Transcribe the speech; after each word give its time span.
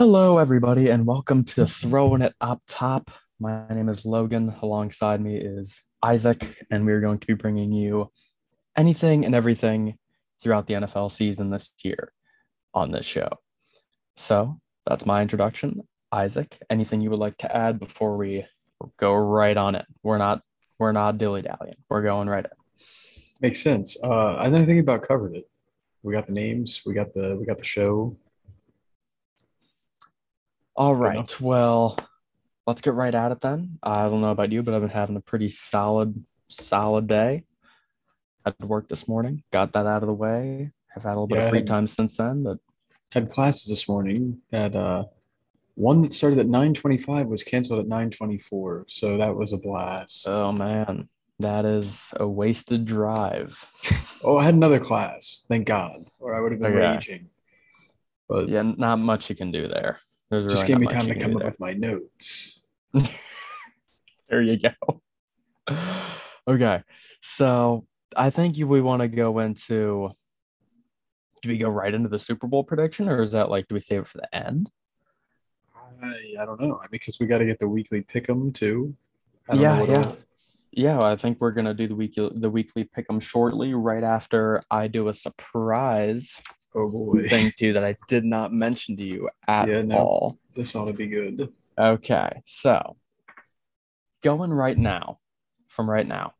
Hello, 0.00 0.38
everybody, 0.38 0.88
and 0.88 1.04
welcome 1.04 1.44
to 1.44 1.66
Throwing 1.66 2.22
It 2.22 2.32
Up 2.40 2.62
Top. 2.66 3.10
My 3.38 3.68
name 3.68 3.90
is 3.90 4.06
Logan. 4.06 4.54
Alongside 4.62 5.20
me 5.20 5.36
is 5.36 5.82
Isaac, 6.02 6.56
and 6.70 6.86
we're 6.86 7.02
going 7.02 7.18
to 7.18 7.26
be 7.26 7.34
bringing 7.34 7.70
you 7.70 8.10
anything 8.74 9.26
and 9.26 9.34
everything 9.34 9.98
throughout 10.42 10.66
the 10.66 10.72
NFL 10.72 11.12
season 11.12 11.50
this 11.50 11.74
year 11.84 12.14
on 12.72 12.92
this 12.92 13.04
show. 13.04 13.28
So 14.16 14.58
that's 14.86 15.04
my 15.04 15.20
introduction. 15.20 15.86
Isaac, 16.10 16.56
anything 16.70 17.02
you 17.02 17.10
would 17.10 17.18
like 17.18 17.36
to 17.36 17.54
add 17.54 17.78
before 17.78 18.16
we 18.16 18.46
go 18.96 19.12
right 19.12 19.58
on 19.58 19.74
it? 19.74 19.84
We're 20.02 20.16
not 20.16 20.40
we're 20.78 20.92
not 20.92 21.18
dilly 21.18 21.42
dallying. 21.42 21.76
We're 21.90 22.00
going 22.00 22.26
right 22.26 22.46
in. 22.46 22.84
Makes 23.42 23.62
sense. 23.62 23.98
Uh, 24.02 24.36
I 24.38 24.48
think 24.48 24.80
about 24.80 25.02
covered 25.02 25.36
it. 25.36 25.44
We 26.02 26.14
got 26.14 26.26
the 26.26 26.32
names. 26.32 26.80
We 26.86 26.94
got 26.94 27.12
the 27.12 27.36
we 27.38 27.44
got 27.44 27.58
the 27.58 27.64
show. 27.64 28.16
All 30.80 30.94
right. 30.94 31.40
Well, 31.42 31.98
let's 32.66 32.80
get 32.80 32.94
right 32.94 33.14
at 33.14 33.32
it 33.32 33.42
then. 33.42 33.78
I 33.82 34.04
don't 34.04 34.22
know 34.22 34.30
about 34.30 34.50
you, 34.50 34.62
but 34.62 34.72
I've 34.72 34.80
been 34.80 34.88
having 34.88 35.14
a 35.14 35.20
pretty 35.20 35.50
solid, 35.50 36.24
solid 36.48 37.06
day. 37.06 37.44
Had 38.46 38.58
to 38.60 38.66
work 38.66 38.88
this 38.88 39.06
morning, 39.06 39.42
got 39.52 39.74
that 39.74 39.84
out 39.84 40.02
of 40.02 40.06
the 40.06 40.14
way. 40.14 40.70
Have 40.94 41.02
had 41.02 41.10
a 41.10 41.20
little 41.20 41.26
bit 41.26 41.36
of 41.36 41.50
free 41.50 41.64
time 41.64 41.86
since 41.86 42.16
then, 42.16 42.44
but 42.44 42.60
had 43.12 43.28
classes 43.28 43.68
this 43.68 43.90
morning. 43.90 44.40
Had 44.50 44.74
uh, 44.74 45.04
one 45.74 46.00
that 46.00 46.14
started 46.14 46.38
at 46.38 46.46
9:25 46.46 47.26
was 47.26 47.42
canceled 47.42 47.80
at 47.80 47.86
9:24, 47.86 48.84
so 48.88 49.18
that 49.18 49.36
was 49.36 49.52
a 49.52 49.58
blast. 49.58 50.26
Oh 50.30 50.50
man, 50.50 51.10
that 51.40 51.66
is 51.66 52.14
a 52.16 52.26
wasted 52.26 52.86
drive. 52.86 53.66
oh, 54.24 54.38
I 54.38 54.44
had 54.44 54.54
another 54.54 54.80
class, 54.80 55.44
thank 55.46 55.66
God, 55.66 56.08
or 56.18 56.34
I 56.34 56.40
would 56.40 56.52
have 56.52 56.60
been 56.62 56.72
okay. 56.72 56.92
raging. 56.94 57.28
But 58.30 58.48
yeah, 58.48 58.62
not 58.62 58.98
much 58.98 59.28
you 59.28 59.36
can 59.36 59.52
do 59.52 59.68
there. 59.68 59.98
There's 60.30 60.46
just 60.46 60.68
really 60.68 60.68
gave 60.68 60.80
me 60.80 60.86
time 60.86 61.06
to 61.06 61.18
come 61.18 61.36
up 61.36 61.44
with 61.44 61.60
my 61.60 61.72
notes. 61.72 62.62
there 64.28 64.42
you 64.42 64.58
go. 64.58 65.02
okay, 66.48 66.82
so 67.20 67.86
I 68.16 68.30
think 68.30 68.56
we 68.56 68.80
want 68.80 69.02
to 69.02 69.08
go 69.08 69.40
into. 69.40 70.10
Do 71.42 71.48
we 71.48 71.58
go 71.58 71.68
right 71.68 71.92
into 71.92 72.08
the 72.08 72.18
Super 72.18 72.46
Bowl 72.46 72.62
prediction, 72.62 73.08
or 73.08 73.22
is 73.22 73.32
that 73.32 73.50
like 73.50 73.66
do 73.66 73.74
we 73.74 73.80
save 73.80 74.02
it 74.02 74.06
for 74.06 74.18
the 74.18 74.34
end? 74.34 74.70
I, 76.02 76.14
I 76.40 76.44
don't 76.44 76.60
know 76.60 76.76
I 76.76 76.82
mean, 76.82 76.88
because 76.92 77.18
we 77.18 77.26
got 77.26 77.38
to 77.38 77.46
get 77.46 77.58
the 77.58 77.68
weekly 77.68 78.02
pick 78.02 78.28
'em 78.28 78.52
too. 78.52 78.94
Yeah, 79.52 79.82
yeah, 79.82 79.98
uh, 79.98 80.16
yeah. 80.70 81.00
I 81.02 81.16
think 81.16 81.40
we're 81.40 81.50
gonna 81.50 81.74
do 81.74 81.88
the 81.88 81.96
weekly 81.96 82.30
the 82.34 82.50
weekly 82.50 82.84
pick 82.84 83.06
'em 83.10 83.18
shortly, 83.18 83.74
right 83.74 84.04
after 84.04 84.62
I 84.70 84.86
do 84.86 85.08
a 85.08 85.14
surprise 85.14 86.40
Oh 86.74 86.88
boy. 86.88 87.28
Thing 87.28 87.52
too 87.58 87.72
that 87.72 87.84
I 87.84 87.96
did 88.08 88.24
not 88.24 88.52
mention 88.52 88.96
to 88.96 89.02
you 89.02 89.28
at 89.48 89.68
yeah, 89.68 89.82
no, 89.82 89.96
all. 89.96 90.38
This 90.54 90.74
ought 90.74 90.86
to 90.86 90.92
be 90.92 91.06
good. 91.06 91.52
Okay, 91.78 92.42
so 92.46 92.96
going 94.22 94.52
right 94.52 94.76
now, 94.76 95.18
from 95.68 95.88
right 95.88 96.06
now, 96.06 96.34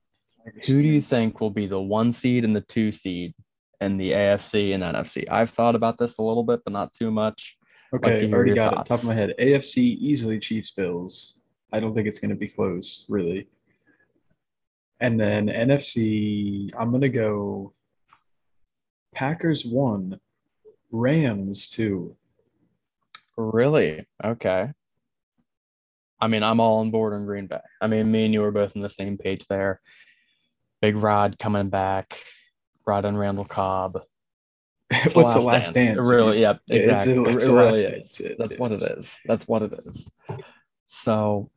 who 0.66 0.82
do 0.82 0.88
you 0.88 1.00
think 1.00 1.40
will 1.40 1.50
be 1.50 1.66
the 1.66 1.80
one 1.80 2.12
seed 2.12 2.44
and 2.44 2.54
the 2.54 2.60
two 2.60 2.92
seed 2.92 3.34
in 3.80 3.96
the 3.96 4.12
AFC 4.12 4.74
and 4.74 4.82
NFC? 4.82 5.24
I've 5.30 5.50
thought 5.50 5.74
about 5.74 5.98
this 5.98 6.18
a 6.18 6.22
little 6.22 6.44
bit, 6.44 6.60
but 6.64 6.72
not 6.72 6.92
too 6.92 7.10
much. 7.10 7.56
Okay, 7.92 8.24
like 8.24 8.32
already 8.32 8.54
got 8.54 8.74
thoughts. 8.74 8.90
it 8.90 8.92
top 8.92 9.02
of 9.02 9.08
my 9.08 9.14
head. 9.14 9.34
AFC 9.38 9.78
easily 9.78 10.38
Chiefs 10.38 10.70
Bills. 10.70 11.34
I 11.72 11.80
don't 11.80 11.94
think 11.94 12.06
it's 12.06 12.18
going 12.18 12.30
to 12.30 12.36
be 12.36 12.48
close, 12.48 13.04
really. 13.08 13.48
And 15.00 15.18
then 15.18 15.48
NFC, 15.48 16.70
I'm 16.78 16.90
going 16.90 17.00
to 17.00 17.08
go 17.08 17.72
Packers 19.14 19.64
one, 19.64 20.20
Rams 20.90 21.68
two. 21.68 22.16
Really? 23.36 24.06
Okay. 24.22 24.70
I 26.20 26.28
mean, 26.28 26.42
I'm 26.42 26.60
all 26.60 26.80
on 26.80 26.90
board 26.90 27.14
on 27.14 27.24
Green 27.24 27.46
Bay. 27.46 27.60
I 27.80 27.86
mean, 27.86 28.10
me 28.10 28.26
and 28.26 28.34
you 28.34 28.42
were 28.42 28.50
both 28.50 28.76
on 28.76 28.82
the 28.82 28.90
same 28.90 29.16
page 29.16 29.46
there. 29.48 29.80
Big 30.82 30.96
Rod 30.96 31.38
coming 31.38 31.70
back, 31.70 32.18
Rod 32.86 33.04
and 33.04 33.18
Randall 33.18 33.44
Cobb. 33.44 34.02
It's 34.92 35.14
What's 35.14 35.34
the 35.34 35.40
last 35.40 35.72
dance? 35.72 35.96
dance? 35.96 36.08
Really? 36.08 36.40
Yeah, 36.40 36.54
exactly. 36.68 37.12
It's, 37.12 37.36
it's 37.36 37.46
it 37.46 37.52
really 37.52 37.80
is. 37.80 38.20
It 38.20 38.36
That's 38.36 38.54
is. 38.54 38.58
what 38.58 38.72
it 38.72 38.82
is. 38.82 39.18
That's 39.24 39.46
what 39.46 39.62
it 39.62 39.72
is. 39.72 40.10
So, 40.88 41.48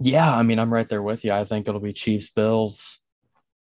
yeah, 0.00 0.34
I 0.34 0.42
mean, 0.42 0.58
I'm 0.58 0.72
right 0.72 0.88
there 0.88 1.02
with 1.02 1.26
you. 1.26 1.32
I 1.32 1.44
think 1.44 1.68
it'll 1.68 1.78
be 1.78 1.92
Chiefs 1.92 2.30
Bills, 2.30 3.00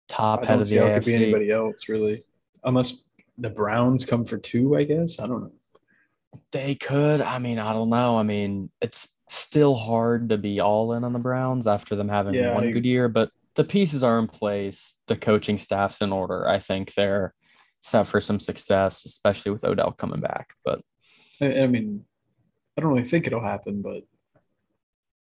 top 0.10 0.44
head 0.44 0.60
of 0.60 0.68
the 0.68 0.76
AFC. 0.76 0.94
Could 0.96 1.06
be 1.06 1.16
anybody 1.16 1.50
else 1.50 1.88
really 1.88 2.26
unless 2.64 3.04
the 3.38 3.50
Browns 3.50 4.06
come 4.06 4.26
for 4.26 4.38
two, 4.38 4.76
I 4.76 4.84
guess. 4.84 5.20
I 5.20 5.28
don't 5.28 5.42
know. 5.42 5.52
They 6.52 6.76
could. 6.76 7.22
I 7.22 7.40
mean, 7.40 7.60
I 7.60 7.74
don't 7.74 7.90
know. 7.90 8.18
I 8.18 8.24
mean, 8.24 8.70
it's 8.82 9.08
still 9.30 9.76
hard 9.76 10.30
to 10.30 10.38
be 10.38 10.60
all 10.60 10.94
in 10.94 11.04
on 11.04 11.14
the 11.14 11.20
Browns 11.20 11.68
after 11.68 11.96
them 11.96 12.10
having 12.10 12.34
yeah, 12.34 12.54
one 12.54 12.66
I, 12.66 12.72
good 12.72 12.86
year, 12.86 13.10
but 13.10 13.32
the 13.56 13.64
pieces 13.64 14.04
are 14.04 14.20
in 14.20 14.28
place. 14.28 14.98
The 15.08 15.16
coaching 15.16 15.58
staff's 15.58 16.02
in 16.02 16.12
order. 16.12 16.48
I 16.48 16.60
think 16.60 16.94
they're 16.94 17.34
set 17.82 18.08
for 18.08 18.22
some 18.22 18.40
success, 18.40 19.06
especially 19.06 19.52
with 19.52 19.64
Odell 19.64 19.92
coming 19.92 20.22
back. 20.22 20.54
But 20.64 20.82
I, 21.42 21.62
I 21.62 21.68
mean, 21.68 22.06
I 22.78 22.82
don't 22.82 22.92
really 22.92 23.08
think 23.08 23.28
it'll 23.28 23.44
happen, 23.44 23.82
but 23.82 24.04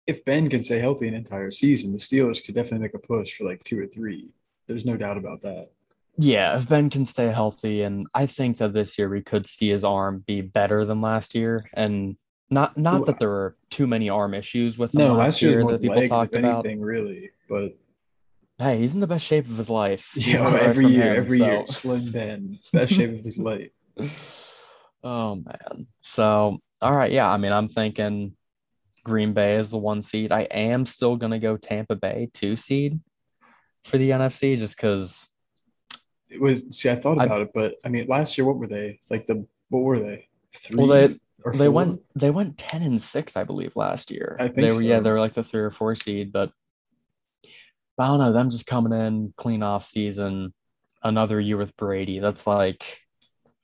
if 0.08 0.24
Ben 0.24 0.50
can 0.50 0.64
stay 0.64 0.80
healthy 0.80 1.08
an 1.08 1.14
entire 1.14 1.52
season, 1.52 1.92
the 1.92 1.98
Steelers 1.98 2.44
could 2.44 2.56
definitely 2.56 2.80
make 2.80 2.94
a 2.94 3.00
push 3.00 3.36
for 3.36 3.46
like 3.46 3.64
two 3.64 3.80
or 3.80 3.88
three. 3.88 4.30
There's 4.68 4.86
no 4.86 4.98
doubt 4.98 5.18
about 5.18 5.42
that. 5.42 5.70
Yeah, 6.18 6.58
if 6.58 6.70
Ben 6.70 6.90
can 6.90 7.06
stay 7.06 7.28
healthy, 7.28 7.82
and 7.82 8.08
I 8.14 8.26
think 8.26 8.58
that 8.58 8.74
this 8.74 8.98
year 8.98 9.10
we 9.10 9.22
could 9.22 9.46
see 9.48 9.70
his 9.70 9.84
arm 9.84 10.24
be 10.26 10.42
better 10.42 10.86
than 10.86 11.02
last 11.02 11.36
year, 11.36 11.70
and 11.74 12.16
not 12.50 12.78
not 12.78 13.06
that 13.08 13.20
there 13.20 13.30
were 13.30 13.56
too 13.70 13.88
many 13.88 14.10
arm 14.10 14.34
issues 14.34 14.78
with 14.78 14.94
him 14.94 15.00
no, 15.00 15.16
last, 15.16 15.42
year, 15.42 15.66
that 15.66 15.82
people 15.82 15.98
legs, 15.98 16.10
talked 16.10 16.34
about. 16.34 16.66
Anything 16.66 16.82
really, 16.82 17.32
but 17.50 17.78
hey, 18.58 18.80
he's 18.80 18.94
in 18.94 19.02
the 19.02 19.08
best 19.08 19.26
shape 19.26 19.50
of 19.50 19.58
his 19.58 19.70
life. 19.70 20.12
Yeah, 20.16 20.58
every 20.62 20.88
year, 20.88 21.12
him, 21.12 21.18
every 21.18 21.40
so. 21.40 21.46
year, 21.46 21.66
Slim 21.66 22.12
Ben, 22.12 22.60
best 22.72 22.94
shape 22.94 23.20
of 23.20 23.26
his 23.26 23.38
life. 23.38 23.72
Oh 25.08 25.36
man, 25.36 25.86
so 26.00 26.58
all 26.82 26.92
right, 26.92 27.12
yeah. 27.12 27.30
I 27.30 27.38
mean, 27.38 27.52
I'm 27.52 27.68
thinking 27.68 28.36
Green 29.04 29.34
Bay 29.34 29.58
is 29.58 29.70
the 29.70 29.78
one 29.78 30.02
seed. 30.02 30.32
I 30.32 30.42
am 30.42 30.88
still 30.88 31.16
gonna 31.16 31.38
go 31.38 31.58
Tampa 31.58 31.96
Bay 31.96 32.32
two 32.34 32.58
seed 32.58 33.00
for 33.84 34.00
the 34.00 34.10
NFC, 34.10 34.58
just 34.58 34.76
because 34.76 35.28
it 36.36 36.42
was 36.42 36.66
see, 36.70 36.90
I 36.90 36.96
thought 36.96 37.14
about 37.14 37.40
I, 37.40 37.44
it, 37.44 37.52
but 37.54 37.76
I 37.84 37.90
mean, 37.90 38.06
last 38.08 38.38
year, 38.38 38.46
what 38.46 38.58
were 38.58 38.68
they 38.68 39.00
like? 39.10 39.26
The 39.26 39.46
what 39.70 39.80
were 39.80 40.00
they? 40.00 40.28
Three. 40.54 40.78
Well, 40.78 40.88
they 40.88 41.20
they 41.54 41.70
went 41.70 42.02
they 42.16 42.30
went 42.30 42.58
ten 42.58 42.82
and 42.82 43.02
six, 43.02 43.38
I 43.38 43.44
believe, 43.44 43.76
last 43.76 44.12
year. 44.12 44.36
I 44.40 44.44
think 44.44 44.56
they 44.56 44.66
were 44.66 44.72
so. 44.72 44.80
yeah, 44.80 45.00
they 45.00 45.10
were 45.10 45.20
like 45.20 45.34
the 45.34 45.44
three 45.44 45.62
or 45.62 45.72
four 45.72 45.96
seed, 45.96 46.32
but 46.32 46.52
I 47.98 48.08
don't 48.08 48.20
know. 48.20 48.34
Them 48.34 48.50
just 48.50 48.68
coming 48.68 48.94
in 48.94 49.34
clean 49.38 49.64
off 49.64 49.86
season, 49.86 50.54
another 51.04 51.40
year 51.40 51.58
with 51.58 51.76
Brady. 51.78 52.20
That's 52.20 52.46
like 52.46 53.02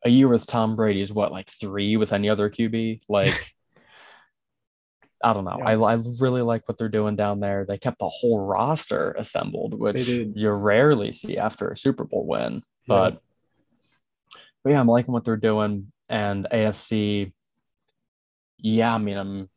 a 0.04 0.10
year 0.10 0.28
with 0.28 0.48
Tom 0.48 0.76
Brady 0.76 1.02
is 1.02 1.14
what 1.14 1.32
like 1.32 1.50
three 1.50 1.98
with 1.98 2.14
any 2.14 2.30
other 2.30 2.50
QB. 2.50 3.02
Like 3.10 3.54
I 5.24 5.34
don't 5.34 5.46
know. 5.46 5.58
Yeah. 5.60 5.70
I, 5.70 5.94
I 5.94 6.00
really 6.20 6.42
like 6.42 6.68
what 6.68 6.78
they're 6.78 6.90
doing 6.90 7.16
down 7.16 7.40
there. 7.40 7.66
They 7.66 7.78
kept 7.78 8.00
the 8.00 8.10
whole 8.10 8.40
roster 8.40 9.12
assembled, 9.12 9.74
which 9.74 10.08
you 10.08 10.50
rarely 10.52 11.14
see 11.14 11.38
after 11.38 11.70
a 11.70 11.78
Super 11.78 12.04
Bowl 12.04 12.26
win. 12.26 12.64
But, 12.88 13.14
yeah. 13.14 13.20
but 14.64 14.70
yeah, 14.72 14.80
I'm 14.80 14.88
liking 14.88 15.14
what 15.14 15.26
they're 15.26 15.38
doing. 15.38 15.92
And 16.10 16.48
AFC, 16.52 17.32
yeah, 18.58 18.94
I 18.94 18.98
mean, 18.98 19.18
I'm, 19.18 19.50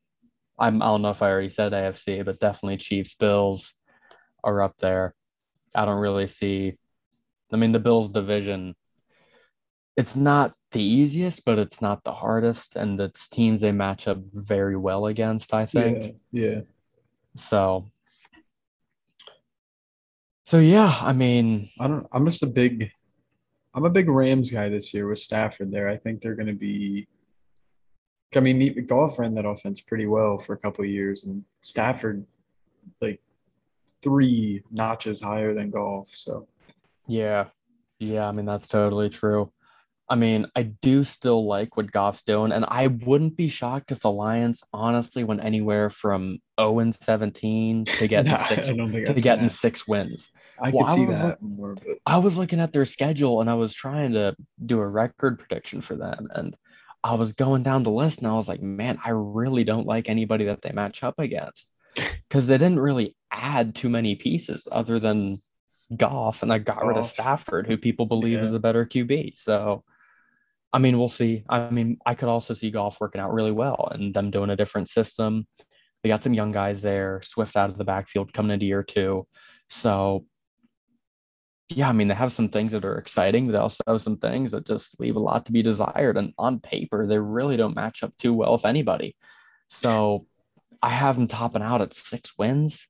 I'm, 0.58 0.82
I 0.82 0.86
don't 0.86 1.02
know 1.02 1.10
if 1.10 1.22
I 1.22 1.30
already 1.30 1.50
said 1.50 1.72
AFC, 1.72 2.24
but 2.24 2.40
definitely 2.40 2.76
Chiefs, 2.76 3.14
Bills 3.14 3.72
are 4.44 4.62
up 4.62 4.76
there. 4.78 5.14
I 5.74 5.84
don't 5.84 5.98
really 5.98 6.28
see, 6.28 6.78
I 7.52 7.56
mean, 7.56 7.72
the 7.72 7.80
Bills 7.80 8.10
division, 8.10 8.76
it's 9.96 10.14
not 10.14 10.54
the 10.74 10.82
easiest, 10.82 11.44
but 11.44 11.58
it's 11.58 11.80
not 11.80 12.04
the 12.04 12.12
hardest. 12.12 12.76
And 12.76 13.00
it's 13.00 13.28
teams 13.28 13.62
they 13.62 13.72
match 13.72 14.06
up 14.06 14.18
very 14.32 14.76
well 14.76 15.06
against, 15.06 15.54
I 15.54 15.64
think. 15.64 16.16
Yeah. 16.30 16.46
yeah. 16.46 16.60
So 17.36 17.90
so 20.44 20.58
yeah, 20.58 20.98
I 21.00 21.12
mean 21.12 21.70
I 21.80 21.88
don't 21.88 22.06
I'm 22.12 22.26
just 22.26 22.42
a 22.42 22.46
big 22.46 22.90
I'm 23.74 23.84
a 23.84 23.90
big 23.90 24.08
Rams 24.08 24.50
guy 24.50 24.68
this 24.68 24.92
year 24.92 25.08
with 25.08 25.18
Stafford 25.18 25.72
there. 25.72 25.88
I 25.88 25.96
think 25.96 26.20
they're 26.20 26.36
gonna 26.36 26.52
be 26.52 27.08
I 28.36 28.40
mean 28.40 28.60
McDowell 28.60 29.16
ran 29.18 29.34
that 29.34 29.46
offense 29.46 29.80
pretty 29.80 30.06
well 30.06 30.38
for 30.38 30.52
a 30.52 30.58
couple 30.58 30.84
years 30.84 31.24
and 31.24 31.44
Stafford 31.60 32.26
like 33.00 33.20
three 34.02 34.62
notches 34.70 35.20
higher 35.22 35.54
than 35.54 35.70
Goff. 35.70 36.10
So 36.12 36.46
yeah. 37.06 37.46
Yeah, 37.98 38.28
I 38.28 38.32
mean 38.32 38.44
that's 38.44 38.68
totally 38.68 39.08
true. 39.08 39.50
I 40.08 40.16
mean, 40.16 40.46
I 40.54 40.64
do 40.64 41.02
still 41.02 41.46
like 41.46 41.76
what 41.76 41.90
Goff's 41.90 42.22
doing, 42.22 42.52
and 42.52 42.64
I 42.68 42.88
wouldn't 42.88 43.36
be 43.36 43.48
shocked 43.48 43.90
if 43.90 44.00
the 44.00 44.10
Lions 44.10 44.62
honestly 44.72 45.24
went 45.24 45.42
anywhere 45.42 45.88
from 45.88 46.38
0 46.60 46.80
and 46.80 46.94
17 46.94 47.86
to 47.86 48.08
get 48.08 48.26
nah, 48.26 48.36
six 48.36 48.68
to 48.68 49.14
getting 49.22 49.48
six 49.48 49.88
wins. 49.88 50.30
I 50.60 50.70
well, 50.70 50.86
could 50.86 50.94
see 50.94 51.02
I 51.04 51.06
that 51.06 51.42
more, 51.42 51.74
but... 51.74 51.98
I 52.04 52.18
was 52.18 52.36
looking 52.36 52.60
at 52.60 52.72
their 52.72 52.84
schedule 52.84 53.40
and 53.40 53.48
I 53.48 53.54
was 53.54 53.74
trying 53.74 54.12
to 54.12 54.36
do 54.64 54.78
a 54.78 54.86
record 54.86 55.38
prediction 55.38 55.80
for 55.80 55.96
them, 55.96 56.28
and 56.34 56.54
I 57.02 57.14
was 57.14 57.32
going 57.32 57.62
down 57.62 57.82
the 57.82 57.90
list 57.90 58.18
and 58.18 58.28
I 58.28 58.34
was 58.34 58.48
like, 58.48 58.62
man, 58.62 58.98
I 59.04 59.10
really 59.10 59.64
don't 59.64 59.86
like 59.86 60.08
anybody 60.08 60.46
that 60.46 60.62
they 60.62 60.72
match 60.72 61.02
up 61.02 61.18
against 61.18 61.72
because 62.28 62.46
they 62.46 62.58
didn't 62.58 62.80
really 62.80 63.16
add 63.30 63.74
too 63.74 63.88
many 63.88 64.16
pieces 64.16 64.68
other 64.70 64.98
than 64.98 65.40
Goff, 65.94 66.42
and 66.42 66.52
I 66.52 66.58
got 66.58 66.84
rid 66.84 66.96
of 66.96 67.06
Stafford, 67.06 67.66
who 67.66 67.76
people 67.76 68.06
believe 68.06 68.38
Yeah. 68.38 68.44
is 68.44 68.54
a 68.54 68.58
better 68.58 68.84
QB. 68.84 69.36
So, 69.36 69.84
I 70.74 70.78
mean, 70.78 70.98
we'll 70.98 71.08
see. 71.08 71.44
I 71.48 71.70
mean, 71.70 71.98
I 72.04 72.16
could 72.16 72.28
also 72.28 72.52
see 72.52 72.72
Goff 72.72 72.98
working 73.00 73.20
out 73.20 73.32
really 73.32 73.52
well 73.52 73.88
and 73.92 74.12
them 74.12 74.32
doing 74.32 74.50
a 74.50 74.56
different 74.56 74.88
system. 74.88 75.46
They 76.02 76.08
got 76.08 76.24
some 76.24 76.34
young 76.34 76.50
guys 76.50 76.82
there, 76.82 77.20
Swift 77.22 77.56
out 77.56 77.70
of 77.70 77.78
the 77.78 77.84
backfield 77.84 78.32
coming 78.32 78.50
into 78.50 78.66
year 78.66 78.82
two. 78.82 79.28
So, 79.70 80.26
yeah, 81.68 81.88
I 81.88 81.92
mean, 81.92 82.08
they 82.08 82.14
have 82.14 82.32
some 82.32 82.48
things 82.48 82.72
that 82.72 82.84
are 82.84 82.98
exciting, 82.98 83.46
but 83.46 83.52
they 83.52 83.58
also 83.58 83.84
have 83.86 84.02
some 84.02 84.16
things 84.16 84.50
that 84.50 84.66
just 84.66 84.98
leave 84.98 85.14
a 85.14 85.20
lot 85.20 85.46
to 85.46 85.52
be 85.52 85.62
desired. 85.62 86.16
And 86.16 86.34
on 86.38 86.58
paper, 86.58 87.06
they 87.06 87.18
really 87.18 87.56
don't 87.56 87.76
match 87.76 88.02
up 88.02 88.12
too 88.18 88.34
well 88.34 88.54
with 88.54 88.66
anybody. 88.66 89.14
So, 89.68 90.26
I 90.82 90.90
have 90.90 91.14
them 91.14 91.28
topping 91.28 91.62
out 91.62 91.82
at 91.82 91.94
six 91.94 92.36
wins. 92.36 92.88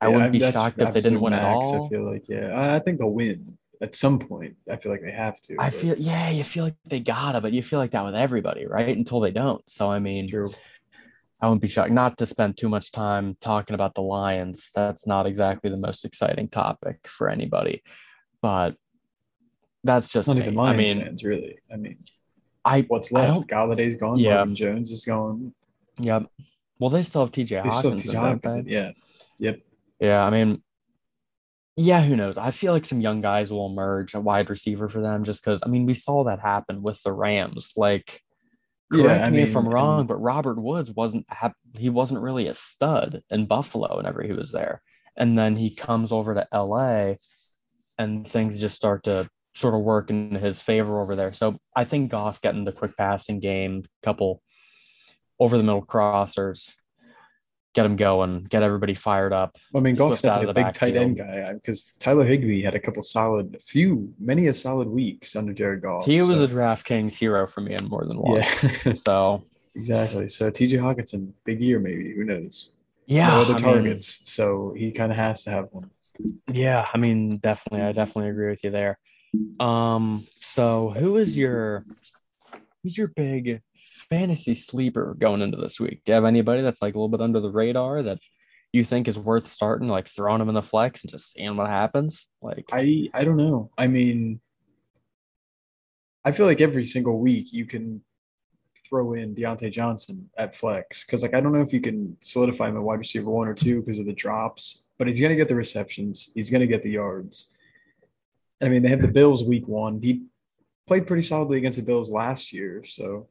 I 0.00 0.08
Yeah, 0.08 0.14
wouldn't 0.14 0.32
be 0.32 0.40
shocked 0.40 0.80
if 0.80 0.94
they 0.94 1.02
didn't 1.02 1.20
win 1.20 1.34
at 1.34 1.44
all. 1.44 1.84
I 1.84 1.88
feel 1.90 2.10
like, 2.10 2.28
yeah, 2.28 2.48
I, 2.48 2.76
I 2.76 2.78
think 2.78 2.98
they'll 2.98 3.10
win 3.10 3.58
at 3.82 3.94
some 3.94 4.18
point. 4.18 4.56
I 4.70 4.76
feel 4.76 4.92
like 4.92 5.02
they 5.02 5.12
have 5.12 5.40
to. 5.42 5.56
I 5.58 5.70
but- 5.70 5.74
feel 5.74 5.96
yeah, 5.98 6.30
you 6.30 6.44
feel 6.44 6.64
like 6.64 6.76
they 6.88 7.00
gotta, 7.00 7.40
but 7.40 7.52
you 7.52 7.62
feel 7.62 7.78
like 7.78 7.92
that 7.92 8.04
with 8.04 8.14
everybody, 8.14 8.66
right? 8.66 8.96
Until 8.96 9.20
they 9.20 9.30
don't. 9.30 9.68
So 9.70 9.90
I 9.90 9.98
mean, 9.98 10.28
True. 10.28 10.52
I 11.40 11.46
wouldn't 11.46 11.62
be 11.62 11.68
shocked 11.68 11.92
not 11.92 12.18
to 12.18 12.26
spend 12.26 12.58
too 12.58 12.68
much 12.68 12.92
time 12.92 13.36
talking 13.40 13.74
about 13.74 13.94
the 13.94 14.02
Lions. 14.02 14.70
That's 14.74 15.06
not 15.06 15.26
exactly 15.26 15.70
the 15.70 15.78
most 15.78 16.04
exciting 16.04 16.48
topic 16.48 16.98
for 17.08 17.28
anybody. 17.30 17.82
But 18.42 18.76
that's 19.82 20.10
just 20.10 20.28
Not 20.28 20.36
me. 20.36 20.42
even 20.42 20.58
I 20.58 20.62
Lions 20.62 20.88
mean, 20.88 21.04
fans, 21.04 21.24
really. 21.24 21.58
I 21.72 21.76
mean, 21.76 21.98
I 22.64 22.82
what's 22.82 23.12
I 23.14 23.30
left? 23.30 23.48
Golladay's 23.48 23.96
gone. 23.96 24.18
Yeah. 24.18 24.44
Jones 24.52 24.90
is 24.90 25.04
gone. 25.04 25.54
yeah. 25.98 26.20
Well, 26.78 26.90
they 26.90 27.02
still 27.02 27.22
have 27.22 27.32
TJ 27.32 27.62
They 27.62 27.70
still 27.70 27.90
have 27.90 28.00
TJ 28.00 28.64
they? 28.64 28.70
Yeah. 28.70 28.92
Yep. 29.38 29.60
Yeah, 30.00 30.22
I 30.24 30.30
mean, 30.30 30.62
yeah, 31.80 32.02
who 32.02 32.14
knows? 32.14 32.36
I 32.36 32.50
feel 32.50 32.72
like 32.72 32.84
some 32.84 33.00
young 33.00 33.20
guys 33.20 33.50
will 33.50 33.66
emerge, 33.66 34.14
a 34.14 34.20
wide 34.20 34.50
receiver 34.50 34.88
for 34.88 35.00
them, 35.00 35.24
just 35.24 35.42
because 35.42 35.60
I 35.64 35.68
mean, 35.68 35.86
we 35.86 35.94
saw 35.94 36.24
that 36.24 36.40
happen 36.40 36.82
with 36.82 37.02
the 37.02 37.12
Rams. 37.12 37.72
Like, 37.76 38.20
Yeah, 38.92 39.02
correct 39.02 39.24
I 39.24 39.30
me 39.30 39.42
if 39.42 39.56
I'm 39.56 39.68
wrong, 39.68 40.06
but 40.06 40.16
Robert 40.16 40.60
Woods 40.60 40.90
wasn't 40.92 41.26
he 41.76 41.88
wasn't 41.88 42.20
really 42.20 42.46
a 42.48 42.54
stud 42.54 43.22
in 43.30 43.46
Buffalo 43.46 43.96
whenever 43.96 44.22
he 44.22 44.32
was 44.32 44.52
there. 44.52 44.82
And 45.16 45.38
then 45.38 45.56
he 45.56 45.74
comes 45.74 46.12
over 46.12 46.34
to 46.34 46.46
LA 46.52 47.14
and 47.98 48.28
things 48.28 48.60
just 48.60 48.76
start 48.76 49.04
to 49.04 49.28
sort 49.54 49.74
of 49.74 49.80
work 49.80 50.10
in 50.10 50.34
his 50.34 50.60
favor 50.60 51.00
over 51.00 51.16
there. 51.16 51.32
So 51.32 51.58
I 51.74 51.84
think 51.84 52.10
Goff 52.10 52.40
getting 52.40 52.64
the 52.64 52.72
quick 52.72 52.96
passing 52.96 53.40
game, 53.40 53.84
couple 54.02 54.42
over 55.38 55.56
the 55.56 55.64
middle 55.64 55.84
crossers, 55.84 56.72
get 57.74 57.86
him 57.86 57.96
going, 57.96 58.44
get 58.44 58.62
everybody 58.62 58.94
fired 58.94 59.32
up. 59.32 59.56
I 59.74 59.80
mean, 59.80 59.94
Goff's 59.94 60.22
definitely 60.22 60.50
a 60.50 60.54
big 60.64 60.72
tight 60.72 60.96
end 60.96 61.16
guy 61.18 61.52
because 61.54 61.84
Tyler 61.98 62.24
Higbee 62.24 62.62
had 62.62 62.74
a 62.74 62.80
couple 62.80 63.02
solid, 63.02 63.56
few, 63.62 64.12
many 64.18 64.48
a 64.48 64.54
solid 64.54 64.88
weeks 64.88 65.36
under 65.36 65.52
Jared 65.52 65.82
Goff. 65.82 66.04
He 66.04 66.20
was 66.22 66.38
so- 66.38 66.44
a 66.44 66.48
DraftKings 66.48 67.14
hero 67.14 67.46
for 67.46 67.60
me 67.60 67.74
in 67.74 67.84
more 67.86 68.04
than 68.04 68.18
one. 68.18 68.40
yeah, 68.40 68.94
So 68.94 69.44
exactly. 69.76 70.28
So 70.28 70.50
TJ 70.50 70.72
Hockenson, 70.80 71.32
big 71.44 71.60
year 71.60 71.78
maybe. 71.78 72.12
Who 72.14 72.24
knows? 72.24 72.74
yeah, 73.06 73.28
no 73.28 73.40
other 73.42 73.54
I 73.54 73.56
mean, 73.56 73.64
targets, 73.64 74.20
so 74.30 74.72
he 74.76 74.92
kind 74.92 75.10
of 75.12 75.18
has 75.18 75.42
to 75.44 75.50
have 75.50 75.66
one. 75.70 75.90
Yeah, 76.52 76.86
I 76.92 76.98
mean, 76.98 77.38
definitely, 77.38 77.86
I 77.86 77.92
definitely 77.92 78.30
agree 78.30 78.50
with 78.50 78.62
you 78.62 78.70
there. 78.70 78.98
Um, 79.58 80.26
so 80.40 80.90
who 80.90 81.16
is 81.16 81.36
your 81.36 81.86
who's 82.82 82.98
your 82.98 83.08
big 83.08 83.62
fantasy 84.10 84.54
sleeper 84.54 85.16
going 85.18 85.40
into 85.40 85.56
this 85.56 85.80
week? 85.80 86.02
Do 86.04 86.12
you 86.12 86.14
have 86.14 86.24
anybody 86.24 86.62
that's 86.62 86.82
like 86.82 86.94
a 86.94 86.98
little 86.98 87.08
bit 87.08 87.20
under 87.20 87.40
the 87.40 87.50
radar 87.50 88.02
that 88.02 88.18
you 88.72 88.84
think 88.84 89.08
is 89.08 89.18
worth 89.18 89.46
starting, 89.46 89.88
like 89.88 90.08
throwing 90.08 90.40
them 90.40 90.48
in 90.48 90.54
the 90.54 90.62
flex 90.62 91.02
and 91.02 91.10
just 91.10 91.32
seeing 91.32 91.56
what 91.56 91.68
happens? 91.68 92.26
Like, 92.42 92.66
I 92.72 93.08
I 93.14 93.24
don't 93.24 93.36
know. 93.36 93.70
I 93.78 93.86
mean, 93.86 94.40
I 96.24 96.32
feel 96.32 96.46
like 96.46 96.60
every 96.60 96.84
single 96.84 97.18
week 97.18 97.52
you 97.52 97.64
can 97.64 98.02
throw 98.88 99.14
in 99.14 99.34
Diontae 99.34 99.70
Johnson 99.70 100.28
at 100.36 100.54
flex 100.54 101.04
because 101.04 101.22
like 101.22 101.34
I 101.34 101.40
don't 101.40 101.52
know 101.52 101.62
if 101.62 101.72
you 101.72 101.80
can 101.80 102.16
solidify 102.20 102.68
him 102.68 102.76
at 102.76 102.82
wide 102.82 102.98
receiver 102.98 103.30
one 103.30 103.48
or 103.48 103.54
two 103.54 103.80
because 103.80 104.00
of 104.00 104.06
the 104.06 104.12
drops, 104.12 104.88
but 104.98 105.06
he's 105.06 105.20
gonna 105.20 105.36
get 105.36 105.48
the 105.48 105.54
receptions. 105.54 106.30
He's 106.34 106.50
gonna 106.50 106.66
get 106.66 106.82
the 106.82 106.90
yards. 106.90 107.56
I 108.60 108.68
mean, 108.68 108.82
they 108.82 108.88
have 108.88 109.00
the 109.00 109.08
Bills 109.08 109.42
week 109.42 109.66
one. 109.66 110.02
He 110.02 110.24
played 110.86 111.06
pretty 111.06 111.22
solidly 111.22 111.56
against 111.56 111.78
the 111.78 111.84
Bills 111.84 112.12
last 112.12 112.52
year, 112.52 112.84
so 112.84 113.28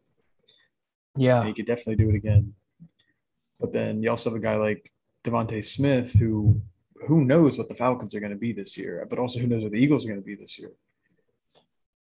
yeah, 1.19 1.43
he 1.45 1.53
could 1.53 1.65
definitely 1.65 1.95
do 2.03 2.09
it 2.09 2.15
again. 2.15 2.53
But 3.59 3.73
then 3.73 4.01
you 4.01 4.09
also 4.09 4.29
have 4.29 4.37
a 4.37 4.41
guy 4.41 4.55
like 4.55 4.91
DeVonta 5.23 5.63
Smith 5.63 6.13
who 6.13 6.61
who 7.07 7.23
knows 7.25 7.57
what 7.57 7.67
the 7.69 7.75
Falcons 7.75 8.13
are 8.15 8.19
going 8.19 8.31
to 8.31 8.37
be 8.37 8.51
this 8.53 8.77
year, 8.77 9.05
but 9.09 9.19
also 9.19 9.39
who 9.39 9.47
knows 9.47 9.63
what 9.63 9.71
the 9.71 9.79
Eagles 9.79 10.05
are 10.05 10.09
going 10.09 10.19
to 10.21 10.25
be 10.25 10.35
this 10.35 10.59
year. 10.59 10.71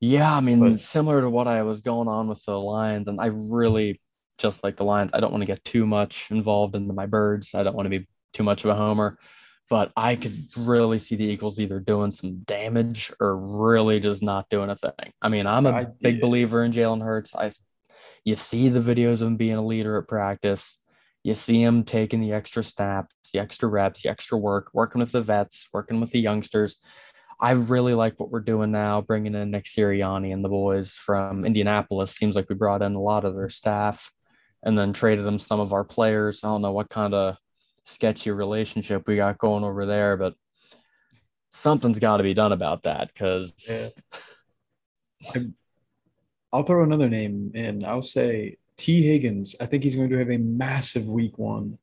yeah. 0.01 0.33
I 0.35 0.41
mean, 0.41 0.61
But- 0.61 0.81
similar 0.81 1.21
to 1.21 1.31
what 1.31 1.49
I 1.49 1.63
was 1.63 1.81
going 1.83 2.09
on 2.09 2.29
with 2.29 2.45
the 2.45 2.59
Lions, 2.59 3.09
and 3.09 3.21
I 3.21 3.27
really 3.27 4.01
just 4.39 4.63
like 4.63 4.77
the 4.77 4.85
Lions. 4.85 5.11
I 5.15 5.21
don't 5.21 5.33
want 5.33 5.43
to 5.43 5.47
get 5.47 5.65
too 5.65 5.87
much 5.87 6.31
involved 6.31 6.75
into 6.77 6.93
my 6.93 7.07
birds. 7.07 7.55
I 7.55 7.63
don't 7.63 7.75
want 7.75 7.87
to 7.87 7.99
be 7.99 8.07
too 8.35 8.43
much 8.43 8.65
of 8.65 8.71
a 8.71 8.75
homer. 8.75 9.19
But 9.69 9.91
I 9.97 10.15
could 10.15 10.47
really 10.57 11.01
see 11.01 11.17
the 11.17 11.25
Eagles 11.25 11.59
either 11.59 11.81
doing 11.81 12.13
some 12.13 12.43
damage 12.45 13.13
or 13.19 13.37
really 13.37 13.99
just 13.99 14.23
not 14.23 14.49
doing 14.49 14.71
a 14.71 14.77
thing. 14.77 15.11
I 15.21 15.29
mean, 15.29 15.47
I'm 15.49 15.67
a 15.67 15.71
I- 15.73 15.85
big 15.85 16.17
yeah. 16.17 16.21
believer 16.21 16.63
in 16.63 16.71
Jalen 16.73 17.03
Hurts. 17.03 17.35
I, 17.35 17.51
you 18.27 18.35
see 18.35 18.69
the 18.69 18.81
videos 18.81 19.23
of 19.23 19.29
him 19.29 19.37
being 19.37 19.55
a 19.55 19.65
leader 19.65 19.97
at 19.97 20.09
practice. 20.09 20.81
You 21.23 21.37
see 21.37 21.63
him 21.63 21.85
taking 21.85 22.21
the 22.21 22.33
extra 22.33 22.65
snaps, 22.65 23.15
the 23.33 23.39
extra 23.39 23.69
reps, 23.69 24.03
the 24.03 24.09
extra 24.09 24.37
work, 24.37 24.71
working 24.75 24.99
with 24.99 25.13
the 25.13 25.23
vets, 25.23 25.69
working 25.73 26.01
with 26.01 26.11
the 26.11 26.19
youngsters. 26.21 26.77
I 27.39 27.53
really 27.53 27.95
like 27.95 28.19
what 28.19 28.31
we're 28.31 28.41
doing 28.41 28.73
now, 28.73 29.01
bringing 29.01 29.37
in 29.37 29.53
Nick 29.53 29.65
Sirianni 29.65 30.33
and 30.33 30.45
the 30.45 30.49
boys 30.49 30.95
from 30.95 31.45
Indianapolis. 31.45 32.17
Seems 32.17 32.35
like 32.35 32.49
we 32.49 32.57
brought 32.57 32.83
in 32.83 32.97
a 32.97 33.01
lot 33.01 33.25
of 33.25 33.37
their 33.37 33.49
staff 33.49 34.11
and 34.65 34.77
then 34.77 34.93
traded 34.93 35.25
them 35.25 35.39
some 35.39 35.61
of 35.61 35.73
our 35.73 35.85
players. 35.85 36.43
I 36.43 36.49
don't 36.49 36.63
know 36.63 36.73
what 36.73 36.89
kind 36.89 37.15
of 37.15 37.37
sketchy 37.85 38.33
relationship 38.33 39.07
we 39.07 39.15
got 39.15 39.39
going 39.39 39.63
over 39.63 39.87
there, 39.87 40.17
but 40.17 40.35
something's 41.53 42.01
got 42.01 42.17
to 42.17 42.25
be 42.25 42.35
done 42.35 42.53
about 42.53 42.83
that 42.83 43.13
because 43.13 43.55
Yeah. 43.69 43.91
I'll 46.57 46.63
throw 46.63 46.83
another 46.83 47.11
name 47.11 47.51
in. 47.55 47.85
I'll 47.85 48.01
say 48.01 48.57
T. 48.79 49.03
Higgins. 49.03 49.55
I 49.61 49.67
think 49.67 49.85
he's 49.85 49.95
going 49.95 50.09
to 50.09 50.17
have 50.19 50.31
a 50.31 50.39
massive 50.39 51.07
week 51.07 51.37
one 51.37 51.77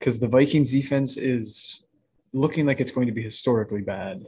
because 0.00 0.18
the 0.18 0.26
Vikings 0.26 0.72
defense 0.72 1.16
is 1.16 1.86
looking 2.32 2.66
like 2.66 2.80
it's 2.80 2.90
going 2.90 3.06
to 3.06 3.12
be 3.12 3.22
historically 3.22 3.82
bad. 3.82 4.26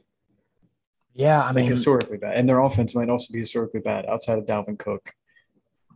yeah, 1.14 1.42
I 1.42 1.46
Like 1.46 1.54
mean, 1.56 1.66
historically 1.66 2.16
bad. 2.18 2.36
And 2.36 2.48
their 2.48 2.60
offense 2.60 2.94
might 2.94 3.08
also 3.08 3.32
be 3.32 3.40
historically 3.40 3.80
bad 3.80 4.06
outside 4.06 4.38
of 4.38 4.46
Dalvin 4.46 4.78
Cook. 4.78 5.12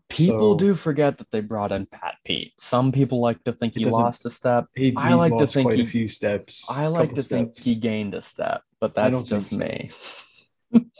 people 0.09 0.55
so- 0.55 0.59
do 0.59 0.75
forget 0.75 1.19
that 1.19 1.31
they 1.31 1.41
brought 1.41 1.71
in 1.71 1.87
Pat 1.87 2.15
Pete. 2.25 2.55
Some 2.59 2.91
people 2.91 3.21
like 3.21 3.45
to 3.45 3.53
think 3.53 3.77
he 3.77 3.85
lost 3.85 4.27
a 4.27 4.31
step. 4.31 4.67
He, 4.75 4.95
I 4.97 5.15
like 5.15 5.39
to 5.39 5.47
think 5.47 5.67
quite 5.69 5.77
he- 5.79 5.85
a 5.85 5.87
few 5.87 6.09
steps. 6.09 6.69
I 6.69 6.89
like 6.89 7.15
to 7.15 7.23
think 7.23 7.57
he 7.57 7.77
gained 7.77 8.15
a 8.15 8.23
step, 8.23 8.63
but 8.81 8.97
that's 8.97 9.23
just 9.23 9.51
so. 9.51 9.59
me. 9.59 9.91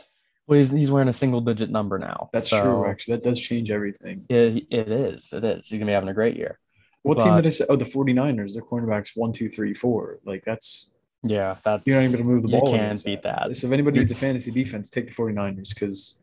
well, 0.47 0.59
he's, 0.59 0.71
he's 0.71 0.91
wearing 0.91 1.09
a 1.09 1.15
single 1.15 1.41
digit 1.41 1.71
number 1.71 1.99
now. 1.99 2.31
That's 2.33 2.51
so 2.51 2.63
true, 2.63 2.87
actually. 2.87 3.17
That 3.17 3.25
does 3.25 3.41
change 3.41 3.71
everything. 3.71 4.25
It, 4.29 4.67
it 4.71 4.89
is. 4.91 5.33
It 5.33 5.45
is. 5.45 5.69
He's 5.69 5.79
going 5.79 5.87
to 5.87 5.91
be 5.91 5.95
having 5.95 6.09
a 6.09 6.15
great 6.15 6.37
year. 6.37 6.59
What 7.03 7.19
team 7.19 7.37
did 7.37 7.47
I 7.47 7.51
say? 7.51 7.65
Oh, 7.69 7.77
the 7.77 7.85
49ers. 7.85 8.55
Their 8.55 8.63
cornerbacks 8.63 9.11
one, 9.15 9.33
two, 9.33 9.49
three, 9.49 9.75
four. 9.75 10.19
Like 10.25 10.45
that's 10.45 10.93
Yeah, 11.23 11.57
that's 11.63 11.87
you're 11.87 11.97
not 11.97 12.03
even 12.03 12.17
gonna 12.17 12.25
move 12.25 12.43
the 12.43 12.49
you 12.49 12.59
ball. 12.59 12.73
can't 12.73 13.05
beat 13.05 13.23
that. 13.23 13.57
So 13.57 13.69
if 13.69 13.73
anybody 13.73 14.01
needs 14.01 14.11
a 14.11 14.17
fantasy 14.17 14.51
defense, 14.51 14.91
take 14.91 15.07
the 15.07 15.13
49ers 15.13 15.73
because 15.73 16.19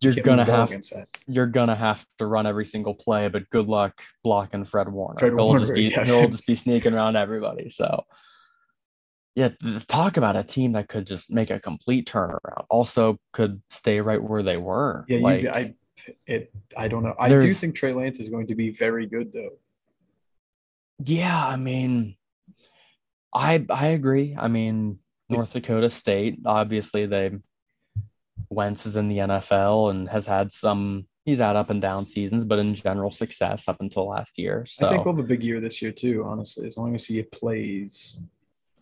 You're 0.00 0.14
gonna 0.14 0.38
move 0.38 0.46
the 0.46 0.52
ball 0.52 0.66
have 0.66 1.06
you're 1.26 1.46
gonna 1.46 1.76
have 1.76 2.04
to 2.18 2.26
run 2.26 2.44
every 2.48 2.66
single 2.66 2.92
play, 2.94 3.28
but 3.28 3.48
good 3.50 3.68
luck 3.68 4.02
blocking 4.24 4.64
Fred 4.64 4.88
Warner. 4.88 5.16
Fred 5.20 5.32
he'll 5.32 5.44
Warner, 5.44 5.60
just 5.60 5.74
be 5.76 5.82
yeah. 5.84 6.04
he'll 6.04 6.28
just 6.28 6.44
be 6.44 6.56
sneaking 6.56 6.92
around 6.92 7.14
everybody. 7.14 7.70
So 7.70 8.04
yeah, 9.34 9.50
talk 9.86 10.16
about 10.16 10.36
a 10.36 10.42
team 10.42 10.72
that 10.72 10.88
could 10.88 11.06
just 11.06 11.30
make 11.30 11.50
a 11.50 11.60
complete 11.60 12.08
turnaround. 12.08 12.64
Also 12.68 13.18
could 13.32 13.62
stay 13.70 14.00
right 14.00 14.22
where 14.22 14.42
they 14.42 14.56
were. 14.56 15.04
Yeah, 15.08 15.20
like, 15.20 15.42
you, 15.42 15.50
I 15.50 15.74
it 16.26 16.52
I 16.76 16.88
don't 16.88 17.02
know. 17.02 17.14
I 17.18 17.28
do 17.28 17.52
think 17.52 17.74
Trey 17.74 17.92
Lance 17.92 18.20
is 18.20 18.28
going 18.28 18.48
to 18.48 18.54
be 18.54 18.70
very 18.70 19.06
good 19.06 19.32
though. 19.32 19.58
Yeah, 21.04 21.46
I 21.46 21.56
mean, 21.56 22.16
I 23.34 23.64
I 23.70 23.88
agree. 23.88 24.34
I 24.38 24.48
mean, 24.48 24.98
North 25.28 25.52
Dakota 25.52 25.90
State, 25.90 26.40
obviously 26.44 27.06
they 27.06 27.32
Wentz 28.48 28.86
is 28.86 28.96
in 28.96 29.08
the 29.08 29.18
NFL 29.18 29.90
and 29.90 30.08
has 30.08 30.26
had 30.26 30.50
some 30.50 31.06
he's 31.24 31.38
had 31.38 31.56
up 31.56 31.70
and 31.70 31.80
down 31.80 32.06
seasons, 32.06 32.44
but 32.44 32.58
in 32.58 32.74
general 32.74 33.10
success 33.10 33.68
up 33.68 33.80
until 33.80 34.08
last 34.08 34.38
year. 34.38 34.64
So 34.66 34.86
I 34.86 34.90
think 34.90 35.04
we'll 35.04 35.14
have 35.14 35.24
a 35.24 35.28
big 35.28 35.44
year 35.44 35.60
this 35.60 35.80
year 35.80 35.92
too, 35.92 36.24
honestly, 36.26 36.66
as 36.66 36.76
long 36.76 36.94
as 36.94 37.06
he 37.06 37.22
plays. 37.22 38.20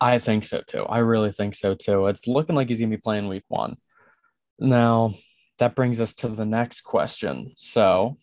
I 0.01 0.19
think 0.19 0.45
so 0.45 0.61
too. 0.65 0.83
I 0.83 0.99
really 0.99 1.31
think 1.31 1.55
so 1.55 1.75
too. 1.75 2.07
It's 2.07 2.27
looking 2.27 2.55
like 2.55 2.69
he's 2.69 2.79
gonna 2.79 2.89
be 2.89 2.97
playing 2.97 3.27
week 3.27 3.43
one. 3.47 3.77
Now 4.59 5.15
that 5.57 5.75
brings 5.75 5.99
us 5.99 6.13
to 6.15 6.27
the 6.29 6.45
next 6.45 6.81
question. 6.81 7.53
So 7.57 8.17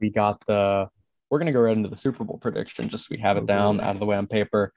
we 0.00 0.10
got 0.10 0.44
the. 0.46 0.88
We're 1.30 1.38
gonna 1.38 1.52
go 1.52 1.60
right 1.60 1.76
into 1.76 1.88
the 1.88 1.96
Super 1.96 2.24
Bowl 2.24 2.38
prediction, 2.38 2.88
just 2.88 3.08
so 3.08 3.14
we 3.14 3.20
have 3.20 3.36
it 3.36 3.42
Oh, 3.44 3.46
down 3.46 3.80
out 3.80 3.90
of 3.94 3.98
the 4.00 4.06
way 4.06 4.16
on 4.16 4.26
paper, 4.26 4.72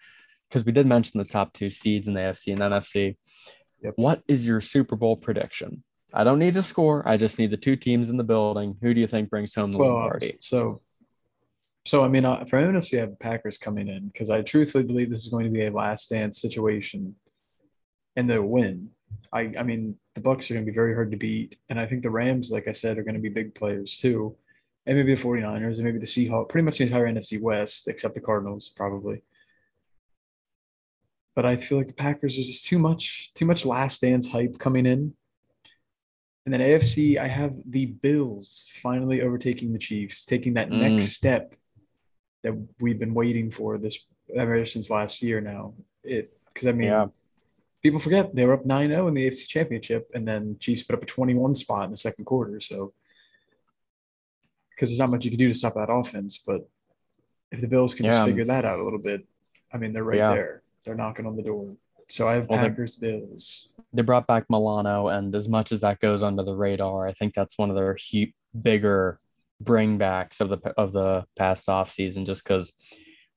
because 0.50 0.65
we 0.65 0.71
did 0.71 0.85
mention 0.85 1.17
the 1.17 1.25
top 1.25 1.53
two 1.53 1.69
seeds 1.69 2.07
in 2.07 2.13
the 2.13 2.19
AFC 2.19 2.51
and 2.53 2.61
NFC. 2.61 3.17
Yep. 3.81 3.93
What 3.95 4.21
is 4.27 4.45
your 4.45 4.61
Super 4.61 4.95
Bowl 4.95 5.15
prediction? 5.15 5.83
I 6.13 6.23
don't 6.25 6.39
need 6.39 6.57
a 6.57 6.63
score. 6.63 7.07
I 7.07 7.15
just 7.15 7.39
need 7.39 7.51
the 7.51 7.57
two 7.57 7.77
teams 7.77 8.09
in 8.09 8.17
the 8.17 8.23
building. 8.25 8.77
Who 8.81 8.93
do 8.93 9.00
you 9.00 9.07
think 9.07 9.29
brings 9.29 9.55
home 9.55 9.71
the 9.71 9.77
Well, 9.77 9.93
Lombardi? 9.93 10.35
so, 10.41 10.81
so 11.85 12.03
I 12.03 12.07
mean, 12.07 12.25
uh, 12.25 12.45
for 12.45 12.61
NFC, 12.61 12.97
I 12.97 13.01
have 13.01 13.19
Packers 13.19 13.57
coming 13.57 13.88
in 13.88 14.07
because 14.07 14.29
I 14.29 14.41
truthfully 14.41 14.83
believe 14.83 15.09
this 15.09 15.23
is 15.23 15.29
going 15.29 15.45
to 15.45 15.51
be 15.51 15.65
a 15.65 15.71
last 15.71 16.09
dance 16.09 16.39
situation, 16.41 17.15
and 18.15 18.29
they'll 18.29 18.43
win. 18.43 18.89
I, 19.33 19.51
I 19.57 19.63
mean, 19.63 19.95
the 20.15 20.21
Bucks 20.21 20.50
are 20.50 20.53
going 20.53 20.65
to 20.65 20.71
be 20.71 20.75
very 20.75 20.93
hard 20.93 21.11
to 21.11 21.17
beat, 21.17 21.57
and 21.69 21.79
I 21.79 21.85
think 21.85 22.03
the 22.03 22.09
Rams, 22.09 22.51
like 22.51 22.67
I 22.67 22.71
said, 22.71 22.97
are 22.97 23.03
going 23.03 23.15
to 23.15 23.21
be 23.21 23.29
big 23.29 23.55
players 23.55 23.97
too, 23.97 24.35
and 24.85 24.97
maybe 24.97 25.15
the 25.15 25.21
49ers, 25.21 25.75
and 25.75 25.83
maybe 25.83 26.00
the 26.00 26.05
Seahawks, 26.05 26.50
pretty 26.50 26.65
much 26.65 26.77
the 26.77 26.83
entire 26.85 27.07
NFC 27.07 27.41
West 27.41 27.88
except 27.88 28.13
the 28.13 28.21
Cardinals, 28.21 28.69
probably. 28.69 29.21
But 31.35 31.45
I 31.45 31.55
feel 31.55 31.77
like 31.77 31.88
the 31.88 31.93
Packers 31.93 32.38
are 32.38 32.43
just 32.43 32.65
too 32.65 32.77
much, 32.77 33.33
too 33.33 33.45
much 33.45 33.65
last 33.65 34.01
dance 34.01 34.29
hype 34.29 34.59
coming 34.59 34.85
in. 34.85 35.13
And 36.45 36.53
then 36.53 36.61
AFC, 36.61 37.17
I 37.17 37.27
have 37.27 37.53
the 37.65 37.85
Bills 37.85 38.67
finally 38.81 39.21
overtaking 39.21 39.71
the 39.71 39.79
Chiefs, 39.79 40.25
taking 40.25 40.55
that 40.55 40.69
Mm. 40.69 40.79
next 40.79 41.13
step 41.13 41.55
that 42.43 42.53
we've 42.79 43.00
been 43.00 43.13
waiting 43.13 43.51
for 43.51 43.77
this 43.77 44.05
ever 44.36 44.65
since 44.65 44.89
last 44.89 45.21
year 45.21 45.41
now. 45.41 45.74
It 46.03 46.33
because 46.48 46.67
I 46.67 46.71
mean, 46.74 46.88
Yeah. 46.89 47.07
people 47.81 48.00
forget 48.00 48.36
they 48.36 48.45
were 48.45 48.53
up 48.53 48.65
9-0 48.65 49.07
in 49.07 49.13
the 49.13 49.25
AFC 49.27 49.48
Championship, 49.48 50.10
and 50.13 50.27
then 50.27 50.57
Chiefs 50.60 50.83
put 50.83 50.95
up 50.95 51.03
a 51.03 51.05
21 51.05 51.55
spot 51.55 51.86
in 51.86 51.91
the 51.91 51.98
second 51.98 52.25
quarter. 52.25 52.60
So 52.60 52.93
because 54.71 54.89
there's 54.89 55.00
not 55.00 55.12
much 55.12 55.25
you 55.25 55.31
can 55.31 55.38
do 55.39 55.48
to 55.48 55.55
stop 55.55 55.75
that 55.75 55.91
offense, 55.91 56.38
but 56.38 56.67
if 57.51 57.62
the 57.62 57.67
Bills 57.67 57.93
can 57.93 58.05
Yeah. 58.05 58.12
just 58.12 58.27
figure 58.27 58.45
that 58.45 58.65
out 58.65 58.79
a 58.79 58.83
little 58.83 59.00
bit, 59.00 59.25
I 59.71 59.77
mean, 59.77 59.93
they're 59.93 60.03
right 60.03 60.17
Yeah. 60.17 60.33
there. 60.33 60.63
They're 60.83 60.95
knocking 60.95 61.25
on 61.25 61.36
the 61.36 61.43
door. 61.43 61.75
So 62.07 62.27
I 62.27 62.33
have 62.36 62.50
Well, 62.50 62.62
they- 62.62 62.69
Packers, 62.69 62.95
Bills. 62.95 63.69
they 63.93 64.01
brought 64.01 64.27
back 64.27 64.50
Milano, 64.50 65.07
and 65.07 65.33
as 65.36 65.48
much 65.48 65.71
as 65.71 65.79
that 65.81 66.00
goes 66.00 66.24
under 66.24 66.43
the 66.43 66.55
radar, 66.55 67.07
I 67.07 67.13
think 67.13 67.33
that's 67.33 67.57
one 67.57 67.69
of 67.69 67.75
their 67.75 67.95
hu- 68.12 68.31
bigger 68.60 69.19
bringbacks 69.63 70.39
of 70.41 70.49
the 70.49 70.57
of 70.77 70.93
the 70.93 71.25
past 71.37 71.67
offseason, 71.67 72.25
just 72.25 72.43
because 72.43 72.73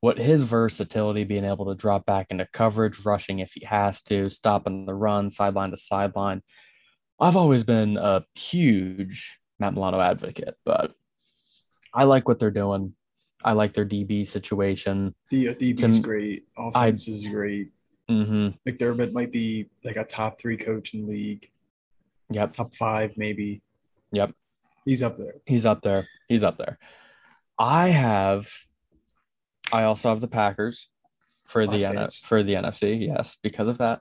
what 0.00 0.18
his 0.18 0.42
versatility, 0.42 1.24
being 1.24 1.44
able 1.44 1.66
to 1.66 1.74
drop 1.74 2.04
back 2.04 2.26
into 2.30 2.46
coverage, 2.52 3.04
rushing 3.04 3.38
if 3.38 3.52
he 3.54 3.64
has 3.64 4.02
to, 4.02 4.28
stopping 4.28 4.84
the 4.86 4.94
run, 4.94 5.30
sideline 5.30 5.70
to 5.70 5.76
sideline. 5.76 6.42
I've 7.18 7.36
always 7.36 7.64
been 7.64 7.96
a 7.96 8.24
huge 8.34 9.38
Matt 9.58 9.72
Milano 9.74 10.00
advocate, 10.00 10.56
but 10.64 10.92
I 11.94 12.04
like 12.04 12.28
what 12.28 12.38
they're 12.38 12.50
doing. 12.50 12.94
I 13.42 13.52
like 13.52 13.72
their 13.74 13.86
DB 13.86 14.26
situation. 14.26 15.14
The 15.30 15.50
uh, 15.50 15.54
DB's 15.54 15.80
Can- 15.80 16.02
great. 16.02 16.44
Offense 16.58 17.08
is 17.08 17.26
great. 17.28 17.70
hmm 18.08 18.48
McDermott 18.68 19.12
might 19.12 19.32
be 19.32 19.68
like 19.84 19.96
a 19.96 20.04
top 20.04 20.40
three 20.40 20.56
coach 20.56 20.92
in 20.94 21.02
the 21.02 21.08
league, 21.08 21.50
Yep, 22.30 22.52
top 22.52 22.74
five 22.74 23.12
maybe. 23.16 23.62
Yep. 24.12 24.32
He's 24.84 25.02
up 25.02 25.16
there. 25.18 25.34
He's 25.46 25.64
up 25.66 25.82
there. 25.82 26.06
He's 26.28 26.44
up 26.44 26.58
there. 26.58 26.78
I 27.58 27.88
have. 27.88 28.50
I 29.72 29.84
also 29.84 30.10
have 30.10 30.20
the 30.20 30.28
Packers 30.28 30.88
for 31.46 31.66
the 31.66 31.84
N- 31.84 32.06
for 32.24 32.42
the 32.42 32.54
NFC. 32.54 33.06
Yes, 33.06 33.36
because 33.42 33.68
of 33.68 33.78
that. 33.78 34.00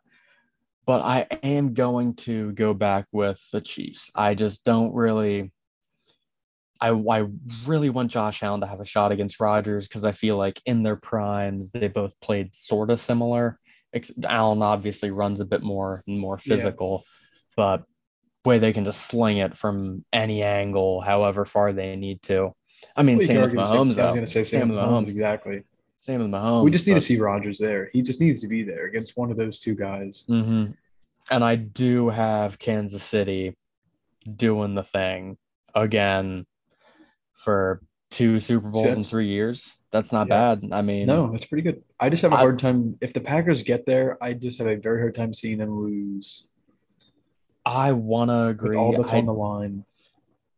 But 0.85 1.01
I 1.01 1.27
am 1.43 1.73
going 1.73 2.15
to 2.15 2.51
go 2.51 2.73
back 2.73 3.05
with 3.11 3.39
the 3.51 3.61
Chiefs. 3.61 4.11
I 4.15 4.35
just 4.35 4.65
don't 4.65 4.93
really. 4.93 5.51
I 6.81 6.89
I 6.89 7.27
really 7.65 7.89
want 7.89 8.11
Josh 8.11 8.43
Allen 8.43 8.59
to 8.61 8.67
have 8.67 8.81
a 8.81 8.85
shot 8.85 9.13
against 9.13 9.39
Rodgers 9.39 9.87
because 9.87 10.03
I 10.03 10.11
feel 10.11 10.35
like 10.37 10.61
in 10.65 10.83
their 10.83 10.97
primes 10.97 11.71
they 11.71 11.87
both 11.87 12.19
played 12.19 12.55
sort 12.55 12.89
of 12.89 12.99
similar. 12.99 13.59
Allen 14.27 14.61
obviously 14.61 15.11
runs 15.11 15.39
a 15.39 15.45
bit 15.45 15.61
more 15.61 16.03
and 16.07 16.19
more 16.19 16.39
Yeah. 16.43 16.55
physical, 16.55 17.05
but 17.55 17.83
way 18.45 18.57
they 18.59 18.73
can 18.73 18.83
just 18.83 19.01
sling 19.07 19.37
it 19.37 19.57
from 19.57 20.03
any 20.11 20.43
angle, 20.43 21.01
however 21.01 21.45
far 21.45 21.71
they 21.73 21.95
need 21.95 22.21
to. 22.23 22.53
I 22.95 23.03
mean, 23.03 23.17
Well, 23.17 23.27
same 23.27 23.41
with 23.41 23.51
same- 23.51 23.59
Mahomes. 23.59 23.75
I 23.77 23.79
was 23.79 23.97
going 23.97 24.15
to 24.21 24.27
say 24.27 24.43
Same 24.43 24.61
Sam 24.61 24.69
with 24.69 24.77
Mahomes. 24.79 25.05
Mahomes. 25.05 25.09
Exactly. 25.11 25.63
Same 25.99 26.19
with 26.19 26.29
Mahomes. 26.29 26.63
we 26.65 26.71
just 26.71 26.85
need 26.85 26.93
but- 26.93 26.99
to 26.99 27.05
see 27.05 27.17
Rodgers 27.19 27.57
there. 27.59 27.89
He 27.93 28.01
just 28.01 28.19
needs 28.19 28.41
to 28.41 28.47
be 28.47 28.63
there 28.63 28.85
against 28.87 29.15
one 29.15 29.31
of 29.31 29.37
those 29.37 29.59
two 29.59 29.75
guys. 29.75 30.25
Mhm. 30.29 30.75
And 31.31 31.43
I 31.43 31.55
do 31.55 32.09
have 32.09 32.59
Kansas 32.59 33.03
City 33.03 33.55
doing 34.35 34.75
the 34.75 34.83
thing 34.83 35.37
again 35.73 36.45
for 37.35 37.81
two 38.11 38.39
Super 38.41 38.69
Bowls 38.69 38.85
in 38.85 39.01
three 39.01 39.27
years. 39.27 39.71
That's 39.91 40.11
not 40.11 40.27
Yeah. 40.27 40.55
bad. 40.55 40.69
I 40.73 40.81
mean, 40.81 41.05
No, 41.07 41.31
that's 41.31 41.45
pretty 41.45 41.61
good. 41.61 41.83
I 41.99 42.09
just 42.09 42.21
have 42.23 42.33
a 42.33 42.35
I- 42.35 42.39
hard 42.39 42.59
time. 42.59 42.97
If 42.99 43.13
the 43.13 43.21
Packers 43.21 43.63
get 43.63 43.85
there, 43.85 44.21
I 44.21 44.33
just 44.33 44.57
have 44.57 44.67
a 44.67 44.75
very 44.75 44.99
hard 44.99 45.15
time 45.15 45.33
seeing 45.33 45.57
them 45.59 45.69
lose 45.79 46.47
I 47.65 47.91
want 47.93 48.29
to 48.29 48.47
with 48.47 48.49
agree. 48.51 48.77
all 48.77 48.91
that's 48.97 49.13
I, 49.13 49.19
on 49.19 49.25
the 49.25 49.33
line. 49.33 49.85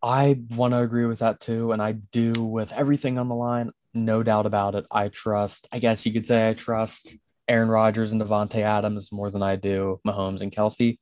I 0.02 0.40
want 0.52 0.74
to 0.74 0.80
agree 0.80 1.06
with 1.06 1.20
that 1.20 1.40
too. 1.40 1.72
And 1.72 1.82
I 1.82 1.94
do 1.94 2.34
with 2.34 2.72
everything 2.74 3.18
on 3.20 3.28
the 3.30 3.36
line. 3.36 3.72
No 3.94 4.24
doubt 4.24 4.46
about 4.46 4.76
it. 4.76 4.86
I 4.92 5.08
trust, 5.10 5.68
I 5.72 5.80
guess 5.80 6.06
you 6.06 6.12
could 6.14 6.28
say 6.28 6.50
I 6.50 6.54
trust 6.54 7.16
Aaron 7.48 7.70
Rodgers 7.70 8.12
and 8.12 8.22
Davante 8.22 8.62
Adams 8.62 9.12
more 9.12 9.30
than 9.30 9.42
I 9.44 9.56
do 9.56 10.00
Mahomes 10.06 10.42
and 10.42 10.52
Kelsey. 10.52 11.00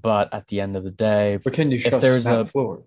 But 0.00 0.32
at 0.32 0.46
the 0.46 0.60
end 0.60 0.76
of 0.76 0.84
the 0.84 0.90
day, 0.92 1.38
But 1.42 1.54
can 1.54 1.70
you 1.72 1.80
trust 1.80 2.00
there's 2.00 2.24
Matt 2.26 2.40
a- 2.40 2.44
Floor? 2.44 2.84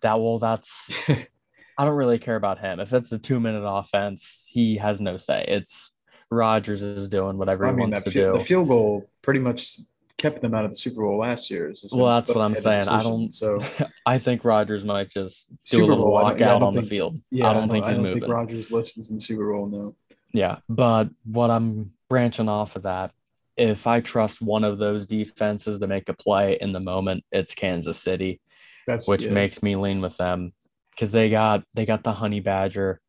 that 0.00 0.18
will, 0.20 0.38
that's, 0.38 0.90
I 1.08 1.84
don't 1.84 1.94
really 1.96 2.18
care 2.18 2.36
about 2.36 2.58
him. 2.58 2.78
If 2.80 2.92
it's 2.92 3.10
a 3.12 3.18
two 3.18 3.40
minute 3.40 3.64
offense, 3.66 4.44
he 4.48 4.76
has 4.76 5.00
no 5.00 5.16
say. 5.16 5.44
It's 5.48 5.94
Rodgers 6.30 6.82
is 6.82 7.08
doing 7.08 7.36
whatever 7.38 7.66
I 7.66 7.70
he 7.70 7.76
mean, 7.76 7.90
wants 7.90 8.04
that 8.04 8.10
to 8.10 8.10
field, 8.10 8.34
do. 8.34 8.38
the 8.40 8.44
field 8.44 8.68
goal 8.68 9.10
pretty 9.22 9.40
much 9.40 9.78
kept 10.18 10.40
them 10.42 10.54
out 10.54 10.64
of 10.64 10.70
the 10.70 10.76
Super 10.76 11.02
Bowl 11.02 11.18
last 11.18 11.50
year. 11.50 11.72
Well, 11.92 12.06
that's 12.14 12.28
what 12.28 12.38
I'm 12.42 12.54
saying. 12.54 12.88
I 12.88 13.02
don't- 13.02 13.32
So 13.32 13.60
I 14.06 14.18
think 14.18 14.44
Rodgers 14.44 14.84
might 14.84 15.10
just 15.10 15.50
do 15.50 15.56
Super 15.64 15.82
a 15.82 15.86
little 15.86 16.04
Bowl, 16.04 16.14
walkout 16.18 16.38
yeah, 16.40 16.46
I 16.54 16.58
don't 16.58 16.62
on 16.62 16.74
the 16.74 16.82
field. 16.82 17.20
yeah, 17.30 17.48
I 17.48 17.54
don't 17.54 17.68
think 17.70 17.84
he's 17.84 17.94
I 17.94 17.96
don't 17.96 18.04
moving. 18.04 18.20
think 18.22 18.32
Rodgers 18.32 18.72
listens 18.72 19.10
in 19.10 19.16
the 19.16 19.20
Super 19.22 19.52
Bowl. 19.52 19.66
No, 19.66 19.96
Yeah, 20.32 20.58
but 20.68 21.08
what 21.24 21.50
I'm 21.50 21.92
branching 22.08 22.48
off 22.48 22.76
of 22.76 22.82
that, 22.82 23.12
if 23.56 23.86
I 23.86 24.00
trust 24.00 24.40
one 24.42 24.64
of 24.64 24.78
those 24.78 25.06
defenses 25.06 25.78
to 25.80 25.86
make 25.86 26.08
a 26.08 26.14
play 26.14 26.58
in 26.60 26.72
the 26.72 26.80
moment, 26.80 27.24
it's 27.30 27.54
Kansas 27.54 27.98
City, 27.98 28.40
that's 28.86 29.06
which 29.08 29.24
yeah. 29.24 29.32
makes 29.32 29.62
me 29.62 29.76
lean 29.76 30.00
with 30.00 30.16
them 30.16 30.52
because 30.90 31.12
they 31.12 31.28
got 31.30 31.64
they 31.74 31.86
got 31.86 32.02
the 32.02 32.12
Honey 32.12 32.40
Badger, 32.40 33.00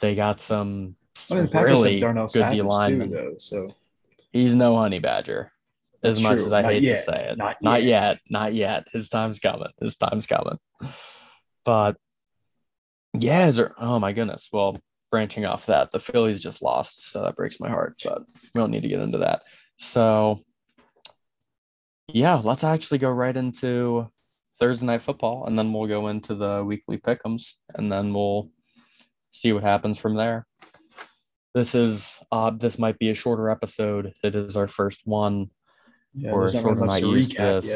they 0.00 0.14
got 0.14 0.40
some 0.40 0.96
I 1.30 1.34
mean, 1.34 1.50
really 1.52 2.00
good 2.00 2.28
too, 2.30 2.40
though. 3.10 3.34
So 3.38 3.74
He's 4.32 4.54
no 4.54 4.76
Honey 4.76 4.98
Badger, 5.00 5.52
as 6.02 6.18
That's 6.18 6.20
much 6.20 6.36
true. 6.38 6.46
as 6.46 6.52
I 6.52 6.62
Not 6.62 6.72
hate 6.72 6.82
yet. 6.82 7.04
to 7.06 7.14
say 7.14 7.28
it. 7.30 7.38
Not 7.38 7.56
not 7.62 7.82
yet. 7.82 8.10
yet, 8.10 8.20
not 8.30 8.54
yet. 8.54 8.86
His 8.92 9.08
time's 9.08 9.38
coming. 9.40 9.68
His 9.80 9.96
time's 9.96 10.26
coming. 10.26 10.58
But 11.64 11.96
yeah, 13.14 13.46
is 13.46 13.56
there, 13.56 13.74
oh 13.78 13.98
my 13.98 14.12
goodness. 14.12 14.48
Well, 14.52 14.78
branching 15.10 15.44
off 15.44 15.66
that, 15.66 15.90
the 15.92 15.98
Phillies 15.98 16.40
just 16.40 16.62
lost, 16.62 17.10
so 17.10 17.22
that 17.22 17.36
breaks 17.36 17.58
my 17.60 17.68
heart. 17.68 18.00
But 18.04 18.22
we 18.54 18.58
don't 18.60 18.70
need 18.70 18.82
to 18.82 18.88
get 18.88 19.00
into 19.00 19.18
that. 19.18 19.42
So 19.78 20.44
yeah, 22.12 22.36
let's 22.42 22.64
actually 22.64 22.98
go 22.98 23.10
right 23.10 23.36
into 23.36 24.10
Thursday 24.60 24.86
night 24.86 25.02
football, 25.02 25.46
and 25.46 25.58
then 25.58 25.72
we'll 25.72 25.88
go 25.88 26.08
into 26.08 26.34
the 26.34 26.64
weekly 26.64 26.98
pick'ems, 26.98 27.52
and 27.74 27.90
then 27.90 28.14
we'll 28.14 28.50
see 29.32 29.52
what 29.52 29.62
happens 29.62 29.98
from 29.98 30.14
there. 30.16 30.46
This 31.54 31.74
is 31.74 32.18
uh 32.30 32.50
this 32.50 32.78
might 32.78 32.98
be 32.98 33.10
a 33.10 33.14
shorter 33.14 33.48
episode. 33.50 34.12
It 34.22 34.34
is 34.34 34.56
our 34.56 34.68
first 34.68 35.02
one. 35.04 35.50
Yeah, 36.18 36.30
not 36.30 36.50
sort 36.50 36.78
of 36.78 36.84
not 36.86 36.98
to 36.98 37.06
recap 37.06 37.62
this. 37.62 37.66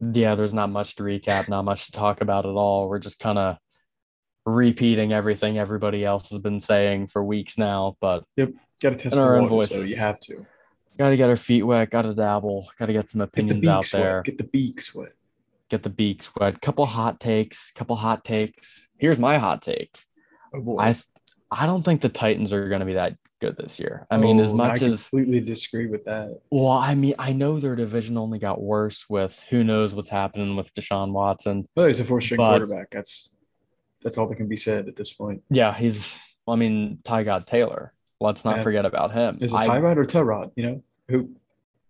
yet. 0.00 0.16
Yeah, 0.16 0.34
there's 0.34 0.54
not 0.54 0.70
much 0.70 0.96
to 0.96 1.02
recap, 1.02 1.48
not 1.48 1.64
much 1.64 1.86
to 1.86 1.92
talk 1.92 2.20
about 2.20 2.44
at 2.44 2.52
all. 2.52 2.88
We're 2.88 2.98
just 2.98 3.20
kind 3.20 3.38
of 3.38 3.56
repeating 4.44 5.12
everything 5.12 5.58
everybody 5.58 6.04
else 6.04 6.30
has 6.30 6.40
been 6.40 6.60
saying 6.60 7.06
for 7.08 7.22
weeks 7.24 7.56
now, 7.56 7.96
but 8.00 8.24
yep, 8.36 8.50
Got 8.80 8.90
to 8.90 8.96
test 8.96 9.16
our 9.16 9.36
own 9.36 9.48
water, 9.48 9.66
so 9.66 9.76
voices. 9.76 9.90
you 9.90 9.96
have 9.96 10.18
to 10.20 10.44
got 10.98 11.10
to 11.10 11.16
get 11.16 11.28
our 11.30 11.36
feet 11.36 11.62
wet, 11.62 11.90
got 11.90 12.02
to 12.02 12.14
dabble, 12.14 12.68
got 12.78 12.86
to 12.86 12.92
get 12.92 13.10
some 13.10 13.20
get 13.20 13.32
the 13.32 13.40
opinions 13.40 13.60
beaks 13.60 13.94
out 13.94 13.98
there, 13.98 14.16
wet. 14.16 14.24
Get 14.24 14.38
the 14.38 14.44
beaks 14.44 14.94
wet. 14.94 15.12
get 15.68 15.82
the 15.84 15.90
beaks 15.90 16.30
wet. 16.36 16.60
Couple 16.60 16.86
hot 16.86 17.20
takes, 17.20 17.70
couple 17.70 17.96
hot 17.96 18.24
takes. 18.24 18.88
Here's 18.98 19.18
my 19.18 19.38
hot 19.38 19.62
take. 19.62 19.98
Oh 20.54 20.60
boy. 20.60 20.78
I 20.78 20.96
I 21.50 21.66
don't 21.66 21.82
think 21.82 22.00
the 22.00 22.08
Titans 22.08 22.52
are 22.52 22.68
going 22.68 22.80
to 22.80 22.86
be 22.86 22.94
that 22.94 23.16
good 23.42 23.56
this 23.56 23.78
year. 23.78 24.06
I 24.10 24.16
mean, 24.16 24.40
as 24.40 24.50
Oh, 24.52 24.54
much 24.56 24.82
I 24.82 24.86
as 24.86 25.08
completely 25.08 25.40
disagree 25.40 25.86
with 25.88 26.04
that. 26.04 26.40
well, 26.50 26.70
I 26.72 26.94
mean, 26.94 27.14
I 27.18 27.32
know 27.32 27.58
their 27.60 27.74
division 27.76 28.16
only 28.16 28.38
got 28.38 28.62
worse 28.62 29.10
with 29.10 29.44
who 29.50 29.62
knows 29.64 29.94
what's 29.94 30.08
happening 30.10 30.56
with 30.56 30.72
Deshaun 30.74 31.12
Watson. 31.12 31.68
Well, 31.76 31.86
he's 31.88 32.00
a 32.00 32.04
four 32.04 32.20
string 32.20 32.38
quarterback. 32.38 32.90
That's 32.90 33.28
that's 34.02 34.16
all 34.18 34.26
that 34.28 34.36
can 34.36 34.48
be 34.48 34.56
said 34.56 34.88
at 34.88 34.96
this 34.96 35.12
point. 35.12 35.42
Yeah, 35.50 35.74
he's. 35.74 36.18
I 36.48 36.56
mean, 36.56 36.98
Ty 37.04 37.24
God 37.24 37.46
Taylor. 37.46 37.92
Let's 38.20 38.44
not 38.44 38.56
Yeah. 38.58 38.62
forget 38.62 38.84
about 38.86 39.12
him. 39.12 39.38
Is 39.40 39.52
it 39.52 39.56
Tyrod 39.56 39.96
or 39.96 40.04
Tyrod? 40.04 40.52
You 40.56 40.62
know 40.66 40.82
who 41.08 41.30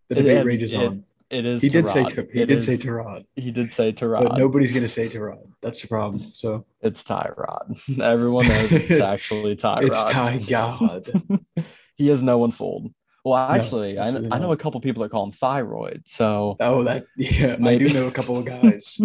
the 0.09 0.17
It- 0.17 0.23
debate 0.23 0.37
it- 0.39 0.45
rages 0.47 0.73
it- 0.73 0.77
on. 0.81 1.05
It 1.33 1.47
is. 1.47 1.63
He 1.63 1.69
did 1.71 1.89
say 1.89 2.05
to, 2.05 2.29
he 2.33 2.43
It 2.43 2.47
did 2.47 2.61
say 2.63 2.75
is- 2.75 2.85
Tyrod, 2.85 3.25
He 3.35 3.51
did 3.51 3.73
say 3.73 3.93
Tyrod. 3.93 4.29
but 4.29 4.39
nobody's 4.39 4.73
gonna 4.73 4.87
say 4.89 5.07
Tyrod. 5.09 5.49
That's 5.63 5.81
the 5.81 5.89
problem. 5.89 6.31
So 6.35 6.67
It's 6.83 7.03
Tyrod. 7.05 8.01
Everyone 8.03 8.47
knows 8.47 8.71
it's 8.71 8.91
actually 9.13 9.57
Tyrod. 9.57 9.85
it's 9.87 10.05
Ty 10.05 10.39
God. 10.39 11.09
he 11.97 12.09
has 12.09 12.23
no 12.23 12.37
one 12.39 12.51
fooled. 12.51 12.93
Well, 13.25 13.39
actually, 13.39 13.99
I, 13.99 14.09
I 14.09 14.39
know 14.39 14.53
a 14.53 14.57
couple 14.57 14.81
people 14.81 15.05
that 15.05 15.11
call 15.11 15.25
him 15.25 15.31
thyroid. 15.33 16.03
So, 16.07 16.57
Oh, 16.61 16.83
that 16.85 17.07
yeah, 17.17 17.57
I 17.63 17.79
do 17.79 17.89
know 17.89 18.09
a 18.09 18.11
couple 18.11 18.37
of 18.37 18.45
guys. 18.45 19.01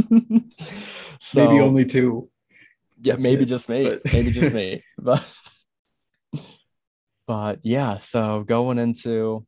so 1.21 1.45
Maybe 1.47 1.61
only 1.61 1.85
two. 1.85 2.29
yeah, 3.01 3.13
that's 3.13 3.23
maybe 3.23 3.43
it, 3.43 3.45
just 3.45 3.69
me, 3.69 3.83
but- 3.85 4.11
maybe 4.11 4.31
just 4.31 4.53
me. 4.53 4.83
But 4.97 5.23
but 7.25 7.59
yeah, 7.63 7.97
so 7.97 8.43
going 8.43 8.79
into 8.79 9.45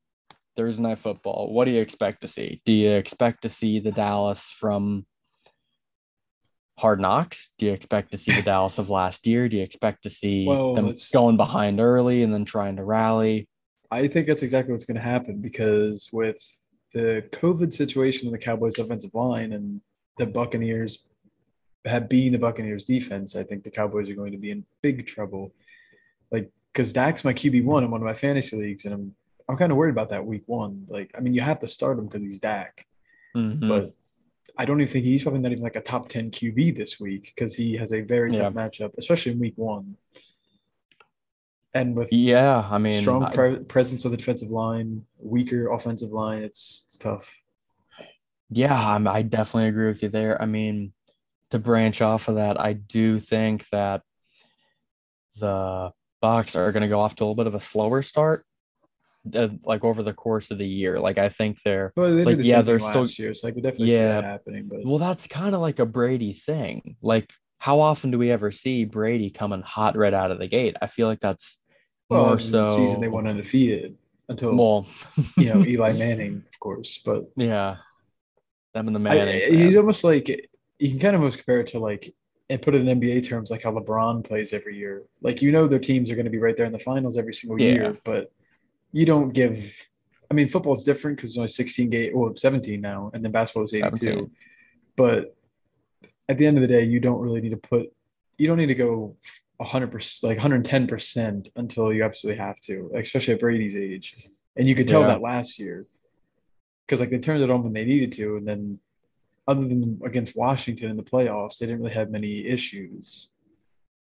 Thursday 0.60 0.84
night 0.84 1.00
football, 1.00 1.54
what 1.54 1.64
do 1.64 1.72
you 1.72 1.80
expect 1.80 2.20
to 2.20 2.28
see? 2.28 2.62
Do 2.66 2.74
you 2.74 2.92
expect 2.92 3.44
to 3.44 3.50
see 3.50 3.80
the 3.80 3.94
Dallas 3.94 4.50
from 4.50 5.06
Hard 6.78 7.00
Knocks? 7.00 7.54
Do 7.58 7.68
you 7.68 7.72
expect 7.72 8.12
to 8.12 8.18
see 8.18 8.34
the 8.34 8.42
Dallas 8.52 8.78
of 8.78 8.90
last 8.90 9.26
year? 9.26 9.48
Do 9.48 9.56
you 9.56 9.64
expect 9.64 10.04
to 10.04 10.10
see 10.10 10.46
Well, 10.46 10.74
them 10.74 10.94
going 11.14 11.38
behind 11.38 11.80
early 11.80 12.24
and 12.24 12.34
then 12.34 12.44
trying 12.44 12.76
to 12.76 12.84
rally? 12.84 13.48
I 13.90 14.10
think 14.10 14.28
that's 14.28 14.44
exactly 14.44 14.74
what's 14.74 14.84
going 14.84 14.98
to 14.98 15.02
happen 15.02 15.40
because 15.40 16.10
with 16.12 16.38
the 16.94 17.26
COVID 17.32 17.72
situation 17.72 18.28
in 18.28 18.34
the 18.34 18.38
Cowboys' 18.38 18.80
offensive 18.80 19.14
line 19.14 19.54
and 19.54 19.80
the 20.18 20.26
Buccaneers 20.26 21.08
have 21.86 22.10
being 22.10 22.34
the 22.34 22.38
Buccaneers' 22.38 22.84
defense, 22.84 23.34
I 23.38 23.44
think 23.44 23.64
the 23.64 23.72
Cowboys 23.72 24.10
are 24.10 24.16
going 24.16 24.34
to 24.34 24.38
be 24.38 24.52
in 24.52 24.66
big 24.82 25.08
trouble. 25.08 25.54
Like, 26.34 26.52
because 26.74 26.92
Dak's 26.92 27.24
my 27.24 27.34
QB 27.34 27.64
one 27.64 27.86
in 27.86 27.92
one 27.92 28.02
of 28.02 28.06
my 28.06 28.14
fantasy 28.14 28.58
leagues, 28.58 28.84
and 28.84 28.94
I'm 28.94 29.16
I'm 29.50 29.58
kind 29.58 29.72
of 29.72 29.78
worried 29.78 29.92
about 29.92 30.10
that 30.12 30.26
week 30.26 30.44
one. 30.46 30.86
Like, 30.88 31.12
I 31.18 31.22
mean, 31.22 31.34
you 31.34 31.42
have 31.42 31.60
to 31.60 31.68
start 31.68 31.98
him 31.98 32.06
because 32.06 32.22
he's 32.22 32.40
Dak, 32.40 32.86
Mhm. 33.36 33.68
but 33.68 33.94
I 34.58 34.66
don't 34.66 34.80
even 34.80 34.92
think 34.94 35.06
he's 35.06 35.24
probably 35.24 35.40
not 35.40 35.52
even 35.52 35.64
like 35.64 35.76
a 35.76 35.82
top 35.82 36.08
ten 36.08 36.30
QB 36.30 36.72
this 36.78 37.00
week 37.00 37.34
because 37.36 37.56
he 37.56 37.76
has 37.78 37.92
a 37.92 38.02
very 38.02 38.32
tough 38.32 38.54
matchup, 38.54 38.92
especially 38.98 39.32
in 39.32 39.40
week 39.40 39.54
one. 39.58 39.98
And 41.74 41.96
with 41.96 42.12
yeah, 42.12 42.68
I 42.70 42.78
mean, 42.78 43.02
strong 43.02 43.24
I- 43.24 43.34
pre- 43.34 43.60
presence 43.60 44.06
of 44.06 44.12
the 44.12 44.18
defensive 44.18 44.50
line, 44.50 45.06
weaker 45.18 45.72
offensive 45.72 46.12
line. 46.12 46.44
It's, 46.44 46.84
it's 46.86 46.98
tough. 46.98 47.36
Yeah, 48.52 48.74
I'm, 48.76 49.08
I 49.08 49.22
definitely 49.22 49.70
agree 49.70 49.88
with 49.88 50.02
you 50.04 50.10
there. 50.10 50.42
I 50.42 50.46
mean, 50.46 50.94
to 51.52 51.60
branch 51.60 52.02
off 52.02 52.28
of 52.28 52.36
that, 52.36 52.60
I 52.60 52.74
do 52.74 53.20
think 53.20 53.68
that 53.70 54.02
the 55.38 55.92
Bucks 56.22 56.56
are 56.56 56.72
going 56.72 56.82
to 56.82 56.88
go 56.90 57.00
off 57.00 57.16
to 57.16 57.24
a 57.24 57.26
little 57.26 57.36
bit 57.36 57.48
of 57.48 57.56
a 57.56 57.60
slower 57.60 58.02
start, 58.02 58.46
uh, 59.36 59.50
like 59.64 59.84
over 59.84 60.04
the 60.04 60.14
course 60.14 60.52
of 60.52 60.58
the 60.58 60.68
year. 60.68 61.00
Like 61.00 61.18
I 61.18 61.30
think 61.30 61.62
they're 61.64 61.92
But 61.96 62.12
they 62.12 62.24
Like, 62.24 62.38
the 62.38 62.44
yeah, 62.46 62.62
they're 62.62 62.80
still- 62.80 63.06
year, 63.06 63.34
so 63.34 63.48
I 63.48 63.52
could 63.52 63.64
definitely 63.64 63.90
see 63.90 63.96
Yeah. 63.96 64.08
that 64.22 64.24
happening. 64.24 64.68
But 64.68 64.86
well, 64.86 64.98
that's 64.98 65.28
kind 65.28 65.56
of 65.56 65.62
like 65.62 65.80
a 65.80 65.86
Brady 65.86 66.34
thing. 66.34 66.96
Like 67.02 67.32
how 67.58 67.80
often 67.82 68.10
do 68.12 68.18
we 68.18 68.32
ever 68.32 68.52
see 68.52 68.86
Brady 68.86 69.30
coming 69.30 69.62
hot 69.62 69.98
right 69.98 70.14
out 70.14 70.32
of 70.32 70.40
the 70.40 70.48
gate? 70.48 70.76
I 70.82 70.88
feel 70.88 71.08
like 71.08 71.20
that's 71.20 71.62
well, 72.10 72.26
more 72.28 72.40
so. 72.40 72.64
the 72.66 72.70
season 72.76 73.02
they 73.02 73.08
went 73.10 73.28
undefeated 73.28 73.98
until 74.30 74.56
Well, 74.56 74.88
you 75.38 75.54
know 75.54 75.64
Eli 75.66 75.94
Manning, 75.98 76.44
of 76.52 76.60
course. 76.60 77.00
But 77.04 77.26
yeah, 77.36 77.78
them 78.74 78.88
and 78.88 79.06
the 79.06 79.10
I, 79.10 79.40
he's 79.40 79.76
almost 79.76 80.04
like 80.04 80.30
you 80.30 80.90
can 80.92 81.00
kind 81.00 81.16
of 81.16 81.22
almost 81.22 81.38
compare 81.38 81.60
it 81.60 81.68
to 81.68 81.80
like 81.80 82.14
and 82.52 82.62
put 82.62 82.74
it 82.74 82.88
in 82.88 83.00
NBA 83.00 83.28
terms, 83.28 83.52
like 83.52 83.62
how 83.62 83.72
LeBron 83.72 84.24
plays 84.24 84.54
every 84.54 84.76
year. 84.78 85.04
Like 85.22 85.42
you 85.42 85.52
know 85.52 85.68
their 85.68 85.80
teams 85.80 86.10
are 86.10 86.16
going 86.16 86.26
to 86.26 86.32
be 86.32 86.40
right 86.40 86.56
there 86.58 86.66
in 86.66 86.72
the 86.72 86.80
finals 86.80 87.18
every 87.18 87.34
single 87.34 87.60
Yeah. 87.62 87.72
year, 87.74 87.98
but 88.04 88.32
you 88.92 89.06
don't 89.06 89.30
give. 89.34 89.88
I 90.32 90.34
mean, 90.34 90.48
football 90.48 90.74
is 90.74 90.84
different 90.84 91.18
because 91.18 91.32
it's 91.32 91.38
only 91.38 91.48
16 91.48 91.90
game, 91.90 92.12
well, 92.16 92.36
17 92.36 92.80
now, 92.80 93.10
and 93.14 93.24
then 93.24 93.32
basketball 93.32 93.64
is 93.64 93.74
82. 93.74 93.98
17. 93.98 94.32
But 94.96 95.36
at 96.28 96.38
the 96.38 96.46
end 96.46 96.58
of 96.58 96.62
the 96.62 96.68
day, 96.68 96.84
you 96.84 97.00
don't 97.00 97.20
really 97.20 97.42
need 97.42 97.50
to 97.50 97.58
put. 97.58 97.92
You 98.38 98.48
don't 98.48 98.58
need 98.58 98.68
to 98.68 98.76
go 98.76 99.16
100 99.58 99.92
percent, 99.92 100.30
like 100.30 100.38
110 100.38 100.88
percent, 100.88 101.50
until 101.56 101.92
you 101.92 102.04
absolutely 102.04 102.40
have 102.42 102.60
to, 102.62 102.92
especially 102.96 103.34
at 103.34 103.40
Brady's 103.40 103.76
age. 103.76 104.16
And 104.56 104.68
you 104.68 104.76
could 104.76 104.88
tell 104.88 105.02
Yeah. 105.02 105.08
that 105.08 105.22
last 105.22 105.58
year 105.60 105.86
because 106.86 107.00
like 107.00 107.10
they 107.10 107.20
turned 107.20 107.44
it 107.44 107.52
on 107.52 107.64
when 107.64 107.74
they 107.74 107.86
needed 107.86 108.12
to, 108.14 108.38
and 108.38 108.48
then 108.48 108.80
other 109.48 109.62
than 109.62 110.00
against 110.06 110.36
Washington 110.36 110.90
in 110.92 110.98
the 110.98 111.04
playoffs, 111.04 111.58
they 111.58 111.66
didn't 111.66 111.82
really 111.82 111.94
have 111.94 112.12
many 112.12 112.46
issues. 112.46 113.30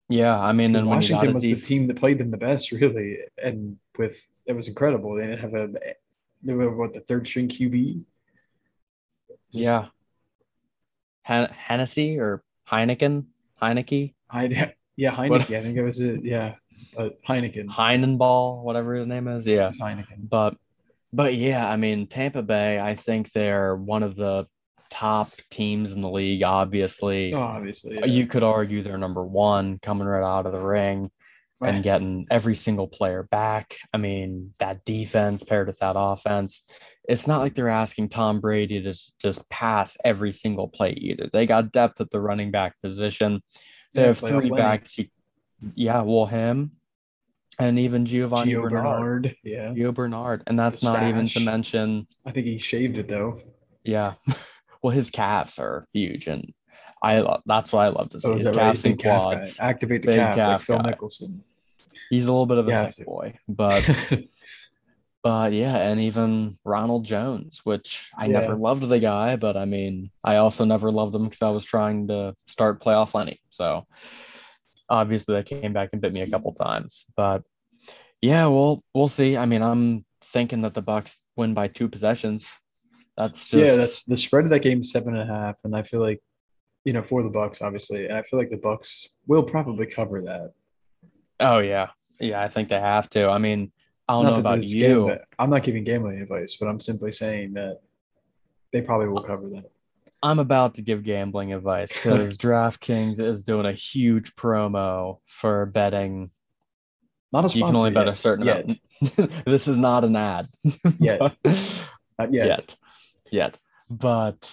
Yeah, 0.09 0.39
I 0.39 0.51
mean, 0.53 0.75
and 0.75 0.87
when 0.89 1.01
you 1.01 1.09
got 1.09 1.17
Washington 1.17 1.33
was 1.35 1.43
def- 1.43 1.61
the 1.61 1.65
team 1.65 1.87
that 1.87 1.97
played 1.97 2.17
them 2.17 2.31
the 2.31 2.37
best, 2.37 2.71
really, 2.73 3.19
and 3.41 3.77
with 3.97 4.27
it 4.45 4.53
was 4.53 4.67
incredible. 4.67 5.15
They 5.15 5.27
didn't 5.27 5.39
have 5.39 5.53
a 5.53 5.69
they 6.41 6.53
were 6.53 6.75
what 6.75 6.93
the 6.93 7.01
third 7.01 7.27
string 7.27 7.47
QB. 7.47 8.01
Just- 9.29 9.35
yeah, 9.51 9.85
Hen- 11.21 11.51
Hennessy 11.51 12.19
or 12.19 12.43
Heineken, 12.69 13.25
Heineke, 13.61 14.13
I 14.29 14.45
yeah 14.97 15.15
Heineken. 15.15 15.29
What- 15.29 15.41
I 15.41 15.61
think 15.61 15.77
it 15.77 15.83
was 15.83 15.99
it. 15.99 16.23
Yeah, 16.23 16.55
but 16.95 17.21
Heineken. 17.23 17.67
Heinenball, 17.67 18.63
whatever 18.63 18.95
his 18.95 19.07
name 19.07 19.27
is. 19.27 19.45
Yeah, 19.45 19.71
Heineken. 19.79 20.27
but 20.29 20.57
but 21.13 21.35
yeah, 21.35 21.69
I 21.69 21.75
mean, 21.75 22.07
Tampa 22.07 22.41
Bay. 22.41 22.79
I 22.79 22.95
think 22.95 23.31
they're 23.31 23.75
one 23.75 24.01
of 24.03 24.15
the 24.15 24.47
top 24.89 25.29
teams 25.51 25.91
in 25.91 26.01
the 26.01 26.09
league. 26.09 26.43
Obviously, 26.43 27.33
Oh, 27.33 27.41
obviously, 27.41 27.95
yeah. 27.99 28.05
you 28.05 28.27
could 28.27 28.43
argue 28.43 28.81
they're 28.83 28.97
number 28.97 29.23
one, 29.25 29.79
coming 29.79 30.07
right 30.07 30.23
out 30.23 30.45
of 30.45 30.51
the 30.53 30.59
ring. 30.59 31.11
and 31.61 31.83
getting 31.83 32.25
every 32.31 32.55
single 32.55 32.87
player 32.87 33.23
back. 33.23 33.75
I 33.93 33.97
mean, 33.97 34.53
that 34.59 34.85
defense 34.85 35.43
paired 35.43 35.67
with 35.67 35.79
that 35.79 35.95
offense, 35.97 36.63
it's 37.03 37.27
not 37.27 37.39
like 37.41 37.53
they're 37.53 37.67
asking 37.67 38.07
Tom 38.07 38.39
Brady 38.39 38.81
to 38.81 38.93
just 39.21 39.49
pass 39.49 39.97
every 40.05 40.31
single 40.31 40.69
play 40.69 40.91
either. 40.91 41.29
They 41.33 41.45
got 41.45 41.73
depth 41.73 41.99
at 41.99 42.11
the 42.11 42.21
running 42.21 42.49
back 42.51 42.75
position. 42.81 43.41
They 43.93 44.01
Yeah, 44.03 44.07
have 44.07 44.19
three 44.19 44.49
backs. 44.51 44.97
Yeah, 45.75 45.99
well, 46.03 46.27
him 46.27 46.71
and 47.59 47.77
even 47.77 48.05
Giovanni 48.05 48.53
Gio 48.53 48.61
Bernard. 48.69 49.23
Bernard. 49.23 49.35
Yeah, 49.43 49.73
Gio 49.73 49.93
Bernard. 49.93 50.43
And 50.47 50.57
that's 50.57 50.79
The 50.79 50.93
not 50.93 51.03
even 51.09 51.27
to 51.27 51.41
mention, 51.41 52.07
I 52.25 52.31
think 52.31 52.45
he 52.45 52.57
shaved 52.59 52.97
it 52.99 53.09
though. 53.09 53.41
yeah. 53.83 54.13
well, 54.81 54.91
his 54.91 55.09
calves 55.09 55.59
are 55.59 55.85
huge. 55.93 56.27
And 56.27 56.53
I 57.01 57.19
love 57.19 57.41
that's 57.45 57.71
what 57.71 57.81
I 57.81 57.89
love 57.89 58.09
to 58.09 58.17
oh, 58.17 58.19
see. 58.19 58.29
Oh, 58.29 58.33
his 58.35 58.47
right? 58.47 58.55
calves 58.55 58.83
Big 58.83 58.91
and 58.91 58.99
calf 58.99 59.21
quads. 59.23 59.57
Activate 59.59 60.01
the 60.03 60.07
calves 60.07 60.37
like 60.37 60.45
calf 60.45 60.63
Phil 60.63 60.77
guy. 60.77 60.93
Mickelson. 60.93 61.39
He's 62.09 62.25
a 62.25 62.31
little 62.31 62.45
bit 62.45 62.57
of 62.57 62.67
a 62.67 62.71
Yeah, 62.71 62.87
thick 62.87 63.05
boy, 63.05 63.37
but 63.47 63.87
But 65.21 65.51
yeah, 65.51 65.75
and 65.75 65.99
even 65.99 66.57
Ronald 66.63 67.03
Jones, 67.03 67.61
which 67.65 68.09
I 68.17 68.27
Yeah. 68.27 68.39
never 68.39 68.55
loved 68.55 68.83
the 68.87 68.99
guy, 68.99 69.35
but 69.35 69.57
I 69.57 69.65
mean, 69.65 70.11
I 70.23 70.37
also 70.37 70.63
never 70.63 70.91
loved 70.91 71.13
him 71.13 71.25
because 71.25 71.41
I 71.41 71.49
was 71.49 71.65
trying 71.65 72.07
to 72.07 72.35
start 72.47 72.81
playoff 72.81 73.13
Lenny. 73.13 73.41
So 73.49 73.85
obviously 74.89 75.35
that 75.35 75.45
came 75.45 75.73
back 75.73 75.89
and 75.91 76.01
bit 76.01 76.13
me 76.13 76.21
a 76.21 76.29
couple 76.29 76.53
times. 76.53 77.05
But 77.17 77.43
yeah, 78.21 78.47
well, 78.47 78.83
we'll 78.93 79.09
see. 79.09 79.35
I 79.35 79.45
mean, 79.45 79.61
I'm 79.61 80.05
thinking 80.23 80.61
that 80.61 80.73
the 80.73 80.81
Bucks 80.81 81.19
win 81.35 81.53
by 81.53 81.67
two 81.67 81.89
possessions. 81.89 82.47
That's 83.19 83.49
just 83.49 83.53
yeah, 83.71 83.75
that's 83.75 84.03
the 84.03 84.17
spread 84.17 84.45
of 84.45 84.51
that 84.51 84.61
game 84.61 84.81
is 84.81 84.91
seven 84.91 85.15
and 85.15 85.29
a 85.29 85.33
half, 85.33 85.57
and 85.63 85.75
I 85.75 85.83
feel 85.83 85.99
like 86.01 86.21
you 86.85 86.93
know 86.93 87.03
for 87.03 87.21
the 87.21 87.29
Bucks 87.29 87.61
obviously, 87.61 88.05
and 88.07 88.17
I 88.17 88.21
feel 88.23 88.39
like 88.39 88.49
the 88.49 88.57
Bucks 88.57 89.09
will 89.27 89.43
probably 89.43 89.85
cover 89.85 90.21
that. 90.21 90.53
oh 91.39 91.59
yeah. 91.59 91.89
Yeah, 92.21 92.41
I 92.43 92.49
think 92.49 92.67
they 92.69 92.79
have 92.79 93.09
to. 93.11 93.27
I 93.29 93.37
mean, 93.37 93.71
I 94.07 94.13
don't 94.13 94.23
Not 94.25 94.33
know 94.33 94.39
about 94.39 94.63
you. 94.63 95.07
game- 95.07 95.17
I'm 95.37 95.49
not 95.49 95.63
giving 95.63 95.85
gambling 95.85 96.21
advice, 96.21 96.57
but 96.59 96.67
I'm 96.67 96.79
simply 96.79 97.13
saying 97.13 97.53
that 97.53 97.79
they 98.73 98.81
probably 98.81 99.07
will 99.07 99.23
cover 99.23 99.47
that. 99.51 99.63
I'm 100.21 100.39
about 100.39 100.75
to 100.75 100.81
give 100.81 101.03
gambling 101.03 101.53
advice 101.53 101.93
because 101.93 102.37
DraftKings 102.45 103.21
is 103.21 103.43
doing 103.43 103.65
a 103.65 103.71
huge 103.71 104.35
promo 104.35 105.19
for 105.27 105.65
betting 105.65 106.31
Not 107.31 107.45
a 107.45 107.49
sponsor 107.49 107.57
you 107.59 107.65
can 107.67 107.75
only 107.77 107.91
bet 107.91 108.07
yet. 108.07 108.13
a 108.13 108.17
certain 108.17 108.45
yet. 108.45 108.65
amount. 109.17 109.31
this 109.45 109.69
is 109.69 109.77
not 109.77 110.03
an 110.03 110.17
ad 110.17 110.49
Yet. 110.99 111.21
Not 112.19 112.33
yet. 112.33 112.47
yet, 112.47 112.75
yet. 113.31 113.57
But 113.89 114.49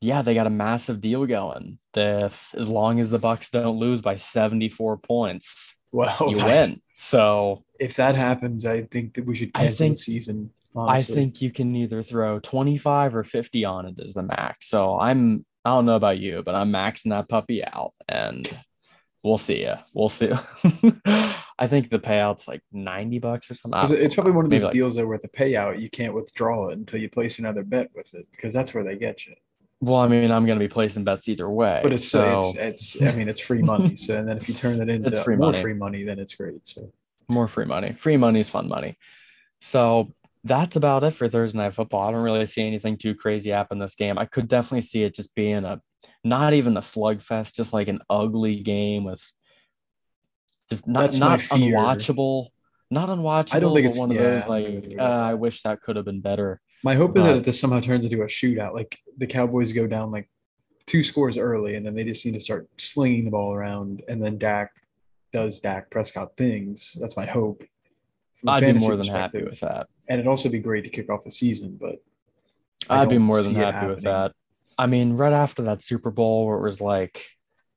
yeah, 0.00 0.22
they 0.22 0.34
got 0.34 0.46
a 0.46 0.50
massive 0.50 1.00
deal 1.00 1.24
going. 1.26 1.78
If 1.94 2.54
as 2.54 2.68
long 2.68 3.00
as 3.00 3.10
the 3.10 3.18
Bucks 3.18 3.50
don't 3.50 3.78
lose 3.78 4.02
by 4.02 4.16
74 4.16 4.98
points, 4.98 5.74
Well, 5.92 6.28
you 6.30 6.44
win. 6.44 6.82
So 6.94 7.64
If 7.78 7.96
that 7.96 8.14
happens, 8.14 8.64
I 8.66 8.82
think 8.82 9.14
that 9.14 9.24
we 9.26 9.34
should 9.34 9.50
I 9.54 9.60
cancel 9.66 9.76
think- 9.78 9.94
the 9.94 10.00
season. 10.00 10.50
I 10.78 11.00
think 11.00 11.40
you 11.40 11.50
can 11.50 11.74
either 11.74 12.02
throw 12.02 12.38
25 12.38 13.16
or 13.16 13.24
50 13.24 13.64
on 13.64 13.86
it 13.86 13.98
as 13.98 14.12
the 14.12 14.22
max. 14.22 14.68
So 14.68 14.98
I'm 15.00 15.46
I 15.64 15.70
don't 15.70 15.86
know 15.86 15.96
about 15.96 16.18
you, 16.18 16.42
but 16.44 16.54
I'm 16.54 16.70
maxing 16.70 17.10
that 17.10 17.30
puppy 17.30 17.64
out 17.64 17.94
and 18.06 18.46
we'll 19.22 19.38
see 19.38 19.62
ya. 19.62 19.78
We'll 19.94 20.10
see. 20.10 20.30
I 21.58 21.66
think 21.68 21.88
the 21.88 21.98
payout's 21.98 22.46
like 22.46 22.60
90 22.72 23.18
bucks 23.18 23.50
or 23.50 23.54
something. 23.54 23.76
I 23.78 23.82
'Cause 23.82 23.90
don't 23.92 24.02
it's 24.02 24.14
probably 24.14 24.32
one 24.32 24.44
of 24.46 24.52
like- 24.62 24.72
deals 24.72 24.96
that 24.96 25.06
where 25.06 25.18
the 25.18 25.28
payout 25.28 25.80
you 25.80 25.88
can't 25.88 26.12
withdraw 26.14 26.68
it 26.68 26.78
until 26.78 27.00
you 27.00 27.08
place 27.08 27.38
another 27.38 27.62
bet 27.64 27.90
with 27.94 28.12
it 28.14 28.26
because 28.32 28.52
that's 28.52 28.74
where 28.74 28.84
they 28.84 28.96
get 28.96 29.26
you. 29.26 29.34
Well, 29.80 29.96
I 29.96 30.08
mean, 30.08 30.30
I'm 30.30 30.46
going 30.46 30.58
to 30.58 30.64
be 30.64 30.68
placing 30.72 31.04
bets 31.04 31.28
either 31.28 31.48
way. 31.50 31.80
But 31.82 31.92
it's 31.92 32.08
so 32.08 32.38
it's 32.38 32.56
it's 32.58 33.02
I 33.02 33.12
mean 33.12 33.28
it's 33.28 33.40
free 33.40 33.62
money. 33.62 33.96
So 33.96 34.18
and 34.18 34.28
then 34.28 34.36
if 34.38 34.48
you 34.48 34.54
turn 34.54 34.80
it 34.80 34.88
into 34.94 35.08
It's 35.08 35.18
free 35.20 35.36
more 35.36 35.50
money. 35.52 35.62
free 35.62 35.74
money, 35.74 36.02
then 36.04 36.18
it's 36.18 36.34
great. 36.34 36.66
So 36.66 36.90
more 37.28 37.48
free 37.48 37.64
money. 37.66 37.92
Free 37.92 38.16
money 38.16 38.40
is 38.40 38.48
fun 38.48 38.68
money. 38.68 38.96
So 39.60 40.12
that's 40.44 40.76
about 40.76 41.04
it 41.04 41.12
for 41.12 41.28
Thursday 41.28 41.58
night 41.58 41.74
football. 41.74 42.06
I 42.08 42.12
don't 42.12 42.22
really 42.22 42.46
see 42.46 42.66
anything 42.66 42.96
too 42.96 43.14
crazy 43.14 43.50
happen 43.50 43.78
this 43.78 43.94
game. 43.94 44.16
I 44.18 44.24
could 44.26 44.48
definitely 44.48 44.82
see 44.82 45.02
it 45.02 45.14
just 45.14 45.34
being 45.34 45.64
a 45.64 45.80
not 46.22 46.52
even 46.54 46.76
a 46.76 46.80
slugfest, 46.80 47.54
just 47.54 47.72
like 47.72 47.88
an 47.88 48.00
ugly 48.08 48.60
game 48.60 49.04
with 49.04 49.22
just 50.68 50.86
not 50.88 51.00
That's 51.02 51.18
not 51.18 51.40
unwatchable, 51.40 52.48
not 52.90 53.08
unwatchable. 53.08 53.54
I 53.54 53.60
don't 53.60 53.74
think 53.74 53.86
it's- 53.86 53.98
one 53.98 54.10
of 54.10 54.16
yeah, 54.16 54.22
those 54.40 54.48
like 54.48 54.94
uh, 54.98 55.02
I 55.02 55.34
wish 55.34 55.62
that 55.62 55.80
could 55.82 55.96
have 55.96 56.04
been 56.04 56.20
better. 56.20 56.60
My 56.82 56.94
hope 56.94 57.16
is 57.16 57.24
that 57.24 57.30
But- 57.32 57.38
it 57.38 57.44
just 57.44 57.60
somehow 57.60 57.80
turns 57.80 58.04
into 58.04 58.22
a 58.22 58.26
shootout. 58.26 58.74
Like 58.74 58.98
the 59.16 59.26
Cowboys 59.26 59.72
go 59.72 59.86
down 59.86 60.10
like 60.10 60.28
two 60.86 61.02
scores 61.02 61.36
early, 61.38 61.74
and 61.76 61.84
then 61.84 61.94
they 61.94 62.04
just 62.04 62.24
need 62.24 62.34
to 62.34 62.40
start 62.40 62.68
slinging 62.78 63.24
the 63.24 63.30
ball 63.30 63.52
around, 63.52 64.02
and 64.08 64.22
then 64.24 64.38
Dak 64.38 64.70
does 65.32 65.58
Dak 65.60 65.90
Prescott 65.90 66.36
things. 66.36 66.96
That's 67.00 67.16
my 67.16 67.26
hope. 67.26 67.64
I'd 68.46 68.60
be 68.60 68.72
more 68.74 68.96
than 68.96 69.06
happy 69.08 69.42
with 69.42 69.60
that. 69.60 69.88
and 70.08 70.20
it'd 70.20 70.28
also 70.28 70.48
be 70.48 70.58
great 70.60 70.84
to 70.84 70.90
kick 70.90 71.10
off 71.10 71.24
the 71.24 71.30
season. 71.32 71.76
But 71.80 71.96
I 72.88 73.00
I'd 73.02 73.08
be 73.08 73.18
more 73.18 73.42
than 73.42 73.54
happy 73.54 73.86
with 73.88 74.02
that. 74.02 74.32
I 74.78 74.86
mean, 74.86 75.14
right 75.14 75.32
after 75.32 75.62
that 75.62 75.80
Super 75.82 76.10
Bowl 76.10 76.46
where 76.46 76.58
it 76.58 76.62
was 76.62 76.80
like 76.80 77.24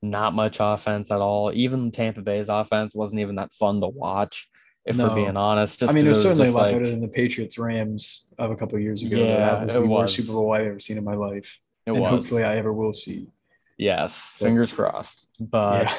not 0.02 0.34
much 0.34 0.58
offense 0.60 1.10
at 1.10 1.20
all, 1.20 1.52
even 1.54 1.90
Tampa 1.90 2.22
Bay's 2.22 2.48
offense 2.48 2.94
wasn't 2.94 3.20
even 3.20 3.36
that 3.36 3.52
fun 3.52 3.80
to 3.80 3.88
watch, 3.88 4.48
if 4.84 4.96
No. 4.96 5.08
we're 5.08 5.14
being 5.16 5.36
honest. 5.36 5.78
Just 5.80 5.92
I 5.92 5.94
mean, 5.94 6.06
it 6.06 6.10
was 6.10 6.22
certainly 6.22 6.48
a 6.48 6.52
lot 6.52 6.62
like, 6.62 6.74
better 6.74 6.88
than 6.90 7.00
the 7.00 7.08
Patriots 7.08 7.58
Rams 7.58 8.28
of 8.38 8.50
a 8.50 8.56
couple 8.56 8.76
of 8.76 8.82
years 8.82 9.02
ago. 9.02 9.16
Yeah, 9.16 9.36
that 9.36 9.64
was 9.66 9.74
the 9.74 9.86
worst. 9.86 10.16
Super 10.16 10.32
Bowl 10.32 10.52
I've 10.52 10.66
ever 10.66 10.78
seen 10.78 10.96
in 10.98 11.04
my 11.04 11.14
life, 11.14 11.58
it 11.86 11.90
and 11.92 12.00
was. 12.00 12.10
hopefully 12.10 12.44
I 12.44 12.56
ever 12.56 12.72
will 12.72 12.92
see. 12.94 13.28
yes, 13.76 14.34
fingers 14.38 14.72
crossed. 14.72 15.28
But 15.38 15.84
yeah, 15.84 15.94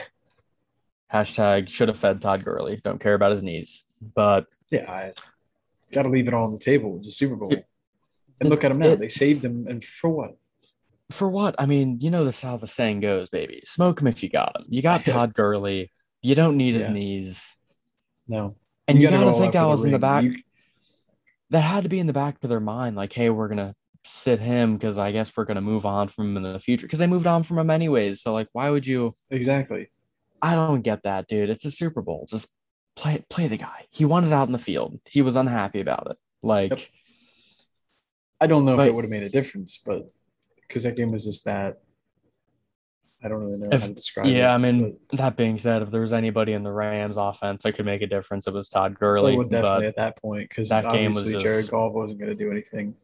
hashtag 1.13 1.69
should 1.69 1.87
have 1.89 1.97
fed 1.99 2.21
Todd 2.21 2.43
Gurley. 2.43 2.77
Don't 2.83 2.99
care 2.99 3.13
about 3.13 3.31
his 3.31 3.43
knees. 3.43 3.83
But 4.15 4.47
yeah, 4.71 4.89
I 4.91 5.13
got 5.93 6.03
to 6.03 6.09
leave 6.09 6.27
it 6.27 6.33
all 6.33 6.45
on 6.45 6.53
the 6.53 6.57
table. 6.59 6.99
Just 7.03 7.17
Super 7.17 7.35
Bowl, 7.35 7.53
It- 7.53 7.65
and 8.39 8.49
look 8.49 8.63
at 8.63 8.69
them 8.73 8.81
now. 8.81 8.87
it- 8.89 8.99
they 8.99 9.09
saved 9.09 9.41
them, 9.43 9.67
and 9.67 9.83
for 9.83 10.09
what? 10.09 10.37
For 11.11 11.29
what? 11.29 11.55
I 11.59 11.65
mean, 11.65 11.99
you 12.01 12.09
know 12.09 12.25
this 12.25 12.41
how 12.41 12.57
the 12.57 12.67
saying 12.67 13.01
goes, 13.01 13.29
baby. 13.29 13.61
Smoke 13.65 14.01
him 14.01 14.07
if 14.07 14.23
you 14.23 14.29
got 14.29 14.55
him. 14.55 14.65
You 14.69 14.81
got 14.81 15.01
Todd 15.05 15.33
Gurley. 15.33 15.91
You 16.21 16.35
don't 16.35 16.57
need 16.57 16.75
his 16.75 16.87
Yeah. 16.87 16.93
knees. 16.93 17.55
No, 18.27 18.55
And 18.87 18.99
you, 19.01 19.09
gotta 19.09 19.25
gotta 19.25 19.37
think 19.39 19.53
that 19.53 19.63
was 19.63 19.83
in 19.83 19.91
the 19.91 19.99
back. 19.99 20.23
You- 20.23 20.37
that 21.49 21.61
had 21.61 21.83
to 21.83 21.89
be 21.89 21.99
in 21.99 22.07
the 22.07 22.13
back 22.13 22.37
of 22.41 22.49
their 22.49 22.61
mind, 22.61 22.95
like, 22.95 23.11
hey, 23.11 23.29
we're 23.29 23.49
gonna 23.49 23.75
sit 24.05 24.39
him 24.39 24.77
because 24.77 24.97
I 24.97 25.11
guess 25.11 25.31
we're 25.35 25.43
gonna 25.45 25.59
move 25.61 25.85
on 25.85 26.07
from 26.07 26.29
him 26.35 26.37
in 26.45 26.53
the 26.53 26.59
future. 26.59 26.87
Because 26.87 26.99
they 26.99 27.07
moved 27.07 27.27
on 27.27 27.43
from 27.43 27.57
him 27.59 27.69
anyways. 27.69 28.21
So 28.21 28.31
like, 28.33 28.47
why 28.53 28.69
would 28.69 28.87
you? 28.87 29.11
exactly. 29.29 29.91
I 30.41 30.55
don't 30.55 30.81
get 30.81 31.03
that, 31.03 31.27
dude. 31.27 31.49
It's 31.49 31.65
a 31.65 31.71
Super 31.71 32.01
Bowl. 32.01 32.25
Just 32.29 32.47
play 32.95 33.23
play 33.29 33.47
the 33.47 33.57
guy. 33.57 33.85
He 33.91 34.05
wanted 34.05 34.31
out 34.31 34.47
in 34.47 34.53
the 34.53 34.57
field. 34.59 34.99
He 35.05 35.21
was 35.21 35.35
unhappy 35.35 35.81
about 35.81 36.07
it. 36.11 36.17
Like, 36.41 36.71
Yep. 36.71 36.81
I 38.39 38.47
don't 38.47 38.65
know 38.65 38.79
if 38.79 38.87
it 38.87 38.93
would 38.95 39.03
have 39.03 39.11
made 39.11 39.23
a 39.23 39.29
difference, 39.29 39.77
but 39.85 40.03
because 40.71 40.83
that 40.83 40.95
game 40.95 41.11
was 41.11 41.25
just 41.25 41.43
that. 41.45 41.81
I 43.23 43.27
don't 43.27 43.43
really 43.43 43.57
know 43.57 43.67
If- 43.71 43.81
how 43.81 43.87
to 43.87 43.93
describe 43.93 44.25
it. 44.27 44.31
yeah, 44.31 44.51
I 44.53 44.57
mean, 44.57 44.97
that 45.13 45.35
being 45.35 45.59
said, 45.59 45.83
if 45.83 45.91
there 45.91 46.01
was 46.01 46.13
anybody 46.13 46.53
in 46.53 46.63
the 46.63 46.71
Rams 46.71 47.17
offense 47.17 47.61
that 47.63 47.73
could 47.73 47.85
make 47.85 48.01
a 48.01 48.07
difference, 48.07 48.47
it 48.47 48.53
was 48.53 48.67
Todd 48.67 48.91
oh, 48.91 48.93
but, 48.93 48.99
Gurley. 48.99 49.35
well, 49.37 49.47
definitely 49.47 49.79
But 49.81 49.85
at 49.85 49.95
that 49.97 50.21
point 50.21 50.49
because 50.49 50.69
that 50.69 50.91
game 50.91 51.11
was 51.11 51.23
just- 51.23 51.45
Jared 51.45 51.69
Goff 51.69 51.93
wasn't 51.93 52.19
going 52.19 52.29
to 52.31 52.35
do 52.35 52.49
anything. 52.51 52.95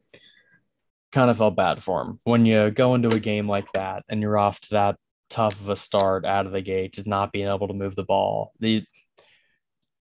kind 1.12 1.30
of 1.32 1.38
felt 1.38 1.56
bad 1.56 1.82
for 1.82 2.02
him 2.02 2.20
when 2.26 2.46
you 2.46 2.70
go 2.70 2.94
into 2.94 3.08
a 3.08 3.20
game 3.20 3.48
like 3.48 3.72
that 3.72 4.04
and 4.10 4.22
you're 4.22 4.38
off 4.38 4.60
to 4.60 4.70
that 4.72 4.98
tough 5.30 5.54
of 5.60 5.70
a 5.70 5.76
start 5.76 6.26
out 6.26 6.46
of 6.46 6.52
the 6.52 6.62
gate, 6.62 6.94
just 6.94 7.08
not 7.08 7.32
being 7.32 7.48
able 7.48 7.68
to 7.68 7.74
move 7.74 7.96
the 7.96 8.04
ball. 8.04 8.52
The 8.60 8.84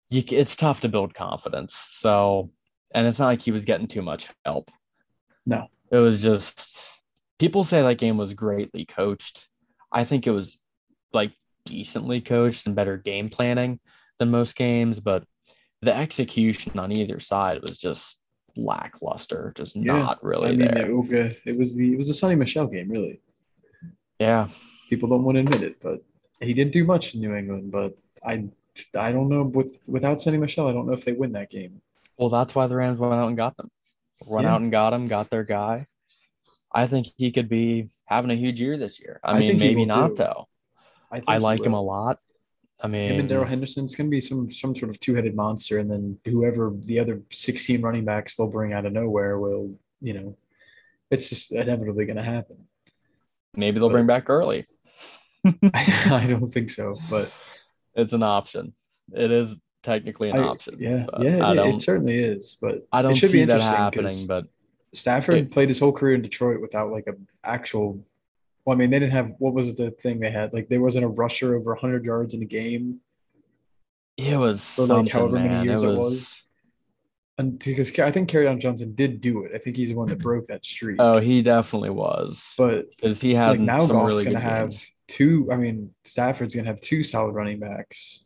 you, 0.09 0.23
it's 0.31 0.55
tough 0.55 0.81
to 0.81 0.89
build 0.89 1.13
confidence. 1.13 1.75
So, 1.89 2.51
and 2.93 3.05
it's 3.07 3.19
not 3.19 3.27
like 3.27 3.41
he 3.41 3.51
was 3.51 3.65
getting 3.65 3.87
too 3.87 4.01
much 4.01 4.27
help. 4.45 4.71
No. 5.45 5.67
it 5.91 5.97
was 5.97 6.21
just 6.23 6.81
people 7.39 7.63
say 7.63 7.81
that 7.81 7.97
game 7.97 8.17
was 8.17 8.33
greatly 8.33 8.85
coached. 8.85 9.47
I 9.91 10.03
think 10.03 10.27
it 10.27 10.31
was 10.31 10.59
like 11.13 11.31
decently 11.65 12.21
coached 12.21 12.65
and 12.67 12.75
better 12.75 12.97
game 12.97 13.29
planning 13.29 13.79
than 14.19 14.29
most 14.31 14.55
games, 14.55 14.99
but 14.99 15.23
the 15.81 15.95
execution 15.95 16.77
on 16.79 16.91
either 16.91 17.19
side 17.19 17.61
was 17.61 17.77
just 17.77 18.19
lackluster, 18.55 19.51
just 19.55 19.75
Yeah, 19.75 19.93
not 19.99 20.23
really 20.23 20.49
I 20.49 20.51
mean, 20.55 20.73
there. 20.73 20.89
it, 20.89 20.93
okay, 20.93 21.37
it 21.45 21.57
was 21.57 21.75
the 21.75 21.93
it 21.93 21.97
was 21.97 22.07
the 22.07 22.13
Sony 22.13 22.37
Michel 22.37 22.67
game, 22.67 22.89
really. 22.89 23.21
yeah. 24.19 24.47
People 24.89 25.09
don't 25.09 25.23
want 25.23 25.35
to 25.35 25.41
admit 25.41 25.63
it, 25.63 25.77
but 25.81 26.03
he 26.39 26.53
didn't 26.53 26.73
do 26.73 26.83
much 26.85 27.15
in 27.15 27.21
New 27.21 27.35
England. 27.35 27.71
But 27.71 27.97
I 28.25 28.45
I 28.97 29.11
don't 29.11 29.29
know 29.29 29.43
with 29.43 29.83
without 29.87 30.17
Sony 30.17 30.39
Michel, 30.39 30.67
I 30.67 30.73
don't 30.73 30.85
know 30.87 30.93
if 30.93 31.03
they 31.05 31.11
win 31.13 31.31
that 31.33 31.49
game. 31.49 31.81
Well, 32.17 32.29
that's 32.29 32.53
why 32.55 32.67
the 32.67 32.75
Rams 32.75 32.99
went 32.99 33.13
out 33.13 33.27
and 33.27 33.35
got 33.37 33.57
them. 33.57 33.69
Went 34.25 34.45
Yeah. 34.45 34.53
out 34.53 34.61
and 34.61 34.71
got 34.71 34.93
him, 34.93 35.07
got 35.07 35.29
their 35.29 35.43
guy. 35.43 35.87
I 36.75 36.87
think 36.87 37.07
he 37.17 37.31
could 37.31 37.49
be 37.49 37.89
having 38.05 38.29
a 38.29 38.35
huge 38.35 38.59
year 38.61 38.77
this 38.77 38.99
year. 38.99 39.19
I, 39.23 39.31
I 39.31 39.39
mean, 39.39 39.57
maybe 39.57 39.85
not 39.85 40.09
too. 40.09 40.15
though. 40.15 40.47
I, 41.09 41.15
think 41.17 41.29
I 41.29 41.37
like 41.37 41.65
him 41.65 41.73
a 41.73 41.81
lot. 41.81 42.19
I 42.81 42.87
mean, 42.87 43.11
Him 43.13 43.19
and 43.21 43.29
Darrell 43.29 43.45
Henderson's 43.45 43.95
going 43.95 44.07
to 44.07 44.11
be 44.11 44.19
some 44.19 44.51
some 44.51 44.75
sort 44.75 44.89
of 44.89 44.99
two 44.99 45.15
headed 45.15 45.33
monster, 45.33 45.79
and 45.79 45.89
then 45.89 46.19
whoever 46.25 46.73
the 46.77 46.99
other 46.99 47.21
sixteen 47.31 47.81
running 47.81 48.03
backs 48.03 48.35
they'll 48.35 48.49
bring 48.51 48.73
out 48.73 48.85
of 48.85 48.91
nowhere 48.91 49.39
will, 49.39 49.75
you 50.01 50.13
know, 50.13 50.37
it's 51.09 51.29
just 51.29 51.53
inevitably 51.53 52.05
going 52.05 52.17
to 52.17 52.23
happen. 52.23 52.57
maybe 53.55 53.79
they'll 53.79 53.87
but- 53.89 53.93
bring 53.93 54.07
back 54.07 54.29
early. 54.29 54.67
I 55.45 56.25
don't 56.29 56.51
think 56.51 56.69
so, 56.69 56.97
but 57.09 57.31
It's 57.93 58.13
an 58.13 58.23
option. 58.23 58.73
It 59.13 59.31
is 59.31 59.57
technically 59.83 60.31
an 60.31 60.39
I- 60.39 60.47
option. 60.47 60.75
yeah, 60.79 61.05
yeah, 61.21 61.45
I 61.47 61.53
it, 61.53 61.75
it 61.75 61.81
certainly 61.81 62.17
is. 62.17 62.57
But 62.61 62.85
I 62.91 63.01
don't 63.03 63.15
should 63.15 63.31
be 63.31 63.39
see 63.39 63.45
that 63.45 63.53
interesting 63.61 63.77
happening. 63.77 64.27
But 64.27 64.45
Stafford 64.95 65.35
it- 65.37 65.51
played 65.51 65.69
his 65.69 65.79
whole 65.79 65.91
career 65.91 66.15
in 66.15 66.21
Detroit 66.21 66.61
without 66.61 66.91
like 66.91 67.07
a 67.07 67.13
actual. 67.43 68.03
Well, 68.65 68.75
I 68.75 68.79
mean, 68.79 68.89
they 68.89 68.97
didn't 68.99 69.11
have 69.13 69.33
what 69.37 69.53
was 69.53 69.75
the 69.75 69.91
thing 69.91 70.19
they 70.19 70.31
had? 70.31 70.51
Like 70.53 70.69
there 70.69 70.81
wasn't 70.81 71.05
a 71.05 71.09
rusher 71.09 71.55
over 71.55 71.71
100 71.73 72.03
yards 72.03 72.33
in 72.33 72.41
a 72.41 72.45
game 72.45 72.99
it 74.17 74.37
was 74.37 74.63
for 74.63 74.85
like 74.85 75.09
however 75.09 75.35
man. 75.35 75.49
many 75.51 75.65
years 75.65 75.83
it 75.83 75.89
it 75.89 75.97
was. 75.97 75.97
was. 75.99 76.41
And 77.37 77.59
because 77.59 77.99
I 77.99 78.11
think 78.11 78.29
Kerryon 78.29 78.59
Johnson 78.61 78.95
did 78.95 79.19
do 79.19 79.43
it. 79.43 79.51
I 79.53 79.57
think 79.57 79.75
he's 79.75 79.89
the 79.89 79.95
one 79.95 80.07
that 80.07 80.19
broke 80.19 80.47
that 80.47 80.63
streak. 80.65 80.95
Oh, 80.99 81.19
he 81.19 81.41
definitely 81.41 81.89
was. 81.89 82.53
but 82.57 82.89
Because 82.91 83.19
he 83.19 83.35
had 83.35 83.49
like 83.51 83.59
now 83.59 83.85
some 83.85 83.97
Goff's 83.97 84.07
really 84.07 84.23
gonna 84.23 84.39
have 84.39 84.69
games. 84.71 84.87
two. 85.09 85.49
I 85.51 85.57
mean, 85.57 85.93
Stafford's 86.05 86.55
gonna 86.55 86.67
have 86.67 86.79
two 86.79 87.03
solid 87.03 87.33
running 87.35 87.59
backs 87.59 88.23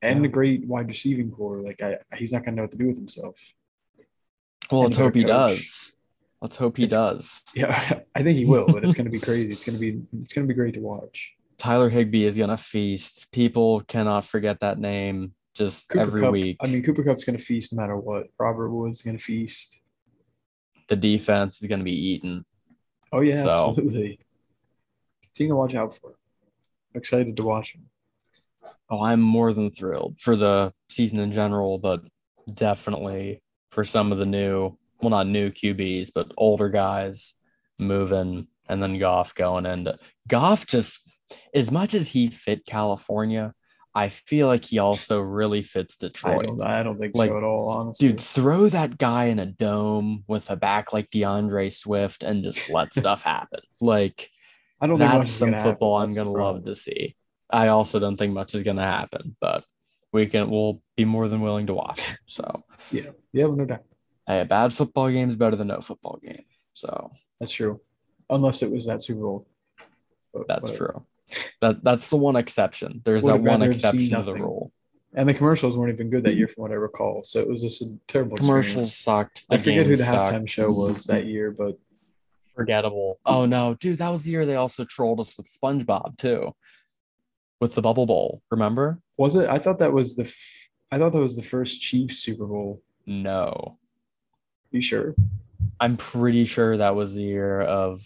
and 0.00 0.20
Yeah. 0.20 0.28
a 0.28 0.32
great 0.32 0.66
wide 0.66 0.88
receiving 0.88 1.30
core. 1.30 1.60
Like 1.60 1.82
I, 1.82 1.98
he's 2.16 2.32
not 2.32 2.44
gonna 2.44 2.56
know 2.56 2.62
what 2.62 2.70
to 2.72 2.78
do 2.78 2.86
with 2.86 2.96
himself. 2.96 3.36
Well, 4.70 4.82
let's 4.82 4.96
hope 4.96 5.14
he 5.14 5.22
coach. 5.22 5.28
does. 5.30 5.92
Let's 6.40 6.56
hope 6.56 6.76
he 6.76 6.84
It's- 6.84 6.92
does. 6.94 7.42
Yeah, 7.54 8.00
I 8.14 8.22
think 8.22 8.36
he 8.38 8.44
will, 8.44 8.66
but 8.66 8.84
it's 8.84 8.94
gonna 8.94 9.10
be 9.10 9.20
crazy. 9.20 9.52
It's 9.52 9.64
gonna 9.64 9.78
be 9.78 10.02
it's 10.20 10.32
gonna 10.32 10.46
be 10.46 10.54
great 10.54 10.74
to 10.74 10.80
watch. 10.80 11.34
Tyler 11.58 11.88
Higbee 11.88 12.24
is 12.24 12.36
gonna 12.36 12.58
feast. 12.58 13.30
People 13.32 13.80
cannot 13.82 14.24
forget 14.26 14.60
that 14.60 14.78
name 14.78 15.34
just 15.54 15.88
Cooper 15.88 16.00
every 16.06 16.20
Kupp, 16.22 16.32
week. 16.32 16.56
I 16.60 16.66
mean, 16.66 16.82
Cooper 16.82 17.04
Kupp's 17.04 17.24
gonna 17.24 17.38
feast 17.38 17.72
no 17.72 17.80
matter 17.80 17.96
what. 17.96 18.26
Robert 18.38 18.70
Woods 18.70 18.96
is 18.96 19.02
gonna 19.02 19.18
feast. 19.18 19.80
the 20.88 20.96
defense 20.96 21.62
is 21.62 21.68
gonna 21.68 21.84
be 21.84 21.92
eaten. 21.96 22.44
Oh 23.12 23.20
yeah, 23.20 23.42
So- 23.42 23.68
absolutely. 23.70 24.18
Team 25.34 25.48
to 25.48 25.56
watch 25.56 25.74
out 25.74 25.94
for. 25.96 26.10
I'm 26.94 26.98
excited 26.98 27.36
to 27.38 27.42
watch 27.42 27.74
him. 27.74 27.88
Oh, 28.90 29.02
I'm 29.02 29.20
more 29.20 29.52
than 29.52 29.70
thrilled 29.70 30.16
for 30.20 30.36
the 30.36 30.72
season 30.90 31.18
in 31.20 31.32
general, 31.32 31.78
but 31.78 32.02
definitely 32.52 33.40
for 33.74 33.84
some 33.84 34.12
of 34.12 34.18
the 34.18 34.26
new, 34.26 34.76
well, 35.00 35.10
not 35.10 35.26
new 35.26 35.50
QBs, 35.50 36.10
but 36.14 36.32
older 36.36 36.68
guys 36.68 37.34
moving 37.78 38.46
and 38.68 38.82
then 38.82 38.98
Goff 38.98 39.34
going 39.34 39.66
into 39.66 39.98
Goff 40.28 40.66
just 40.66 41.00
as 41.52 41.70
much 41.70 41.94
as 41.94 42.08
he 42.08 42.28
fit 42.28 42.64
California, 42.66 43.52
I 43.94 44.08
feel 44.08 44.46
like 44.46 44.64
he 44.64 44.78
also 44.78 45.20
really 45.20 45.62
fits 45.62 45.96
I 46.00 46.06
Detroit. 46.06 46.46
don't, 46.46 46.62
I 46.62 46.82
don't 46.82 46.98
think 46.98 47.14
Like, 47.16 47.30
so 47.30 47.38
at 47.38 47.44
all, 47.44 47.68
honestly. 47.68 48.08
Dude, 48.08 48.20
throw 48.20 48.68
that 48.68 48.98
guy 48.98 49.26
in 49.26 49.38
a 49.38 49.46
dome 49.46 50.24
with 50.26 50.50
a 50.50 50.56
back 50.56 50.92
like 50.92 51.10
D'Andre 51.10 51.70
Swift 51.70 52.22
and 52.22 52.42
just 52.42 52.68
let 52.70 52.92
stuff 52.94 53.22
happen. 53.22 53.60
Like 53.80 54.30
I 54.80 54.86
don't 54.86 54.98
that's 54.98 55.30
some 55.30 55.50
gonna 55.50 55.58
happen. 55.58 55.72
football 55.72 55.96
I'm 55.96 56.10
That's 56.10 56.18
gonna 56.18 56.30
love 56.32 56.64
to 56.64 56.74
see. 56.74 57.16
I 57.50 57.68
also 57.68 58.00
don't 58.00 58.16
think 58.16 58.32
much 58.32 58.54
is 58.54 58.62
gonna 58.62 58.82
happen, 58.82 59.36
but 59.40 59.64
we 60.14 60.26
can 60.26 60.48
we'll 60.48 60.80
be 60.96 61.04
more 61.04 61.28
than 61.28 61.40
willing 61.42 61.66
to 61.66 61.74
watch. 61.74 62.00
So 62.26 62.64
Yeah, 62.90 63.10
yeah, 63.32 63.46
no 63.46 63.64
doubt. 63.66 63.84
hey, 64.26 64.40
a 64.40 64.44
bad 64.46 64.72
football 64.72 65.10
game 65.10 65.28
is 65.28 65.36
better 65.36 65.56
than 65.56 65.68
no 65.68 65.80
football 65.82 66.18
game. 66.24 66.44
So 66.72 67.10
That's 67.38 67.52
true. 67.52 67.80
Unless 68.30 68.62
it 68.62 68.70
was 68.70 68.86
that 68.86 69.02
Super 69.02 69.20
Bowl. 69.20 69.46
But 70.32 70.48
that's 70.48 70.62
whatever. 70.70 71.04
true. 71.28 71.46
That 71.60 71.84
that's 71.84 72.08
the 72.08 72.16
one 72.16 72.36
exception. 72.36 73.02
There's 73.04 73.24
that 73.24 73.36
one 73.36 73.44
rather 73.44 73.66
have 73.66 73.76
seen 73.76 74.00
exception 74.00 74.18
to 74.18 74.24
the 74.24 74.34
rule. 74.34 74.72
And 75.16 75.28
the 75.28 75.34
commercials 75.34 75.76
weren't 75.76 75.92
even 75.94 76.10
good 76.10 76.24
that 76.24 76.34
year, 76.34 76.48
from 76.48 76.62
what 76.62 76.70
I 76.72 76.74
recall. 76.74 77.22
So 77.22 77.38
it 77.38 77.48
was 77.48 77.62
just 77.62 77.82
a 77.82 77.86
terrible 78.08 78.36
Commercials 78.36 78.88
experience. 78.88 78.96
sucked. 78.96 79.44
I 79.48 79.58
forget 79.58 79.86
who 79.86 79.94
the 79.96 80.02
sucked. 80.04 80.32
halftime 80.32 80.48
show 80.48 80.72
was 80.72 81.04
that 81.04 81.26
year, 81.26 81.52
but 81.52 81.78
forgettable. 82.56 83.20
Oh 83.24 83.46
no, 83.46 83.74
dude, 83.74 83.98
that 83.98 84.08
was 84.10 84.22
the 84.24 84.30
year 84.32 84.44
they 84.46 84.56
also 84.56 84.84
trolled 84.84 85.20
us 85.20 85.36
with 85.36 85.46
SpongeBob 85.50 86.18
too, 86.18 86.54
with 87.60 87.74
the 87.74 87.82
Bubble 87.82 88.06
Bowl. 88.06 88.42
Remember? 88.50 89.00
was 89.18 89.34
it? 89.36 89.48
I 89.48 89.58
thought 89.58 89.78
that 89.78 89.92
was 89.92 90.16
the. 90.16 90.24
F- 90.24 90.68
I 90.90 90.98
thought 90.98 91.12
that 91.12 91.20
was 91.20 91.36
the 91.36 91.42
first 91.42 91.80
Chiefs 91.80 92.18
Super 92.18 92.46
Bowl. 92.46 92.82
No, 93.06 93.78
You 94.70 94.80
sure? 94.80 95.14
I'm 95.80 95.96
pretty 95.96 96.44
sure 96.44 96.76
that 96.76 96.94
was 96.94 97.14
the 97.14 97.22
year 97.22 97.60
of. 97.60 98.02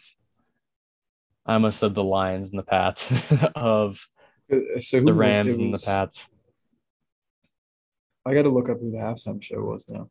I 1.46 1.54
almost 1.54 1.78
said 1.78 1.94
the 1.94 2.04
Lions 2.04 2.50
and 2.50 2.58
the 2.58 2.62
Pats 2.64 3.32
of 3.54 4.06
Uh, 4.52 4.80
So 4.80 4.98
the 5.00 5.06
was- 5.06 5.16
Rams 5.16 5.54
it 5.54 5.61
and 5.61 5.68
the 5.68 5.72
was- 5.72 5.84
Pats. 5.84 6.26
I 8.26 8.34
got 8.34 8.42
to 8.42 8.50
look 8.50 8.68
up 8.68 8.80
who 8.80 8.90
the 8.90 8.98
halftime 8.98 9.42
show 9.42 9.61
was 9.62 9.88
now. 9.88 10.11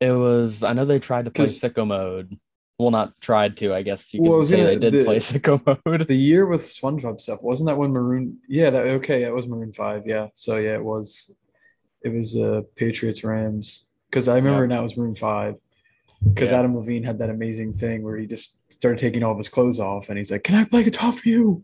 It 0.00 0.12
was. 0.12 0.62
I 0.64 0.72
know 0.72 0.86
they 0.86 0.98
tried 0.98 1.26
to 1.26 1.30
play 1.30 1.44
sicko 1.44 1.86
mode. 1.86 2.38
Well, 2.80 2.90
not 2.90 3.20
tried 3.20 3.56
to. 3.58 3.74
I 3.74 3.82
guess 3.82 4.12
you 4.14 4.22
Well, 4.22 4.32
could 4.32 4.38
was 4.38 4.48
say 4.50 4.62
they 4.64 4.76
did 4.76 4.92
the- 4.92 5.04
play 5.04 5.16
sicko 5.30 5.60
mode. 5.86 6.06
The 6.08 6.14
year 6.16 6.46
with 6.46 6.62
SpongeBob 6.62 7.20
stuff 7.20 7.42
wasn't 7.42 7.68
that 7.68 7.76
when 7.76 7.90
Maroon? 7.90 8.38
Yeah, 8.48 8.70
that 8.70 8.86
okay. 8.98 9.22
That 9.24 9.34
was 9.34 9.46
Maroon 9.46 9.72
Five. 9.72 10.04
Yeah. 10.06 10.28
So 10.34 10.56
yeah, 10.56 10.74
it 10.74 10.84
was. 10.84 11.30
It 12.02 12.08
was 12.08 12.34
uh, 12.36 12.62
Patriots 12.76 13.22
Rams 13.24 13.86
because 14.08 14.26
I 14.28 14.36
remember 14.36 14.62
Yeah. 14.62 14.68
now 14.74 14.80
it 14.80 14.84
was 14.84 14.96
Maroon 14.96 15.14
Five 15.14 15.56
because 16.26 16.50
Yeah. 16.50 16.60
Adam 16.60 16.76
Levine 16.76 17.02
had 17.04 17.18
that 17.18 17.28
amazing 17.30 17.74
thing 17.74 18.02
where 18.02 18.16
he 18.16 18.26
just 18.26 18.72
started 18.72 18.98
taking 18.98 19.22
all 19.22 19.32
of 19.32 19.38
his 19.38 19.48
clothes 19.50 19.78
off 19.78 20.08
and 20.08 20.16
he's 20.16 20.30
like, 20.30 20.42
"Can 20.44 20.54
I 20.54 20.64
play 20.64 20.82
guitar 20.82 21.12
for 21.12 21.28
you?" 21.28 21.62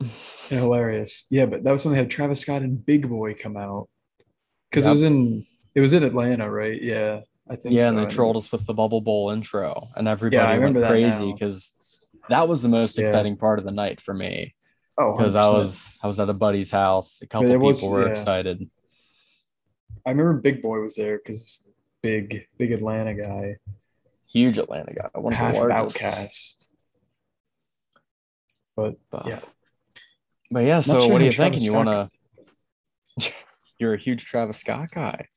And 0.50 0.60
hilarious. 0.60 1.26
Yeah, 1.28 1.46
but 1.46 1.64
that 1.64 1.72
was 1.72 1.84
when 1.84 1.92
they 1.92 1.98
had 1.98 2.08
Travis 2.10 2.40
Scott 2.40 2.62
and 2.62 2.84
Big 2.86 3.08
Boi 3.08 3.34
come 3.34 3.56
out 3.56 3.88
because 4.70 4.84
Yep. 4.84 4.90
it 4.90 4.92
was 4.92 5.02
in 5.02 5.46
it 5.74 5.80
was 5.80 5.92
in 5.92 6.04
Atlanta, 6.04 6.48
right? 6.48 6.80
Yeah, 6.80 7.22
I 7.48 7.56
think. 7.56 7.74
yeah, 7.74 7.84
so. 7.84 7.88
and 7.90 7.98
they 7.98 8.06
trolled 8.06 8.36
us 8.36 8.50
with 8.50 8.66
the 8.66 8.74
Bubble 8.74 9.00
Bowl 9.00 9.30
intro, 9.30 9.88
and 9.96 10.08
everybody 10.08 10.38
I 10.38 10.58
went 10.58 10.76
crazy 10.76 11.32
because 11.32 11.70
that 12.28 12.48
was 12.48 12.60
the 12.62 12.68
most 12.68 12.98
Yeah. 12.98 13.06
exciting 13.06 13.36
part 13.36 13.58
of 13.58 13.64
the 13.64 13.70
night 13.72 14.00
for 14.00 14.12
me. 14.14 14.54
Oh, 14.98 15.16
Because 15.16 15.34
I 15.36 15.48
was 15.50 15.96
I 16.02 16.06
was 16.06 16.18
at 16.18 16.28
a 16.28 16.32
buddy's 16.34 16.70
house. 16.70 17.20
A 17.22 17.26
couple 17.26 17.48
there 17.48 17.58
people 17.58 17.68
was- 17.68 17.82
were 17.84 18.04
yeah. 18.04 18.10
excited. 18.10 18.68
I 20.04 20.10
remember 20.10 20.34
Big 20.40 20.62
Boi 20.62 20.80
was 20.80 20.94
there 20.96 21.18
because 21.18 21.68
big, 22.02 22.46
big 22.58 22.72
Atlanta 22.72 23.14
guy, 23.14 23.56
Huge 24.32 24.58
Atlanta 24.58 24.92
guy, 24.94 25.08
one 25.14 25.32
of 25.32 25.38
half 25.38 25.54
the 25.54 25.64
largest. 25.66 25.98
OutKast. 25.98 26.68
But 28.76 28.96
But, 29.10 29.26
Yeah. 29.26 29.40
but 30.50 30.60
yeah. 30.64 30.80
So 30.80 31.00
sure 31.00 31.12
what 31.12 31.20
are 31.20 31.24
you 31.24 31.32
Travis 31.32 31.62
thinking? 31.62 31.64
You 31.66 31.76
want 31.76 32.10
to? 33.18 33.32
You're 33.78 33.94
a 33.94 33.98
huge 33.98 34.24
Travis 34.24 34.58
Scott 34.58 34.90
guy. 34.92 35.28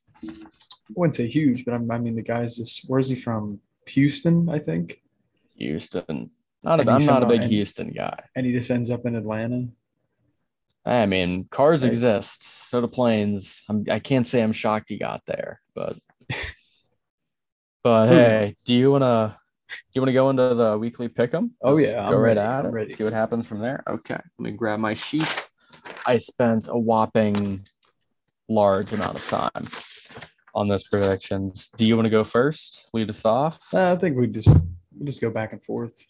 I 0.90 0.92
wouldn't 0.96 1.14
say 1.14 1.26
huge, 1.28 1.64
but 1.64 1.74
I'm, 1.74 1.90
I 1.90 1.98
mean 1.98 2.16
the 2.16 2.22
guy's 2.22 2.56
just 2.56 2.84
where's 2.88 3.08
he 3.08 3.14
from? 3.14 3.60
Houston, 3.86 4.48
I 4.48 4.58
think, 4.58 5.00
Houston. 5.56 6.30
Not 6.62 6.78
a, 6.78 6.82
And 6.82 6.90
I'm 6.90 6.98
he's 6.98 7.06
not 7.06 7.22
a 7.22 7.26
big 7.26 7.42
and- 7.42 7.50
Houston 7.50 7.90
guy. 7.90 8.22
and 8.36 8.44
he 8.46 8.52
just 8.52 8.70
ends 8.70 8.90
up 8.90 9.06
in 9.06 9.16
Atlanta. 9.16 9.68
I 10.84 11.06
mean, 11.06 11.44
cars 11.50 11.82
Right. 11.82 11.92
exist. 11.92 12.68
So 12.68 12.80
do 12.80 12.86
planes. 12.86 13.62
I'm, 13.68 13.84
I 13.90 13.98
can't 13.98 14.26
say 14.26 14.42
I'm 14.42 14.52
shocked 14.52 14.86
he 14.88 14.96
got 14.98 15.22
there, 15.26 15.60
but 15.74 15.96
but 17.82 18.08
hey, 18.08 18.56
do 18.64 18.74
you 18.74 18.90
wanna 18.90 19.36
do 19.68 19.76
you 19.94 20.00
wanna 20.02 20.12
go 20.12 20.30
into 20.30 20.54
the 20.54 20.78
weekly 20.78 21.08
pick'em? 21.08 21.50
Oh, 21.62 21.76
Just 21.78 21.88
yeah, 21.92 22.08
go 22.10 22.16
I'm 22.16 22.22
right 22.22 22.36
ready, 22.36 22.40
at 22.40 22.60
I'm 22.60 22.66
it. 22.66 22.72
ready. 22.72 22.94
See 22.94 23.04
what 23.04 23.12
happens 23.12 23.46
from 23.46 23.60
there. 23.60 23.82
Okay, 23.88 24.14
let 24.38 24.40
me 24.40 24.50
grab 24.52 24.78
my 24.80 24.94
sheet. 24.94 25.26
I 26.06 26.18
spent 26.18 26.68
a 26.68 26.78
whopping 26.78 27.66
large 28.48 28.92
amount 28.92 29.16
of 29.16 29.26
time 29.28 29.68
on 30.54 30.68
those 30.68 30.82
predictions. 30.86 31.70
Do 31.76 31.84
you 31.84 31.96
want 31.96 32.06
to 32.06 32.10
go 32.10 32.24
first? 32.24 32.88
Lead 32.92 33.10
us 33.10 33.24
off. 33.24 33.58
Uh, 33.72 33.92
I 33.92 33.96
think 33.96 34.16
we 34.16 34.26
just 34.26 34.48
we 34.98 35.04
just 35.06 35.20
go 35.20 35.30
back 35.30 35.52
and 35.52 35.64
forth. 35.64 36.04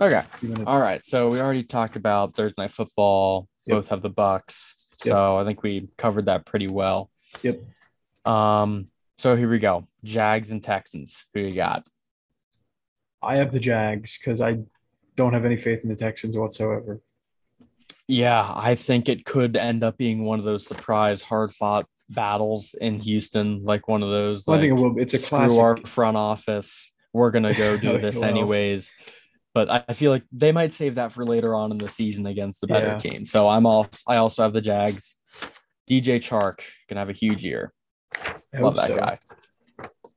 Okay. 0.00 0.22
If 0.34 0.42
you 0.42 0.50
wanna- 0.50 0.64
All 0.66 0.80
right. 0.80 1.04
So 1.06 1.28
we 1.30 1.40
already 1.40 1.62
talked 1.64 1.96
about 1.96 2.34
Thursday 2.34 2.62
night 2.62 2.72
football. 2.72 3.48
Yep. 3.66 3.76
Both 3.76 3.88
have 3.88 4.02
the 4.02 4.10
Bucks. 4.10 4.74
Yep. 5.04 5.12
So 5.12 5.36
I 5.38 5.44
think 5.44 5.62
we 5.62 5.88
covered 5.96 6.26
that 6.26 6.44
pretty 6.46 6.68
well. 6.68 7.10
Yep. 7.42 7.60
Um, 8.26 8.88
so 9.18 9.34
here 9.36 9.50
we 9.50 9.58
go. 9.58 9.88
Jags 10.04 10.50
and 10.50 10.62
Texans. 10.62 11.24
Who 11.34 11.40
you 11.40 11.54
got? 11.54 11.86
I 13.22 13.36
have 13.36 13.50
the 13.52 13.58
Jags 13.60 14.18
because 14.18 14.40
I 14.40 14.58
don't 15.16 15.32
have 15.32 15.44
any 15.46 15.56
faith 15.56 15.80
in 15.82 15.88
the 15.88 15.96
Texans 15.96 16.36
whatsoever. 16.36 17.00
Yeah, 18.08 18.52
I 18.54 18.74
think 18.76 19.08
it 19.08 19.24
could 19.24 19.56
end 19.56 19.82
up 19.82 19.96
being 19.96 20.24
one 20.24 20.38
of 20.38 20.44
those 20.44 20.66
surprise 20.66 21.22
hard 21.22 21.52
fought 21.52 21.86
battles 22.08 22.74
in 22.80 23.00
Houston, 23.00 23.64
like 23.64 23.88
one 23.88 24.02
of 24.02 24.10
those. 24.10 24.46
Well, 24.46 24.56
I 24.56 24.60
think 24.60 24.78
it 24.78 24.82
will. 24.82 24.98
It's 24.98 25.14
a 25.14 25.18
classic. 25.18 25.58
our 25.60 25.76
front 25.78 26.16
office. 26.16 26.92
We're 27.12 27.30
gonna 27.30 27.54
go 27.54 27.76
do 27.78 27.98
this 27.98 28.16
Well. 28.18 28.28
anyways. 28.30 28.90
But 29.54 29.84
I 29.88 29.94
feel 29.94 30.10
like 30.10 30.24
they 30.32 30.52
might 30.52 30.74
save 30.74 30.96
that 30.96 31.12
for 31.12 31.24
later 31.24 31.54
on 31.54 31.72
in 31.72 31.78
the 31.78 31.88
season 31.88 32.26
against 32.26 32.60
the 32.60 32.66
better 32.66 32.88
Yeah. 32.88 32.98
team. 32.98 33.24
So 33.24 33.48
I'm 33.48 33.64
all 33.64 33.88
I 34.06 34.16
also 34.16 34.42
have 34.42 34.52
the 34.52 34.60
Jags. 34.60 35.16
DJ 35.88 36.18
Chark 36.18 36.60
gonna 36.88 37.00
have 37.00 37.08
a 37.10 37.14
huge 37.14 37.42
year. 37.44 37.72
I 38.54 38.58
Love 38.58 38.76
that 38.76 38.88
so. 38.88 38.96
guy. 38.96 39.18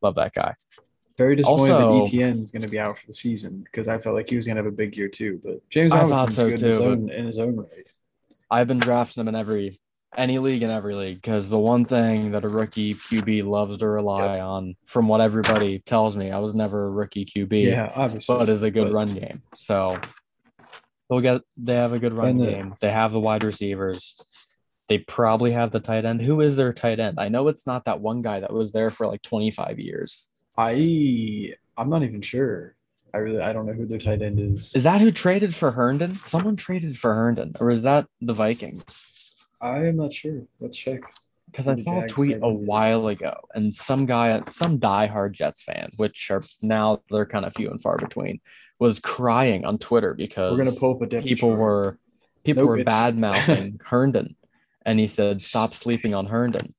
Love 0.01 0.15
that 0.15 0.33
guy. 0.33 0.55
Very 1.17 1.35
disappointed 1.35 1.73
Also- 1.73 2.05
that 2.05 2.11
ETN 2.13 2.41
is 2.43 2.51
going 2.51 2.61
to 2.61 2.69
be 2.69 2.79
out 2.79 2.97
for 2.97 3.05
the 3.05 3.11
season 3.13 3.61
because 3.65 3.89
I 3.89 3.97
felt 3.97 4.15
like 4.15 4.29
he 4.29 4.37
was 4.37 4.45
going 4.45 4.55
to 4.55 4.63
have 4.63 4.71
a 4.71 4.75
big 4.75 4.95
year 4.95 5.09
too. 5.09 5.41
But 5.43 5.59
James 5.69 5.91
Robinson's 5.91 6.37
so 6.37 6.49
good 6.49 6.59
in, 6.61 6.65
his 6.65 6.79
own, 6.79 7.09
in 7.09 7.25
his 7.25 7.39
own 7.39 7.57
right. 7.57 7.87
I've 8.49 8.67
been 8.67 8.79
drafting 8.79 9.19
him 9.19 9.27
in 9.27 9.35
every 9.35 9.77
any 10.17 10.39
league 10.39 10.63
in 10.63 10.69
every 10.69 10.95
league 10.95 11.21
because 11.21 11.49
the 11.49 11.59
one 11.59 11.85
thing 11.85 12.31
that 12.31 12.43
a 12.43 12.49
rookie 12.49 12.95
QB 12.95 13.45
loves 13.45 13.77
to 13.77 13.87
rely 13.87 14.39
on, 14.39 14.75
from 14.83 15.07
what 15.07 15.21
everybody 15.21 15.79
tells 15.79 16.17
me, 16.17 16.31
I 16.31 16.39
was 16.39 16.55
never 16.55 16.85
a 16.87 16.89
rookie 16.89 17.25
QB. 17.25 17.61
Yeah, 17.63 17.91
obviously. 17.95 18.37
but 18.37 18.49
is 18.49 18.63
a 18.63 18.71
good 18.71 18.85
But- 18.87 18.93
run 18.93 19.13
game. 19.13 19.43
So 19.55 19.99
they'll 21.09 21.19
get 21.21 21.41
they 21.57 21.75
have 21.75 21.93
a 21.93 21.99
good 21.99 22.13
run 22.13 22.37
the- 22.37 22.45
game. 22.47 22.75
They 22.79 22.91
have 22.91 23.11
the 23.11 23.19
wide 23.19 23.43
receivers. 23.43 24.19
They 24.87 24.97
probably 24.97 25.51
have 25.51 25.69
the 25.71 25.79
tight 25.79 26.03
end. 26.05 26.21
Who 26.23 26.41
is 26.41 26.55
their 26.55 26.73
tight 26.73 26.99
end? 26.99 27.19
I 27.19 27.29
know 27.29 27.47
it's 27.47 27.67
not 27.67 27.85
that 27.85 28.01
one 28.01 28.23
guy 28.23 28.39
that 28.39 28.51
was 28.51 28.71
there 28.73 28.89
for 28.89 29.05
like 29.05 29.21
25 29.21 29.77
years. 29.79 30.27
I 30.57 31.53
I'm 31.77 31.89
not 31.89 32.03
even 32.03 32.21
sure. 32.21 32.75
I 33.13 33.17
really 33.19 33.41
I 33.41 33.53
don't 33.53 33.65
know 33.67 33.73
who 33.73 33.85
their 33.85 33.99
tight 33.99 34.21
end 34.23 34.39
is. 34.39 34.75
Is 34.75 34.83
that 34.83 35.01
who 35.01 35.11
traded 35.11 35.53
for 35.55 35.71
Herndon? 35.71 36.19
Someone 36.23 36.55
traded 36.55 36.97
for 36.97 37.13
Herndon, 37.13 37.55
or 37.59 37.69
is 37.69 37.83
that 37.83 38.07
the 38.21 38.33
Vikings? 38.33 39.03
I 39.61 39.85
am 39.87 39.97
not 39.97 40.13
sure. 40.13 40.43
Let's 40.59 40.77
check. 40.77 41.01
Because 41.51 41.67
I 41.67 41.75
saw 41.75 42.01
a 42.01 42.07
tweet 42.07 42.37
a 42.41 42.47
while 42.47 43.07
ago, 43.07 43.33
and 43.55 43.73
some 43.73 44.05
guy, 44.05 44.41
some 44.51 44.79
diehard 44.79 45.31
Jets 45.31 45.63
fan, 45.63 45.89
which 45.97 46.29
are 46.29 46.43
now 46.61 46.99
they're 47.09 47.25
kind 47.25 47.43
of 47.43 47.53
few 47.55 47.71
and 47.71 47.81
far 47.81 47.97
between, 47.97 48.39
was 48.77 48.99
crying 48.99 49.65
on 49.65 49.79
Twitter 49.79 50.13
because 50.13 50.51
We're 50.51 50.63
gonna 50.63 50.75
pull 50.77 50.95
up 50.95 51.01
a 51.01 51.21
people 51.21 51.49
chart. 51.49 51.59
were 51.59 51.97
people 52.43 52.63
Nope, 52.63 52.69
were 52.69 52.83
bad 52.83 53.17
mouthing 53.17 53.81
Herndon, 53.85 54.35
and 54.85 54.99
he 54.99 55.07
said, 55.07 55.41
"Stop 55.41 55.73
sleeping 55.73 56.13
on 56.13 56.27
Herndon." 56.27 56.75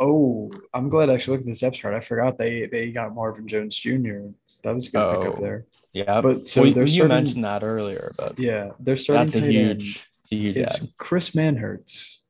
Oh, 0.00 0.50
I'm 0.72 0.88
glad 0.88 1.10
I 1.10 1.14
actually 1.14 1.36
looked 1.36 1.46
at 1.46 1.50
this 1.52 1.60
depth 1.60 1.76
chart. 1.76 1.94
I 1.94 2.00
forgot 2.00 2.38
they 2.38 2.66
they 2.66 2.90
got 2.92 3.14
Marvin 3.14 3.46
Jones 3.46 3.76
Jr. 3.76 4.28
So 4.46 4.60
that 4.64 4.74
was 4.74 4.88
a 4.88 4.90
good 4.90 5.18
pickup 5.20 5.38
Oh. 5.38 5.42
there. 5.42 5.66
Yeah, 5.92 6.20
But 6.22 6.46
so 6.46 6.62
well, 6.62 6.70
you 6.70 6.86
starting- 6.86 7.08
mentioned 7.14 7.44
that 7.44 7.62
earlier, 7.62 8.12
but 8.16 8.38
Yeah, 8.38 8.70
they're 8.80 8.96
starting 8.96 9.26
that's 9.26 9.36
a 9.36 9.48
huge, 9.48 10.08
it's 10.22 10.32
a 10.32 10.34
huge 10.34 10.56
It's. 10.56 10.92
Chris 10.96 11.30
Manhertz. 11.36 12.20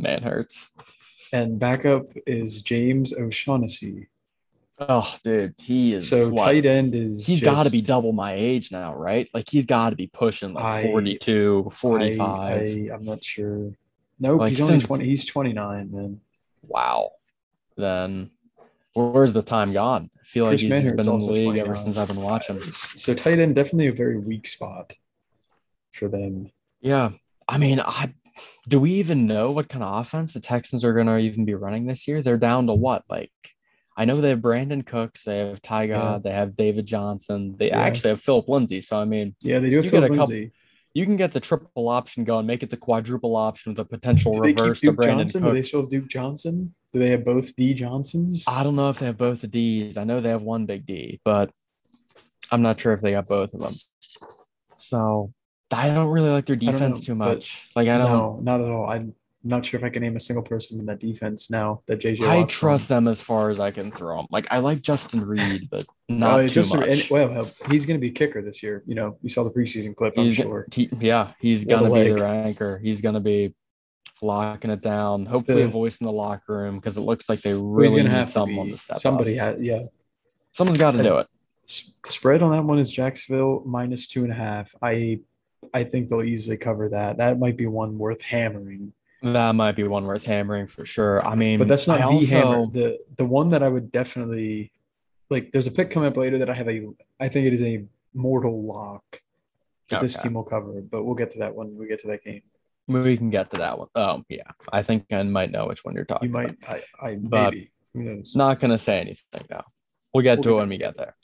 Man 0.00 0.22
hurts. 0.22 0.70
And 1.32 1.58
backup 1.58 2.06
is 2.26 2.62
James 2.62 3.12
O'Shaughnessy. 3.12 4.08
Oh, 4.78 5.14
dude, 5.22 5.54
he 5.62 5.92
is 5.94 6.08
So 6.08 6.30
what? 6.30 6.44
tight 6.46 6.64
end 6.64 6.94
is 6.94 7.26
He's 7.26 7.42
got 7.42 7.66
to 7.66 7.70
be 7.70 7.82
double 7.82 8.12
my 8.12 8.32
age 8.32 8.72
now, 8.72 8.94
right? 8.94 9.28
Like 9.34 9.48
he's 9.48 9.66
got 9.66 9.90
to 9.90 9.96
be 9.96 10.06
pushing 10.06 10.54
like 10.54 10.64
I- 10.64 10.82
42, 10.84 11.70
45. 11.70 12.28
I, 12.28 12.94
am 12.94 13.02
not 13.02 13.22
sure. 13.22 13.72
Nope, 14.18 14.40
Like, 14.40 14.50
he's 14.50 14.60
only 14.62 14.74
since- 14.74 14.84
20. 14.86 15.04
He's 15.04 15.26
29, 15.26 15.90
man. 15.92 16.20
Wow. 16.66 17.10
Then 17.76 18.30
where's 18.94 19.32
the 19.34 19.42
time 19.42 19.72
gone? 19.72 20.10
I 20.18 20.24
feel 20.24 20.44
like 20.44 20.52
Chris 20.52 20.62
he's 20.62 20.70
just 20.70 20.86
Manhertz 20.86 20.96
been 21.04 21.12
in 21.14 21.18
the 21.20 21.32
league 21.32 21.58
ever 21.58 21.76
since 21.76 21.96
I've 21.96 22.08
been 22.08 22.20
watching. 22.20 22.62
Uh, 22.62 22.70
so 22.70 23.14
tight 23.14 23.38
end 23.38 23.54
definitely 23.54 23.88
a 23.88 23.92
very 23.92 24.18
weak 24.18 24.48
spot 24.48 24.94
for 25.92 26.08
them. 26.08 26.50
Yeah. 26.80 27.10
I 27.48 27.58
mean, 27.58 27.80
I 27.80 28.14
do 28.70 28.78
we 28.78 28.92
even 28.92 29.26
know 29.26 29.50
what 29.50 29.68
kind 29.68 29.82
of 29.82 30.00
offense 30.00 30.32
the 30.32 30.40
Texans 30.40 30.84
are 30.84 30.92
gonna 30.94 31.18
even 31.18 31.44
be 31.44 31.54
running 31.54 31.86
this 31.86 32.06
year? 32.06 32.22
They're 32.22 32.36
down 32.38 32.68
to 32.68 32.72
what? 32.74 33.02
Like 33.10 33.32
I 33.96 34.04
know 34.04 34.20
they 34.20 34.30
have 34.30 34.38
Brandin 34.38 34.86
Cooks, 34.86 35.24
they 35.24 35.38
have 35.38 35.60
Ty 35.60 35.84
Yeah. 35.84 36.18
They 36.22 36.30
have 36.30 36.56
David 36.56 36.86
Johnson, 36.86 37.56
they 37.58 37.68
Yeah. 37.68 37.80
actually 37.80 38.10
have 38.10 38.20
Philip 38.22 38.48
Lindsay. 38.48 38.80
So 38.80 38.98
I 38.98 39.04
mean, 39.04 39.34
Yeah, 39.40 39.58
they 39.58 39.70
do 39.70 39.76
have 39.76 39.84
You 39.86 39.90
Phil 39.90 40.00
get 40.02 40.10
a 40.12 40.14
couple- 40.14 40.34
Lindsay. 40.34 40.52
you 40.94 41.04
can 41.04 41.16
get 41.16 41.32
the 41.32 41.40
triple 41.40 41.88
option 41.88 42.22
going, 42.24 42.46
make 42.46 42.62
it 42.62 42.70
the 42.70 42.76
quadruple 42.76 43.34
option 43.36 43.72
with 43.72 43.80
a 43.80 43.84
potential 43.84 44.32
Do 44.32 44.40
reverse 44.40 44.80
to 44.82 44.92
Brandon 44.92 45.26
Johnson? 45.26 45.42
Do 45.42 45.52
they 45.52 45.62
still 45.62 45.80
have 45.82 45.90
Duke 45.90 46.08
Johnson? 46.08 46.74
Do 46.92 46.98
they 47.00 47.10
have 47.10 47.24
both 47.24 47.54
D 47.56 47.74
Johnsons? 47.74 48.44
I 48.46 48.62
don't 48.62 48.76
know 48.76 48.88
if 48.90 49.00
they 49.00 49.06
have 49.06 49.18
both 49.18 49.40
the 49.40 49.48
D's. 49.48 49.96
I 49.96 50.04
know 50.04 50.20
they 50.20 50.30
have 50.30 50.42
one 50.42 50.66
big 50.66 50.86
D, 50.86 51.20
but 51.24 51.50
I'm 52.52 52.62
not 52.62 52.78
sure 52.78 52.92
if 52.92 53.00
they 53.00 53.10
got 53.12 53.26
both 53.28 53.52
of 53.54 53.60
them. 53.60 53.74
So 54.78 55.32
I 55.72 55.88
don't 55.88 56.08
really 56.08 56.30
like 56.30 56.46
their 56.46 56.56
defense 56.56 57.00
know, 57.00 57.06
too 57.06 57.14
much. 57.14 57.68
Like 57.76 57.88
I 57.88 57.98
don't 57.98 58.10
no, 58.10 58.38
not 58.42 58.60
at 58.60 58.68
all. 58.68 58.88
I'm 58.90 59.14
not 59.42 59.64
sure 59.64 59.78
if 59.78 59.84
I 59.84 59.88
can 59.88 60.02
name 60.02 60.16
a 60.16 60.20
single 60.20 60.42
person 60.44 60.78
in 60.80 60.86
that 60.86 60.98
defense 61.00 61.50
now 61.50 61.82
that 61.86 62.00
JJ. 62.00 62.28
I 62.28 62.44
trust 62.44 62.88
them 62.88 63.08
as 63.08 63.20
far 63.20 63.50
as 63.50 63.58
I 63.60 63.70
can 63.70 63.90
throw 63.90 64.16
them. 64.18 64.26
Like 64.30 64.46
I 64.50 64.58
like 64.58 64.82
Justin 64.82 65.24
Reid, 65.24 65.68
but 65.70 65.86
not 66.08 66.40
Uh, 66.40 66.42
too 66.42 66.48
just 66.48 66.74
much. 66.74 66.88
and- 66.88 67.06
well, 67.10 67.50
he's 67.70 67.86
going 67.86 67.98
to 67.98 68.00
be 68.00 68.08
a 68.08 68.12
kicker 68.12 68.42
this 68.42 68.62
year. 68.62 68.82
You 68.86 68.94
know, 68.96 69.16
you 69.22 69.28
saw 69.28 69.44
the 69.44 69.50
preseason 69.50 69.94
clip. 69.94 70.14
I'm 70.18 70.24
he's, 70.24 70.34
sure. 70.34 70.66
he, 70.72 70.90
yeah, 70.98 71.32
he's 71.40 71.64
gonna 71.64 71.86
be 71.86 71.90
leg. 71.90 72.16
their 72.16 72.26
anchor. 72.26 72.78
He's 72.78 73.00
gonna 73.00 73.20
be 73.20 73.54
locking 74.20 74.70
it 74.70 74.82
down. 74.82 75.24
Hopefully, 75.24 75.62
a 75.62 75.68
voice 75.68 76.00
in 76.00 76.06
the 76.06 76.12
locker 76.12 76.58
room 76.58 76.76
because 76.76 76.96
it 76.96 77.02
looks 77.02 77.28
like 77.28 77.40
they 77.40 77.54
really 77.54 78.02
need 78.02 78.10
have 78.10 78.26
to 78.26 78.32
someone 78.32 78.66
be 78.66 78.72
to 78.72 78.78
step 78.78 78.96
somebody? 78.98 79.38
up. 79.38 79.54
Had, 79.56 79.64
yeah. 79.64 79.84
Someone's 80.52 80.78
got 80.78 80.90
to 80.92 81.02
do 81.02 81.18
it. 81.18 81.28
Spread 81.64 82.42
on 82.42 82.50
that 82.50 82.64
one 82.64 82.78
is 82.78 82.90
Jacksonville 82.90 83.62
minus 83.64 84.08
two 84.08 84.24
and 84.24 84.32
a 84.32 84.34
half. 84.34 84.74
I 84.82 85.20
I 85.72 85.84
think 85.84 86.08
they'll 86.08 86.22
easily 86.22 86.56
cover 86.56 86.88
that. 86.90 87.18
That 87.18 87.38
might 87.38 87.56
be 87.56 87.66
one 87.66 87.98
worth 87.98 88.22
hammering. 88.22 88.92
That 89.22 89.54
might 89.54 89.76
be 89.76 89.82
one 89.84 90.04
worth 90.06 90.24
hammering 90.24 90.66
for 90.66 90.84
sure. 90.84 91.26
I 91.26 91.34
mean, 91.34 91.58
But 91.58 91.68
that's 91.68 91.86
not 91.86 92.00
I 92.00 92.18
the 92.18 92.24
hammer. 92.26 92.66
The 92.66 92.98
the 93.16 93.24
one 93.24 93.50
that 93.50 93.62
I 93.62 93.68
would 93.68 93.92
definitely 93.92 94.72
like. 95.28 95.52
There's 95.52 95.66
a 95.66 95.70
pick 95.70 95.90
coming 95.90 96.08
up 96.08 96.16
later 96.16 96.38
that 96.38 96.48
I 96.48 96.54
have 96.54 96.68
a. 96.68 96.88
I 97.18 97.28
think 97.28 97.46
it 97.46 97.52
is 97.52 97.62
a 97.62 97.84
mortal 98.14 98.62
lock. 98.62 99.20
That 99.90 100.00
This 100.02 100.16
team 100.22 100.34
will 100.34 100.44
cover, 100.44 100.80
but 100.80 101.02
we'll 101.04 101.16
get 101.16 101.30
to 101.32 101.40
that 101.40 101.54
when 101.54 101.76
we 101.76 101.86
get 101.88 102.00
to 102.00 102.08
that 102.08 102.24
game. 102.24 102.42
we 102.86 103.16
can 103.16 103.28
get 103.28 103.50
to 103.50 103.56
that 103.58 103.78
one. 103.78 103.88
Oh 103.94 104.22
yeah, 104.28 104.42
I 104.72 104.82
think 104.82 105.04
I 105.12 105.22
might 105.24 105.50
know 105.50 105.66
which 105.66 105.84
one 105.84 105.94
you're 105.94 106.04
talking. 106.04 106.30
You 106.30 106.38
about. 106.38 106.56
might. 106.68 106.82
I. 107.02 107.06
I 107.08 107.14
But- 107.16 107.52
maybe. 107.94 108.22
Not 108.36 108.60
gonna 108.60 108.78
say 108.78 109.00
anything 109.00 109.44
now. 109.50 109.64
We'll 110.14 110.22
get 110.22 110.38
We'll 110.38 110.42
to 110.44 110.48
get 110.50 110.54
it 110.54 110.58
when 110.60 110.68
we 110.68 110.78
get 110.78 110.96
there. 110.96 111.16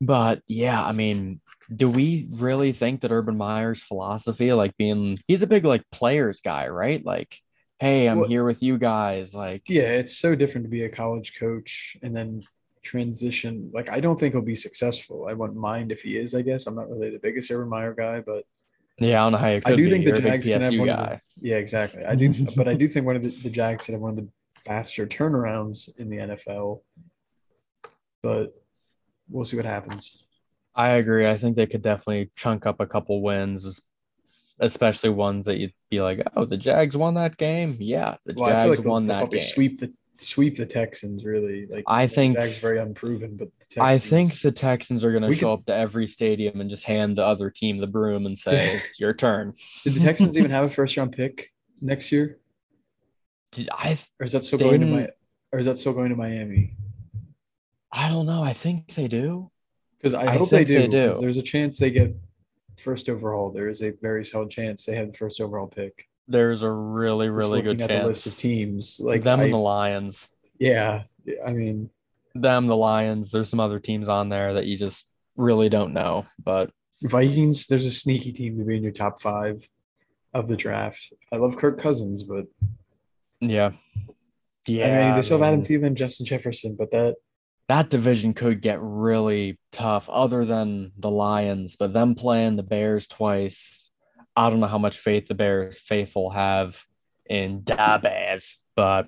But 0.00 0.42
yeah, 0.46 0.82
I 0.82 0.92
mean, 0.92 1.40
do 1.74 1.88
we 1.88 2.28
really 2.30 2.72
think 2.72 3.00
that 3.02 3.10
Urban 3.12 3.36
Meyer's 3.36 3.82
philosophy, 3.82 4.52
like 4.52 4.76
being 4.76 5.18
he's 5.28 5.42
a 5.42 5.46
big 5.46 5.64
like 5.64 5.82
players 5.90 6.40
guy, 6.40 6.68
right? 6.68 7.04
Like, 7.04 7.38
hey, 7.78 8.06
I'm 8.08 8.18
Well- 8.20 8.28
here 8.28 8.44
with 8.44 8.62
you 8.62 8.78
guys. 8.78 9.34
Like, 9.34 9.62
Yeah, 9.68 9.82
it's 9.92 10.16
so 10.16 10.34
different 10.34 10.64
to 10.66 10.70
be 10.70 10.84
a 10.84 10.88
college 10.88 11.38
coach 11.38 11.96
and 12.02 12.14
then 12.14 12.42
transition. 12.82 13.70
Like, 13.72 13.90
I 13.90 14.00
don't 14.00 14.18
think 14.20 14.34
he'll 14.34 14.42
be 14.42 14.54
successful. 14.54 15.26
I 15.28 15.32
wouldn't 15.32 15.58
mind 15.58 15.90
if 15.90 16.02
he 16.02 16.16
is. 16.18 16.34
I 16.34 16.42
guess 16.42 16.66
I'm 16.66 16.74
not 16.74 16.90
really 16.90 17.10
the 17.10 17.18
biggest 17.18 17.50
Urban 17.50 17.68
Meyer 17.68 17.94
guy, 17.94 18.20
but 18.20 18.44
yeah, 18.98 19.22
I 19.22 19.24
don't 19.26 19.32
know 19.32 19.38
how 19.38 19.48
you 19.48 19.60
could 19.60 19.72
I 19.72 19.76
do 19.76 19.84
be. 19.84 19.90
think 19.90 20.04
the 20.04 20.08
You're 20.10 20.16
big 20.20 20.42
Jags 20.42 20.46
can 20.48 20.62
have 20.62 20.78
one 20.78 20.88
of 20.88 20.96
guy. 20.98 21.20
the, 21.40 21.48
yeah, 21.48 21.56
exactly. 21.56 22.04
I 22.04 22.14
do, 22.14 22.32
but 22.56 22.68
I 22.68 22.74
do 22.74 22.86
think 22.88 23.06
one 23.06 23.16
of 23.16 23.22
the, 23.22 23.30
the 23.30 23.50
Jags 23.50 23.86
can 23.86 23.94
have 23.94 24.02
one 24.02 24.10
of 24.10 24.16
the 24.16 24.28
faster 24.64 25.06
turnarounds 25.06 25.88
in 25.98 26.08
the 26.10 26.18
NFL. 26.18 26.80
But 28.22 28.54
we'll 29.28 29.44
see 29.44 29.56
what 29.56 29.66
happens. 29.66 30.24
I 30.74 30.90
agree. 30.90 31.26
I 31.28 31.36
think 31.36 31.56
they 31.56 31.66
could 31.66 31.82
definitely 31.82 32.30
chunk 32.36 32.66
up 32.66 32.80
a 32.80 32.86
couple 32.86 33.22
wins, 33.22 33.80
especially 34.60 35.10
ones 35.10 35.46
that 35.46 35.58
you'd 35.58 35.72
be 35.90 36.00
like, 36.00 36.20
oh, 36.36 36.44
the 36.44 36.56
Jags 36.56 36.96
won 36.96 37.14
that 37.14 37.36
game. 37.36 37.76
Yeah, 37.78 38.16
the 38.24 38.34
Well, 38.36 38.50
Jags 38.50 38.78
like 38.78 38.86
won 38.86 39.06
that 39.06 39.30
game. 39.30 39.40
sweep 39.40 39.80
the 39.80 39.92
sweep 40.18 40.56
the 40.56 40.66
Texans. 40.66 41.24
Really, 41.24 41.66
like 41.66 41.84
I 41.86 42.06
the 42.06 42.14
think- 42.14 42.36
Jags 42.36 42.58
very 42.58 42.78
unproven, 42.78 43.36
but 43.36 43.48
the 43.60 43.66
Texans, 43.66 43.84
I 43.84 43.98
think 43.98 44.40
the 44.40 44.52
Texans 44.52 45.04
are 45.04 45.12
going 45.12 45.22
to 45.22 45.32
show 45.34 45.46
could- 45.56 45.60
up 45.60 45.66
to 45.66 45.74
every 45.74 46.06
stadium 46.06 46.60
and 46.60 46.68
just 46.70 46.84
hand 46.84 47.16
the 47.16 47.24
other 47.24 47.50
team 47.50 47.78
the 47.78 47.86
broom 47.86 48.26
and 48.26 48.38
say, 48.38 48.76
"It's 48.88 48.98
your 49.00 49.14
turn." 49.14 49.54
did 49.84 49.94
the 49.94 50.00
Texans 50.00 50.36
even 50.36 50.50
have 50.50 50.64
a 50.64 50.68
first 50.70 50.96
round 50.96 51.12
pick 51.12 51.52
next 51.80 52.10
year, 52.10 52.38
Did 53.52 53.68
I 53.72 53.96
or 54.18 54.24
is 54.24 54.32
that 54.32 54.42
still 54.42 54.58
going 54.58 54.80
to 54.80 54.86
my, 54.86 55.08
or 55.52 55.58
is 55.60 55.66
that 55.66 55.78
still 55.78 55.92
going 55.92 56.10
to 56.10 56.16
Miami? 56.16 56.74
I 57.92 58.08
don't 58.08 58.26
know. 58.26 58.42
I 58.42 58.52
think 58.54 58.94
they 58.94 59.06
do. 59.06 59.52
Because 60.04 60.22
I, 60.22 60.32
I 60.32 60.36
hope 60.36 60.50
they 60.50 60.64
do. 60.64 60.80
they 60.80 60.86
do. 60.86 61.12
There's 61.18 61.38
a 61.38 61.42
chance 61.42 61.78
they 61.78 61.90
get 61.90 62.14
first 62.76 63.08
overall. 63.08 63.50
There 63.50 63.68
is 63.70 63.80
a 63.80 63.92
very 64.02 64.22
solid 64.22 64.50
chance 64.50 64.84
they 64.84 64.96
have 64.96 65.12
the 65.12 65.16
first 65.16 65.40
overall 65.40 65.66
pick. 65.66 66.08
There's 66.28 66.62
a 66.62 66.70
really, 66.70 67.28
Just 67.28 67.38
really 67.38 67.62
good 67.62 67.80
at 67.80 67.88
the 67.88 68.06
list 68.06 68.26
of 68.26 68.36
teams, 68.36 69.00
Like 69.00 69.22
them 69.22 69.40
I, 69.40 69.44
and 69.44 69.52
the 69.54 69.58
Lions. 69.58 70.28
yeah, 70.58 71.04
I 71.46 71.52
mean, 71.52 71.88
Them, 72.34 72.66
the 72.66 72.76
Lions. 72.76 73.30
There's 73.30 73.48
some 73.48 73.60
other 73.60 73.78
teams 73.78 74.10
on 74.10 74.28
there 74.28 74.54
that 74.54 74.66
you 74.66 74.76
just 74.76 75.10
really 75.38 75.70
don't 75.70 75.94
know. 75.94 76.26
But 76.38 76.70
Vikings. 77.02 77.66
There's 77.66 77.86
a 77.86 77.90
sneaky 77.90 78.32
team 78.32 78.58
to 78.58 78.64
be 78.64 78.76
in 78.76 78.82
your 78.82 78.92
top 78.92 79.22
five 79.22 79.66
of 80.34 80.48
the 80.48 80.56
draft. 80.56 81.14
I 81.32 81.36
love 81.36 81.56
Kirk 81.56 81.80
Cousins, 81.80 82.24
but 82.24 82.44
yeah, 83.40 83.72
yeah. 84.66 84.86
I 84.86 85.06
mean, 85.06 85.16
they 85.16 85.22
still 85.22 85.38
have 85.38 85.46
Adam 85.46 85.62
Thielen, 85.62 85.94
Justin 85.94 86.26
Jefferson, 86.26 86.76
but 86.78 86.90
that 86.90 87.14
that 87.68 87.88
division 87.90 88.34
could 88.34 88.60
get 88.60 88.78
really 88.80 89.58
tough. 89.72 90.08
Other 90.10 90.44
than 90.44 90.92
the 90.98 91.10
Lions, 91.10 91.76
but 91.78 91.92
them 91.92 92.14
playing 92.14 92.56
the 92.56 92.62
Bears 92.62 93.06
twice. 93.06 93.90
I 94.36 94.50
don't 94.50 94.60
know 94.60 94.66
how 94.66 94.78
much 94.78 94.98
faith 94.98 95.26
the 95.28 95.34
Bears 95.34 95.76
faithful 95.78 96.30
have 96.30 96.82
in 97.26 97.62
da 97.64 97.98
Bears, 97.98 98.56
but 98.76 99.06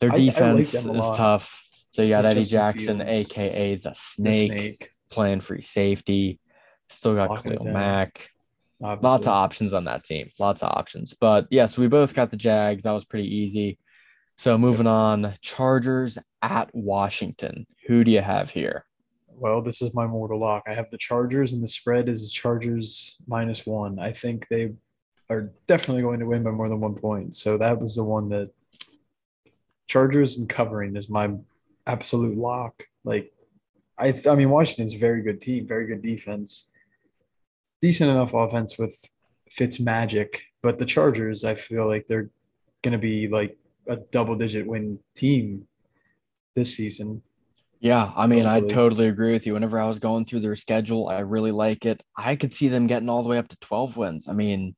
their 0.00 0.10
I- 0.10 0.14
I 0.14 0.16
like 0.16 0.24
defense 0.26 0.74
is 0.74 1.16
tough. 1.16 1.66
They 1.96 2.08
got 2.08 2.24
Eddie 2.24 2.42
Jackson, 2.44 2.98
Fields. 2.98 3.30
aka 3.30 3.74
the 3.76 3.88
the 3.88 3.94
Snake, 3.94 4.50
snake, 4.52 4.90
playing 5.10 5.40
free 5.40 5.62
safety. 5.62 6.38
Still 6.88 7.14
got 7.14 7.30
Locking 7.30 7.52
it 7.52 7.58
Khalil 7.60 7.72
Mack. 7.74 8.30
obviously. 8.82 9.08
Lots 9.08 9.22
of 9.26 9.32
options 9.32 9.72
on 9.72 9.84
that 9.84 10.04
team. 10.04 10.30
Lots 10.38 10.62
of 10.62 10.70
options. 10.70 11.14
But 11.14 11.46
yeah, 11.50 11.66
so 11.66 11.82
we 11.82 11.88
both 11.88 12.14
got 12.14 12.30
the 12.30 12.36
Jags. 12.36 12.82
That 12.84 12.92
was 12.92 13.04
pretty 13.04 13.28
easy. 13.28 13.78
So 14.38 14.56
moving 14.58 14.86
on, 14.86 15.34
Chargers 15.42 16.16
at 16.42 16.70
Washington. 16.74 17.66
Who 17.86 18.04
do 18.04 18.10
you 18.10 18.20
have 18.20 18.50
here? 18.50 18.84
Well, 19.28 19.62
this 19.62 19.80
is 19.80 19.94
my 19.94 20.06
mortal 20.06 20.38
lock. 20.38 20.64
I 20.66 20.74
have 20.74 20.90
the 20.90 20.98
Chargers, 20.98 21.52
and 21.52 21.62
the 21.62 21.68
spread 21.68 22.08
is 22.08 22.30
Chargers 22.30 23.16
minus 23.26 23.66
one. 23.66 23.98
I 23.98 24.12
think 24.12 24.46
they 24.48 24.72
are 25.30 25.52
definitely 25.66 26.02
going 26.02 26.20
to 26.20 26.26
win 26.26 26.42
by 26.42 26.50
more 26.50 26.68
than 26.68 26.80
one 26.80 26.94
point. 26.94 27.36
So 27.36 27.56
that 27.56 27.80
was 27.80 27.96
the 27.96 28.04
one 28.04 28.28
that 28.30 28.50
Chargers 29.86 30.36
and 30.36 30.48
covering 30.48 30.96
is 30.96 31.08
my 31.08 31.30
absolute 31.86 32.36
lock. 32.36 32.84
Like, 33.04 33.32
I, 33.98 34.20
I 34.28 34.34
mean, 34.34 34.50
Washington's 34.50 34.94
a 34.94 34.98
very 34.98 35.22
good 35.22 35.40
team, 35.40 35.66
very 35.66 35.86
good 35.86 36.02
defense, 36.02 36.66
decent 37.80 38.10
enough 38.10 38.34
offense 38.34 38.78
with 38.78 38.96
Fitz 39.50 39.80
magic. 39.80 40.42
But 40.62 40.78
the 40.78 40.84
Chargers, 40.84 41.44
I 41.44 41.54
feel 41.54 41.86
like 41.86 42.06
they're 42.06 42.30
going 42.82 42.92
to 42.92 42.98
be 42.98 43.28
like 43.28 43.56
a 43.88 43.96
double 43.96 44.36
digit 44.36 44.66
win 44.66 44.98
team 45.14 45.66
this 46.54 46.76
season. 46.76 47.22
Yeah, 47.80 48.12
I 48.14 48.26
mean, 48.26 48.44
I 48.44 48.60
totally 48.60 49.08
agree 49.08 49.32
with 49.32 49.46
you. 49.46 49.54
Whenever 49.54 49.78
I 49.78 49.88
was 49.88 49.98
going 49.98 50.26
through 50.26 50.40
their 50.40 50.54
schedule, 50.54 51.08
I 51.08 51.20
really 51.20 51.50
like 51.50 51.86
it. 51.86 52.02
I 52.14 52.36
could 52.36 52.52
see 52.52 52.68
them 52.68 52.86
getting 52.86 53.08
all 53.08 53.22
the 53.22 53.28
way 53.30 53.38
up 53.38 53.48
to 53.48 53.56
12 53.56 53.96
wins. 53.96 54.28
I 54.28 54.32
mean, 54.32 54.76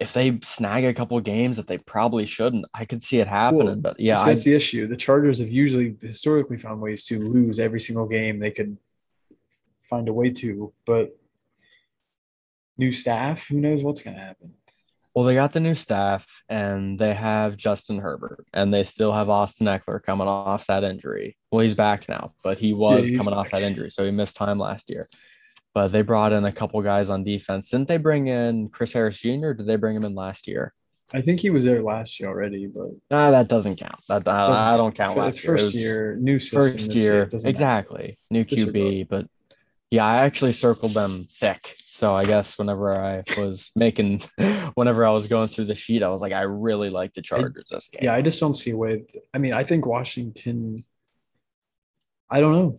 if 0.00 0.12
they 0.12 0.38
snag 0.44 0.84
a 0.84 0.94
couple 0.94 1.18
games 1.20 1.56
that 1.56 1.66
they 1.66 1.78
probably 1.78 2.26
shouldn't, 2.26 2.66
I 2.72 2.84
could 2.84 3.02
see 3.02 3.18
it 3.18 3.26
happening. 3.26 3.66
Well, 3.66 3.76
but 3.76 3.98
yeah, 3.98 4.14
So 4.14 4.22
I, 4.22 4.26
that's 4.26 4.44
the 4.44 4.54
issue. 4.54 4.86
The 4.86 4.96
Chargers 4.96 5.40
have 5.40 5.50
usually 5.50 5.96
historically 6.00 6.58
found 6.58 6.80
ways 6.80 7.04
to 7.06 7.18
lose 7.18 7.58
every 7.58 7.80
single 7.80 8.06
game 8.06 8.38
they 8.38 8.52
could 8.52 8.76
find 9.80 10.08
a 10.08 10.12
way 10.12 10.30
to, 10.30 10.72
but 10.86 11.16
new 12.76 12.92
staff, 12.92 13.48
who 13.48 13.60
knows 13.60 13.82
what's 13.82 14.00
going 14.00 14.14
to 14.14 14.22
happen? 14.22 14.54
Well, 15.18 15.26
they 15.26 15.34
got 15.34 15.50
the 15.52 15.58
new 15.58 15.74
staff 15.74 16.44
and 16.48 16.96
they 16.96 17.12
have 17.12 17.56
Justin 17.56 17.98
Herbert 17.98 18.46
and 18.52 18.72
they 18.72 18.84
still 18.84 19.12
have 19.12 19.28
Austin 19.28 19.66
Ekeler 19.66 20.00
coming 20.00 20.28
off 20.28 20.68
that 20.68 20.84
injury. 20.84 21.36
Well, 21.50 21.62
he's 21.62 21.74
back 21.74 22.08
now, 22.08 22.34
but 22.44 22.60
he 22.60 22.72
was 22.72 23.08
he's 23.08 23.18
coming 23.18 23.34
off 23.34 23.50
that 23.50 23.64
injury, 23.64 23.90
so 23.90 24.04
he 24.04 24.12
missed 24.12 24.36
time 24.36 24.60
last 24.60 24.88
year. 24.88 25.08
But 25.74 25.88
they 25.90 26.02
brought 26.02 26.32
in 26.32 26.44
a 26.44 26.52
couple 26.52 26.80
guys 26.82 27.10
on 27.10 27.24
defense. 27.24 27.68
Didn't 27.68 27.88
they 27.88 27.96
bring 27.96 28.28
in 28.28 28.68
Chris 28.68 28.92
Harris 28.92 29.18
Jr.? 29.18 29.46
Or 29.46 29.54
did 29.54 29.66
they 29.66 29.74
bring 29.74 29.96
him 29.96 30.04
in 30.04 30.14
last 30.14 30.46
year? 30.46 30.72
I 31.12 31.20
think 31.20 31.40
he 31.40 31.50
was 31.50 31.64
there 31.64 31.82
last 31.82 32.20
year 32.20 32.28
already, 32.28 32.68
but 32.68 32.90
Nah, 33.10 33.32
that 33.32 33.48
doesn't 33.48 33.74
count. 33.74 33.98
That 34.08 34.28
I, 34.28 34.46
Doesn't 34.46 34.66
I 34.68 34.76
don't 34.76 34.94
count. 34.94 35.12
F- 35.12 35.16
last 35.16 35.38
it's 35.38 35.44
year. 35.44 35.52
First 35.56 35.64
was 35.64 35.74
year, 35.74 36.16
new. 36.20 36.38
First 36.38 36.94
year, 36.94 37.24
matter. 37.24 37.48
exactly. 37.48 38.18
New 38.30 38.44
Disregard. 38.44 38.74
QB, 38.76 39.08
but 39.08 39.26
yeah, 39.90 40.04
I 40.04 40.18
actually 40.18 40.52
circled 40.52 40.92
them 40.92 41.26
thick. 41.30 41.76
So 41.88 42.14
I 42.14 42.24
guess 42.24 42.58
whenever 42.58 42.94
I 42.94 43.22
was 43.36 43.70
making, 43.74 44.22
whenever 44.74 45.06
I 45.06 45.10
was 45.10 45.26
going 45.26 45.48
through 45.48 45.64
the 45.64 45.74
sheet, 45.74 46.02
I 46.02 46.08
was 46.08 46.20
like, 46.22 46.32
I 46.32 46.42
really 46.42 46.90
like 46.90 47.14
the 47.14 47.22
Chargers 47.22 47.68
this 47.70 47.88
game. 47.88 48.02
Yeah, 48.04 48.14
I 48.14 48.22
just 48.22 48.38
don't 48.38 48.54
see 48.54 48.70
a 48.70 48.76
way. 48.76 49.04
I 49.34 49.38
mean, 49.38 49.52
I 49.52 49.64
think 49.64 49.86
Washington. 49.86 50.84
I 52.30 52.40
don't 52.40 52.52
know. 52.52 52.78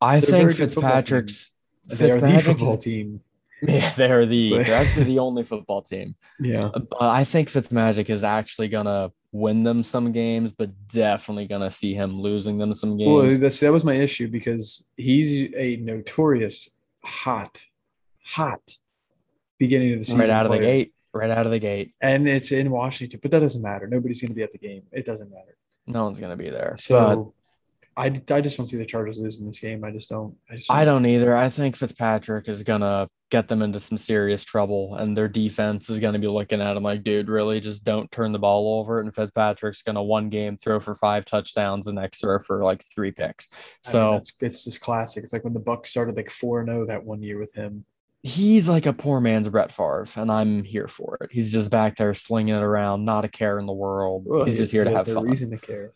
I 0.00 0.20
they're 0.20 0.30
think 0.30 0.42
very 0.42 0.54
good 0.54 0.72
football 0.72 0.92
Fitzpatrick's. 0.92 1.52
They 1.86 2.10
are 2.10 2.20
the 2.20 2.38
football 2.40 2.76
team. 2.76 3.20
Yeah, 3.62 3.90
they're 3.90 4.24
the 4.24 4.56
they're 4.56 4.74
actually 4.74 5.04
the 5.04 5.18
only 5.18 5.42
football 5.44 5.82
team. 5.82 6.14
Yeah, 6.40 6.70
Uh, 6.72 6.80
I 6.98 7.24
think 7.24 7.50
Fitzmagic 7.50 8.08
is 8.08 8.24
actually 8.24 8.68
gonna 8.68 9.12
win 9.32 9.62
them 9.62 9.82
some 9.82 10.12
games, 10.12 10.52
but 10.52 10.70
definitely 10.88 11.46
gonna 11.46 11.70
see 11.70 11.94
him 11.94 12.20
losing 12.20 12.58
them 12.58 12.72
some 12.72 12.96
games. 12.96 13.08
Well, 13.28 13.38
that's 13.38 13.60
that 13.60 13.72
was 13.72 13.84
my 13.84 13.94
issue 13.94 14.28
because 14.28 14.84
he's 14.96 15.52
a 15.56 15.76
notorious 15.76 16.68
hot, 17.04 17.62
hot 18.24 18.78
beginning 19.58 19.92
of 19.94 20.00
the 20.00 20.04
season 20.04 20.20
right 20.20 20.30
out 20.30 20.46
of 20.46 20.52
the 20.52 20.58
player. 20.58 20.72
gate. 20.72 20.94
Right 21.12 21.30
out 21.30 21.44
of 21.44 21.50
the 21.50 21.58
gate. 21.58 21.92
and 22.00 22.28
it's 22.28 22.52
in 22.52 22.70
Washington, 22.70 23.18
but 23.20 23.32
that 23.32 23.40
doesn't 23.40 23.62
matter. 23.62 23.88
Nobody's 23.88 24.20
going 24.20 24.30
to 24.30 24.34
be 24.34 24.44
at 24.44 24.52
the 24.52 24.58
game. 24.58 24.82
It 24.92 25.04
doesn't 25.04 25.28
matter. 25.28 25.56
No 25.86 26.04
one's 26.04 26.20
gonna 26.20 26.36
be 26.36 26.50
there. 26.50 26.76
So 26.78 27.34
I, 27.96 28.06
I 28.30 28.40
just 28.40 28.56
don't 28.56 28.66
see 28.66 28.76
the 28.76 28.86
Chargers 28.86 29.18
losing 29.18 29.46
this 29.46 29.58
game. 29.58 29.84
I 29.84 29.90
just 29.90 30.08
don't. 30.08 30.34
I, 30.50 30.54
just 30.56 30.70
I 30.70 30.84
don't 30.84 31.04
either. 31.06 31.36
I 31.36 31.48
think 31.50 31.76
Fitzpatrick 31.76 32.48
is 32.48 32.62
gonna 32.62 33.08
get 33.30 33.48
them 33.48 33.62
into 33.62 33.78
some 33.80 33.98
serious 33.98 34.42
trouble, 34.44 34.94
and 34.96 35.16
their 35.16 35.28
defense 35.28 35.90
is 35.90 35.98
gonna 35.98 36.18
be 36.18 36.26
looking 36.28 36.60
at 36.60 36.76
him 36.76 36.82
like, 36.82 37.02
dude, 37.04 37.28
really, 37.28 37.60
just 37.60 37.84
don't 37.84 38.10
turn 38.10 38.32
the 38.32 38.38
ball 38.38 38.80
over. 38.80 39.00
And 39.00 39.14
Fitzpatrick's 39.14 39.82
gonna 39.82 40.02
one 40.02 40.28
game 40.30 40.56
throw 40.56 40.80
for 40.80 40.94
five 40.94 41.24
touchdowns, 41.24 41.86
the 41.86 41.92
next 41.92 42.20
throw 42.20 42.38
for 42.38 42.62
like 42.64 42.82
three 42.94 43.10
picks. 43.10 43.48
I 43.52 43.56
mean, 43.56 44.22
So 44.22 44.22
it's 44.40 44.64
just 44.64 44.80
classic. 44.80 45.24
It's 45.24 45.32
like 45.32 45.44
when 45.44 45.52
the 45.54 45.60
Bucks 45.60 45.90
started 45.90 46.16
like 46.16 46.30
four 46.30 46.60
and 46.60 46.68
zero 46.68 46.86
that 46.86 47.04
one 47.04 47.22
year 47.22 47.38
with 47.38 47.54
him. 47.54 47.84
he's 48.22 48.68
like 48.68 48.86
a 48.86 48.92
poor 48.92 49.20
man's 49.20 49.48
Brett 49.48 49.72
Favre, 49.72 50.06
and 50.16 50.30
I'm 50.30 50.62
here 50.64 50.88
for 50.88 51.18
it. 51.20 51.30
He's 51.32 51.52
just 51.52 51.70
back 51.70 51.96
there 51.96 52.14
slinging 52.14 52.54
it 52.54 52.62
around, 52.62 53.04
not 53.04 53.24
a 53.24 53.28
care 53.28 53.58
in 53.58 53.66
the 53.66 53.72
world. 53.72 54.24
Well, 54.26 54.44
he's 54.44 54.54
he- 54.54 54.58
just 54.60 54.72
here 54.72 54.84
to 54.84 54.90
he 54.90 54.96
has 54.96 55.06
have 55.06 55.14
no 55.16 55.20
fun. 55.22 55.30
reason 55.30 55.50
to 55.50 55.58
care. 55.58 55.92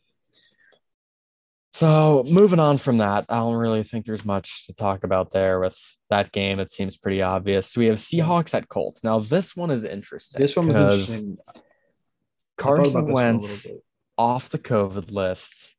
So 1.75 2.22
moving 2.31 2.61
on 2.61 2.79
from 2.79 2.99
that, 2.99 3.25
I 3.29 3.39
don't 3.39 3.57
really 3.57 3.83
think 3.83 4.07
there's 4.07 4.25
much 4.25 4.68
to 4.68 4.75
talk 4.75 5.03
about 5.03 5.33
there 5.33 5.59
with 5.59 5.77
that 6.09 6.31
game. 6.31 6.61
It 6.61 6.70
seems 6.70 6.97
pretty 6.97 7.20
obvious. 7.20 7.77
We 7.77 7.87
have 7.87 7.97
Seahawks 7.99 8.55
at 8.55 8.68
Colts. 8.68 9.03
Now 9.03 9.18
this 9.18 9.57
one 9.57 9.72
is 9.72 9.85
interesting. 9.85 10.41
This 10.41 10.55
one 10.55 10.68
was 10.68 10.77
interesting. 10.77 11.37
I 11.49 11.59
Carson 12.57 13.01
about 13.01 13.07
this 13.09 13.12
one 13.14 13.25
a 13.25 13.27
Wentz 13.33 13.66
off 14.16 14.51
the 14.51 14.59
COVID 14.61 15.11
list, 15.11 15.72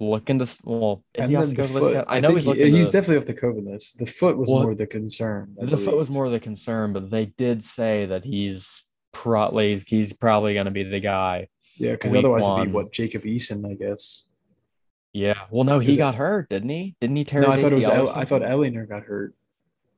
looking 0.00 0.38
to 0.38 0.46
well, 0.64 1.04
is 1.12 1.28
he 1.28 1.36
off 1.36 1.48
the 1.50 1.54
COVID 1.54 1.80
list 1.80 1.94
yet? 1.96 2.04
I, 2.08 2.20
know 2.20 2.34
he's 2.34 2.44
he- 2.46 2.70
he's 2.70 2.86
to- 2.86 2.92
definitely 2.92 3.18
off 3.18 3.26
the 3.26 3.34
COVID 3.34 3.66
list. 3.66 3.98
The 3.98 4.06
foot 4.06 4.38
was 4.38 4.48
Well, 4.50 4.62
more 4.62 4.74
the 4.74 4.86
concern. 4.86 5.54
I 5.60 5.66
the 5.66 5.76
foot 5.76 5.98
was 5.98 6.08
more 6.08 6.30
the 6.30 6.40
concern, 6.40 6.94
but 6.94 7.10
they 7.10 7.26
did 7.26 7.62
say 7.62 8.06
that 8.06 8.24
he's 8.24 8.84
probably 9.12 9.84
he's 9.86 10.14
probably 10.14 10.54
going 10.54 10.64
to 10.64 10.70
be 10.72 10.84
the 10.84 11.00
guy. 11.00 11.48
Yeah, 11.76 11.92
because 11.92 12.14
otherwise 12.14 12.46
it'd 12.46 12.68
be 12.68 12.72
what 12.72 12.90
Jacob 12.90 13.24
Eason, 13.24 13.70
I 13.70 13.74
guess. 13.74 14.28
Yeah. 15.12 15.34
Well, 15.50 15.64
no, 15.64 15.78
he 15.78 15.96
got 15.96 16.14
hurt, 16.14 16.48
didn't 16.48 16.70
he? 16.70 16.96
Didn't 17.00 17.16
he 17.16 17.24
tear 17.24 17.42
No, 17.42 17.48
I 17.48 17.54
his 17.54 17.62
thought 17.62 17.72
it 17.72 17.78
was. 17.78 17.86
El- 17.88 18.10
I 18.14 18.24
thought? 18.24 18.42
Ehlinger 18.42 18.88
got 18.88 19.02
hurt 19.02 19.34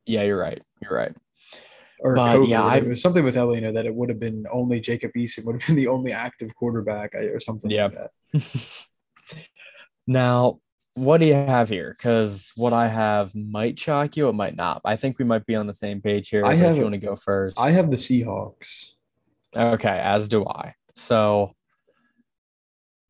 Yeah, 0.06 0.22
you're 0.22 0.38
right. 0.38 0.60
You're 0.82 0.94
right. 0.94 1.14
or 2.00 2.14
But, 2.16 2.36
COVID. 2.36 2.48
yeah, 2.48 2.64
I- 2.64 2.76
it 2.78 2.88
was 2.88 3.00
something 3.00 3.22
with 3.24 3.36
Ehlinger 3.36 3.72
that 3.74 3.86
it 3.86 3.94
would 3.94 4.08
have 4.08 4.18
been 4.18 4.44
only 4.52 4.80
Jacob 4.80 5.12
Eason 5.16 5.44
would 5.46 5.60
have 5.60 5.66
been 5.66 5.76
the 5.76 5.86
only 5.86 6.12
active 6.12 6.54
quarterback 6.56 7.14
or 7.14 7.38
something 7.40 7.70
Yeah. 7.70 7.84
like 7.84 7.94
that. 8.32 8.42
now, 10.06 10.60
what 10.94 11.20
do 11.20 11.26
you 11.28 11.34
have 11.34 11.68
here? 11.68 11.94
Because 11.96 12.52
what 12.56 12.72
I 12.72 12.88
have 12.88 13.34
might 13.34 13.78
shock 13.78 14.16
you, 14.16 14.28
it 14.28 14.34
might 14.34 14.56
not. 14.56 14.80
I 14.84 14.96
think 14.96 15.18
we 15.18 15.24
might 15.24 15.46
be 15.46 15.54
on 15.54 15.66
the 15.66 15.74
same 15.74 16.00
page 16.00 16.28
here. 16.28 16.44
I 16.44 16.50
but 16.50 16.54
if 16.54 16.60
have- 16.60 16.76
you 16.76 16.82
want 16.82 16.94
to 16.94 16.98
go 17.00 17.16
first. 17.16 17.58
I 17.58 17.70
have 17.72 17.90
the 17.90 17.96
Seahawks. 17.96 18.94
Okay, 19.56 20.00
as 20.02 20.28
do 20.28 20.44
I. 20.46 20.74
So, 20.96 21.52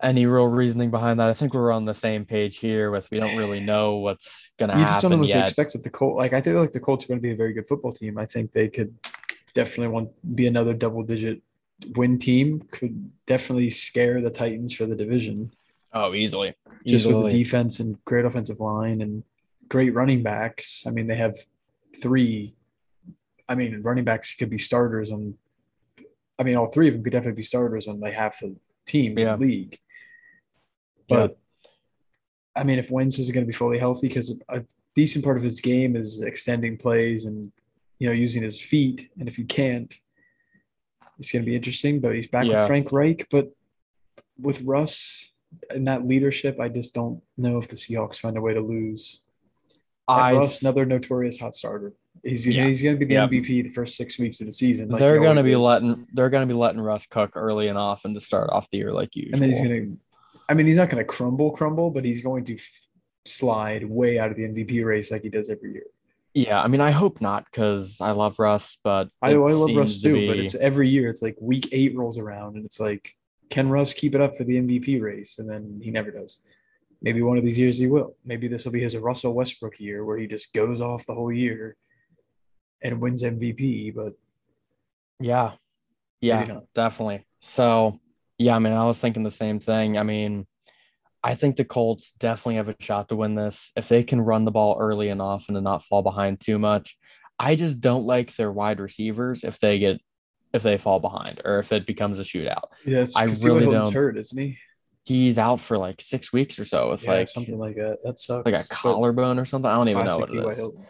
any 0.05 0.27
real 0.27 0.47
reasoning 0.47 0.91
behind 0.91 1.19
that? 1.21 1.29
I 1.29 1.35
think 1.35 1.55
we're 1.55 1.73
on 1.73 1.85
the 1.85 1.95
same 1.95 2.25
page 2.25 2.59
here 2.59 2.91
with 2.91 3.11
we 3.11 3.19
don't 3.19 3.37
really 3.37 3.61
know 3.61 3.97
what's 3.97 4.51
going 4.59 4.71
to 4.71 4.79
You 4.79 4.85
just 4.85 5.01
don't 5.01 5.11
know 5.11 5.17
happen 5.17 5.21
what 5.29 5.33
to 5.33 5.39
yet. 5.39 5.49
expect 5.49 5.73
with 5.73 5.83
the 5.83 5.91
Colts. 5.91 6.19
Like 6.19 6.33
I 6.33 6.41
feel 6.41 6.61
like 6.61 6.73
the 6.73 6.81
Colts 6.81 7.05
are 7.05 7.09
going 7.09 7.19
to 7.19 7.23
be 7.23 7.33
a 7.33 7.37
very 7.37 7.53
good 7.53 7.67
football 7.67 7.93
team. 7.93 8.19
I 8.19 8.27
think 8.27 8.53
they 8.53 8.69
could 8.69 8.95
definitely 9.55 9.89
want 9.89 10.11
be 10.37 10.47
another 10.47 10.75
double 10.75 11.03
digit 11.03 11.43
win 11.97 12.19
team. 12.19 12.61
Could 12.71 13.11
definitely 13.27 13.71
scare 13.71 14.21
the 14.21 14.31
Titans 14.31 14.73
for 14.73 14.87
the 14.87 14.95
division. 14.97 15.53
Oh, 15.93 16.13
easily. 16.15 16.55
just 16.87 17.07
with 17.07 17.23
the 17.23 17.31
defense 17.31 17.81
and 17.81 18.05
great 18.05 18.25
offensive 18.25 18.61
line 18.61 19.01
and 19.01 19.23
great 19.69 19.95
running 19.95 20.23
backs. 20.23 20.85
I 20.87 20.91
mean, 20.91 21.07
they 21.07 21.17
have 21.17 21.37
three. 22.03 22.55
I 23.49 23.55
mean, 23.55 23.81
running 23.83 24.05
backs 24.05 24.35
could 24.35 24.51
be 24.51 24.59
starters 24.59 25.11
on. 25.11 25.35
I 26.39 26.43
mean, 26.43 26.57
all 26.57 26.67
three 26.67 26.89
of 26.89 26.95
them 26.95 27.05
could 27.05 27.13
definitely 27.13 27.37
be 27.37 27.43
starters 27.45 27.87
on 27.87 28.01
like 28.01 28.15
half 28.15 28.41
the 28.41 28.57
teams 28.87 29.21
Yeah. 29.21 29.35
in 29.35 29.41
the 29.41 29.47
league. 29.47 29.79
But 31.09 31.39
I 32.57 32.65
mean, 32.65 32.79
if 32.79 32.91
Wentz 32.91 33.19
is 33.19 33.31
going 33.31 33.45
to 33.45 33.47
be 33.47 33.53
fully 33.57 33.79
healthy, 33.79 34.09
because 34.09 34.39
a 34.49 34.63
decent 34.95 35.25
part 35.25 35.37
of 35.37 35.43
his 35.43 35.61
game 35.61 35.97
is 35.97 36.21
extending 36.23 36.77
plays 36.77 37.25
and 37.25 37.51
you 37.99 38.09
know 38.09 38.15
using 38.15 38.43
his 38.43 38.61
feet, 38.61 39.11
and 39.19 39.29
if 39.29 39.37
he 39.37 39.45
can't, 39.45 39.93
it's 41.19 41.31
going 41.33 41.45
to 41.45 41.51
be 41.51 41.57
interesting. 41.57 42.01
But 42.01 42.15
he's 42.17 42.29
back 42.29 42.47
Yeah. 42.47 42.61
with 42.61 42.67
Frank 42.67 42.93
Reich, 42.93 43.27
but 43.31 43.51
with 44.41 44.63
Russ 44.63 45.31
and 45.71 45.87
that 45.87 46.07
leadership, 46.07 46.59
I 46.61 46.69
just 46.69 46.95
don't 46.95 47.23
know 47.37 47.59
if 47.59 47.69
the 47.69 47.77
Seahawks 47.77 48.17
find 48.19 48.37
a 48.37 48.41
way 48.41 48.55
to 48.55 48.61
lose. 48.61 49.21
I 50.09 50.33
Russ, 50.35 50.61
another 50.61 50.85
notorious 50.85 51.39
hot 51.39 51.55
starter. 51.55 51.93
He's 52.23 52.47
Yeah. 52.47 52.67
he's 52.67 52.83
going 52.83 52.99
to 52.99 53.05
be 53.05 53.15
the. 53.15 53.21
MVP 53.21 53.63
the 53.63 53.69
first 53.71 53.97
six 53.97 54.19
weeks 54.19 54.41
of 54.41 54.47
the 54.47 54.53
season. 54.53 54.89
like 54.89 54.99
they're 54.99 55.21
going 55.21 55.37
to 55.37 55.43
be 55.43 55.53
is. 55.53 55.59
letting 55.59 56.07
they're 56.13 56.31
going 56.31 56.47
to 56.47 56.53
be 56.53 56.59
letting 56.59 56.81
Russ 56.81 57.07
cook 57.07 57.33
early 57.37 57.69
and 57.69 57.79
often 57.79 58.15
to 58.15 58.21
start 58.21 58.51
off 58.51 58.69
the 58.71 58.79
year 58.79 58.93
like 58.93 59.15
usual. 59.15 59.35
and 59.35 59.43
then 59.43 59.49
he's 59.51 59.59
going 59.59 59.71
to. 59.71 59.99
I 60.49 60.55
mean, 60.55 60.67
he's 60.67 60.77
not 60.77 60.91
going 60.91 61.05
to 61.05 61.05
crumble, 61.05 61.51
crumble, 61.53 61.91
but 61.91 62.05
he's 62.05 62.23
going 62.23 62.45
to 62.47 62.55
f- 62.55 62.81
slide 63.25 63.85
way 63.85 64.19
out 64.19 64.31
of 64.31 64.37
the 64.37 64.43
MVP 64.43 64.85
race 64.85 65.11
like 65.11 65.23
he 65.23 65.29
does 65.29 65.49
every 65.49 65.73
year. 65.73 65.87
Yeah, 66.35 66.61
I 66.61 66.67
mean, 66.67 66.81
I 66.81 66.91
hope 66.91 67.21
not 67.21 67.45
because 67.45 68.01
I 68.01 68.11
love 68.11 68.39
Russ, 68.39 68.79
but 68.83 69.09
I, 69.23 69.31
I 69.31 69.35
love 69.37 69.75
Russ 69.77 70.03
to 70.03 70.09
too, 70.09 70.27
but 70.27 70.37
it's 70.37 70.57
every 70.57 70.89
year. 70.89 71.09
It's 71.09 71.23
like 71.23 71.37
week 71.41 71.69
eight 71.71 71.97
rolls 71.97 72.19
around, 72.19 72.57
and 72.57 72.65
it's 72.65 72.81
like, 72.81 73.15
can 73.51 73.69
Russ 73.69 73.93
keep 73.93 74.17
it 74.17 74.21
up 74.21 74.37
for 74.37 74.43
the 74.43 74.61
MVP 74.61 75.01
race? 75.01 75.39
And 75.39 75.49
then 75.49 75.81
he 75.83 75.93
never 75.93 76.11
does. 76.11 76.39
Maybe 77.01 77.23
one 77.23 77.39
of 77.39 77.45
these 77.45 77.59
years 77.59 77.79
he 77.79 77.87
will. 77.87 78.17
Maybe 78.25 78.49
this 78.49 78.65
will 78.65 78.73
be 78.73 78.83
his 78.83 78.97
Russell 78.97 79.35
Westbrook 79.35 79.79
year 79.79 80.05
where 80.05 80.19
he 80.19 80.27
just 80.27 80.53
goes 80.53 80.81
off 80.81 81.07
the 81.07 81.15
whole 81.15 81.31
year 81.31 81.77
and 82.83 83.01
wins 83.01 83.23
MVP. 83.23 83.95
But 83.95 84.15
yeah, 85.21 85.53
yeah, 86.21 86.61
definitely. 86.75 87.27
So 87.41 88.01
yeah, 88.39 88.57
I 88.57 88.59
mean, 88.59 88.73
I 88.73 88.87
was 88.87 88.99
thinking 89.01 89.23
the 89.23 89.31
same 89.31 89.61
thing. 89.61 89.97
I 89.99 90.03
mean, 90.03 90.47
I 91.23 91.35
think 91.35 91.57
the 91.57 91.65
Colts 91.65 92.13
definitely 92.19 92.57
have 92.57 92.69
a 92.69 92.77
shot 92.81 93.09
to 93.09 93.17
win 93.17 93.35
this 93.35 93.73
if 93.77 93.89
they 93.89 94.03
can 94.03 94.21
run 94.21 94.45
the 94.45 94.51
ball 94.51 94.77
early 94.79 95.09
and 95.09 95.23
often 95.23 95.57
and 95.57 95.65
not 95.65 95.83
fall 95.85 96.03
behind 96.03 96.41
too 96.41 96.59
much. 96.59 96.97
I 97.39 97.55
just 97.57 97.81
don't 97.81 98.05
like 98.07 98.35
their 98.37 98.53
wide 98.53 98.81
receivers 98.81 99.43
if 99.45 99.59
they 99.59 99.79
get 99.79 100.01
if 100.53 100.63
they 100.63 100.79
fall 100.79 101.01
behind 101.01 101.41
or 101.45 101.59
if 101.59 101.73
it 101.73 101.85
becomes 101.87 102.19
a 102.21 102.23
shootout. 102.23 102.65
yeah, 102.87 103.01
it's 103.01 103.17
I 103.17 103.25
really 103.25 103.67
don't- 103.67 103.93
hurt, 103.93 104.17
isn't 104.19 104.39
he? 104.39 104.59
He's 105.07 105.37
out 105.37 105.61
for 105.61 105.77
like 105.77 106.01
six 106.01 106.33
weeks 106.33 106.59
or 106.59 106.65
so 106.65 106.91
with 106.91 107.03
Yeah, 107.05 107.13
like 107.13 107.29
something 107.29 107.59
like 107.59 107.75
that. 107.77 107.99
That 108.05 108.19
sucks. 108.19 108.47
like 108.51 108.59
a 108.59 108.67
collarbone 108.69 109.39
or 109.39 109.45
something. 109.45 109.71
I 109.71 109.75
don't 109.75 109.89
even 109.91 110.07
know 110.07 110.17
what 110.19 110.31
it 110.31 110.35
T.Y. 110.35 110.49
is. 110.49 110.57
Hilton. 110.57 110.87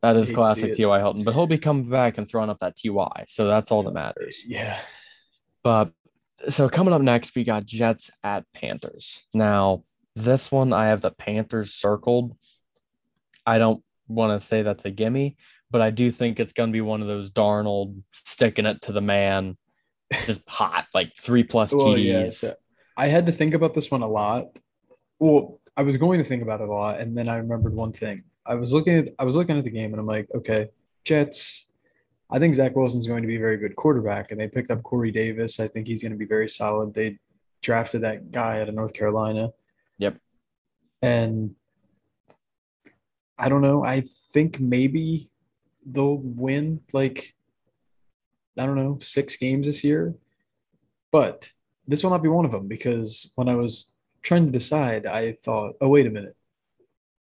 That 0.00 0.14
is 0.16 0.26
hate 0.28 0.34
to 0.34 0.34
see 0.34 0.34
classic. 0.40 0.74
T.Y. 0.76 0.98
Hilton, 1.00 1.24
but 1.24 1.34
he'll 1.34 1.48
be 1.48 1.58
coming 1.58 1.88
back 1.90 2.18
and 2.18 2.28
throwing 2.28 2.50
up 2.50 2.58
that 2.60 2.76
T.Y. 2.76 3.24
So 3.26 3.48
that's 3.48 3.72
all 3.72 3.82
that 3.82 3.92
matters. 3.94 4.42
Yeah. 4.46 4.78
But 5.64 5.90
so 6.48 6.68
coming 6.68 6.94
up 6.94 7.02
next, 7.02 7.34
we 7.34 7.44
got 7.44 7.66
Jets 7.66 8.10
at 8.22 8.44
Panthers. 8.54 9.24
Now, 9.34 9.84
this 10.14 10.50
one 10.50 10.72
I 10.72 10.86
have 10.86 11.00
the 11.00 11.10
Panthers 11.10 11.72
circled. 11.74 12.36
I 13.46 13.58
don't 13.58 13.82
want 14.06 14.40
to 14.40 14.46
say 14.46 14.62
that's 14.62 14.84
a 14.84 14.90
gimme, 14.90 15.36
but 15.70 15.80
I 15.80 15.90
do 15.90 16.10
think 16.10 16.38
it's 16.38 16.52
going 16.52 16.70
to 16.70 16.72
be 16.72 16.80
one 16.80 17.00
of 17.02 17.08
those 17.08 17.30
Darnold 17.30 18.02
sticking 18.12 18.66
it 18.66 18.82
to 18.82 18.92
the 18.92 19.00
man, 19.00 19.56
just 20.26 20.42
hot, 20.48 20.86
like 20.94 21.12
three 21.18 21.42
plus 21.44 21.72
Well, 21.72 21.86
TDs. 21.94 22.04
yeah, 22.04 22.26
so 22.26 22.54
I 22.96 23.06
had 23.08 23.26
to 23.26 23.32
think 23.32 23.54
about 23.54 23.74
this 23.74 23.90
one 23.90 24.02
a 24.02 24.08
lot. 24.08 24.58
Well, 25.18 25.60
I 25.76 25.82
was 25.82 25.96
going 25.96 26.18
to 26.18 26.24
think 26.24 26.42
about 26.42 26.60
it 26.60 26.68
a 26.68 26.72
lot, 26.72 27.00
and 27.00 27.16
then 27.16 27.28
I 27.28 27.36
remembered 27.36 27.74
one 27.74 27.92
thing. 27.92 28.24
I 28.44 28.54
was 28.56 28.72
looking 28.72 28.96
at 28.98 29.08
I 29.18 29.24
was 29.24 29.36
looking 29.36 29.58
at 29.58 29.64
the 29.64 29.70
game, 29.70 29.92
and 29.92 30.00
I'm 30.00 30.06
like, 30.06 30.28
okay, 30.34 30.68
Jets. 31.04 31.66
I 32.30 32.38
think 32.38 32.54
Zach 32.54 32.76
Wilson's 32.76 33.06
going 33.06 33.22
to 33.22 33.28
be 33.28 33.36
a 33.36 33.40
very 33.40 33.56
good 33.56 33.74
quarterback, 33.76 34.30
and 34.30 34.40
they 34.40 34.48
picked 34.48 34.70
up 34.70 34.82
Corey 34.82 35.10
Davis. 35.10 35.60
I 35.60 35.68
think 35.68 35.86
he's 35.86 36.02
going 36.02 36.12
to 36.12 36.18
be 36.18 36.26
very 36.26 36.48
solid. 36.48 36.92
They 36.92 37.18
drafted 37.62 38.02
that 38.02 38.30
guy 38.30 38.60
out 38.60 38.68
of 38.68 38.74
North 38.74 38.92
Carolina. 38.92 39.50
Yep. 39.98 40.18
And 41.00 41.54
I 43.38 43.48
don't 43.48 43.62
know. 43.62 43.84
I 43.84 44.02
think 44.32 44.60
maybe 44.60 45.30
they'll 45.86 46.16
win 46.18 46.80
like 46.92 47.34
I 48.58 48.66
don't 48.66 48.76
know 48.76 48.98
six 49.00 49.36
games 49.36 49.66
this 49.66 49.82
year, 49.84 50.14
but 51.12 51.52
this 51.86 52.02
will 52.02 52.10
not 52.10 52.22
be 52.22 52.28
one 52.28 52.44
of 52.44 52.50
them 52.50 52.66
because 52.66 53.32
when 53.36 53.48
I 53.48 53.54
was 53.54 53.94
trying 54.22 54.44
to 54.46 54.52
decide, 54.52 55.06
I 55.06 55.32
thought, 55.32 55.76
oh 55.80 55.88
wait 55.88 56.06
a 56.06 56.10
minute, 56.10 56.36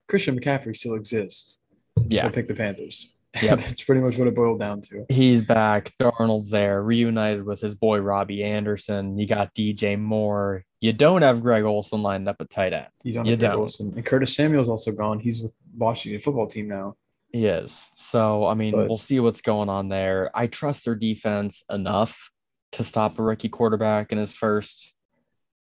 Christian 0.06 0.38
McCaffrey 0.38 0.76
still 0.76 0.94
exists. 0.94 1.58
So 1.96 2.04
I 2.04 2.06
Yeah. 2.08 2.28
picked 2.28 2.48
the 2.48 2.54
Panthers. 2.54 3.16
Yep. 3.40 3.58
That's 3.60 3.82
pretty 3.84 4.00
much 4.00 4.18
what 4.18 4.28
it 4.28 4.34
boiled 4.34 4.60
down 4.60 4.80
to. 4.82 5.06
He's 5.08 5.40
back. 5.42 5.92
Darnold's 6.00 6.50
there, 6.50 6.82
reunited 6.82 7.44
with 7.44 7.60
his 7.60 7.74
boy 7.74 7.98
Robbie 8.00 8.42
Anderson. 8.44 9.18
You 9.18 9.26
got 9.26 9.54
DJ 9.54 9.98
Moore. 9.98 10.64
You 10.80 10.92
don't 10.92 11.22
have 11.22 11.42
Greg 11.42 11.64
Olsen 11.64 12.02
lined 12.02 12.28
up 12.28 12.36
at 12.40 12.50
tight 12.50 12.72
end. 12.72 12.88
You 13.04 13.14
don't 13.14 13.24
You 13.24 13.32
have 13.32 13.40
Greg 13.40 13.50
don't. 13.52 13.60
Wilson. 13.60 13.92
And 13.96 14.04
Curtis 14.04 14.34
Samuel's 14.34 14.68
also 14.68 14.92
gone. 14.92 15.18
He's 15.20 15.40
with 15.40 15.52
Washington 15.76 16.20
football 16.20 16.46
team 16.46 16.68
now. 16.68 16.96
He 17.32 17.46
is. 17.46 17.82
So, 17.96 18.44
I 18.46 18.54
mean, 18.54 18.72
But- 18.72 18.88
we'll 18.88 18.98
see 18.98 19.18
what's 19.20 19.40
going 19.40 19.68
on 19.70 19.88
there. 19.88 20.30
I 20.34 20.46
trust 20.48 20.84
their 20.84 20.94
defense 20.94 21.64
enough 21.70 22.30
to 22.72 22.84
stop 22.84 23.18
a 23.18 23.22
rookie 23.22 23.48
quarterback 23.48 24.12
in 24.12 24.18
his 24.18 24.32
first 24.32 24.92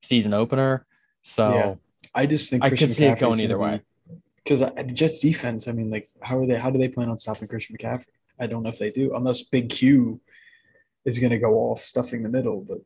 season 0.02 0.34
opener. 0.34 0.86
So, 1.22 1.52
Yeah. 1.54 1.74
I 2.14 2.26
just 2.26 2.50
think 2.50 2.62
I 2.64 2.68
Christian 2.68 2.88
could 2.88 2.96
see 2.96 3.04
it 3.04 3.08
McCaffrey's 3.12 3.20
going 3.20 3.32
gonna 3.32 3.42
either 3.44 3.58
way. 3.58 3.80
Because 4.44 4.60
the 4.60 4.92
Jets 4.92 5.20
defense, 5.20 5.66
I 5.68 5.72
mean, 5.72 5.90
like, 5.90 6.08
how 6.20 6.38
are 6.38 6.46
they? 6.46 6.56
How 6.56 6.70
do 6.70 6.78
they 6.78 6.88
plan 6.88 7.08
on 7.08 7.16
stopping 7.18 7.48
Christian 7.48 7.76
McCaffrey? 7.76 8.04
I 8.38 8.46
don't 8.46 8.62
know 8.62 8.68
if 8.68 8.78
they 8.78 8.90
do, 8.90 9.14
unless 9.14 9.42
Big 9.42 9.70
Q 9.70 10.20
is 11.04 11.18
going 11.18 11.30
to 11.30 11.38
go 11.38 11.54
off 11.70 11.82
stuffing 11.82 12.22
the 12.22 12.28
middle. 12.28 12.60
But 12.60 12.78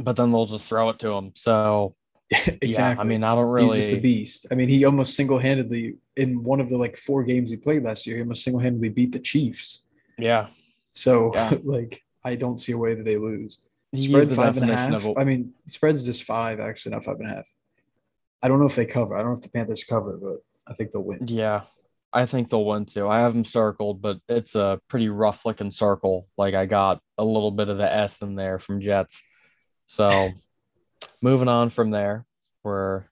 but 0.00 0.16
then 0.16 0.30
they'll 0.32 0.46
just 0.46 0.66
throw 0.66 0.90
it 0.90 0.98
to 1.00 1.12
him. 1.12 1.32
So, 1.34 1.94
exactly. 2.30 2.68
yeah, 2.70 2.96
I 2.98 3.04
mean, 3.04 3.24
I 3.24 3.34
don't 3.34 3.48
really. 3.48 3.76
he's 3.76 3.86
just 3.86 3.98
a 3.98 4.00
beast. 4.00 4.46
I 4.50 4.54
mean, 4.54 4.68
he 4.68 4.84
almost 4.84 5.14
single 5.14 5.38
handedly 5.38 5.96
in 6.16 6.42
one 6.44 6.60
of 6.60 6.68
the 6.68 6.76
like 6.76 6.96
four 6.98 7.24
games 7.24 7.50
he 7.50 7.56
played 7.56 7.84
last 7.84 8.06
year. 8.06 8.16
He 8.16 8.22
almost 8.22 8.42
single 8.42 8.60
handedly 8.60 8.90
beat 8.90 9.12
the 9.12 9.18
Chiefs. 9.18 9.84
yeah. 10.18 10.48
So, 10.90 11.30
Yeah. 11.34 11.54
like, 11.64 12.02
I 12.24 12.34
don't 12.34 12.58
see 12.58 12.72
a 12.72 12.78
way 12.78 12.94
that 12.94 13.04
they 13.04 13.16
lose. 13.18 13.60
Spread 13.96 14.34
five 14.34 14.56
and 14.56 14.70
a 14.70 14.76
half. 14.76 15.04
a- 15.04 15.14
I 15.18 15.24
mean, 15.24 15.52
spread's 15.66 16.04
just 16.04 16.24
five, 16.24 16.60
actually, 16.60 16.92
not 16.92 17.04
five 17.04 17.20
and 17.20 17.30
a 17.30 17.34
half. 17.34 17.44
I 18.42 18.48
don't 18.48 18.58
know 18.60 18.66
if 18.66 18.74
they 18.74 18.84
cover. 18.86 19.14
I 19.16 19.18
don't 19.20 19.28
know 19.28 19.36
if 19.36 19.42
the 19.42 19.48
Panthers 19.48 19.84
cover, 19.84 20.16
but 20.20 20.42
I 20.68 20.74
think 20.74 20.92
they'll 20.92 21.02
win. 21.02 21.26
Yeah. 21.26 21.62
I 22.12 22.26
think 22.26 22.48
they'll 22.48 22.64
win 22.64 22.86
too. 22.86 23.08
I 23.08 23.20
have 23.20 23.34
them 23.34 23.44
circled, 23.44 24.00
but 24.00 24.18
it's 24.28 24.54
a 24.54 24.80
pretty 24.88 25.08
rough 25.08 25.44
looking 25.44 25.70
circle. 25.70 26.26
Like 26.38 26.54
I 26.54 26.66
got 26.66 27.00
a 27.18 27.24
little 27.24 27.50
bit 27.50 27.68
of 27.68 27.78
the 27.78 27.92
S 27.92 28.22
in 28.22 28.34
there 28.34 28.58
from 28.58 28.80
Jets. 28.80 29.20
So 29.86 30.30
moving 31.22 31.48
on 31.48 31.70
from 31.70 31.90
there, 31.90 32.24
we're 32.64 33.04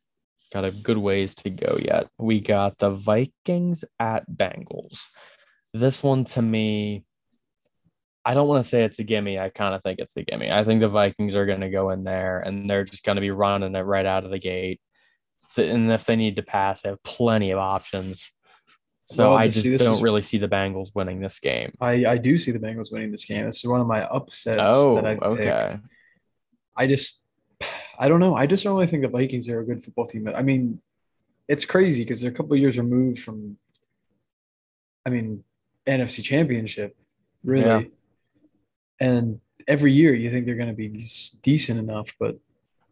got 0.53 0.65
a 0.65 0.71
good 0.71 0.99
ways 0.99 1.35
to 1.37 1.51
go 1.51 1.79
yet. 1.81 2.09
We 2.19 2.41
got 2.41 2.79
the 2.79 2.91
Vikings 2.91 3.85
at 3.99 4.25
Bengals. 4.31 5.05
This 5.75 6.03
one 6.03 6.25
to 6.27 6.41
me, 6.41 7.05
I 8.25 8.35
don't 8.35 8.49
want 8.49 8.65
to 8.65 8.69
say 8.69 8.85
it's 8.85 8.99
a 8.99 9.05
gimme. 9.05 9.39
I 9.39 9.51
kind 9.51 9.75
of 9.75 9.83
think 9.83 9.99
it's 9.99 10.17
a 10.17 10.23
gimme. 10.23 10.51
I 10.51 10.65
think 10.65 10.81
the 10.81 10.89
Vikings 10.89 11.35
are 11.35 11.47
going 11.47 11.61
to 11.61 11.71
go 11.71 11.91
in 11.91 12.05
there 12.05 12.41
and 12.41 12.69
they're 12.69 12.85
just 12.85 13.05
going 13.05 13.17
to 13.17 13.21
be 13.21 13.31
running 13.31 13.75
it 13.75 13.81
right 13.81 14.07
out 14.07 14.25
of 14.25 14.31
the 14.31 14.39
gate. 14.39 14.81
And 15.59 15.91
if 15.91 16.05
they 16.07 16.17
need 16.17 16.37
to 16.37 16.43
pass, 16.43 16.83
they 16.83 16.89
have 16.91 17.03
plenty 17.03 17.51
of 17.51 17.59
options. 17.59 18.31
So 19.09 19.31
Well, 19.31 19.39
I 19.39 19.49
just 19.49 19.65
this 19.65 19.83
don't 19.83 19.97
is- 19.97 20.03
really 20.03 20.23
see 20.23 20.39
the 20.39 20.49
Bengals 20.49 20.95
winning 20.95 21.21
this 21.21 21.39
game. 21.39 21.73
I, 21.81 22.05
I 22.07 22.17
do 22.19 22.39
see 22.39 22.51
the 22.51 22.59
Bengals 22.59 22.93
winning 22.93 23.13
this 23.13 23.25
game. 23.25 23.47
It's 23.47 23.65
one 23.65 23.81
of 23.81 23.87
my 23.87 24.03
upsets 24.05 24.61
Oh, 24.73 24.97
that 24.97 25.07
I 25.07 25.37
picked. 25.37 25.77
I 26.77 26.87
just, 26.87 27.25
I 27.99 28.09
don't 28.09 28.21
know. 28.21 28.35
I 28.35 28.47
just 28.47 28.65
don't 28.65 28.75
really 28.75 28.89
think 28.89 29.03
the 29.03 29.09
Vikings 29.09 29.49
are 29.49 29.61
a 29.61 29.65
good 29.65 29.83
football 29.83 30.07
team. 30.07 30.29
I 30.35 30.43
mean, 30.43 30.81
it's 31.49 31.65
crazy 31.65 32.03
because 32.03 32.21
they're 32.21 32.31
a 32.33 32.35
couple 32.35 32.55
of 32.55 32.59
years 32.59 32.77
removed 32.79 33.21
from, 33.21 33.57
I 35.07 35.11
mean, 35.11 35.45
NFC 35.87 36.23
Championship, 36.23 36.97
really. 37.45 37.65
Yeah. 37.65 37.83
And 39.01 39.41
every 39.69 39.93
year 39.93 40.13
you 40.15 40.31
think 40.31 40.47
they're 40.47 40.57
going 40.57 40.69
to 40.69 40.75
be 40.75 40.89
decent 41.43 41.79
enough, 41.79 42.13
but 42.19 42.39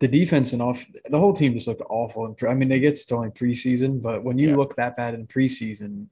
the 0.01 0.09
defense 0.09 0.53
and 0.53 0.61
off 0.61 0.84
the 1.09 1.18
whole 1.18 1.32
team 1.32 1.53
just 1.55 1.68
looked 1.68 1.82
awful. 1.88 2.26
In 2.26 2.34
pre- 2.34 2.49
I 2.51 2.55
mean, 2.55 2.68
they 2.68 2.80
get 2.80 2.97
to 2.97 3.14
only 3.14 3.30
preseason, 3.30 4.03
but 4.03 4.24
when 4.24 4.38
you 4.38 4.51
Yeah. 4.51 4.57
look 4.57 4.76
that 4.76 4.97
bad 4.97 5.14
in 5.14 5.26
preseason, 5.26 6.07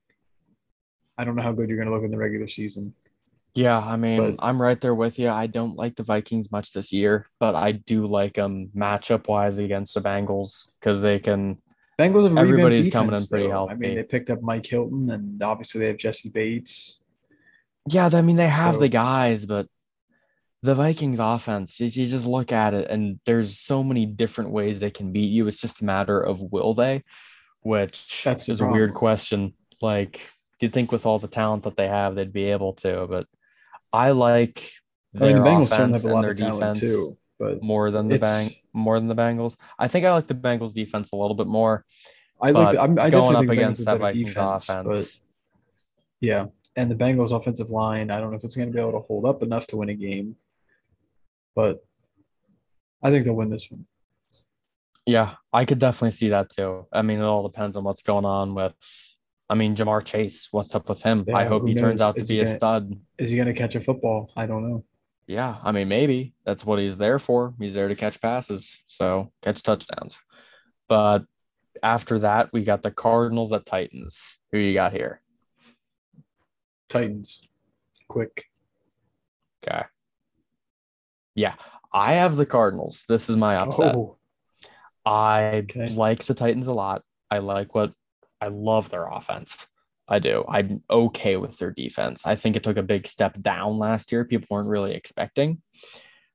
I 1.18 1.24
don't 1.24 1.36
know 1.36 1.42
how 1.42 1.52
good 1.52 1.68
you're 1.68 1.76
going 1.78 1.88
to 1.88 1.94
look 1.94 2.04
in 2.04 2.10
the 2.10 2.16
regular 2.16 2.48
season. 2.48 2.94
Yeah, 3.54 3.78
I 3.80 3.96
mean, 3.96 4.36
But- 4.36 4.46
I'm 4.46 4.60
right 4.62 4.80
there 4.80 4.94
with 4.94 5.18
you. 5.18 5.28
I 5.28 5.46
don't 5.46 5.76
like 5.76 5.96
the 5.96 6.02
Vikings 6.04 6.50
much 6.50 6.72
this 6.72 6.90
year, 6.92 7.26
but 7.38 7.54
I 7.54 7.72
do 7.72 8.06
like 8.06 8.34
them 8.34 8.70
matchup 8.74 9.28
wise 9.28 9.58
against 9.58 9.92
the 9.94 10.00
Bengals 10.00 10.72
because 10.80 11.02
they 11.02 11.18
can. 11.18 11.58
Bengals 11.98 12.28
have 12.28 12.38
Everybody's 12.38 12.84
defense, 12.86 12.92
coming 12.94 13.16
in 13.20 13.26
pretty 13.26 13.44
though. 13.48 13.66
I 13.66 13.68
healthy. 13.70 13.74
mean, 13.76 13.94
they 13.96 14.04
picked 14.04 14.30
up 14.30 14.40
Mike 14.40 14.64
Hilton, 14.64 15.10
and 15.10 15.42
obviously 15.42 15.80
they 15.80 15.88
have 15.88 15.98
Jessie 15.98 16.30
Bates. 16.30 17.04
Yeah, 17.90 18.08
I 18.10 18.22
mean, 18.22 18.36
they 18.36 18.48
have 18.48 18.76
So- 18.76 18.80
the 18.80 18.88
guys, 18.88 19.44
but 19.44 19.66
the 20.62 20.74
Vikings 20.74 21.18
offense, 21.18 21.80
you, 21.80 21.86
you 21.86 22.06
just 22.06 22.26
look 22.26 22.52
at 22.52 22.74
it 22.74 22.88
and 22.90 23.18
there's 23.26 23.58
so 23.58 23.82
many 23.82 24.06
different 24.06 24.50
ways 24.50 24.80
they 24.80 24.90
can 24.90 25.12
beat 25.12 25.32
you. 25.32 25.46
It's 25.48 25.60
just 25.60 25.80
a 25.80 25.84
matter 25.84 26.20
of 26.20 26.40
will 26.40 26.74
they, 26.74 27.02
which 27.60 28.22
That's 28.24 28.48
is 28.48 28.60
a 28.60 28.66
weird 28.66 28.94
question. 28.94 29.54
Like, 29.80 30.20
do 30.60 30.66
you'd 30.66 30.72
think 30.72 30.92
with 30.92 31.06
all 31.06 31.18
the 31.18 31.28
talent 31.28 31.64
that 31.64 31.76
they 31.76 31.88
have, 31.88 32.14
they'd 32.14 32.32
be 32.32 32.44
able 32.44 32.74
to, 32.74 33.06
but 33.08 33.26
I 33.92 34.12
like 34.12 34.72
I 35.18 35.26
mean, 35.26 35.36
the 35.36 35.42
Bengals 35.42 35.72
offense 35.72 36.02
have 36.02 36.04
a 36.04 36.08
and 36.08 36.14
lot 36.14 36.22
their 36.22 36.30
of 36.30 36.36
defense. 36.36 36.80
too, 36.80 37.18
but 37.38 37.62
more 37.62 37.90
than 37.90 38.08
the 38.08 38.18
bang 38.18 38.50
more 38.72 38.98
than 38.98 39.08
the 39.08 39.14
Bengals. 39.14 39.56
I 39.78 39.88
think 39.88 40.06
I 40.06 40.12
like 40.12 40.28
the 40.28 40.34
Bengals 40.34 40.72
defense 40.72 41.12
a 41.12 41.16
little 41.16 41.34
bit 41.34 41.46
more. 41.46 41.84
I 42.40 42.52
like 42.52 42.74
the, 42.74 42.82
I'm, 42.82 42.98
I 42.98 43.10
going 43.10 43.32
definitely 43.32 43.46
up 43.46 43.52
against 43.52 43.84
that 43.84 43.98
Vikings 43.98 44.30
defense, 44.30 44.68
offense. 44.68 44.88
but 44.88 45.20
yeah, 46.20 46.46
and 46.76 46.90
the 46.90 46.94
Bengals 46.94 47.36
offensive 47.36 47.70
line. 47.70 48.10
I 48.10 48.20
don't 48.20 48.30
know 48.30 48.36
if 48.36 48.44
it's 48.44 48.56
going 48.56 48.68
to 48.68 48.74
be 48.74 48.80
able 48.80 48.92
to 48.92 49.00
hold 49.00 49.26
up 49.26 49.42
enough 49.42 49.66
to 49.68 49.76
win 49.76 49.90
a 49.90 49.94
game, 49.94 50.36
but 51.54 51.84
I 53.02 53.10
think 53.10 53.24
they'll 53.24 53.34
win 53.34 53.50
this 53.50 53.70
one. 53.70 53.86
yeah, 55.06 55.34
I 55.52 55.64
could 55.64 55.78
definitely 55.78 56.12
see 56.12 56.28
that 56.30 56.50
too. 56.50 56.86
I 56.92 57.02
mean, 57.02 57.18
it 57.18 57.24
all 57.24 57.46
depends 57.48 57.76
on 57.76 57.84
what's 57.84 58.02
going 58.02 58.24
on 58.24 58.54
with 58.54 58.74
I 59.50 59.54
mean, 59.54 59.76
Ja'Marr 59.76 60.02
Chase, 60.04 60.48
what's 60.50 60.74
up 60.74 60.88
with 60.88 61.02
him? 61.02 61.26
I 61.34 61.44
hope 61.44 61.66
he 61.66 61.74
turns 61.74 62.00
out 62.00 62.14
to 62.14 62.22
Is 62.22 62.28
he 62.30 62.36
be 62.36 62.40
a 62.40 62.44
gonna- 62.44 62.56
stud. 62.56 62.96
Is 63.18 63.28
he 63.30 63.36
going 63.36 63.48
to 63.48 63.54
catch 63.54 63.74
a 63.74 63.80
football? 63.80 64.30
I 64.34 64.46
don't 64.46 64.66
know. 64.66 64.84
Yeah, 65.26 65.56
I 65.62 65.72
mean, 65.72 65.88
maybe 65.88 66.32
that's 66.46 66.64
what 66.64 66.78
he's 66.78 66.96
there 66.96 67.18
for. 67.18 67.52
He's 67.58 67.74
there 67.74 67.88
to 67.88 67.94
catch 67.94 68.18
passes, 68.20 68.78
so 68.86 69.30
catch 69.42 69.62
touchdowns. 69.62 70.16
But 70.88 71.26
after 71.82 72.18
that, 72.20 72.50
we 72.52 72.64
got 72.64 72.82
the 72.82 72.90
Cardinals 72.90 73.52
at 73.52 73.66
Titans. 73.66 74.22
Who 74.52 74.58
you 74.58 74.72
got 74.72 74.92
here? 74.92 75.20
Titans, 76.88 77.46
quick. 78.08 78.44
Okay. 79.66 79.82
Yeah, 81.34 81.54
I 81.92 82.14
have 82.14 82.36
the 82.36 82.46
Cardinals. 82.46 83.04
This 83.08 83.30
is 83.30 83.36
my 83.36 83.56
upset. 83.56 83.94
Oh, 83.94 84.18
I 85.04 85.42
Okay. 85.64 85.90
like 85.90 86.24
the 86.24 86.34
Titans 86.34 86.66
a 86.66 86.72
lot. 86.72 87.02
I 87.30 87.38
like 87.38 87.74
what 87.74 87.92
I 88.40 88.48
love 88.48 88.90
their 88.90 89.06
offense. 89.06 89.66
I 90.08 90.18
do. 90.18 90.44
I'm 90.48 90.82
okay 90.90 91.36
with 91.36 91.58
their 91.58 91.70
defense. 91.70 92.26
I 92.26 92.34
think 92.34 92.56
it 92.56 92.64
took 92.64 92.76
a 92.76 92.82
big 92.82 93.06
step 93.06 93.40
down 93.40 93.78
last 93.78 94.12
year. 94.12 94.24
People 94.24 94.48
weren't 94.50 94.68
really 94.68 94.94
expecting, 94.94 95.62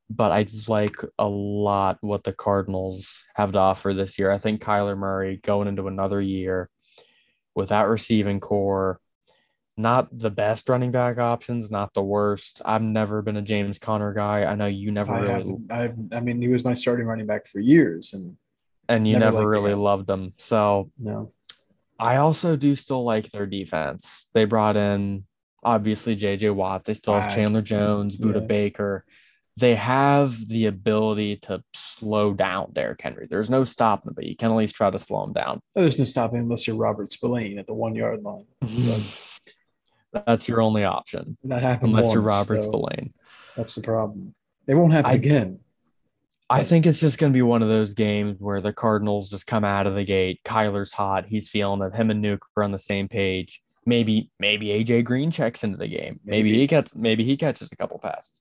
but 0.10 0.32
I 0.32 0.48
like 0.68 0.96
a 1.20 1.28
lot 1.28 1.98
what 2.02 2.24
the 2.24 2.34
Cardinals 2.34 3.24
have 3.36 3.52
to 3.52 3.60
offer 3.60 3.94
this 3.94 4.18
year. 4.18 4.32
I 4.32 4.38
think 4.38 4.64
Kyler 4.64 4.98
Murray 4.98 5.40
going 5.44 5.68
into 5.68 5.88
another 5.88 6.22
year 6.22 6.70
with 7.56 7.70
that 7.70 7.88
receiving 7.88 8.40
core, 8.40 9.00
not 9.78 10.08
the 10.18 10.32
best 10.32 10.68
running 10.70 10.92
back 10.92 11.20
options, 11.20 11.70
not 11.70 11.94
the 11.94 12.02
worst. 12.02 12.62
I've 12.66 12.82
never 12.82 13.22
been 13.22 13.38
a 13.38 13.42
James 13.44 13.78
Conner 13.78 14.14
guy. 14.14 14.44
I 14.44 14.56
know 14.56 14.66
you 14.66 14.92
never 14.92 15.14
I 15.14 15.20
really. 15.22 15.56
I, 15.70 15.94
I 16.12 16.20
mean, 16.20 16.42
he 16.42 16.48
was 16.48 16.64
my 16.64 16.74
starting 16.74 17.06
running 17.06 17.28
back 17.28 17.46
for 17.48 17.60
years, 17.60 18.14
and 18.14 18.38
and 18.90 19.08
you 19.08 19.20
never 19.20 19.38
never, 19.38 19.50
really 19.50 19.72
guy. 19.72 19.78
loved 19.78 20.08
them. 20.08 20.34
So 20.38 20.92
no, 20.98 21.32
I 22.00 22.18
also 22.18 22.56
do 22.56 22.76
still 22.76 23.04
like 23.04 23.30
their 23.32 23.46
defense. 23.46 24.30
They 24.34 24.46
brought 24.46 24.78
in 24.78 25.26
obviously 25.64 26.16
JJ 26.16 26.56
Watt. 26.56 26.86
They 26.86 26.94
still 26.96 27.14
have. 27.20 27.36
Chandler 27.36 27.62
Jones, 27.62 28.18
Budda 28.18 28.42
Yeah. 28.42 28.48
Baker. 28.48 29.06
They 29.60 29.74
have 29.74 30.48
the 30.48 30.68
ability 30.68 31.38
to 31.44 31.64
slow 31.74 32.32
down 32.34 32.74
Derrick 32.74 33.02
Henry. 33.02 33.26
There's 33.28 33.50
no 33.50 33.64
stopping, 33.66 34.10
him, 34.10 34.14
but 34.14 34.26
you 34.26 34.36
can 34.36 34.52
at 34.52 34.56
least 34.56 34.76
try 34.76 34.92
to 34.92 35.00
slow 35.00 35.24
him 35.24 35.34
down. 35.34 35.62
there's 35.74 35.98
no 35.98 36.06
stopping 36.06 36.42
unless 36.42 36.68
you're 36.68 36.76
Robert 36.76 37.12
Spillane 37.12 37.58
at 37.58 37.66
the 37.66 37.74
one 37.74 37.96
yard 37.96 38.22
line. 38.22 38.46
That's 40.14 40.48
your 40.48 40.62
only 40.62 40.84
option, 40.84 41.38
That 41.44 41.62
happened 41.62 41.92
unless 41.92 42.14
you're 42.14 42.22
once, 42.22 42.50
Robert 42.50 42.64
so 42.64 42.70
Spillane. 42.70 43.14
That's 43.56 43.76
the 43.76 43.82
problem. 43.82 44.34
It 44.68 44.76
won't 44.76 44.94
happen 44.94 45.12
I- 45.12 45.16
again. 45.16 45.60
I 46.50 46.64
think 46.64 46.86
it's 46.86 47.02
just 47.02 47.18
going 47.18 47.34
to 47.34 47.36
be 47.38 47.42
one 47.42 47.62
of 47.62 47.68
those 47.68 47.94
games 47.94 48.38
where 48.40 48.62
the 48.62 48.72
Cardinals 48.72 49.30
just 49.30 49.46
come 49.48 49.66
out 49.66 49.86
of 49.86 49.96
the 49.96 50.06
gate. 50.06 50.40
Kyler's 50.46 50.94
hot. 50.94 51.26
He's 51.28 51.50
feeling 51.50 51.82
it. 51.82 51.94
Him 51.94 52.10
and 52.10 52.24
Nuke 52.24 52.40
are 52.56 52.64
on 52.64 52.72
the 52.72 52.80
same 52.80 53.10
page. 53.10 53.62
Maybe, 53.86 54.30
maybe 54.40 54.68
AJ 54.68 55.04
Green 55.04 55.30
checks 55.30 55.66
into 55.66 55.76
the 55.76 55.90
game. 55.90 56.22
Maybe, 56.24 56.52
Maybe. 56.52 56.60
he 56.60 56.68
gets, 56.68 56.96
maybe 56.96 57.26
he 57.26 57.36
catches 57.36 57.70
a 57.70 57.76
couple 57.76 58.00
passes. 58.00 58.40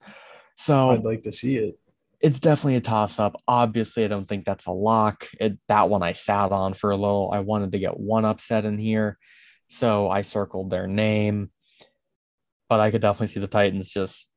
So 0.55 0.91
I'd 0.91 1.03
like 1.05 1.25
to 1.25 1.33
see 1.33 1.57
it. 1.57 1.81
it's 2.21 2.39
definitely 2.39 2.77
a 2.77 2.81
toss 2.81 3.19
up. 3.19 3.43
Obviously, 3.49 4.05
I 4.05 4.09
don't 4.09 4.29
think 4.29 4.45
that's 4.45 4.67
a 4.67 4.73
lock. 4.73 5.27
It, 5.41 5.59
that 5.67 5.89
one 5.89 6.05
I 6.05 6.12
sat 6.12 6.53
on 6.53 6.75
for 6.75 6.93
a 6.93 6.97
little. 6.97 7.31
I 7.33 7.41
wanted 7.41 7.73
to 7.73 7.81
get 7.81 7.99
one 7.99 8.25
upset 8.25 8.64
in 8.64 8.79
here. 8.79 9.19
So 9.69 10.09
I 10.09 10.23
circled 10.23 10.71
their 10.71 10.87
name. 10.87 11.51
But 12.69 12.81
I 12.81 12.91
could 12.91 13.01
definitely 13.01 13.29
see 13.29 13.41
the 13.41 13.47
Titans 13.47 13.91
just 13.91 14.29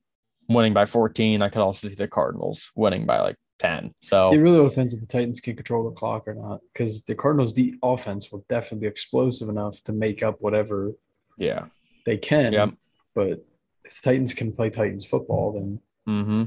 winning 0.48 0.74
by 0.74 0.86
14. 0.86 1.42
I 1.42 1.50
could 1.50 1.62
also 1.62 1.88
see 1.88 1.96
the 1.96 2.08
Cardinals 2.08 2.70
winning 2.76 3.06
by 3.06 3.22
like 3.22 3.36
10. 3.60 3.94
So 4.02 4.32
It 4.32 4.38
really 4.38 4.68
depends 4.68 4.94
if 4.94 5.02
the 5.02 5.08
Titans 5.08 5.40
can 5.40 5.56
control 5.56 5.84
the 5.84 5.96
clock 5.96 6.28
or 6.28 6.34
not, 6.34 6.62
because 6.72 7.04
the 7.04 7.16
Cardinals' 7.16 7.54
the 7.54 7.76
offense 7.84 8.32
will 8.32 8.46
definitely 8.48 8.88
be 8.88 8.88
explosive 8.88 9.50
enough 9.50 9.84
to 9.84 9.94
make 9.94 10.24
up 10.24 10.38
whatever 10.40 10.94
yeah. 11.38 11.66
they 12.06 12.18
can. 12.18 12.54
Yep. 12.54 12.74
But 13.16 13.46
if 13.84 13.96
the 13.96 14.02
Titans 14.04 14.34
can 14.34 14.52
play 14.52 14.70
Titans 14.70 15.06
football, 15.06 15.54
then 15.54 15.80
Mm-hmm. 16.10 16.44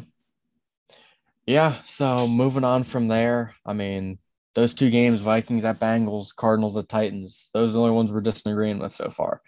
Yeah. 1.47 1.77
So 1.87 2.27
moving 2.27 2.65
on 2.65 2.85
from 2.85 3.09
there, 3.09 3.55
I 3.65 3.73
mean, 3.73 4.19
those 4.55 4.75
two 4.75 4.91
games, 4.91 5.21
Vikings 5.21 5.65
at 5.65 5.81
Bengals, 5.81 6.35
Cardinals 6.35 6.77
at 6.77 6.89
Titans, 6.89 7.49
those 7.55 7.71
are 7.71 7.75
the 7.75 7.81
only 7.81 7.95
ones 7.95 8.13
we're 8.13 8.21
disagreeing 8.21 8.81
with 8.81 8.93
so 8.93 9.11
far. 9.11 9.41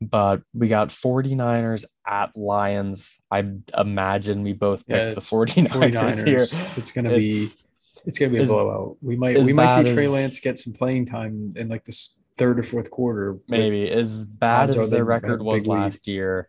But 0.00 0.42
we 0.52 0.68
got 0.68 0.90
49ers 0.90 1.84
at 2.06 2.36
Lions. 2.36 3.16
I 3.30 3.44
imagine 3.76 4.42
we 4.42 4.52
both 4.52 4.84
Yeah, 4.86 5.08
picked 5.10 5.12
the 5.14 5.18
it's 5.18 5.30
49ers, 5.30 5.68
49ers, 5.92 6.26
here. 6.26 6.68
it's 6.76 6.92
gonna 6.92 7.16
be 7.16 7.28
It's- 7.44 7.56
it's 8.04 8.18
gonna 8.18 8.30
be 8.30 8.38
a 8.38 8.46
blowout. 8.46 8.98
We 9.02 9.16
might 9.16 9.40
we 9.42 9.52
might 9.52 9.84
see 9.84 9.92
Trey 9.92 10.06
Lance 10.06 10.38
get 10.38 10.58
some 10.60 10.72
playing 10.74 11.06
time 11.06 11.54
in 11.56 11.68
like 11.68 11.84
this 11.84 12.20
third 12.38 12.58
or 12.60 12.62
fourth 12.62 12.88
quarter. 12.90 13.38
Maybe 13.48 13.90
as 13.90 14.24
bad 14.24 14.68
as 14.70 14.90
their 14.90 15.04
record 15.04 15.42
was 15.42 15.66
lead. 15.66 15.76
last 15.78 16.06
year, 16.06 16.48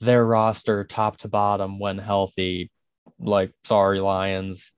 their 0.00 0.24
roster 0.24 0.84
top 0.84 1.16
to 1.18 1.28
bottom 1.28 1.80
when 1.80 1.98
healthy, 1.98 2.70
like 3.18 3.50
sorry 3.64 3.98
Lions. 4.00 4.70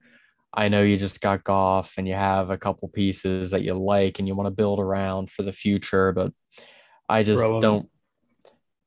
I 0.51 0.69
know 0.69 0.81
you 0.81 0.97
just 0.97 1.19
got 1.21 1.43
Goff 1.43 1.93
and 1.97 2.07
you 2.07 2.13
have 2.15 2.49
a 2.49 2.57
couple 2.57 2.87
pieces 2.87 3.51
that 3.51 3.61
you 3.61 3.73
like 3.75 4.17
and 4.19 4.27
you 4.27 4.33
want 4.35 4.47
to 4.47 4.51
build 4.51 4.79
around 4.79 5.29
for 5.29 5.43
the 5.43 5.51
future, 5.53 6.11
but 6.13 6.31
I 7.09 7.21
just 7.23 7.41
don't 7.61 7.87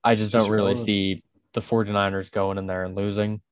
I 0.09 0.15
just 0.15 0.33
don't 0.33 0.51
really 0.51 0.77
see 0.77 1.23
the 1.53 1.61
49ers 1.61 2.33
going 2.33 2.57
in 2.57 2.67
there 2.67 2.85
and 2.85 2.95
losing 2.95 3.43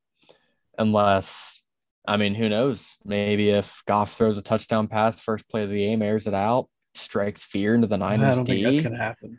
unless 0.79 1.63
I 2.09 2.17
mean, 2.17 2.35
who 2.35 2.49
knows? 2.49 2.97
Maybe 3.05 3.51
if 3.51 3.83
Goff 3.87 4.17
throws 4.17 4.39
a 4.39 4.43
touchdown 4.43 4.87
pass 4.87 5.21
first 5.21 5.49
play 5.51 5.65
of 5.65 5.71
the 5.71 5.85
game, 5.85 6.01
airs 6.01 6.27
it 6.27 6.35
out, 6.35 6.69
strikes 6.95 7.43
fear 7.43 7.75
into 7.75 7.89
the 7.89 7.99
Niners 7.99 8.25
I 8.25 8.35
don't 8.37 8.45
D. 8.45 8.53
think 8.53 8.65
that's 8.65 8.81
gonna 8.81 8.97
happen. 9.03 9.39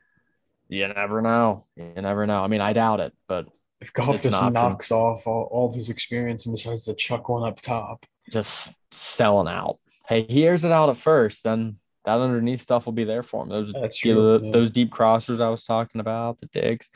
You 0.68 0.88
never 0.89 1.22
know. 1.22 1.65
You 1.76 1.93
never 1.95 2.28
know. 2.28 2.43
I 2.43 2.47
mean, 2.47 2.61
I 2.61 2.74
doubt 2.74 2.99
it, 2.99 3.13
but 3.28 3.47
If 3.82 3.93
Goff 3.93 4.22
just 4.22 4.39
knocks 4.53 4.91
off 4.91 5.26
all, 5.26 5.47
all 5.49 5.70
of 5.70 5.74
his 5.76 5.89
experience 5.89 6.45
and 6.45 6.55
decides 6.55 6.86
to 6.86 6.93
chuck 6.93 7.30
one 7.30 7.47
up 7.47 7.61
top, 7.61 8.05
just 8.30 8.74
selling 8.91 9.47
out. 9.47 9.80
Hey, 10.07 10.26
he 10.30 10.45
airs 10.45 10.65
it 10.65 10.72
out 10.72 10.89
at 10.89 10.97
first, 10.97 11.43
then 11.43 11.78
that 12.08 12.22
underneath 12.22 12.62
stuff 12.62 12.86
will 12.86 12.93
be 12.93 13.03
there 13.03 13.22
for 13.22 13.43
him. 13.43 13.49
Those 13.49 13.74
That's 13.74 14.03
know, 14.05 14.14
true, 14.14 14.45
yeah. 14.45 14.51
those 14.51 14.72
deep 14.72 14.91
crossers 14.91 15.41
I 15.41 15.49
was 15.49 15.66
talking 15.66 15.99
about, 15.99 16.39
the 16.39 16.47
digs. 16.47 16.89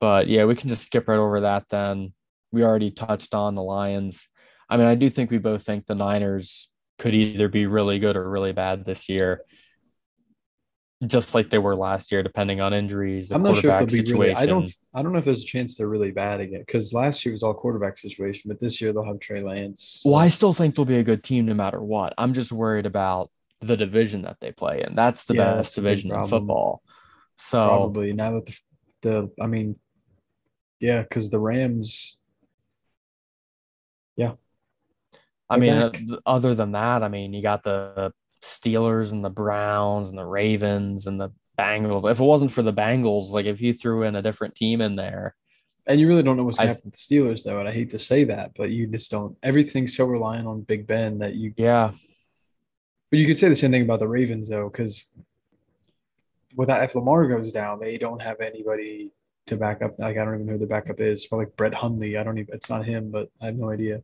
But 0.00 0.26
yeah, 0.26 0.44
we 0.44 0.56
can 0.56 0.68
just 0.68 0.86
skip 0.86 1.06
right 1.06 1.18
over 1.18 1.42
that 1.42 1.68
then. 1.70 2.12
We 2.50 2.64
already 2.64 2.90
touched 2.90 3.32
on 3.32 3.54
the 3.54 3.62
Lions. 3.62 4.26
I 4.68 4.76
mean, 4.76 4.86
I 4.86 4.96
do 4.96 5.08
think 5.08 5.30
we 5.30 5.38
both 5.38 5.62
think 5.62 5.86
the 5.86 5.94
Niners 5.94 6.68
could 6.98 7.14
either 7.14 7.48
be 7.48 7.66
really 7.66 8.00
good 8.00 8.16
or 8.16 8.28
really 8.28 8.52
bad 8.52 8.84
this 8.84 9.08
year. 9.08 9.42
Just 11.06 11.32
like 11.32 11.50
they 11.50 11.58
were 11.58 11.76
last 11.76 12.10
year, 12.10 12.24
depending 12.24 12.60
on 12.60 12.72
injuries, 12.72 13.30
I'm 13.30 13.42
not 13.42 13.58
sure 13.58 13.70
if 13.70 13.78
they'll 13.78 13.86
be 13.86 13.98
situation. 13.98 14.18
really. 14.18 14.34
I 14.34 14.46
don't. 14.46 14.68
I 14.94 15.02
don't 15.02 15.12
know 15.12 15.18
if 15.18 15.26
there's 15.26 15.42
a 15.42 15.46
chance 15.46 15.76
they're 15.76 15.88
really 15.88 16.10
bad 16.10 16.40
again 16.40 16.60
because 16.60 16.92
last 16.92 17.24
year 17.24 17.32
was 17.32 17.42
all 17.42 17.54
quarterback 17.54 17.98
situation, 17.98 18.48
but 18.48 18.58
this 18.58 18.80
year 18.80 18.92
they'll 18.92 19.04
have 19.04 19.20
Trey 19.20 19.42
Lance. 19.42 20.02
Well, 20.04 20.16
I 20.16 20.28
still 20.28 20.54
think 20.54 20.74
they'll 20.74 20.86
be 20.86 20.98
a 20.98 21.04
good 21.04 21.22
team 21.22 21.46
no 21.46 21.54
matter 21.54 21.80
what. 21.80 22.14
I'm 22.18 22.32
just 22.34 22.50
worried 22.50 22.86
about 22.86 23.30
the 23.60 23.76
division 23.76 24.22
that 24.22 24.38
they 24.40 24.52
play 24.52 24.82
in. 24.86 24.94
That's 24.94 25.24
the 25.24 25.34
Yeah, 25.34 25.44
best 25.56 25.56
that's 25.56 25.74
division 25.74 26.12
in 26.12 26.24
football. 26.24 26.82
So 27.36 27.58
probably 27.68 28.12
now 28.12 28.32
that 28.34 28.46
the, 28.46 28.56
the 29.02 29.30
I 29.42 29.46
mean, 29.46 29.74
yeah, 30.80 31.02
because 31.02 31.30
the 31.30 31.40
Rams. 31.40 32.18
Yeah. 34.16 34.32
I 35.48 35.56
mean, 35.56 35.72
uh, 35.74 35.90
back. 35.90 36.02
other 36.26 36.54
than 36.54 36.72
that, 36.72 37.02
I 37.02 37.08
mean, 37.08 37.32
you 37.32 37.42
got 37.42 37.62
the 37.62 38.12
Steelers 38.42 39.12
and 39.12 39.24
the 39.24 39.30
Browns 39.30 40.08
and 40.08 40.18
the 40.18 40.24
Ravens 40.24 41.06
and 41.06 41.20
the 41.20 41.30
Bengals. 41.58 42.10
If 42.10 42.20
it 42.20 42.24
wasn't 42.24 42.52
for 42.52 42.62
the 42.62 42.72
Bengals, 42.72 43.30
like 43.30 43.46
if 43.46 43.60
you 43.60 43.72
threw 43.72 44.02
in 44.02 44.16
a 44.16 44.22
different 44.22 44.54
team 44.54 44.80
in 44.80 44.96
there, 44.96 45.34
And 45.86 46.00
you 46.00 46.08
really 46.08 46.22
don't 46.24 46.36
know 46.36 46.42
what's 46.44 46.58
going 46.58 46.68
to 46.68 46.74
happen 46.74 46.90
with 46.90 46.94
the 46.94 46.98
Steelers, 46.98 47.44
though. 47.44 47.60
And 47.60 47.68
I 47.68 47.72
hate 47.72 47.90
to 47.90 47.98
say 47.98 48.24
that, 48.24 48.52
but 48.56 48.70
you 48.70 48.86
just 48.88 49.10
don't. 49.10 49.36
Everything's 49.42 49.96
so 49.96 50.04
reliant 50.06 50.46
on 50.48 50.62
Big 50.62 50.86
Ben 50.86 51.18
that 51.18 51.34
you. 51.36 51.54
yeah, 51.56 51.92
But 53.10 53.18
you 53.20 53.26
could 53.26 53.38
say 53.38 53.48
the 53.48 53.56
same 53.56 53.70
thing 53.70 53.82
about 53.82 54.00
the 54.00 54.08
Ravens, 54.08 54.48
though, 54.48 54.68
because 54.68 55.14
without 56.56 56.82
if 56.82 56.94
Lamar 56.94 57.26
goes 57.28 57.52
down, 57.52 57.78
they 57.80 57.98
don't 57.98 58.20
have 58.20 58.40
anybody 58.40 59.12
to 59.46 59.56
back 59.56 59.82
up. 59.82 59.98
Like 59.98 60.16
I 60.18 60.24
don't 60.24 60.34
even 60.34 60.46
know 60.46 60.52
who 60.54 60.58
the 60.58 60.66
backup 60.66 61.00
is. 61.00 61.26
Probably 61.26 61.46
like 61.46 61.56
Brett 61.56 61.74
Hundley. 61.74 62.16
I 62.16 62.24
don't 62.24 62.38
even. 62.38 62.54
It's 62.54 62.70
not 62.70 62.84
him, 62.84 63.10
but 63.10 63.28
I 63.40 63.46
have 63.46 63.56
no 63.56 63.70
idea. 63.70 64.02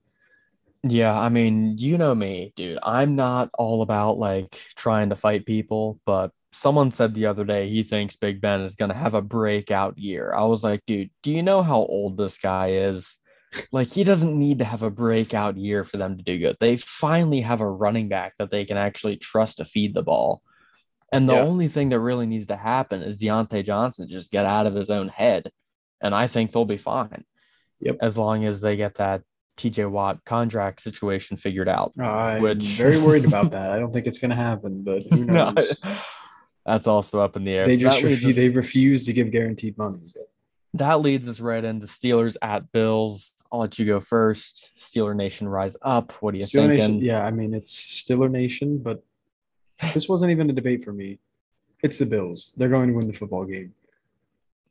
yeah. 0.84 1.18
I 1.18 1.28
mean, 1.28 1.78
you 1.78 1.98
know 1.98 2.14
me, 2.14 2.53
dude. 2.57 2.78
I'm 2.82 3.16
not 3.16 3.50
all 3.55 3.82
about 3.82 4.18
like 4.18 4.57
trying 4.76 5.11
to 5.11 5.16
fight 5.16 5.46
people, 5.46 6.00
but 6.07 6.30
someone 6.53 6.92
said 6.92 7.14
the 7.14 7.26
other 7.26 7.44
day 7.44 7.68
he 7.68 7.82
thinks 7.82 8.16
Big 8.16 8.40
Ben 8.40 8.61
is 8.61 8.74
going 8.76 8.90
to 8.90 8.96
have 8.96 9.14
a 9.14 9.22
breakout 9.22 9.98
year. 9.98 10.32
I 10.34 10.44
was 10.44 10.62
like, 10.62 10.84
dude, 10.86 11.11
do 11.22 11.32
you 11.32 11.42
know 11.42 11.62
how 11.62 11.78
old 11.78 12.16
this 12.16 12.38
guy 12.38 12.72
is? 12.72 13.16
Like, 13.70 13.88
he 13.88 14.05
doesn't 14.05 14.38
need 14.38 14.59
to 14.61 14.64
have 14.64 14.82
a 14.82 14.90
breakout 14.90 15.57
year 15.57 15.84
for 15.84 15.96
them 15.98 16.16
to 16.16 16.22
do 16.22 16.38
good. 16.38 16.57
They 16.61 16.76
finally 16.76 17.40
have 17.42 17.61
a 17.61 17.68
running 17.70 18.09
back 18.09 18.34
that 18.38 18.50
they 18.50 18.64
can 18.64 18.76
actually 18.76 19.16
trust 19.16 19.59
to 19.59 19.64
feed 19.64 19.94
the 19.94 20.03
ball. 20.03 20.42
And 21.12 21.28
the 21.28 21.34
Yeah. 21.34 21.40
only 21.42 21.68
thing 21.68 21.90
that 21.90 22.00
really 22.00 22.26
needs 22.26 22.46
to 22.46 22.57
happen 22.57 23.03
is 23.03 23.18
Diontae 23.18 23.64
Johnson 23.64 24.09
just 24.09 24.30
get 24.30 24.46
out 24.46 24.66
of 24.66 24.74
his 24.74 24.88
own 24.90 25.09
head. 25.09 25.50
And 26.00 26.14
I 26.14 26.26
think 26.26 26.50
they'll 26.53 26.64
be 26.64 26.78
fine. 26.78 27.24
Yep. 27.80 27.98
As 28.00 28.16
long 28.16 28.44
as 28.46 28.61
they 28.62 28.76
get 28.76 28.94
that 28.94 29.22
TJ 29.59 29.84
Watt 29.90 30.24
contract 30.24 30.80
situation 30.80 31.36
figured 31.36 31.68
out. 31.68 31.92
I'm 31.98 32.40
Which- 32.42 32.64
very 32.76 32.98
worried 32.98 33.26
about 33.26 33.50
that. 33.50 33.70
I 33.72 33.78
don't 33.78 33.92
think 33.92 34.07
it's 34.07 34.18
going 34.18 34.30
to 34.30 34.36
happen, 34.36 34.82
but 34.82 35.03
who 35.03 35.24
No, 35.26 35.50
knows? 35.50 35.78
that's 36.64 36.86
also 36.86 37.20
up 37.20 37.36
in 37.36 37.44
the 37.44 37.53
air. 37.53 37.66
they 37.66 37.76
So 37.76 37.82
just 37.82 38.00
that, 38.00 38.09
leads 38.09 38.24
refu- 38.24 38.28
us, 38.30 38.36
they 38.36 38.48
refuse 38.48 39.05
to 39.07 39.12
give 39.12 39.30
guaranteed 39.30 39.76
money. 39.76 39.98
that 40.74 41.00
leads 41.00 41.28
us 41.28 41.38
right 41.40 41.62
into 41.62 41.86
Steelers 41.86 42.36
at 42.40 42.72
Bills. 42.72 43.34
I'll 43.53 43.61
let 43.61 43.78
you 43.78 43.84
go 43.84 44.00
first. 44.00 44.70
Steeler 44.78 45.14
Nation 45.14 45.46
rise 45.46 45.76
up. 45.82 46.12
What 46.22 46.32
do 46.32 46.38
you 46.38 46.44
Steeler 46.44 46.68
thinking? 46.68 46.94
Nation, 46.94 46.98
yeah, 47.00 47.22
I 47.22 47.30
mean 47.30 47.53
it's 47.53 47.74
Steeler 47.74 48.30
Nation, 48.30 48.78
but 48.78 49.05
this 49.92 50.09
wasn't 50.09 50.30
even 50.30 50.48
a 50.48 50.55
debate 50.55 50.82
for 50.82 50.92
me. 50.92 51.18
It's 51.82 51.98
the 51.98 52.07
Bills. 52.07 52.55
They're 52.57 52.70
going 52.70 52.88
to 52.88 52.94
win 52.94 53.07
the 53.07 53.12
football 53.12 53.44
game. 53.44 53.74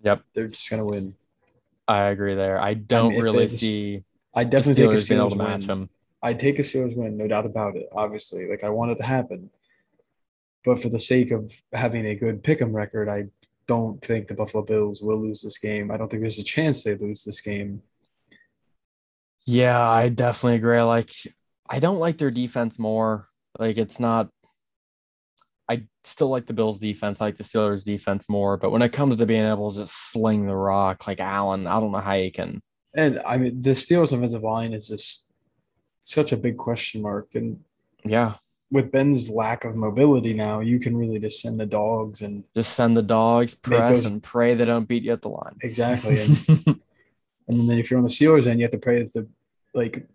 Yep. 0.01 0.23
They're 0.33 0.47
just 0.47 0.69
going 0.69 0.79
to 0.79 0.85
win. 0.85 1.15
I 1.87 2.03
agree 2.05 2.35
there. 2.35 2.59
I 2.59 2.73
don't 2.73 3.11
if 3.11 3.17
they 3.17 3.21
really 3.21 3.49
see 3.49 4.03
I 4.33 4.45
definitely 4.45 4.83
take 4.83 4.91
a 4.91 4.95
Steelers 4.95 5.29
being 5.29 5.37
match 5.37 5.59
win. 5.59 5.67
them. 5.67 5.89
I 6.23 6.33
take 6.33 6.57
a 6.57 6.63
Steelers 6.63 6.95
win, 6.95 7.17
no 7.17 7.27
doubt 7.27 7.45
about 7.45 7.75
it. 7.75 7.87
Obviously, 7.93 8.49
like 8.49 8.63
I 8.63 8.69
want 8.69 8.91
it 8.91 8.97
to 8.97 9.03
happen, 9.03 9.51
but 10.65 10.81
for 10.81 10.89
the 10.89 10.99
sake 10.99 11.31
of 11.31 11.53
having 11.73 12.05
a 12.05 12.15
good 12.15 12.43
pick'em 12.43 12.73
record, 12.73 13.09
I 13.09 13.25
don't 13.67 14.03
think 14.03 14.27
the 14.27 14.33
Buffalo 14.33 14.63
Bills 14.63 15.01
will 15.01 15.21
lose 15.21 15.41
this 15.41 15.57
game. 15.57 15.91
I 15.91 15.97
don't 15.97 16.09
think 16.09 16.21
there's 16.21 16.39
a 16.39 16.43
chance 16.43 16.83
they 16.83 16.95
lose 16.95 17.23
this 17.23 17.41
game. 17.41 17.83
Yeah, 19.45 19.79
I 19.79 20.09
definitely 20.09 20.55
agree. 20.57 20.81
Like, 20.81 21.11
I 21.69 21.79
don't 21.79 21.99
like 21.99 22.17
their 22.17 22.31
defense 22.31 22.77
more. 22.77 23.27
Like, 23.57 23.77
it's 23.77 23.99
not. 23.99 24.29
I 25.69 25.83
still 26.03 26.29
like 26.29 26.47
the 26.47 26.53
Bills' 26.53 26.79
defense. 26.79 27.21
I 27.21 27.25
like 27.25 27.37
the 27.37 27.43
Steelers' 27.43 27.85
defense 27.85 28.27
more. 28.29 28.57
But 28.57 28.71
when 28.71 28.81
it 28.81 28.91
comes 28.91 29.17
to 29.17 29.25
being 29.25 29.45
able 29.45 29.71
to 29.71 29.79
just 29.81 30.11
sling 30.11 30.45
the 30.45 30.55
rock, 30.55 31.07
like 31.07 31.19
Allen, 31.19 31.65
I 31.67 31.79
don't 31.79 31.91
know 31.91 31.99
how 31.99 32.13
you 32.13 32.31
can. 32.31 32.61
And 32.93 33.21
I 33.25 33.37
mean, 33.37 33.61
the 33.61 33.69
Steelers' 33.71 34.11
offensive 34.11 34.43
line 34.43 34.73
is 34.73 34.87
just 34.87 35.31
such 36.01 36.31
a 36.33 36.37
big 36.37 36.57
question 36.57 37.01
mark. 37.01 37.29
And 37.35 37.61
Yeah, 38.03 38.35
with 38.69 38.91
Ben's 38.91 39.29
lack 39.29 39.63
of 39.63 39.75
mobility 39.75 40.33
now, 40.33 40.59
you 40.59 40.79
can 40.79 40.97
really 40.97 41.19
just 41.19 41.41
send 41.41 41.59
the 41.59 41.65
dogs 41.65 42.21
and 42.21 42.43
just 42.55 42.73
send 42.73 42.97
the 42.97 43.01
dogs, 43.01 43.55
press, 43.55 43.89
those- 43.89 44.05
and 44.05 44.21
pray 44.21 44.55
they 44.55 44.65
don't 44.65 44.87
beat 44.87 45.03
you 45.03 45.13
at 45.13 45.21
the 45.21 45.29
line. 45.29 45.55
exactly. 45.61 46.19
And, 46.67 46.81
and 47.59 47.69
then 47.69 47.77
if 47.77 47.89
you're 47.89 47.97
on 47.97 48.03
the 48.03 48.09
Steelers 48.09 48.47
end, 48.47 48.59
you 48.59 48.63
have 48.65 48.71
to 48.71 48.77
pray 48.77 49.03
that 49.03 49.13
the 49.13 49.27
like 49.73 50.07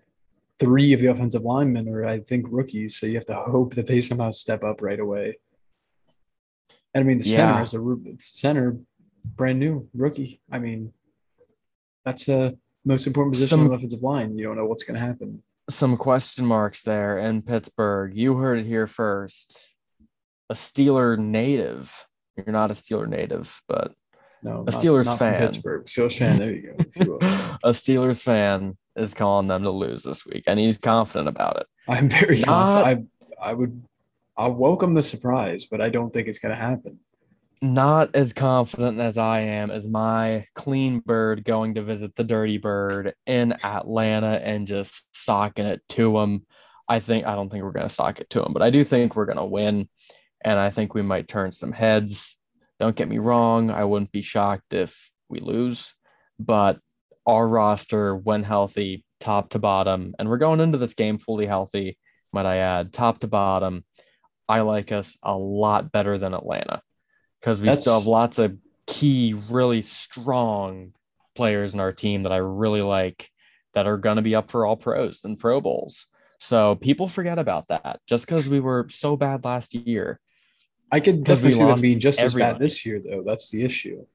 three 0.58 0.92
of 0.92 1.00
the 1.00 1.06
offensive 1.06 1.42
linemen 1.42 1.88
are, 1.88 2.04
I 2.04 2.20
think, 2.20 2.46
rookies. 2.48 2.96
So 2.96 3.06
you 3.06 3.14
have 3.14 3.26
to 3.26 3.34
hope 3.34 3.74
that 3.74 3.86
they 3.86 4.00
somehow 4.00 4.30
step 4.30 4.64
up 4.64 4.80
right 4.80 4.98
away. 5.00 5.38
And 6.94 7.04
I 7.04 7.06
mean, 7.06 7.18
the 7.18 7.24
Yeah. 7.28 7.62
center 7.62 7.62
is 7.62 7.74
a 7.74 8.16
center, 8.18 8.78
brand 9.36 9.58
new 9.60 9.88
rookie. 9.94 10.40
I 10.50 10.58
mean, 10.58 10.92
that's 12.04 12.24
the 12.24 12.58
most 12.84 13.06
important 13.06 13.34
position 13.34 13.60
on 13.60 13.68
the 13.68 13.74
offensive 13.74 14.02
line. 14.02 14.38
You 14.38 14.44
don't 14.44 14.56
know 14.56 14.66
what's 14.66 14.84
going 14.84 14.98
to 14.98 15.06
happen. 15.06 15.42
Some 15.68 15.96
question 15.96 16.46
marks 16.46 16.84
there 16.84 17.18
in 17.18 17.42
Pittsburgh. 17.42 18.16
You 18.16 18.36
heard 18.36 18.60
it 18.60 18.66
here 18.66 18.86
first. 18.86 19.58
A 20.48 20.54
Steeler 20.54 21.18
native. 21.18 22.06
You're 22.36 22.52
not 22.52 22.70
a 22.70 22.74
Steeler 22.74 23.08
native, 23.08 23.60
but 23.66 23.92
No, 24.42 24.62
A 24.66 24.70
Steelers 24.70 25.06
not 25.06 25.18
fan. 25.18 25.40
Pittsburgh. 25.40 25.84
Steelers 25.86 26.18
fan. 26.18 26.38
There 26.38 26.52
you 26.52 26.62
go. 26.62 26.84
you 26.96 27.14
a 27.64 27.70
Steelers 27.70 28.22
fan 28.22 28.76
is 28.94 29.14
calling 29.14 29.48
them 29.48 29.62
to 29.64 29.70
lose 29.70 30.02
this 30.02 30.24
week, 30.26 30.44
and 30.46 30.58
he's 30.58 30.78
confident 30.78 31.28
about 31.28 31.56
it. 31.58 31.66
I'm 31.88 32.08
very 32.08 32.40
Not- 32.40 32.46
confident. 32.46 33.08
I 33.42 33.50
I 33.50 33.52
would 33.52 33.82
I'll 34.36 34.52
welcome 34.54 34.94
the 34.94 35.02
surprise, 35.02 35.64
but 35.64 35.80
I 35.80 35.88
don't 35.88 36.12
think 36.12 36.28
it's 36.28 36.38
going 36.38 36.54
to 36.54 36.60
happen. 36.60 36.98
Not 37.62 38.14
as 38.14 38.34
confident 38.34 39.00
as 39.00 39.16
I 39.16 39.40
am 39.40 39.70
as 39.70 39.88
my 39.88 40.46
clean 40.54 40.98
bird 41.00 41.42
going 41.42 41.74
to 41.76 41.82
visit 41.82 42.14
the 42.14 42.22
dirty 42.24 42.58
bird 42.58 43.14
in 43.26 43.52
Atlanta 43.64 44.38
and 44.44 44.66
just 44.66 45.08
socking 45.16 45.64
it 45.64 45.80
to 45.90 46.18
him. 46.18 46.44
I 46.86 47.00
think 47.00 47.26
I 47.26 47.34
don't 47.34 47.48
think 47.50 47.64
we're 47.64 47.72
going 47.72 47.88
to 47.88 47.94
sock 47.94 48.20
it 48.20 48.28
to 48.30 48.42
him, 48.44 48.52
but 48.52 48.60
I 48.62 48.68
do 48.68 48.84
think 48.84 49.16
we're 49.16 49.24
going 49.24 49.38
to 49.38 49.44
win, 49.44 49.88
and 50.44 50.58
I 50.58 50.68
think 50.70 50.92
we 50.94 51.00
might 51.02 51.28
turn 51.28 51.50
some 51.50 51.72
heads. 51.72 52.35
Don't 52.78 52.96
get 52.96 53.08
me 53.08 53.18
wrong; 53.18 53.70
I 53.70 53.84
wouldn't 53.84 54.12
be 54.12 54.22
shocked 54.22 54.72
if 54.72 55.10
we 55.28 55.40
lose, 55.40 55.94
but 56.38 56.78
our 57.26 57.46
roster, 57.46 58.14
when 58.14 58.44
healthy, 58.44 59.04
top 59.20 59.50
to 59.50 59.58
bottom, 59.58 60.14
and 60.18 60.28
we're 60.28 60.38
going 60.38 60.60
into 60.60 60.78
this 60.78 60.94
game 60.94 61.18
fully 61.18 61.46
healthy, 61.46 61.98
might 62.32 62.46
I 62.46 62.58
add, 62.58 62.92
top 62.92 63.20
to 63.20 63.26
bottom. 63.26 63.84
I 64.48 64.60
like 64.60 64.92
us 64.92 65.16
a 65.22 65.36
lot 65.36 65.90
better 65.90 66.18
than 66.18 66.34
Atlanta 66.34 66.82
because 67.40 67.60
we 67.60 67.74
still 67.74 67.98
have 67.98 68.06
lots 68.06 68.38
of 68.38 68.56
key, 68.86 69.34
really 69.50 69.82
strong 69.82 70.92
players 71.34 71.74
in 71.74 71.80
our 71.80 71.92
team 71.92 72.22
that 72.22 72.32
I 72.32 72.36
really 72.36 72.82
like 72.82 73.28
that 73.74 73.86
are 73.86 73.98
going 73.98 74.16
to 74.16 74.22
be 74.22 74.34
up 74.34 74.50
for 74.50 74.64
all 74.64 74.76
pros 74.76 75.22
and 75.24 75.38
Pro 75.38 75.60
Bowls. 75.60 76.06
So 76.40 76.76
people 76.76 77.08
forget 77.08 77.38
about 77.38 77.68
that 77.68 78.00
just 78.06 78.26
because 78.26 78.48
we 78.48 78.60
were 78.60 78.86
so 78.88 79.16
bad 79.16 79.44
last 79.44 79.74
year. 79.74 80.20
I 80.90 81.00
could 81.00 81.24
definitely 81.24 81.52
see 81.52 81.64
them 81.64 81.80
being 81.80 82.00
just 82.00 82.20
as 82.20 82.34
bad 82.34 82.58
this 82.58 82.86
year, 82.86 83.00
though. 83.04 83.22
That's 83.24 83.50
the 83.50 83.64
issue. 83.64 84.06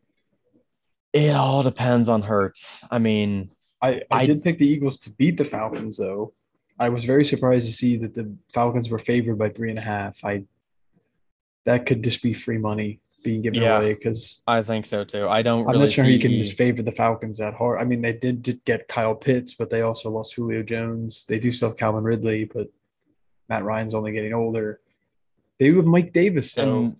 It 1.13 1.35
all 1.35 1.63
depends 1.63 2.07
on 2.07 2.21
Hurts. 2.21 2.83
I 2.89 2.97
mean, 2.97 3.51
I, 3.81 3.95
I, 4.09 4.21
I- 4.21 4.25
did 4.25 4.41
pick 4.43 4.57
the 4.57 4.67
Eagles 4.67 4.97
to 4.99 5.09
beat 5.09 5.37
the 5.37 5.45
Falcons, 5.45 5.97
though. 5.97 6.33
I 6.79 6.89
was 6.89 7.03
very 7.03 7.25
surprised 7.25 7.67
to 7.67 7.73
see 7.73 7.97
that 7.97 8.13
the 8.15 8.33
Falcons 8.53 8.89
were 8.89 8.97
favored 8.97 9.37
by 9.37 9.49
three 9.49 9.69
and 9.69 9.77
a 9.77 9.83
half. 9.83 10.23
I 10.25 10.45
that 11.65 11.85
could 11.85 12.03
just 12.03 12.23
be 12.23 12.33
free 12.33 12.57
money 12.57 12.99
being 13.23 13.43
given 13.43 13.61
Yeah. 13.61 13.77
away 13.77 13.93
because 13.93 14.41
I 14.47 14.63
think 14.63 14.87
so 14.87 15.03
too. 15.03 15.27
I 15.27 15.43
don't 15.43 15.61
I'm 15.67 15.73
really 15.73 15.79
not 15.85 15.89
sure 15.91 16.03
how 16.05 16.09
you 16.09 16.17
can 16.17 16.31
just 16.39 16.57
favor 16.57 16.81
the 16.81 16.91
Falcons 16.91 17.37
that 17.37 17.53
hard. 17.53 17.79
I 17.79 17.83
mean, 17.83 18.01
they 18.01 18.13
did, 18.13 18.41
did 18.41 18.63
get 18.65 18.87
Kyle 18.87 19.13
Pitts, 19.13 19.53
but 19.53 19.69
they 19.69 19.81
also 19.81 20.09
lost 20.09 20.33
Julio 20.33 20.63
Jones. 20.63 21.25
They 21.25 21.37
do 21.37 21.51
still 21.51 21.69
have 21.69 21.77
Calvin 21.77 22.03
Ridley, 22.03 22.45
but 22.45 22.69
Matt 23.47 23.63
Ryan's 23.63 23.93
only 23.93 24.11
getting 24.11 24.33
older. 24.33 24.80
They 25.61 25.67
do 25.69 25.75
have 25.77 25.85
Mike 25.85 26.11
Davis, 26.11 26.51
though. 26.55 26.63
and 26.79 26.95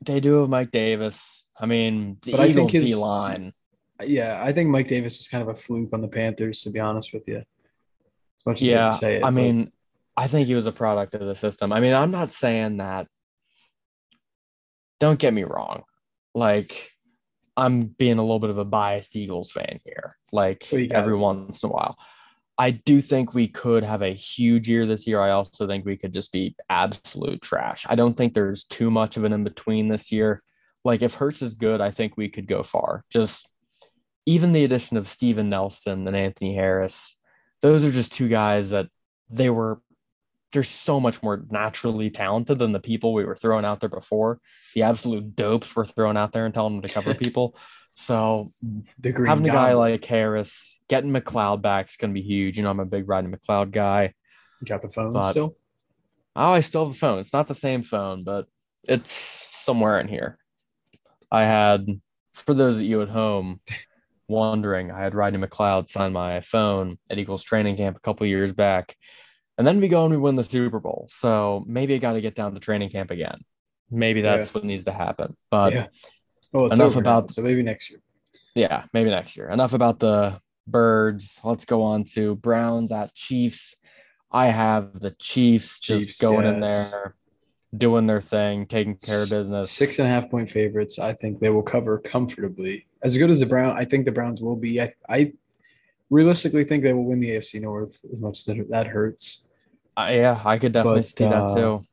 they 0.00 0.20
do 0.20 0.34
have 0.34 0.48
Mike 0.48 0.70
Davis. 0.70 1.48
I 1.58 1.66
mean, 1.66 2.18
the 2.22 2.30
But 2.30 2.40
I 2.40 2.52
think 2.52 2.72
Eagles 2.72 2.88
his- 2.90 2.96
line. 2.98 3.52
Yeah, 4.06 4.40
I 4.40 4.52
think 4.52 4.70
Mike 4.70 4.86
Davis 4.86 5.18
is 5.18 5.26
kind 5.26 5.42
of 5.42 5.48
a 5.48 5.56
fluke 5.56 5.90
on 5.92 6.02
the 6.02 6.08
Panthers, 6.08 6.62
to 6.62 6.70
be 6.70 6.78
honest 6.78 7.12
with 7.12 7.26
you. 7.26 7.38
As 7.38 8.46
much 8.46 8.62
as 8.62 8.68
I 8.68 8.70
Yeah, 8.70 8.88
to 8.90 8.94
say 8.94 9.16
it, 9.16 9.24
I 9.24 9.26
but- 9.26 9.30
mean, 9.32 9.72
I 10.16 10.28
think 10.28 10.46
he 10.46 10.54
was 10.54 10.66
a 10.66 10.72
product 10.72 11.14
of 11.14 11.26
the 11.26 11.34
system. 11.34 11.72
I 11.72 11.80
mean, 11.80 11.94
I'm 11.94 12.12
not 12.12 12.30
saying 12.30 12.76
that. 12.76 13.08
Don't 15.00 15.18
get 15.18 15.34
me 15.34 15.42
wrong. 15.42 15.82
Like, 16.32 16.92
I'm 17.56 17.86
being 17.86 18.18
a 18.18 18.22
little 18.22 18.38
bit 18.38 18.50
of 18.50 18.58
a 18.58 18.64
biased 18.64 19.16
Eagles 19.16 19.50
fan 19.50 19.80
here. 19.84 20.16
Like 20.30 20.68
Well, 20.70 20.86
every 20.92 21.14
be. 21.14 21.18
once 21.18 21.62
in 21.64 21.70
a 21.70 21.72
while. 21.72 21.98
I 22.58 22.70
do 22.70 23.00
think 23.00 23.34
we 23.34 23.48
could 23.48 23.82
have 23.82 24.02
a 24.02 24.14
huge 24.14 24.68
year 24.68 24.86
this 24.86 25.06
year. 25.06 25.20
I 25.20 25.30
also 25.30 25.66
think 25.66 25.84
we 25.84 25.96
could 25.96 26.12
just 26.12 26.32
be 26.32 26.56
absolute 26.70 27.42
trash. 27.42 27.84
I 27.88 27.96
don't 27.96 28.14
think 28.14 28.32
there's 28.32 28.64
too 28.64 28.90
much 28.90 29.16
of 29.16 29.24
an 29.24 29.32
in 29.32 29.44
between 29.44 29.88
this 29.88 30.10
year. 30.10 30.42
Like 30.84 31.02
if 31.02 31.14
Hurts 31.14 31.42
is 31.42 31.54
good, 31.54 31.80
I 31.80 31.90
think 31.90 32.16
we 32.16 32.28
could 32.28 32.46
go 32.46 32.62
far. 32.62 33.04
Just 33.10 33.50
even 34.24 34.52
the 34.52 34.64
addition 34.64 34.96
of 34.96 35.08
Steven 35.08 35.50
Nelson 35.50 36.06
and 36.08 36.16
Anthony 36.16 36.54
Harris, 36.54 37.16
those 37.60 37.84
are 37.84 37.92
just 37.92 38.12
two 38.12 38.28
guys 38.28 38.70
that 38.70 38.88
they 39.28 39.50
were 39.50 39.80
they're 40.52 40.62
so 40.62 40.98
much 40.98 41.22
more 41.22 41.44
naturally 41.50 42.08
talented 42.08 42.58
than 42.58 42.72
the 42.72 42.80
people 42.80 43.12
we 43.12 43.24
were 43.24 43.36
throwing 43.36 43.64
out 43.64 43.80
there 43.80 43.90
before. 43.90 44.40
The 44.74 44.82
absolute 44.82 45.36
dopes 45.36 45.74
we're 45.76 45.86
throwing 45.86 46.16
out 46.16 46.32
there 46.32 46.46
and 46.46 46.54
telling 46.54 46.74
them 46.74 46.82
to 46.82 46.94
cover 46.94 47.14
people. 47.18 47.58
So 47.94 48.52
the 48.98 49.12
green 49.12 49.28
having 49.28 49.48
a 49.48 49.52
guy 49.52 49.74
like 49.74 50.04
Harris, 50.04 50.75
getting 50.88 51.10
McLeod 51.12 51.62
back 51.62 51.88
is 51.88 51.96
going 51.96 52.12
to 52.14 52.20
be 52.20 52.26
huge. 52.26 52.56
You 52.56 52.62
know, 52.64 52.70
I'm 52.70 52.80
a 52.80 52.84
big 52.86 53.08
Rodney 53.08 53.34
McLeod 53.36 53.70
guy. 53.72 54.14
You 54.60 54.66
got 54.66 54.82
the 54.82 54.88
phone 54.88 55.12
but- 55.12 55.22
still. 55.24 55.56
Oh, 56.38 56.50
I 56.52 56.60
still 56.60 56.84
have 56.84 56.92
the 56.92 56.98
phone. 56.98 57.18
It's 57.18 57.32
not 57.32 57.48
the 57.48 57.54
same 57.54 57.82
phone, 57.82 58.22
but 58.22 58.46
it's 58.86 59.48
somewhere 59.52 59.98
in 60.00 60.06
here. 60.06 60.38
I 61.32 61.44
had, 61.44 61.86
for 62.34 62.52
those 62.52 62.76
of 62.76 62.82
you 62.82 63.00
at 63.00 63.08
home 63.08 63.60
wondering, 64.28 64.90
I 64.90 65.00
had 65.00 65.14
Rodney 65.14 65.38
McLeod 65.38 65.88
sign 65.88 66.12
my 66.12 66.40
phone 66.42 66.98
at 67.08 67.18
Eagles 67.18 67.42
training 67.42 67.78
camp 67.78 67.96
a 67.96 68.00
couple 68.00 68.26
years 68.26 68.52
back. 68.52 68.94
And 69.56 69.66
then 69.66 69.80
we 69.80 69.88
go 69.88 70.04
and 70.04 70.10
we 70.12 70.18
win 70.18 70.36
the 70.36 70.44
Super 70.44 70.78
Bowl. 70.78 71.06
So 71.10 71.64
maybe 71.66 71.94
I 71.94 71.98
got 71.98 72.12
to 72.12 72.20
get 72.20 72.34
down 72.34 72.52
to 72.52 72.60
training 72.60 72.90
camp 72.90 73.10
again. 73.10 73.40
Maybe 73.90 74.20
that's 74.20 74.52
what 74.52 74.62
needs 74.64 74.84
to 74.84 74.92
happen. 74.92 75.36
But 75.50 75.72
Yeah. 75.72 75.86
Well, 76.52 76.66
it's 76.66 76.76
enough 76.78 76.88
over 76.88 77.00
now, 77.00 77.18
about- 77.18 77.30
so 77.30 77.40
maybe 77.40 77.62
next 77.62 77.88
year. 77.88 78.00
yeah, 78.54 78.84
maybe 78.92 79.08
next 79.08 79.36
year. 79.38 79.48
Enough 79.48 79.72
about 79.72 79.98
the 80.00 80.38
birds. 80.66 81.40
Let's 81.44 81.64
go 81.64 81.82
on 81.82 82.04
to 82.14 82.36
Browns 82.36 82.92
at 82.92 83.14
Chiefs. 83.14 83.76
I 84.30 84.46
have 84.46 84.98
the 85.00 85.12
Chiefs 85.12 85.80
just 85.80 86.06
Chiefs, 86.06 86.20
going 86.20 86.44
yeah, 86.44 86.54
in 86.54 86.60
there, 86.60 87.14
doing 87.76 88.06
their 88.06 88.20
thing, 88.20 88.66
taking 88.66 88.96
care 88.96 89.22
of 89.22 89.30
business. 89.30 89.70
Six 89.70 89.98
and 89.98 90.08
a 90.08 90.10
half 90.10 90.30
point 90.30 90.50
favorites. 90.50 90.98
I 90.98 91.14
think 91.14 91.40
they 91.40 91.50
will 91.50 91.62
cover 91.62 91.98
comfortably. 91.98 92.86
As 93.02 93.16
good 93.16 93.30
as 93.30 93.40
the 93.40 93.46
Brown, 93.46 93.76
I 93.76 93.84
think 93.84 94.04
the 94.04 94.12
Browns 94.12 94.42
will 94.42 94.56
be. 94.56 94.80
I, 94.80 94.92
I 95.08 95.32
realistically 96.10 96.64
think 96.64 96.82
they 96.82 96.92
will 96.92 97.04
win 97.04 97.20
the 97.20 97.30
AFC 97.30 97.60
North 97.60 98.04
as 98.12 98.20
much 98.20 98.40
as 98.40 98.44
that, 98.46 98.68
that 98.70 98.86
hurts. 98.88 99.48
Uh, 99.96 100.08
yeah, 100.10 100.40
I 100.44 100.58
could 100.58 100.72
definitely 100.72 101.00
But, 101.00 101.06
see 101.06 101.24
that 101.24 101.32
uh, 101.32 101.54
too. 101.54 101.84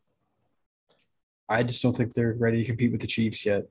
I 1.48 1.64
just 1.64 1.82
don't 1.84 1.96
think 1.96 2.14
they're 2.14 2.34
ready 2.34 2.58
to 2.58 2.66
compete 2.66 2.92
with 2.92 3.02
the 3.02 3.08
Chiefs 3.08 3.46
yet. 3.46 3.64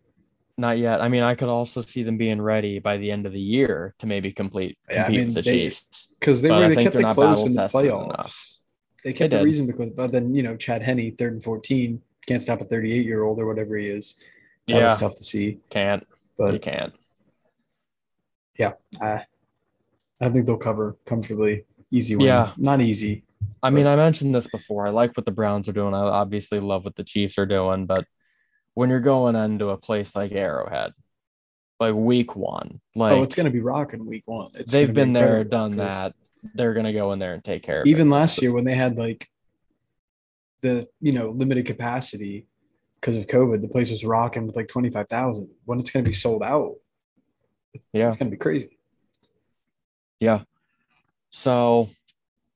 Not 0.59 0.79
yet. 0.79 1.01
I 1.01 1.09
mean, 1.09 1.23
I 1.23 1.35
could 1.35 1.49
also 1.49 1.81
see 1.81 2.03
them 2.03 2.19
being 2.19 2.41
ready 2.41 2.79
by 2.79 2.99
the 2.99 3.11
end 3.11 3.27
of 3.27 3.33
the 3.33 3.41
year 3.41 3.95
to 4.01 4.07
maybe 4.07 4.33
complete 4.33 4.79
Yeah, 4.91 5.07
I 5.07 5.09
mean, 5.09 5.33
the 5.33 5.41
they- 5.43 5.51
Chiefs. 5.71 6.09
Because 6.21 6.43
they 6.43 6.51
But 6.51 6.69
were 6.69 6.75
they 6.75 6.83
kept 6.83 6.95
it 6.97 7.05
close 7.15 7.43
in 7.45 7.55
the 7.55 7.63
playoffs. 7.63 8.05
enough. 8.05 8.59
They 9.03 9.13
kept 9.13 9.31
They 9.33 9.37
it 9.39 9.41
did. 9.41 9.45
reasonably 9.45 9.75
close, 9.75 9.91
but 9.97 10.13
then 10.13 10.35
you 10.35 10.43
know 10.45 10.57
Chad 10.57 10.83
Henne, 10.83 11.17
third 11.17 11.33
and 11.33 11.43
fourteen, 11.43 12.01
can't 12.27 12.41
stop 12.41 12.61
a 12.61 12.65
thirty-eight 12.65 13.05
year 13.05 13.25
old 13.25 13.41
or 13.41 13.47
whatever 13.47 13.77
he 13.77 13.89
is. 13.89 14.23
That 14.69 14.75
Yeah, 14.77 14.85
was 14.85 14.97
tough 14.99 15.15
to 15.17 15.25
see. 15.25 15.59
can't. 15.71 16.03
you 16.09 16.17
But 16.39 16.63
can't. 16.63 16.93
I, 19.01 19.25
I 20.21 20.29
think 20.29 20.47
they'll 20.47 20.57
cover 20.57 20.97
comfortably. 21.05 21.65
Easy 21.91 22.15
win. 22.15 22.27
Yeah. 22.27 22.53
not 22.57 22.81
easy. 22.81 23.25
I 23.63 23.71
mean, 23.71 23.87
I 23.87 23.97
mentioned 23.97 24.35
this 24.35 24.47
before. 24.47 24.87
I 24.87 24.91
like 24.91 25.17
what 25.17 25.27
the 25.27 25.33
Browns 25.33 25.69
are 25.69 25.73
doing. 25.73 25.95
I 25.95 25.99
obviously 26.01 26.59
love 26.59 26.85
what 26.85 26.95
the 26.95 27.03
Chiefs 27.05 27.39
are 27.39 27.47
doing, 27.47 27.87
but 27.87 28.07
when 28.75 28.91
you're 28.91 29.01
going 29.01 29.37
into 29.37 29.71
a 29.71 29.77
place 29.77 30.15
like 30.17 30.33
Arrowhead, 30.33 30.93
like 31.81 31.95
week 31.95 32.37
one, 32.37 32.81
like 32.95 33.13
oh, 33.13 33.23
it's 33.23 33.35
going 33.35 33.45
to 33.47 33.51
be 33.51 33.61
rocking 33.61 34.07
week 34.07 34.23
one. 34.27 34.51
It's 34.55 34.73
they've 34.73 34.87
gonna 34.89 34.95
be 34.95 35.01
been 35.01 35.13
there, 35.13 35.45
done 35.45 35.77
that. 35.77 36.15
They're 36.55 36.75
gonna 36.75 36.93
go 36.93 37.13
in 37.13 37.19
there 37.19 37.35
and 37.35 37.45
take 37.45 37.63
care 37.63 37.81
of 37.81 37.87
it. 37.87 37.91
Even 37.91 38.09
it. 38.09 38.11
last 38.11 38.43
year 38.43 38.53
when 38.53 38.65
they 38.65 38.75
had 38.75 38.97
like 38.97 39.29
the 40.63 40.89
you 41.01 41.13
know 41.13 41.31
limited 41.31 41.67
capacity 41.67 42.47
because 43.01 43.17
of 43.17 43.27
COVID, 43.27 43.61
the 43.61 43.69
place 43.69 43.91
was 43.91 44.05
rocking 44.05 44.47
with 44.47 44.57
like 44.57 44.69
twenty 44.69 44.91
five 44.91 45.09
thousand. 45.09 45.51
When 45.65 45.79
it's 45.81 45.91
going 45.91 46.05
to 46.05 46.09
be 46.09 46.15
sold 46.15 46.43
out, 46.43 46.75
it's, 47.75 47.89
Yeah. 47.93 48.07
it's 48.07 48.17
going 48.17 48.31
to 48.31 48.37
be 48.37 48.41
crazy. 48.41 48.79
Yeah. 50.21 50.43
So, 51.31 51.89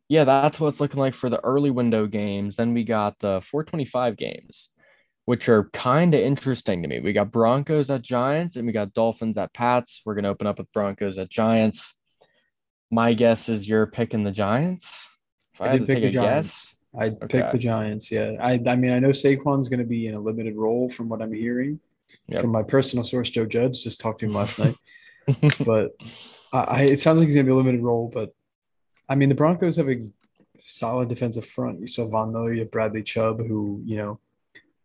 yeah, 0.09 0.23
that's 0.25 0.61
what 0.61 0.69
it's 0.69 0.81
looking 0.81 1.01
like 1.01 1.15
for 1.15 1.29
the 1.29 1.43
early 1.45 1.71
window 1.71 2.07
games. 2.07 2.57
Then 2.57 2.75
we 2.75 2.85
got 2.85 3.19
the 3.19 3.41
425 3.41 4.17
games, 4.17 4.69
which 5.27 5.49
are 5.49 5.69
kind 5.73 6.15
of 6.15 6.21
interesting 6.21 6.83
to 6.83 6.89
me. 6.89 7.01
We 7.01 7.13
got 7.13 7.31
Broncos 7.33 7.91
at 7.91 8.03
Giants 8.03 8.57
and 8.57 8.67
we 8.67 8.73
got 8.73 8.95
Dolphins 8.95 9.37
at 9.37 9.53
Pats. 9.53 10.01
We're 10.07 10.15
going 10.15 10.23
to 10.25 10.31
open 10.31 10.47
up 10.47 10.59
with 10.59 10.73
Broncos 10.73 11.19
at 11.19 11.29
Giants. 11.29 11.99
My 12.91 13.13
guess 13.13 13.49
is 13.49 13.69
you're 13.69 13.87
picking 13.89 14.23
the 14.25 14.31
Giants. 14.31 14.93
If 15.55 15.61
I, 15.61 15.71
I 15.71 15.79
did 15.79 15.87
pick 15.89 16.01
the 16.03 16.09
a 16.09 16.11
Giants. 16.13 16.77
guess, 16.95 17.01
I 17.01 17.07
Okay. 17.25 17.27
picked 17.41 17.53
the 17.53 17.59
Giants. 17.59 18.11
Yeah, 18.13 18.33
I 18.41 18.61
I 18.67 18.77
mean 18.77 18.93
I 18.93 18.99
know 19.01 19.09
Saquon's 19.11 19.69
going 19.69 19.81
to 19.81 19.85
be 19.87 20.07
in 20.07 20.15
a 20.15 20.21
limited 20.21 20.55
role 20.57 20.89
from 20.89 21.09
what 21.09 21.21
I'm 21.21 21.33
hearing 21.33 21.81
Yep. 22.29 22.41
from 22.41 22.51
my 22.53 22.63
personal 22.63 23.05
source 23.05 23.29
Joe 23.29 23.47
Judge. 23.47 23.83
Just 23.83 24.01
talked 24.01 24.21
to 24.21 24.27
him 24.27 24.33
last 24.33 24.61
night, 24.61 24.77
but 25.67 25.91
I, 26.53 26.59
I 26.61 26.81
it 26.83 27.01
sounds 27.01 27.19
like 27.19 27.27
he's 27.27 27.35
going 27.35 27.47
to 27.47 27.51
be 27.51 27.55
a 27.55 27.57
limited 27.57 27.83
role. 27.83 28.09
But 28.15 28.33
I 29.09 29.17
mean 29.17 29.29
the 29.29 29.35
Broncos 29.35 29.75
have 29.77 29.89
a 29.91 30.07
solid 30.61 31.09
defensive 31.09 31.45
front. 31.47 31.81
You 31.81 31.89
saw 31.89 32.07
Von 32.09 32.33
Miller, 32.33 32.53
you 32.53 32.61
have 32.61 32.71
Bradley 32.71 33.03
Chubb, 33.03 33.39
who 33.45 33.83
you 33.85 33.97
know 33.97 34.21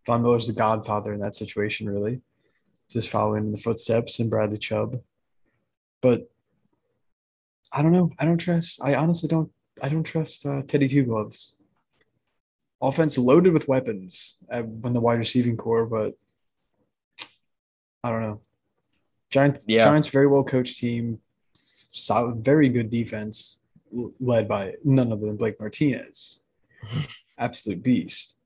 Von 0.05 0.21
Miller's 0.23 0.47
the 0.47 0.53
godfather 0.53 1.13
in 1.13 1.19
that 1.19 1.35
situation, 1.35 1.89
really, 1.89 2.21
just 2.89 3.09
following 3.09 3.45
in 3.45 3.51
the 3.51 3.57
footsteps 3.57 4.19
and 4.19 4.29
Bradley 4.29 4.57
Chubb. 4.57 5.01
But 6.01 6.29
I 7.71 7.81
don't 7.81 7.93
know. 7.93 8.11
I 8.17 8.25
don't 8.25 8.37
trust. 8.37 8.81
I 8.83 8.95
honestly 8.95 9.29
don't. 9.29 9.51
I 9.81 9.89
don't 9.89 10.03
trust 10.03 10.45
uh, 10.45 10.61
Teddy 10.63 10.87
Two 10.87 11.03
Gloves. 11.03 11.57
Offense 12.81 13.17
loaded 13.17 13.53
with 13.53 13.67
weapons 13.67 14.37
uh, 14.51 14.61
when 14.63 14.93
the 14.93 14.99
wide 14.99 15.19
receiving 15.19 15.55
core, 15.55 15.85
but 15.85 16.15
I 18.03 18.09
don't 18.09 18.21
know. 18.21 18.41
Giants, 19.29 19.65
Yeah. 19.67 19.83
Giants, 19.83 20.07
very 20.07 20.27
well 20.27 20.43
coached 20.43 20.79
team, 20.79 21.19
solid, 21.53 22.43
very 22.43 22.69
good 22.69 22.89
defense, 22.89 23.61
led 24.19 24.47
by 24.47 24.73
none 24.83 25.11
other 25.11 25.27
than 25.27 25.37
Blake 25.37 25.59
Martinez, 25.59 26.39
absolute 27.37 27.83
beast. 27.83 28.37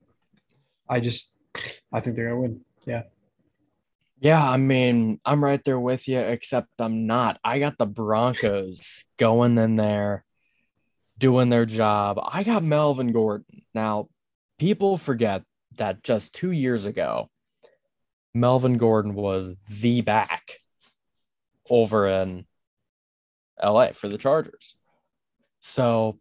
I 0.88 1.00
just, 1.00 1.35
I 1.92 2.00
think 2.00 2.16
they're 2.16 2.30
gonna 2.30 2.42
win. 2.42 2.62
Yeah, 2.86 3.04
Yeah, 4.20 4.44
I 4.48 4.58
mean, 4.58 5.20
I'm 5.26 5.44
right 5.44 5.64
there 5.64 5.80
with 5.80 6.08
you, 6.08 6.20
except 6.20 6.70
I'm 6.80 7.08
not. 7.08 7.40
I 7.44 7.60
got 7.60 7.78
the 7.78 7.86
Broncos 7.86 9.04
going 9.18 9.58
in 9.58 9.76
there, 9.76 10.24
doing 11.18 11.50
their 11.50 11.66
job. 11.66 12.20
I 12.24 12.44
got 12.44 12.64
Melvin 12.64 13.12
Gordon. 13.12 13.64
Now, 13.74 14.10
people 14.60 14.98
forget 14.98 15.44
that 15.78 16.04
just 16.04 16.34
two 16.34 16.52
years 16.52 16.86
ago, 16.86 17.30
Melvin 18.34 18.78
Gordon 18.78 19.14
was 19.14 19.50
the 19.70 20.02
back 20.02 20.60
over 21.70 22.08
in 22.08 22.46
LA 23.62 23.94
for 23.94 24.10
the 24.10 24.18
Chargers. 24.18 24.76
So 25.62 26.20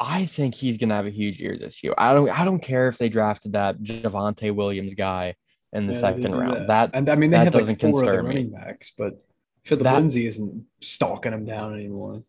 I 0.00 0.24
think 0.24 0.54
he's 0.54 0.78
gonna 0.78 0.96
have 0.96 1.06
a 1.06 1.10
huge 1.10 1.38
year 1.38 1.58
this 1.58 1.84
year. 1.84 1.94
I 1.98 2.14
don't 2.14 2.30
I 2.30 2.44
don't 2.44 2.58
care 2.60 2.88
if 2.88 2.96
they 2.98 3.10
drafted 3.10 3.52
that 3.52 3.78
Javonte 3.82 4.54
Williams 4.54 4.94
guy 4.94 5.34
in 5.74 5.86
the 5.86 5.92
Yeah, 5.92 6.00
second 6.00 6.34
round. 6.34 6.56
that. 6.56 6.66
That 6.68 6.90
and 6.94 7.08
I 7.10 7.14
mean 7.16 7.30
they 7.30 7.36
that 7.38 7.44
have 7.44 7.54
like 7.54 7.60
doesn't 7.60 7.80
four 7.80 8.02
other 8.02 8.12
concern 8.12 8.24
me. 8.24 8.28
running 8.28 8.50
backs, 8.50 8.92
but 8.96 9.22
Phillip 9.62 9.84
That- 9.84 9.98
Lindsay 9.98 10.26
isn't 10.26 10.64
stalking 10.80 11.32
him 11.34 11.44
down 11.44 11.74
anymore. 11.74 12.22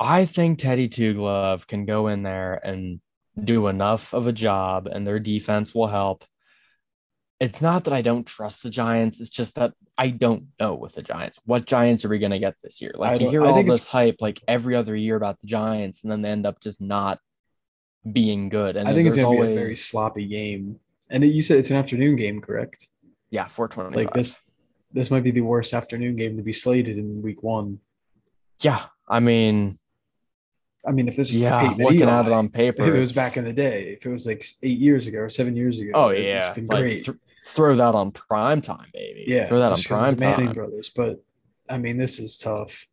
I 0.00 0.24
think 0.24 0.58
Teddy 0.58 0.88
Two 0.88 1.14
Glove 1.14 1.68
can 1.68 1.86
go 1.86 2.08
in 2.08 2.24
there 2.24 2.54
and 2.66 3.00
do 3.42 3.68
enough 3.68 4.12
of 4.12 4.26
a 4.26 4.32
job, 4.32 4.88
and 4.88 5.06
their 5.06 5.20
defense 5.20 5.74
will 5.76 5.86
help. 5.86 6.24
It's 7.42 7.60
not 7.60 7.82
that 7.84 7.92
I 7.92 8.02
don't 8.02 8.24
trust 8.24 8.62
the 8.62 8.70
Giants. 8.70 9.18
It's 9.18 9.28
just 9.28 9.56
that 9.56 9.72
I 9.98 10.10
don't 10.10 10.46
know 10.60 10.74
with 10.74 10.94
the 10.94 11.02
Giants. 11.02 11.40
What 11.44 11.66
Giants 11.66 12.04
are 12.04 12.08
we 12.08 12.20
going 12.20 12.30
to 12.30 12.38
get 12.38 12.54
this 12.62 12.80
year? 12.80 12.92
I 12.94 12.98
Like 12.98 13.20
you 13.20 13.30
hear 13.30 13.44
all 13.44 13.60
this 13.64 13.88
hype 13.88 14.18
like 14.20 14.40
every 14.46 14.76
other 14.76 14.94
year 14.94 15.16
about 15.16 15.40
the 15.40 15.48
Giants, 15.48 16.04
and 16.04 16.12
then 16.12 16.22
they 16.22 16.28
end 16.28 16.46
up 16.46 16.60
just 16.60 16.80
not 16.80 17.18
being 18.12 18.48
good. 18.48 18.76
And 18.76 18.88
I 18.88 18.94
think 18.94 19.08
it's 19.08 19.16
gonna 19.16 19.26
always 19.26 19.48
be 19.48 19.56
a 19.56 19.60
very 19.60 19.74
sloppy 19.74 20.28
game. 20.28 20.78
And 21.10 21.24
you 21.24 21.42
said 21.42 21.58
it's 21.58 21.68
an 21.68 21.74
afternoon 21.74 22.14
game, 22.14 22.40
correct? 22.40 22.86
yeah, 23.30 23.48
four 23.48 23.66
twenty. 23.66 23.96
Like 23.96 24.12
this, 24.12 24.48
this 24.92 25.10
might 25.10 25.24
be 25.24 25.32
the 25.32 25.40
worst 25.40 25.74
afternoon 25.74 26.14
game 26.14 26.36
to 26.36 26.42
be 26.44 26.52
slated 26.52 26.96
in 26.96 27.22
week 27.22 27.42
one. 27.42 27.80
Yeah, 28.60 28.84
I 29.08 29.18
mean, 29.18 29.80
I 30.86 30.90
mean, 30.90 31.06
if 31.08 31.16
this 31.16 31.32
is 31.32 31.40
yeah, 31.40 31.74
looking 31.78 32.00
Eli, 32.00 32.12
at 32.12 32.26
it 32.26 32.32
on 32.32 32.48
paper, 32.48 32.82
if 32.82 32.94
it 32.94 32.98
was 32.98 33.12
back 33.12 33.36
in 33.36 33.44
the 33.44 33.52
day, 33.52 33.96
if 33.96 34.04
it 34.04 34.10
was 34.10 34.26
like 34.26 34.44
eight 34.62 34.78
years 34.78 35.06
ago 35.06 35.20
or 35.20 35.28
seven 35.28 35.54
years 35.54 35.78
ago, 35.78 35.92
Oh 35.94 36.10
yeah, 36.10 36.48
it's 36.48 36.54
been 36.54 36.66
like 36.66 36.80
great. 36.80 37.04
th- 37.04 37.16
throw 37.44 37.76
that 37.76 37.94
on 37.94 38.10
prime 38.12 38.60
time, 38.62 38.88
baby. 38.92 39.24
Yeah, 39.26 39.48
throw 39.48 39.58
that 39.60 39.72
on 39.72 39.82
prime 39.82 40.16
time. 40.16 40.52
brothers. 40.52 40.90
But 40.90 41.22
I 41.68 41.78
mean, 41.78 41.96
this 41.96 42.18
is 42.18 42.38
tough. 42.38 42.86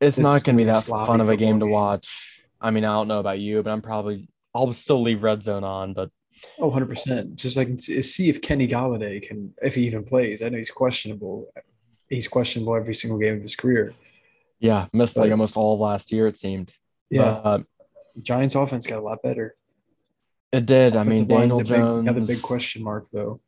It's 0.00 0.16
This 0.16 0.22
not 0.22 0.42
going 0.44 0.56
to 0.58 0.64
be 0.64 0.68
gonna 0.70 0.82
be 0.82 0.92
a 0.92 0.96
that 0.96 1.06
fun 1.06 1.20
of 1.20 1.28
a 1.28 1.36
game 1.36 1.60
to 1.60 1.66
watch. 1.66 2.40
I 2.60 2.70
mean, 2.70 2.84
I 2.84 2.92
don't 2.94 3.08
know 3.08 3.20
about 3.20 3.38
you, 3.38 3.62
but 3.62 3.70
I'm 3.70 3.82
probably 3.82 4.28
I'll 4.54 4.72
still 4.72 5.00
leave 5.02 5.22
red 5.22 5.42
zone 5.42 5.64
on, 5.64 5.94
but 5.94 6.10
Oh, 6.58 6.66
100 6.66 6.86
percent. 6.86 7.36
Just 7.36 7.56
like 7.56 7.78
see 7.78 8.28
if 8.28 8.42
Kenny 8.42 8.66
Golladay 8.66 9.22
can, 9.22 9.54
if 9.62 9.76
he 9.76 9.86
even 9.86 10.02
plays. 10.04 10.42
I 10.42 10.48
know 10.48 10.58
he's 10.58 10.72
questionable. 10.72 11.52
He's 12.08 12.26
questionable 12.26 12.74
every 12.74 12.94
single 12.96 13.18
game 13.18 13.36
of 13.36 13.42
his 13.42 13.54
career. 13.54 13.94
yeah, 14.58 14.86
missed 14.92 15.16
like 15.16 15.30
almost 15.30 15.56
all 15.56 15.78
last 15.78 16.10
year. 16.10 16.26
It 16.26 16.36
seemed. 16.36 16.72
Yeah, 17.10 17.40
but 17.42 17.48
uh, 17.48 17.58
Giants 18.20 18.54
offense 18.56 18.86
got 18.88 18.98
a 18.98 19.02
lot 19.02 19.22
better. 19.22 19.54
it 20.50 20.66
did. 20.66 20.96
I 20.96 21.04
mean, 21.04 21.12
Offensive 21.22 21.28
Daniel 21.28 21.60
a 21.60 21.64
big, 21.64 21.68
Jones. 21.68 22.00
another 22.08 22.26
big 22.26 22.42
question 22.42 22.82
mark 22.82 23.06
though. 23.12 23.40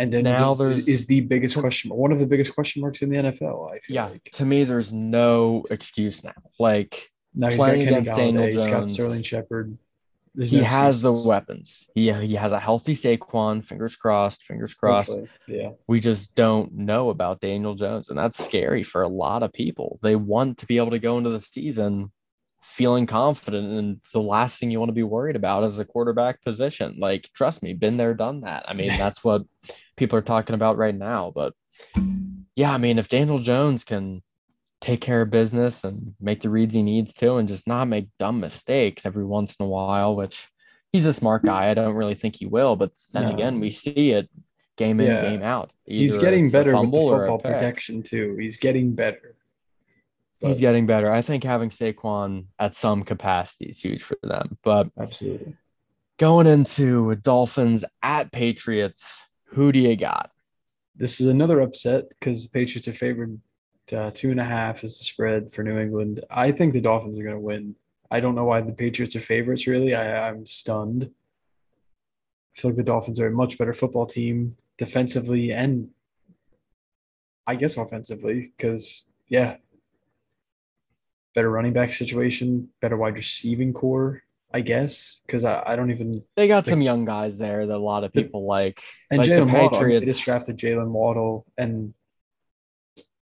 And 0.00 0.10
then 0.10 0.24
Now 0.24 0.52
is, 0.52 0.58
there's- 0.58 0.88
is 0.88 1.06
the 1.06 1.20
biggest 1.20 1.58
question, 1.58 1.90
one 1.94 2.10
of 2.10 2.18
the 2.18 2.26
biggest 2.26 2.54
question 2.54 2.80
marks 2.80 3.02
in 3.02 3.10
the 3.10 3.18
NFL. 3.18 3.70
I 3.70 3.78
feel 3.80 3.94
Yeah, 3.96 4.06
like 4.06 4.30
to 4.32 4.46
me, 4.46 4.64
there's 4.64 4.92
no 4.94 5.66
excuse 5.70 6.24
now. 6.24 6.32
Like 6.58 7.10
now 7.34 7.48
he's 7.48 7.58
got 7.58 7.64
playing 7.64 7.84
Kenny 7.84 7.96
against 7.98 8.16
Daniel 8.16 8.42
Golladay, 8.44 8.52
he's 8.52 8.66
got 8.66 8.88
Sterling 8.88 9.22
Shepard. 9.22 9.76
He 10.40 10.62
has 10.62 11.02
the 11.02 11.12
weapons. 11.12 11.86
He 11.94 12.10
he 12.12 12.34
has 12.36 12.52
a 12.52 12.58
healthy 12.60 12.94
Saquon. 12.94 13.62
Fingers 13.64 13.96
crossed. 13.96 14.44
Fingers 14.44 14.72
crossed. 14.74 15.08
Hopefully, 15.10 15.28
Yeah, 15.48 15.70
We 15.88 16.00
just 16.00 16.34
don't 16.34 16.72
know 16.72 17.10
about 17.10 17.40
Daniel 17.40 17.74
Jones, 17.74 18.08
and 18.08 18.18
that's 18.18 18.42
scary 18.42 18.82
for 18.84 19.02
a 19.02 19.08
lot 19.08 19.42
of 19.42 19.52
people. 19.52 19.98
They 20.02 20.16
want 20.16 20.56
to 20.58 20.66
be 20.66 20.78
able 20.78 20.92
to 20.92 20.98
go 21.00 21.18
into 21.18 21.30
the 21.30 21.40
season 21.40 22.12
feeling 22.70 23.06
confident, 23.06 23.66
and 23.72 24.00
the 24.12 24.20
last 24.20 24.58
thing 24.58 24.70
you 24.70 24.78
want 24.78 24.88
to 24.90 24.94
be 24.94 25.02
worried 25.02 25.36
about 25.36 25.64
is 25.64 25.78
a 25.78 25.84
quarterback 25.84 26.42
position. 26.42 26.96
Like, 26.98 27.28
trust 27.34 27.62
me, 27.62 27.74
been 27.74 27.96
there, 27.96 28.14
done 28.14 28.42
that. 28.42 28.64
I 28.68 28.74
mean, 28.74 28.88
that's 28.98 29.22
what 29.24 29.42
people 29.96 30.18
are 30.18 30.22
talking 30.22 30.54
about 30.54 30.78
right 30.78 30.94
now. 30.94 31.32
But 31.34 31.52
yeah, 32.56 32.72
I 32.72 32.78
mean, 32.78 32.98
if 32.98 33.08
Daniel 33.08 33.38
Jones 33.38 33.84
can 33.84 34.22
take 34.80 35.00
care 35.00 35.22
of 35.22 35.30
business 35.30 35.84
and 35.84 36.14
make 36.20 36.40
the 36.40 36.48
reads 36.48 36.74
he 36.74 36.82
needs 36.82 37.12
to, 37.14 37.36
and 37.36 37.48
just 37.48 37.66
not 37.68 37.86
make 37.88 38.08
dumb 38.18 38.40
mistakes 38.40 39.04
every 39.04 39.26
once 39.26 39.56
in 39.56 39.66
a 39.66 39.68
while, 39.68 40.16
which 40.16 40.48
he's 40.92 41.06
a 41.06 41.12
smart 41.12 41.44
guy. 41.44 41.70
I 41.70 41.74
don't 41.74 41.94
really 41.94 42.14
think 42.14 42.36
he 42.36 42.46
will, 42.46 42.76
but 42.76 42.92
then 43.12 43.24
No. 43.24 43.34
again, 43.34 43.60
we 43.60 43.70
see 43.70 44.12
it 44.12 44.30
game 44.76 45.00
in, 45.00 45.06
Yeah. 45.06 45.22
game 45.22 45.42
out. 45.42 45.70
he's 45.84 46.16
getting 46.16 46.50
better 46.50 46.70
with 46.72 46.80
the 46.80 46.84
fumble 46.84 47.08
or 47.08 47.24
a 47.24 47.28
football 47.28 47.52
protection 47.52 48.02
too. 48.02 48.36
He's 48.40 48.56
getting 48.56 48.94
better. 48.94 49.36
He's 50.40 50.60
getting 50.60 50.86
better. 50.86 51.10
I 51.12 51.20
think 51.22 51.44
having 51.44 51.70
Saquon 51.70 52.46
at 52.58 52.74
some 52.74 53.02
capacity 53.02 53.66
is 53.66 53.80
huge 53.80 54.02
for 54.02 54.16
them. 54.22 54.56
But 54.62 54.88
Absolutely. 54.98 55.56
going 56.18 56.46
into 56.46 57.14
Dolphins 57.16 57.84
at 58.02 58.32
Patriots, 58.32 59.22
who 59.44 59.70
do 59.70 59.78
you 59.78 59.96
got? 59.96 60.30
This 60.96 61.20
is 61.20 61.26
another 61.26 61.60
upset 61.60 62.08
because 62.08 62.44
the 62.44 62.50
Patriots 62.50 62.88
are 62.88 62.92
favored 62.92 63.38
uh, 63.92 64.10
two 64.12 64.30
and 64.30 64.40
a 64.40 64.44
half 64.44 64.84
is 64.84 64.98
the 64.98 65.04
spread 65.04 65.52
for 65.52 65.62
New 65.62 65.78
England. 65.78 66.24
I 66.30 66.52
think 66.52 66.72
the 66.72 66.80
Dolphins 66.80 67.18
are 67.18 67.22
going 67.22 67.34
to 67.34 67.40
win. 67.40 67.74
I 68.10 68.20
don't 68.20 68.34
know 68.34 68.44
why 68.44 68.60
the 68.60 68.72
Patriots 68.72 69.16
are 69.16 69.20
favorites. 69.20 69.66
Really, 69.66 69.94
I, 69.94 70.28
I'm 70.28 70.46
stunned. 70.46 71.10
I 72.56 72.60
feel 72.60 72.70
like 72.70 72.76
the 72.76 72.84
Dolphins 72.84 73.20
are 73.20 73.28
a 73.28 73.32
much 73.32 73.58
better 73.58 73.72
football 73.72 74.06
team 74.06 74.56
defensively 74.76 75.52
and 75.52 75.90
I 77.46 77.54
guess 77.56 77.76
offensively 77.76 78.52
because 78.56 79.08
yeah, 79.28 79.56
better 81.34 81.50
running 81.50 81.72
back 81.72 81.92
situation, 81.92 82.68
better 82.80 82.96
wide 82.96 83.14
receiving 83.14 83.72
core. 83.72 84.22
I 84.52 84.62
guess 84.62 85.20
because 85.26 85.44
I, 85.44 85.62
I 85.64 85.76
don't 85.76 85.92
even 85.92 86.24
They 86.34 86.48
got 86.48 86.66
Like- 86.66 86.70
some 86.72 86.82
young 86.82 87.04
guys 87.04 87.38
there 87.38 87.66
that 87.66 87.76
a 87.76 87.78
lot 87.78 88.02
of 88.02 88.10
The- 88.12 88.22
people 88.24 88.46
like. 88.46 88.82
And 89.10 89.18
like 89.18 89.28
the 89.28 89.34
Jaylen 89.34 89.46
Waddle, 89.46 89.58
I 89.58 89.60
mean, 89.60 89.70
they 89.70 89.76
Patriots. 90.00 90.06
just 90.06 90.24
drafted 90.24 90.56
Jaylen 90.58 90.88
Waddle, 90.90 91.46
and 91.56 91.94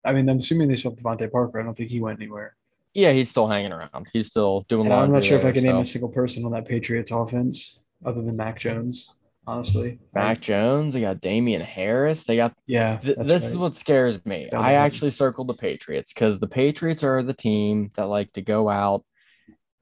I 0.04 0.12
mean, 0.12 0.28
I'm 0.28 0.38
assuming 0.38 0.68
they 0.68 0.74
have 0.76 0.94
DeVante 0.94 1.30
Parker. 1.32 1.58
I 1.60 1.64
don't 1.64 1.76
think 1.76 1.90
he 1.90 2.00
went 2.00 2.20
anywhere. 2.20 2.54
yeah, 2.94 3.10
he's 3.12 3.28
still 3.28 3.48
hanging 3.48 3.72
around. 3.72 4.06
He's 4.12 4.28
still 4.28 4.64
doing. 4.68 4.86
And 4.86 4.94
I'm 4.94 5.12
not 5.12 5.24
sure 5.24 5.36
if 5.36 5.40
I 5.42 5.46
there, 5.50 5.54
can 5.54 5.64
name 5.64 5.76
a 5.78 5.84
single 5.84 6.08
person 6.10 6.44
on 6.44 6.52
that 6.52 6.64
Patriots 6.64 7.10
offense 7.10 7.80
other 8.04 8.22
than 8.22 8.36
Mac 8.36 8.60
Jones. 8.60 9.12
Honestly, 9.46 10.00
Mac 10.12 10.40
Jones. 10.40 10.94
They 10.94 11.02
got 11.02 11.20
Damien 11.20 11.62
Harris. 11.62 12.24
They 12.24 12.36
got 12.36 12.52
yeah, 12.66 12.98
Th- 12.98 13.16
this 13.16 13.44
is 13.44 13.56
what 13.56 13.76
scares 13.76 14.24
me. 14.26 14.48
Down 14.50 14.62
I 14.62 14.74
actually 14.74 15.12
circled 15.12 15.48
the 15.48 15.54
Patriots 15.54 16.12
because 16.12 16.40
the 16.40 16.48
Patriots 16.48 17.04
are 17.04 17.22
the 17.22 17.32
team 17.32 17.90
that 17.94 18.08
like 18.08 18.32
to 18.32 18.42
go 18.42 18.68
out 18.68 19.04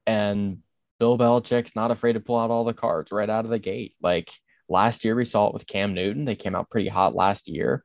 and 0.05 0.59
Bill 0.99 1.17
Belichick's 1.17 1.75
not 1.75 1.91
afraid 1.91 2.13
to 2.13 2.19
pull 2.19 2.37
out 2.37 2.51
all 2.51 2.63
the 2.63 2.73
cards 2.73 3.11
right 3.11 3.29
out 3.29 3.45
of 3.45 3.51
the 3.51 3.59
gate. 3.59 3.95
Like 4.01 4.31
last 4.69 5.03
year, 5.03 5.15
we 5.15 5.25
saw 5.25 5.47
it 5.47 5.53
with 5.53 5.67
Cam 5.67 5.93
Newton. 5.93 6.25
They 6.25 6.35
came 6.35 6.55
out 6.55 6.69
pretty 6.69 6.89
hot 6.89 7.15
last 7.15 7.47
year. 7.47 7.83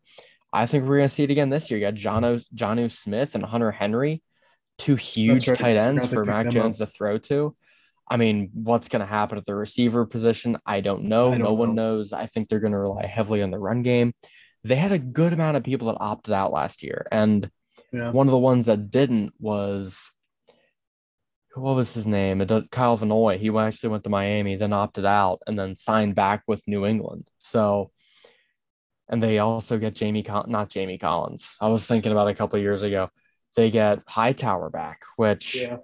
I 0.53 0.66
think 0.66 0.85
we're 0.85 0.99
going 0.99 1.09
to 1.09 1.14
see 1.14 1.24
it 1.24 1.31
again 1.31 1.49
this 1.49 1.70
year. 1.70 1.78
You 1.78 1.87
got 1.87 1.95
Jono, 1.95 2.45
Jonnu 2.55 2.91
Smith 2.91 3.35
and 3.35 3.45
Hunter 3.45 3.70
Henry, 3.70 4.22
two 4.78 4.97
huge 4.97 5.49
right. 5.49 5.59
tight 5.59 5.76
ends 5.76 6.07
for 6.07 6.24
Mac 6.24 6.51
Jones 6.51 6.78
to 6.78 6.87
throw 6.87 7.18
to. 7.18 7.57
I 8.11 8.17
mean, 8.17 8.51
what's 8.53 8.89
going 8.89 9.01
to 9.01 9.07
happen 9.07 9.39
at 9.39 9.45
the 9.45 9.55
receiver 9.55 10.05
position? 10.05 10.59
I 10.67 10.81
don't 10.81 11.05
know. 11.05 11.29
I 11.29 11.39
don't 11.39 11.45
no 11.45 11.53
one 11.55 11.77
knows. 11.77 12.13
I 12.13 12.27
think 12.27 12.49
they're 12.49 12.59
going 12.59 12.73
to 12.73 12.79
rely 12.79 13.07
heavily 13.07 13.41
on 13.41 13.53
the 13.53 13.59
run 13.59 13.83
game. 13.83 14.13
They 14.65 14.77
had 14.77 14.91
a 14.91 14.99
good 14.99 15.33
amount 15.33 15.57
of 15.57 15.63
people 15.63 15.87
that 15.89 15.99
opted 16.01 16.35
out 16.35 16.53
last 16.53 16.83
year. 16.83 17.07
And 17.13 17.49
yeah. 17.93 18.11
one 18.11 18.27
of 18.27 18.33
the 18.33 18.39
ones 18.39 18.67
that 18.67 18.91
didn't 18.91 19.33
was 19.39 20.11
what 21.55 21.77
was 21.77 21.95
his 21.95 22.07
name? 22.07 22.41
It 22.41 22.47
does 22.47 22.69
Kyle 22.71 22.97
Van 22.97 23.09
Noy. 23.09 23.39
He 23.39 23.51
actually 23.57 23.91
went 23.91 24.05
to 24.05 24.11
Miami, 24.11 24.57
then 24.57 24.73
opted 24.73 25.05
out, 25.05 25.41
and 25.47 25.59
then 25.59 25.77
signed 25.77 26.15
back 26.15 26.43
with 26.47 26.67
New 26.67 26.87
England. 26.87 27.29
So, 27.41 27.91
and 29.09 29.23
they 29.23 29.39
also 29.39 29.79
get 29.79 29.95
Jamie, 29.95 30.25
not 30.47 30.69
Jamie 30.69 30.99
Collins. 30.99 31.55
I 31.61 31.69
was 31.69 31.87
thinking 31.87 32.13
about 32.13 32.29
a 32.29 32.35
couple 32.35 32.57
of 32.57 32.63
years 32.63 32.83
ago. 32.83 33.11
They 33.57 33.71
get 33.71 34.01
Hightower 34.07 34.71
back, 34.71 35.01
which 35.17 35.57
yeah, 35.57 35.79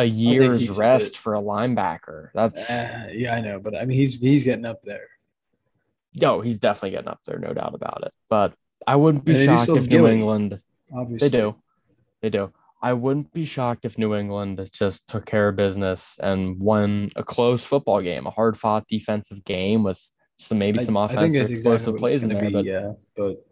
a 0.00 0.04
year's 0.04 0.76
rest 0.76 1.18
for 1.18 1.34
a 1.34 1.40
linebacker. 1.40 2.30
That's 2.34 2.70
Uh, 2.70 3.08
yeah, 3.12 3.34
I 3.34 3.40
know, 3.40 3.60
but 3.60 3.76
I 3.76 3.84
mean, 3.84 3.98
he's 3.98 4.18
he's 4.18 4.44
getting 4.44 4.64
up 4.66 4.82
there. 4.82 5.08
no, 6.14 6.40
he's 6.40 6.58
definitely 6.58 6.90
getting 6.92 7.08
up 7.08 7.20
there, 7.24 7.38
no 7.38 7.52
doubt 7.52 7.74
about 7.74 8.02
it. 8.04 8.12
But 8.28 8.54
I 8.86 8.96
wouldn't 8.96 9.24
be 9.24 9.44
shocked 9.44 9.68
if 9.68 9.86
New. 9.88 10.06
England 10.06 10.60
Obviously, 10.92 11.28
They 11.28 11.38
do. 11.38 11.54
They 12.22 12.30
do. 12.30 12.52
I 12.82 12.94
wouldn't 12.94 13.32
be 13.32 13.44
shocked 13.44 13.84
if 13.84 13.98
New 13.98 14.14
England 14.14 14.68
just 14.72 15.06
took 15.06 15.26
care 15.26 15.48
of 15.48 15.56
business 15.56 16.18
and 16.22 16.58
won 16.58 17.10
a 17.14 17.22
close 17.22 17.62
football 17.64 18.00
game, 18.00 18.26
a 18.26 18.30
hard 18.30 18.56
fought 18.56 18.88
defensive 18.88 19.44
game 19.44 19.82
with 19.82 20.00
some 20.36 20.58
maybe 20.58 20.80
I, 20.80 20.84
some 20.84 20.96
I 20.96 21.04
offensive 21.04 21.22
think 21.22 21.34
that's 21.34 21.50
explosive 21.50 21.94
exactly 21.94 22.00
plays 22.00 22.22
in 22.22 22.28
there. 22.30 22.42
to 22.42 22.50
But. 22.50 22.64
Yeah, 22.64 22.92
but 23.16 23.46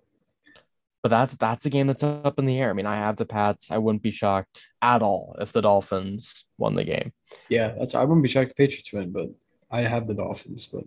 but 1.02 1.10
that's 1.10 1.36
that's 1.36 1.66
a 1.66 1.70
game 1.70 1.86
that's 1.86 2.02
up 2.02 2.38
in 2.38 2.46
the 2.46 2.58
air. 2.58 2.70
I 2.70 2.72
mean, 2.72 2.86
I 2.86 2.96
have 2.96 3.16
the 3.16 3.26
Pats. 3.26 3.70
I 3.70 3.78
wouldn't 3.78 4.02
be 4.02 4.10
shocked 4.10 4.62
at 4.82 5.02
all 5.02 5.36
if 5.40 5.52
the 5.52 5.62
Dolphins 5.62 6.44
won 6.56 6.74
the 6.74 6.84
game. 6.84 7.12
yeah, 7.48 7.74
that's 7.78 7.94
I 7.94 8.04
wouldn't 8.04 8.22
be 8.22 8.28
shocked 8.28 8.50
if 8.50 8.56
the 8.56 8.66
Patriots 8.66 8.92
win, 8.92 9.12
but 9.12 9.28
I 9.70 9.82
have 9.82 10.06
the 10.06 10.14
Dolphins, 10.14 10.66
but 10.66 10.84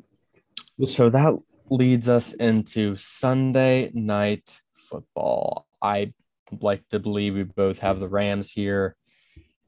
we'll. 0.78 0.88
So 0.88 1.10
that 1.10 1.38
leads 1.70 2.10
us 2.10 2.34
into 2.34 2.96
Sunday 2.98 3.92
night 3.94 4.62
football. 4.76 5.68
I 5.82 6.14
like 6.60 6.88
to 6.90 7.00
believe 7.00 7.36
we 7.36 7.44
both 7.44 7.80
have 7.80 8.00
the 8.00 8.08
Rams 8.08 8.52
here, 8.52 8.96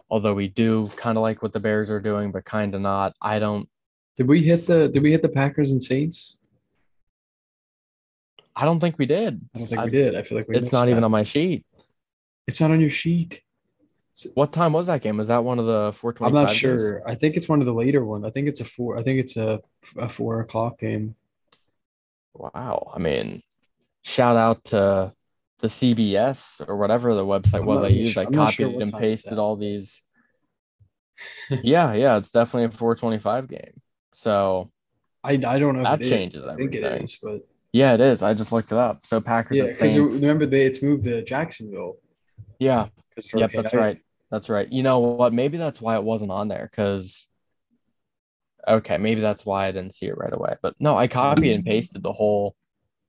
although 0.10 0.34
we 0.34 0.50
do 0.50 0.89
kind 0.98 1.18
of 1.18 1.22
like 1.22 1.41
what 1.41 1.54
the 1.54 1.62
Bears 1.62 1.89
are 1.89 2.02
doing, 2.02 2.32
but 2.32 2.44
kind 2.44 2.76
of 2.76 2.82
not. 2.82 3.14
I 3.22 3.39
don't. 3.39 3.70
Did 4.16 4.28
we 4.28 4.44
hit 4.44 4.68
the 4.68 4.89
Did 4.89 5.02
we 5.02 5.12
hit 5.12 5.22
the 5.22 5.30
Packers 5.30 5.72
and 5.72 5.82
Saints? 5.82 6.39
I 8.56 8.66
don't 8.66 8.80
think 8.80 8.97
we 8.99 9.06
did. 9.06 9.41
I 9.56 9.58
don't 9.60 9.68
think 9.68 9.82
I- 9.82 9.86
we 9.86 9.91
did. 9.91 10.16
I 10.16 10.22
feel 10.24 10.38
like 10.38 10.47
we 10.47 10.56
It's 10.58 10.72
not 10.72 10.88
even 10.89 11.04
on 11.04 11.12
my 11.12 11.24
sheet. 11.24 11.66
It's 12.47 12.60
not 12.62 12.72
on 12.72 12.80
your 12.82 12.89
sheet. 12.89 13.41
What 14.36 14.54
time 14.54 14.74
was 14.74 14.88
that 14.88 15.01
game? 15.01 15.18
Was 15.18 15.30
that 15.30 15.43
one 15.43 15.58
of 15.58 15.66
the 15.66 15.91
four 15.95 16.14
twenty? 16.14 16.38
I'm 16.38 16.43
not 16.43 16.51
sure. 16.51 17.01
I 17.08 17.16
think 17.16 17.36
it's 17.36 17.49
one 17.49 17.62
of 17.62 17.66
the 17.66 17.74
later 17.74 18.06
ones. 18.06 18.26
I 18.26 18.30
think 18.30 18.47
it's 18.47 18.60
a 18.60 18.66
four. 18.66 18.97
I 18.97 19.01
think 19.01 19.20
it's 19.20 19.38
a 19.38 19.60
a 19.97 20.08
four 20.08 20.39
o'clock 20.41 20.78
game. 20.80 21.16
Wow. 22.36 22.91
I 22.95 22.99
mean, 22.99 23.41
shout 24.04 24.36
out 24.38 24.64
to 24.66 25.14
the 25.60 25.68
CBS 25.68 26.62
or 26.68 26.78
whatever 26.78 27.16
the 27.16 27.26
website 27.26 27.62
I'm 27.62 27.66
was 27.66 27.82
I 27.82 27.88
used. 27.88 28.14
sure- 28.14 28.24
I 28.24 28.26
I'm 28.28 28.51
sure 28.51 28.68
copied 28.70 28.82
and 28.84 28.93
pasted 28.93 29.39
all 29.39 29.56
these. 29.56 30.04
yeah, 31.64 31.93
yeah, 31.93 32.18
it's 32.18 32.32
definitely 32.32 32.66
a 32.66 32.78
425 32.78 33.47
game. 33.47 33.82
So 34.14 34.72
I, 35.24 35.32
I 35.34 35.58
don't 35.60 35.74
know. 35.76 35.80
if 35.82 35.86
That 35.86 36.01
it 36.01 36.06
is. 36.06 36.10
changes 36.12 36.45
I 36.45 36.56
think 36.56 36.76
it 36.76 36.84
everything. 36.84 37.06
is, 37.06 37.18
but 37.22 37.47
yeah, 37.74 37.94
it 37.96 38.00
is. 38.00 38.22
I 38.22 38.34
just 38.34 38.52
looked 38.54 38.72
it 38.72 38.78
up. 38.78 39.06
So 39.06 39.20
Packers 39.20 39.58
yeah, 39.58 39.64
because 39.66 39.94
Saints. 39.94 40.14
remember 40.22 40.46
they 40.46 40.64
it's 40.66 40.82
moved 40.82 41.04
to 41.04 41.22
Jacksonville. 41.24 41.98
Yeah, 42.60 42.88
yep, 43.34 43.52
that's 43.54 43.74
right. 43.74 43.98
That's 44.32 44.48
right. 44.50 44.72
You 44.72 44.84
know 44.84 45.00
what? 45.00 45.34
Maybe 45.34 45.58
that's 45.58 45.82
why 45.82 45.96
it 45.96 46.04
wasn't 46.04 46.32
on 46.32 46.48
there 46.48 46.70
because. 46.72 47.28
Okay, 48.66 48.98
maybe 48.98 49.20
that's 49.20 49.46
why 49.46 49.68
I 49.68 49.72
didn't 49.74 49.94
see 49.94 50.06
it 50.06 50.18
right 50.18 50.32
away. 50.32 50.56
But 50.62 50.76
no, 50.80 50.96
I 50.98 51.08
copied 51.10 51.52
and 51.52 51.66
pasted 51.66 52.02
the 52.02 52.14
whole 52.14 52.56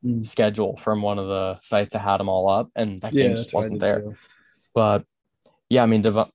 Mm. 0.05 0.27
schedule 0.27 0.77
from 0.77 1.01
one 1.01 1.19
of 1.19 1.29
the 1.29 1.59
sites 1.63 1.93
that 1.95 2.01
had 2.01 2.19
them 2.19 2.29
all 2.29 2.49
up, 2.49 2.71
and 2.77 3.01
that 3.01 3.15
Yeah, 3.15 3.29
game 3.29 3.37
just 3.37 3.55
wasn't 3.55 3.81
there. 3.81 4.01
too. 4.01 4.17
But 4.75 5.05
yeah, 5.71 5.83
I 5.83 5.87
mean, 5.87 6.03
Dev- 6.03 6.29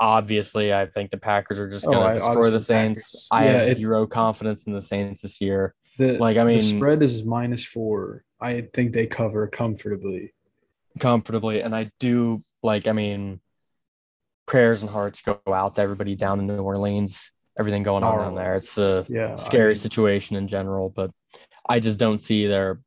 obviously, 0.00 0.72
I 0.74 0.86
think 0.86 1.10
the 1.10 1.16
Packers 1.16 1.58
are 1.58 1.68
just 1.70 1.86
Oh, 1.86 1.92
going 1.92 2.08
to 2.08 2.14
destroy 2.20 2.50
the 2.50 2.56
obviously 2.56 2.58
the 2.58 2.60
Saints. 2.62 3.28
I 3.30 3.44
Yeah, 3.46 3.52
have 3.52 3.62
it- 3.68 3.76
zero 3.76 4.06
confidence 4.06 4.66
in 4.66 4.72
the 4.74 4.82
Saints 4.82 5.22
this 5.22 5.40
year. 5.40 5.74
The 5.98 6.18
Like, 6.18 6.36
I 6.36 6.44
mean- 6.44 6.58
the 6.58 6.62
spread 6.62 7.02
is 7.02 7.24
minus 7.24 7.64
four. 7.64 8.24
I 8.40 8.62
think 8.72 8.92
they 8.92 9.06
cover 9.06 9.46
comfortably. 9.48 10.32
comfortably. 11.00 11.60
And 11.60 11.76
I 11.76 11.90
do 12.00 12.40
like, 12.62 12.86
I 12.88 12.92
mean, 12.92 13.40
prayers 14.46 14.82
and 14.82 14.90
hearts 14.90 15.20
go 15.20 15.40
out 15.46 15.76
to 15.76 15.82
everybody 15.82 16.16
down 16.16 16.40
in 16.40 16.46
New 16.46 16.62
Orleans, 16.62 17.30
everything 17.58 17.82
going 17.82 18.02
on 18.02 18.18
down 18.18 18.32
oh, 18.32 18.36
there. 18.36 18.56
It's 18.56 18.78
a 18.78 19.06
yeah, 19.08 19.32
I 19.32 19.36
scary 19.36 19.74
mean, 19.74 19.76
situation 19.76 20.36
in 20.36 20.48
general, 20.48 20.88
but 20.88 21.10
I 21.68 21.80
just 21.80 21.98
don't 21.98 22.20
see 22.20 22.46
their 22.46 22.80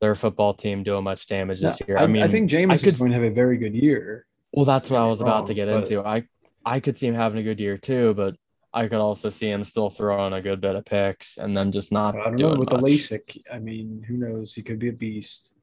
their 0.00 0.14
football 0.14 0.52
team 0.52 0.82
doing 0.82 1.02
much 1.04 1.26
damage 1.26 1.62
no, 1.62 1.70
this 1.70 1.80
year. 1.86 1.96
I, 1.96 2.04
I 2.04 2.06
mean, 2.06 2.22
I 2.22 2.28
think 2.28 2.50
Jameis 2.50 2.80
could- 2.80 2.94
is 2.94 2.98
going 2.98 3.10
to 3.12 3.16
have 3.16 3.24
a 3.24 3.34
very 3.34 3.56
good 3.56 3.74
year. 3.74 4.26
well, 4.52 4.66
that's 4.66 4.90
what 4.90 5.00
I 5.00 5.06
was 5.06 5.20
about 5.20 5.46
to 5.46 5.52
um, 5.52 5.56
get 5.56 5.66
but- 5.66 5.84
into. 5.84 6.00
I 6.06 6.24
I 6.64 6.80
could 6.80 6.96
see 6.96 7.06
him 7.06 7.14
having 7.14 7.38
a 7.38 7.42
good 7.42 7.60
year 7.60 7.78
too, 7.78 8.14
but 8.14 8.36
I 8.76 8.88
could 8.88 9.00
also 9.00 9.30
see 9.30 9.48
him 9.50 9.64
still 9.64 9.90
throwing 9.90 10.32
a 10.34 10.42
good 10.42 10.60
bit 10.60 10.76
of 10.76 10.84
picks 10.84 11.38
and 11.38 11.56
then 11.56 11.72
just 11.72 11.90
not 11.92 12.14
I 12.14 12.24
don't 12.24 12.36
doing 12.36 12.54
know 12.54 12.60
with 12.60 12.70
much. 12.72 12.80
the 12.80 12.86
LASIK. 12.86 13.38
I 13.52 13.58
mean, 13.58 14.04
who 14.06 14.16
knows? 14.18 14.54
He 14.54 14.62
could 14.62 14.78
be 14.78 14.88
a 14.88 14.92
beast. 14.92 15.54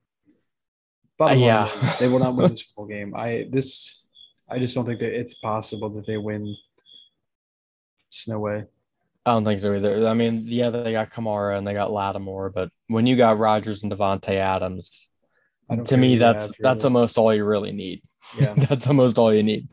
But 1.17 1.33
Uh, 1.33 1.35
yeah. 1.35 1.71
is 1.73 1.99
they 1.99 2.07
will 2.07 2.19
not 2.19 2.35
win 2.35 2.49
this 2.49 2.63
full 2.63 2.87
game. 2.87 3.13
I 3.15 3.47
this 3.49 4.05
I 4.49 4.59
just 4.59 4.75
don't 4.75 4.85
think 4.85 4.99
that 4.99 5.17
it's 5.17 5.35
possible 5.35 5.89
that 5.91 6.05
they 6.07 6.17
win. 6.17 6.55
Just 8.11 8.27
no 8.29 8.39
way. 8.39 8.65
I 9.25 9.31
don't 9.31 9.45
think 9.45 9.59
so 9.61 9.73
either. 9.73 10.05
I 10.07 10.13
mean, 10.13 10.43
yeah, 10.45 10.69
they 10.69 10.91
got 10.91 11.09
Kamara 11.11 11.57
and 11.57 11.65
they 11.65 11.73
got 11.73 11.91
Lattimore, 11.93 12.49
but 12.49 12.69
when 12.87 13.05
you 13.07 13.15
got 13.15 13.37
Rodgers 13.39 13.83
and 13.83 13.91
Davante 13.91 14.35
Adams, 14.35 15.07
to 15.87 15.95
me, 15.97 16.17
that's 16.17 16.51
that's 16.59 16.83
almost 16.83 17.17
all 17.17 17.33
you 17.33 17.45
really 17.45 17.71
need. 17.71 18.01
yeah. 18.37 18.53
that's 18.69 18.85
almost 18.87 19.17
all 19.17 19.33
you 19.33 19.43
need. 19.43 19.69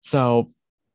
So, 0.00 0.50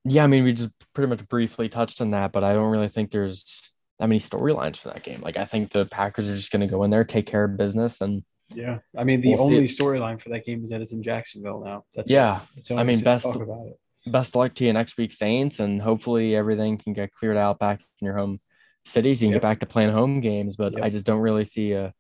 yeah, 0.06 0.24
I 0.24 0.28
mean, 0.28 0.44
we 0.44 0.54
just 0.54 0.72
pretty 0.94 1.10
much 1.10 1.28
briefly 1.28 1.70
touched 1.70 2.02
on 2.02 2.12
that, 2.12 2.32
but 2.32 2.44
I 2.44 2.54
don't 2.54 2.72
really 2.72 2.90
think 2.90 3.12
there's 3.12 3.62
that 4.00 4.08
many 4.08 4.20
storylines 4.20 4.78
for 4.78 4.90
that 4.90 5.04
game. 5.04 5.22
Like, 5.22 5.38
I 5.38 5.46
think 5.46 5.72
the 5.72 5.86
Packers 5.86 6.28
are 6.30 6.36
just 6.36 6.52
going 6.52 6.62
to 6.62 6.68
go 6.68 6.84
in 6.84 6.90
there, 6.92 7.04
take 7.04 7.26
care 7.28 7.44
of 7.46 7.58
business, 7.58 8.02
and 8.02 8.24
Yeah. 8.54 8.80
I 8.98 9.04
mean, 9.04 9.22
the 9.22 9.30
We'll 9.36 9.44
only 9.44 9.66
storyline 9.68 10.20
for 10.20 10.30
that 10.30 10.46
game 10.46 10.64
is 10.64 10.70
that 10.72 10.82
it's 10.82 10.92
in 10.94 11.02
Jacksonville 11.04 11.64
now. 11.64 11.86
That's 11.94 12.12
yeah, 12.12 12.42
That's 12.56 12.70
I 12.72 12.84
mean, 12.84 13.00
best- 13.02 13.24
talk 13.26 13.36
about 13.42 13.68
it. 13.68 13.80
best 14.12 14.36
luck 14.36 14.54
to 14.56 14.66
you 14.66 14.74
next 14.74 14.98
week, 14.98 15.14
Saints, 15.14 15.60
and 15.60 15.82
hopefully 15.82 16.36
everything 16.36 16.78
can 16.78 16.94
get 16.94 17.12
cleared 17.12 17.38
out 17.38 17.60
back 17.60 17.82
in 18.02 18.06
your 18.06 18.18
home 18.18 18.42
cities. 18.86 19.22
You 19.22 19.28
can 19.28 19.34
Yep. 19.34 19.42
get 19.42 19.48
back 19.48 19.60
to 19.62 19.66
playing 19.66 19.92
home 19.92 20.20
games, 20.20 20.56
but 20.58 20.74
Yep. 20.74 20.84
I 20.84 20.90
just 20.90 21.06
don't 21.06 21.22
really 21.22 21.46
see 21.46 21.72
a 21.72 21.94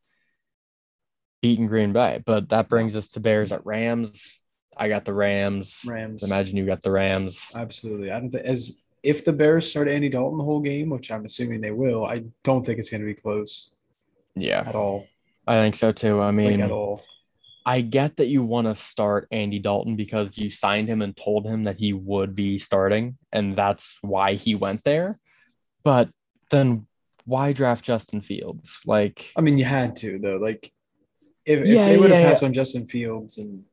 beating 1.41 1.67
Green 1.67 1.93
Bay. 1.93 2.21
But 2.25 2.49
that 2.49 2.67
brings 2.69 2.95
us 2.95 3.07
to 3.09 3.19
Bears 3.19 3.51
at 3.51 3.65
Rams. 3.65 4.37
I 4.77 4.89
got 4.89 5.05
the 5.05 5.13
Rams. 5.13 5.81
Rams. 5.85 6.23
Imagine 6.23 6.57
you 6.57 6.65
got 6.65 6.83
the 6.83 6.91
Rams. 6.91 7.43
Absolutely. 7.53 8.11
I 8.11 8.19
don't 8.19 8.31
think 8.31 8.45
as 8.45 8.81
if 9.03 9.25
the 9.25 9.33
Bears 9.33 9.69
start 9.69 9.87
Andy 9.87 10.09
Dalton 10.09 10.37
the 10.37 10.43
whole 10.43 10.61
game, 10.61 10.89
which 10.89 11.11
I'm 11.11 11.25
assuming 11.25 11.61
they 11.61 11.71
will, 11.71 12.05
I 12.05 12.23
don't 12.43 12.65
think 12.65 12.79
it's 12.79 12.89
going 12.89 13.01
to 13.01 13.07
be 13.07 13.13
close 13.13 13.75
Yeah, 14.35 14.63
at 14.65 14.75
all. 14.75 15.07
I 15.45 15.55
think 15.55 15.75
so 15.75 15.91
too. 15.91 16.21
I 16.21 16.27
Like 16.27 16.35
mean, 16.35 16.61
at 16.61 16.71
all. 16.71 17.01
I 17.65 17.81
get 17.81 18.17
that 18.17 18.27
you 18.27 18.43
want 18.43 18.67
to 18.67 18.75
start 18.75 19.27
Andy 19.31 19.59
Dalton 19.59 19.95
because 19.95 20.37
you 20.37 20.49
signed 20.49 20.87
him 20.87 21.01
and 21.01 21.15
told 21.15 21.45
him 21.45 21.63
that 21.63 21.77
he 21.77 21.93
would 21.93 22.35
be 22.35 22.59
starting, 22.59 23.17
and 23.31 23.55
that's 23.55 23.97
why 24.01 24.35
he 24.35 24.55
went 24.55 24.83
there. 24.83 25.19
But 25.83 26.09
then 26.49 26.87
why 27.25 27.53
draft 27.53 27.83
Justin 27.85 28.21
Fields? 28.21 28.79
Like, 28.85 29.31
I 29.37 29.41
mean, 29.41 29.57
you 29.57 29.65
had 29.65 29.95
to 29.97 30.19
though. 30.19 30.37
Like, 30.37 30.71
if, 31.45 31.65
Yeah, 31.65 31.81
if 31.81 31.89
they 31.89 31.97
would 31.97 32.11
have 32.11 32.19
yeah, 32.21 32.29
passed 32.29 32.43
on 32.43 32.53
Justin 32.53 32.87
Fields 32.87 33.37
and 33.37 33.63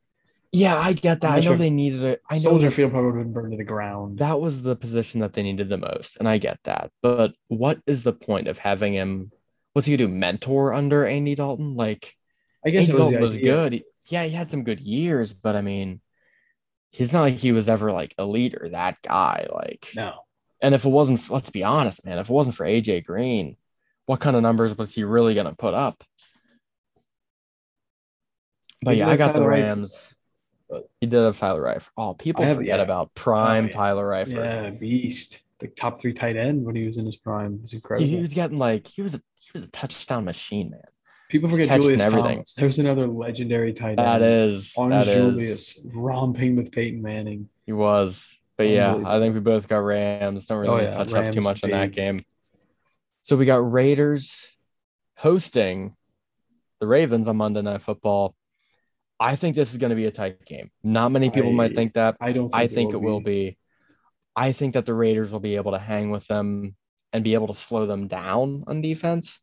yeah, 0.53 0.77
I 0.79 0.93
get 0.95 1.21
that. 1.21 1.31
I 1.31 1.37
know 1.37 1.41
sure 1.43 1.57
they 1.57 1.71
needed 1.71 2.03
it. 2.03 2.23
I 2.29 2.35
know 2.35 2.41
Soldier 2.41 2.71
Field 2.71 2.91
probably 2.91 3.13
would 3.13 3.19
have 3.19 3.27
been 3.27 3.33
burned 3.33 3.53
to 3.53 3.57
the 3.57 3.65
ground. 3.65 4.19
that 4.19 4.41
was 4.41 4.63
the 4.63 4.75
position 4.75 5.21
that 5.21 5.33
they 5.33 5.43
needed 5.43 5.69
the 5.69 5.77
most, 5.77 6.17
and 6.17 6.29
I 6.29 6.39
get 6.39 6.59
that. 6.65 6.91
But 7.03 7.35
what 7.49 7.79
is 7.87 8.03
the 8.03 8.13
point 8.13 8.49
of 8.49 8.59
having 8.59 8.93
him? 8.95 9.31
What's 9.73 9.87
he 9.87 9.97
gonna 9.97 10.09
do? 10.09 10.15
Mentor 10.15 10.73
under 10.75 11.07
Andy 11.07 11.37
Dalton? 11.37 11.77
Like, 11.77 12.17
I 12.67 12.71
guess 12.71 12.89
Andy 12.89 12.93
it 12.93 13.01
was, 13.01 13.11
Dalton 13.11 13.23
was 13.23 13.37
good. 13.37 13.83
Yeah, 14.09 14.25
he 14.25 14.31
had 14.31 14.51
some 14.51 14.65
good 14.65 14.81
years, 14.81 15.33
but 15.33 15.55
I 15.55 15.61
mean, 15.61 16.01
he's 16.91 17.13
not 17.13 17.23
like 17.23 17.37
he 17.37 17.53
was 17.53 17.69
ever 17.69 17.93
like 17.93 18.13
a 18.19 18.25
leader, 18.25 18.69
that 18.73 19.01
guy. 19.03 19.47
Like, 19.53 19.89
No, 19.95 20.25
and 20.61 20.75
if 20.75 20.85
it 20.85 20.91
wasn't, 20.91 21.31
let's 21.31 21.51
be 21.51 21.63
honest, 21.63 22.05
man, 22.05 22.19
if 22.19 22.29
it 22.29 22.33
wasn't 22.33 22.57
for 22.57 22.67
AJ 22.67 23.05
Green, 23.05 23.57
what 24.07 24.19
kind 24.19 24.35
of 24.35 24.43
numbers 24.43 24.77
was 24.77 24.93
he 24.93 25.05
really 25.05 25.35
gonna 25.35 25.55
put 25.55 25.75
up? 25.75 26.03
But 28.83 28.97
yeah, 28.97 29.09
I 29.09 29.17
got 29.17 29.35
the 29.35 29.47
Rams. 29.47 30.17
But- 30.71 30.89
He 31.01 31.07
did 31.07 31.19
have 31.23 31.39
Tyler 31.39 31.65
Eifert. 31.65 31.89
Oh, 31.97 32.15
people 32.15 32.45
have- 32.45 32.57
forget 32.59 32.79
yeah. 32.79 32.85
about 32.85 33.13
prime 33.15 33.65
Oh, 33.65 33.69
yeah. 33.69 33.73
Tyler 33.75 34.09
Eifert. 34.11 34.29
yeah, 34.35 34.71
beast, 34.71 35.43
the 35.59 35.69
top 35.69 36.01
three 36.01 36.13
tight 36.13 36.37
end 36.37 36.65
when 36.65 36.75
he 36.77 36.87
was 36.87 36.97
in 36.97 37.05
his 37.05 37.17
prime 37.17 37.55
it 37.57 37.63
was 37.63 37.71
Dude, 37.73 37.79
incredible. 37.79 38.09
he 38.09 38.17
was 38.21 38.33
getting 38.33 38.59
like 38.59 38.87
he 38.87 39.03
was 39.03 39.15
a 39.15 39.21
he 39.37 39.51
was 39.53 39.65
a 39.65 39.69
touchdown 39.71 40.25
machine, 40.25 40.71
man. 40.71 40.81
People 41.29 41.49
forget 41.49 41.81
Julius 41.81 42.03
everything. 42.03 42.37
Thomas. 42.39 42.55
There's 42.55 42.79
another 42.79 43.07
legendary 43.07 43.73
tight 43.73 43.91
end. 43.91 43.99
That 43.99 44.23
is 44.23 44.75
Orange 44.77 45.05
that 45.05 45.09
is 45.09 45.17
Julius 45.17 45.81
romping 45.95 46.57
with 46.57 46.73
Peyton 46.73 47.01
Manning. 47.03 47.49
he 47.67 47.73
was. 47.73 48.37
But 48.57 48.69
yeah, 48.69 49.01
I 49.07 49.19
think 49.21 49.35
we 49.35 49.41
both 49.41 49.69
got 49.69 49.79
Rams. 49.79 50.47
Don't 50.47 50.59
really 50.59 50.73
Oh, 50.73 50.77
yeah, 50.83 50.91
touch 50.91 51.09
up 51.09 51.15
too 51.15 51.15
Rams 51.15 51.45
much 51.45 51.65
on 51.65 51.71
that 51.71 51.93
game. 51.93 52.25
So 53.23 53.37
we 53.37 53.45
got 53.47 53.71
Raiders 53.73 54.45
hosting 55.17 55.95
the 56.81 56.87
Ravens 56.87 57.29
on 57.29 57.37
Monday 57.37 57.63
Night 57.63 57.83
Football. 57.83 58.35
I 59.21 59.37
think 59.37 59.55
this 59.55 59.73
is 59.73 59.79
going 59.79 59.91
to 59.91 59.97
be 59.97 60.07
a 60.07 60.11
tight 60.11 60.45
game. 60.47 60.71
Not 60.83 61.13
many 61.13 61.29
people 61.29 61.53
might 61.53 61.75
think 61.75 61.93
that. 61.93 62.17
I 62.21 62.33
don't. 62.33 62.51
Think 62.51 62.63
I 62.63 62.67
think 62.67 62.95
it 62.95 63.01
will 63.01 63.21
be. 63.21 63.59
I 64.35 64.53
think 64.53 64.73
that 64.73 64.87
the 64.87 64.95
Raiders 64.95 65.31
will 65.31 65.41
be 65.41 65.57
able 65.57 65.73
to 65.73 65.79
hang 65.79 66.11
with 66.11 66.27
them 66.27 66.75
and 67.13 67.23
be 67.23 67.35
able 67.35 67.49
to 67.49 67.55
slow 67.55 67.87
them 67.87 68.09
down 68.09 68.65
on 68.67 68.81
defense. 68.81 69.39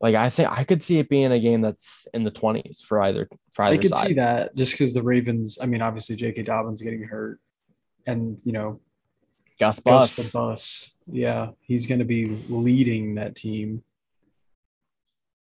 Like 0.00 0.16
I 0.16 0.30
think 0.30 0.50
I 0.50 0.64
could 0.64 0.82
see 0.82 0.98
it 0.98 1.08
being 1.08 1.30
a 1.30 1.38
game 1.38 1.60
that's 1.60 2.08
in 2.12 2.24
the 2.24 2.30
twenties 2.32 2.82
for 2.86 3.00
either 3.00 3.28
for 3.52 3.64
either 3.64 3.74
I 3.74 3.78
could 3.78 3.94
side. 3.94 4.08
see 4.08 4.14
that 4.14 4.56
just 4.56 4.72
because 4.72 4.92
the 4.92 5.02
Ravens. 5.02 5.58
I 5.62 5.66
mean, 5.66 5.80
obviously 5.80 6.16
J.K. 6.16 6.42
Dobbins 6.42 6.82
getting 6.82 7.04
hurt, 7.04 7.38
and 8.06 8.38
you 8.44 8.52
know 8.52 8.80
Gus 9.60 9.78
Gus 9.78 10.16
the 10.16 10.30
bus. 10.32 10.96
Yeah, 11.06 11.50
he's 11.60 11.86
going 11.86 12.00
to 12.00 12.04
be 12.04 12.36
leading 12.48 13.14
that 13.14 13.36
team. 13.36 13.84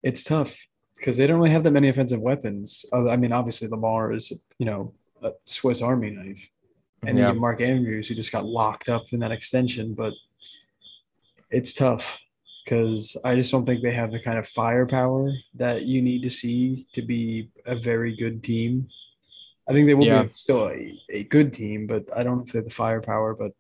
It's 0.04 0.24
tough 0.26 0.60
because 0.98 1.18
they 1.18 1.28
don't 1.28 1.38
really 1.38 1.50
have 1.52 1.64
that 1.64 1.72
many 1.72 1.90
offensive 1.90 2.20
weapons. 2.22 2.86
Uh, 2.94 3.10
I 3.10 3.18
mean, 3.18 3.32
obviously 3.32 3.68
Lamar 3.68 4.14
is 4.14 4.32
you 4.58 4.66
know 4.66 4.94
a 5.22 5.32
Swiss 5.46 5.82
Army 5.82 6.12
knife, 6.12 6.48
and 7.06 7.18
Yeah. 7.18 7.28
get 7.32 7.38
Mark 7.38 7.62
Andrews 7.62 8.08
who 8.08 8.16
just 8.16 8.32
got 8.32 8.46
locked 8.46 8.90
up 8.90 9.06
in 9.12 9.20
that 9.20 9.32
extension. 9.32 9.94
But 9.94 10.14
it's 11.50 11.74
tough 11.74 12.20
because 12.64 13.18
I 13.24 13.36
just 13.36 13.52
don't 13.52 13.66
think 13.66 13.82
they 13.82 13.94
have 13.94 14.12
the 14.12 14.20
kind 14.22 14.38
of 14.40 14.48
firepower 14.48 15.32
that 15.56 15.84
you 15.84 16.02
need 16.02 16.24
to 16.24 16.30
see 16.30 16.88
to 16.94 17.02
be 17.02 17.50
a 17.66 17.76
very 17.76 18.16
good 18.16 18.44
team. 18.44 18.88
I 19.68 19.74
think 19.74 19.88
they 19.88 19.94
will 19.94 20.06
Yeah. 20.06 20.24
be 20.24 20.34
still 20.34 20.68
a, 20.70 21.00
a 21.10 21.24
good 21.26 21.54
team, 21.54 21.88
but 21.88 22.06
I 22.16 22.24
don't 22.24 22.38
know 22.38 22.44
if 22.44 22.52
they 22.52 22.60
have 22.60 22.66
the 22.66 22.72
firepower. 22.72 23.34
But 23.34 23.52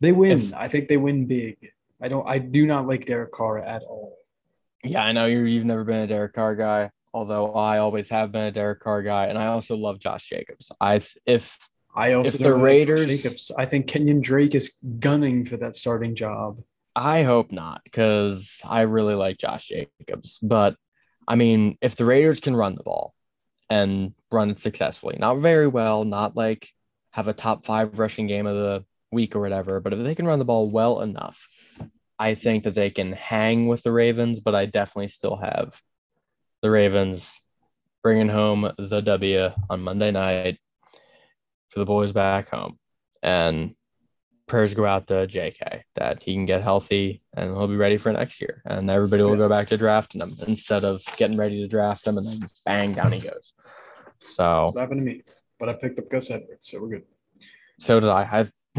they 0.00 0.12
win. 0.12 0.38
If- 0.38 0.54
I 0.54 0.68
think 0.68 0.88
they 0.88 0.96
win 0.96 1.26
big. 1.26 1.56
I 2.00 2.08
don't. 2.08 2.26
I 2.28 2.38
do 2.38 2.66
not 2.66 2.86
like 2.88 3.06
Derek 3.06 3.32
Carr 3.32 3.58
at 3.58 3.82
all. 3.84 4.18
Yeah, 4.82 5.04
I 5.04 5.12
know 5.12 5.26
you 5.26 5.40
you've 5.40 5.64
never 5.64 5.84
been 5.84 6.00
a 6.00 6.06
Derek 6.06 6.32
Carr 6.34 6.56
guy, 6.56 6.90
although 7.14 7.52
I 7.54 7.78
always 7.78 8.08
have 8.08 8.32
been 8.32 8.46
a 8.46 8.52
Derek 8.52 8.80
Carr 8.80 9.02
guy, 9.02 9.26
and 9.26 9.38
I 9.38 9.46
also 9.46 9.76
love 9.76 9.98
Josh 10.00 10.28
Jacobs. 10.28 10.72
I 10.80 11.02
if 11.26 11.58
I 11.94 12.14
also 12.14 12.36
If 12.36 12.42
the 12.42 12.54
Raiders- 12.54 13.22
Jacobs. 13.22 13.50
I 13.56 13.66
think 13.66 13.86
Kenyan 13.86 14.22
Drake 14.22 14.54
is 14.54 14.78
gunning 14.98 15.44
for 15.44 15.56
that 15.58 15.76
starting 15.76 16.14
job. 16.14 16.62
I 16.96 17.22
hope 17.22 17.52
not, 17.52 17.82
because 17.84 18.60
I 18.64 18.82
really 18.82 19.14
like 19.14 19.38
Josh 19.38 19.68
Jacobs. 19.68 20.38
But 20.42 20.76
I 21.28 21.36
mean, 21.36 21.78
if 21.80 21.96
the 21.96 22.04
Raiders 22.04 22.40
can 22.40 22.56
run 22.56 22.74
the 22.74 22.82
ball 22.82 23.14
and 23.70 24.14
run 24.30 24.50
it 24.50 24.58
successfully, 24.58 25.16
not 25.18 25.36
very 25.36 25.68
well, 25.68 26.04
not 26.04 26.36
like 26.36 26.68
have 27.12 27.28
a 27.28 27.32
top 27.32 27.64
five 27.66 27.98
rushing 27.98 28.26
game 28.26 28.46
of 28.46 28.56
the 28.56 28.84
week 29.12 29.36
or 29.36 29.40
whatever, 29.40 29.80
but 29.80 29.92
if 29.92 30.02
they 30.02 30.14
can 30.14 30.26
run 30.26 30.38
the 30.38 30.44
ball 30.44 30.68
well 30.68 31.00
enough, 31.02 31.46
I 32.22 32.36
think 32.36 32.62
that 32.64 32.74
they 32.74 32.90
can 32.90 33.12
hang 33.12 33.66
with 33.66 33.82
the 33.82 33.90
Ravens. 33.90 34.38
But 34.38 34.54
I 34.54 34.66
definitely 34.66 35.08
still 35.08 35.36
have 35.36 35.80
the 36.62 36.70
Ravens 36.70 37.36
bringing 38.00 38.28
home 38.28 38.70
the 38.78 39.00
W 39.00 39.50
on 39.68 39.82
Monday 39.82 40.12
night 40.12 40.58
for 41.70 41.80
the 41.80 41.84
boys 41.84 42.12
back 42.12 42.48
home. 42.48 42.78
And 43.24 43.74
prayers 44.46 44.74
go 44.74 44.86
out 44.86 45.08
to 45.08 45.26
JK 45.26 45.82
that 45.96 46.22
he 46.22 46.34
can 46.34 46.46
get 46.46 46.62
healthy 46.62 47.22
and 47.34 47.50
he'll 47.50 47.66
be 47.66 47.76
ready 47.76 47.98
for 47.98 48.12
next 48.12 48.40
year. 48.40 48.62
And 48.64 48.88
everybody 48.88 49.24
will 49.24 49.36
go 49.36 49.48
back 49.48 49.68
to 49.68 49.76
drafting 49.76 50.20
him 50.20 50.36
instead 50.46 50.84
of 50.84 51.02
getting 51.16 51.36
ready 51.36 51.60
to 51.60 51.68
draft 51.68 52.06
him 52.06 52.18
and 52.18 52.26
then 52.26 52.46
bang 52.64 52.92
down 52.92 53.10
he 53.10 53.20
goes. 53.20 53.52
So 54.18 54.70
what 54.72 54.80
happened 54.80 55.00
to 55.00 55.04
me. 55.04 55.22
But 55.58 55.70
I 55.70 55.74
picked 55.74 55.98
up 55.98 56.08
Gus 56.08 56.30
Edwards, 56.30 56.68
so 56.68 56.80
we're 56.80 56.88
good. 56.88 57.04
so 57.80 57.98
did 57.98 58.10
I. 58.10 58.22
I 58.22 58.46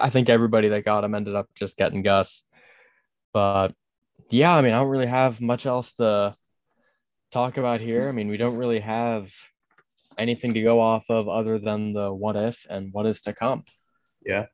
I 0.00 0.10
think 0.10 0.28
everybody 0.28 0.68
that 0.68 0.84
got 0.84 1.04
him 1.04 1.14
ended 1.14 1.34
up 1.34 1.48
just 1.54 1.76
getting 1.76 2.02
Gus. 2.02 2.46
But 3.34 3.72
yeah, 4.30 4.54
I 4.56 4.62
mean, 4.62 4.72
I 4.72 4.78
don't 4.78 4.88
really 4.88 5.06
have 5.06 5.40
much 5.42 5.66
else 5.66 5.92
to 5.94 6.34
talk 7.32 7.58
about 7.58 7.80
here. 7.80 8.08
I 8.08 8.12
mean, 8.12 8.28
we 8.28 8.36
don't 8.38 8.56
really 8.56 8.80
have 8.80 9.30
anything 10.16 10.54
to 10.54 10.62
go 10.62 10.80
off 10.80 11.06
of 11.10 11.28
other 11.28 11.58
than 11.58 11.92
the 11.92 12.14
what 12.14 12.36
if 12.36 12.64
and 12.70 12.92
what 12.92 13.04
is 13.06 13.20
to 13.22 13.32
come. 13.34 13.64
Yeah. 14.24 14.46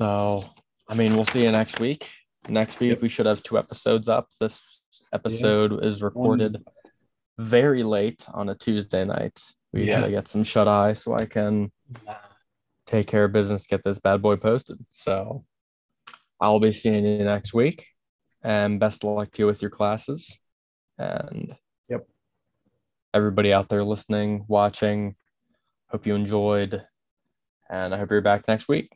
So, 0.00 0.44
I 0.88 0.94
mean, 0.94 1.14
we'll 1.14 1.24
see 1.24 1.44
you 1.44 1.52
next 1.52 1.80
week. 1.80 2.10
next 2.48 2.78
week 2.78 2.90
Yep. 2.90 3.02
we 3.02 3.08
should 3.08 3.26
have 3.26 3.42
two 3.42 3.58
episodes 3.58 4.08
up. 4.08 4.28
This 4.40 4.80
episode 5.12 5.84
is 5.84 6.00
recorded 6.00 6.62
very 7.38 7.82
late 7.82 8.24
on 8.32 8.48
a 8.48 8.54
Tuesday 8.54 9.04
night. 9.04 9.40
We 9.72 9.84
Yeah. 9.86 10.00
gotta 10.00 10.12
get 10.12 10.28
some 10.28 10.44
shut 10.44 10.68
eye 10.68 10.92
so 10.92 11.12
I 11.14 11.26
can 11.26 11.72
take 12.86 13.08
care 13.08 13.24
of 13.24 13.32
business, 13.32 13.66
get 13.66 13.82
this 13.84 13.98
bad 13.98 14.22
boy 14.22 14.36
posted. 14.36 14.78
So 14.92 15.44
I'll 16.40 16.60
be 16.60 16.70
seeing 16.72 17.04
you 17.04 17.24
next 17.24 17.52
week. 17.52 17.86
And 18.46 18.78
best 18.78 19.02
of 19.02 19.10
luck 19.10 19.32
to 19.32 19.42
you 19.42 19.46
with 19.46 19.60
your 19.60 19.72
classes. 19.72 20.38
And 20.98 21.56
Yep. 21.88 22.06
everybody 23.12 23.52
out 23.52 23.68
there 23.68 23.82
listening, 23.82 24.44
watching, 24.46 25.16
hope 25.88 26.06
you 26.06 26.14
enjoyed. 26.14 26.86
And 27.68 27.92
I 27.92 27.98
hope 27.98 28.12
you're 28.12 28.20
back 28.20 28.46
next 28.46 28.68
week. 28.68 28.95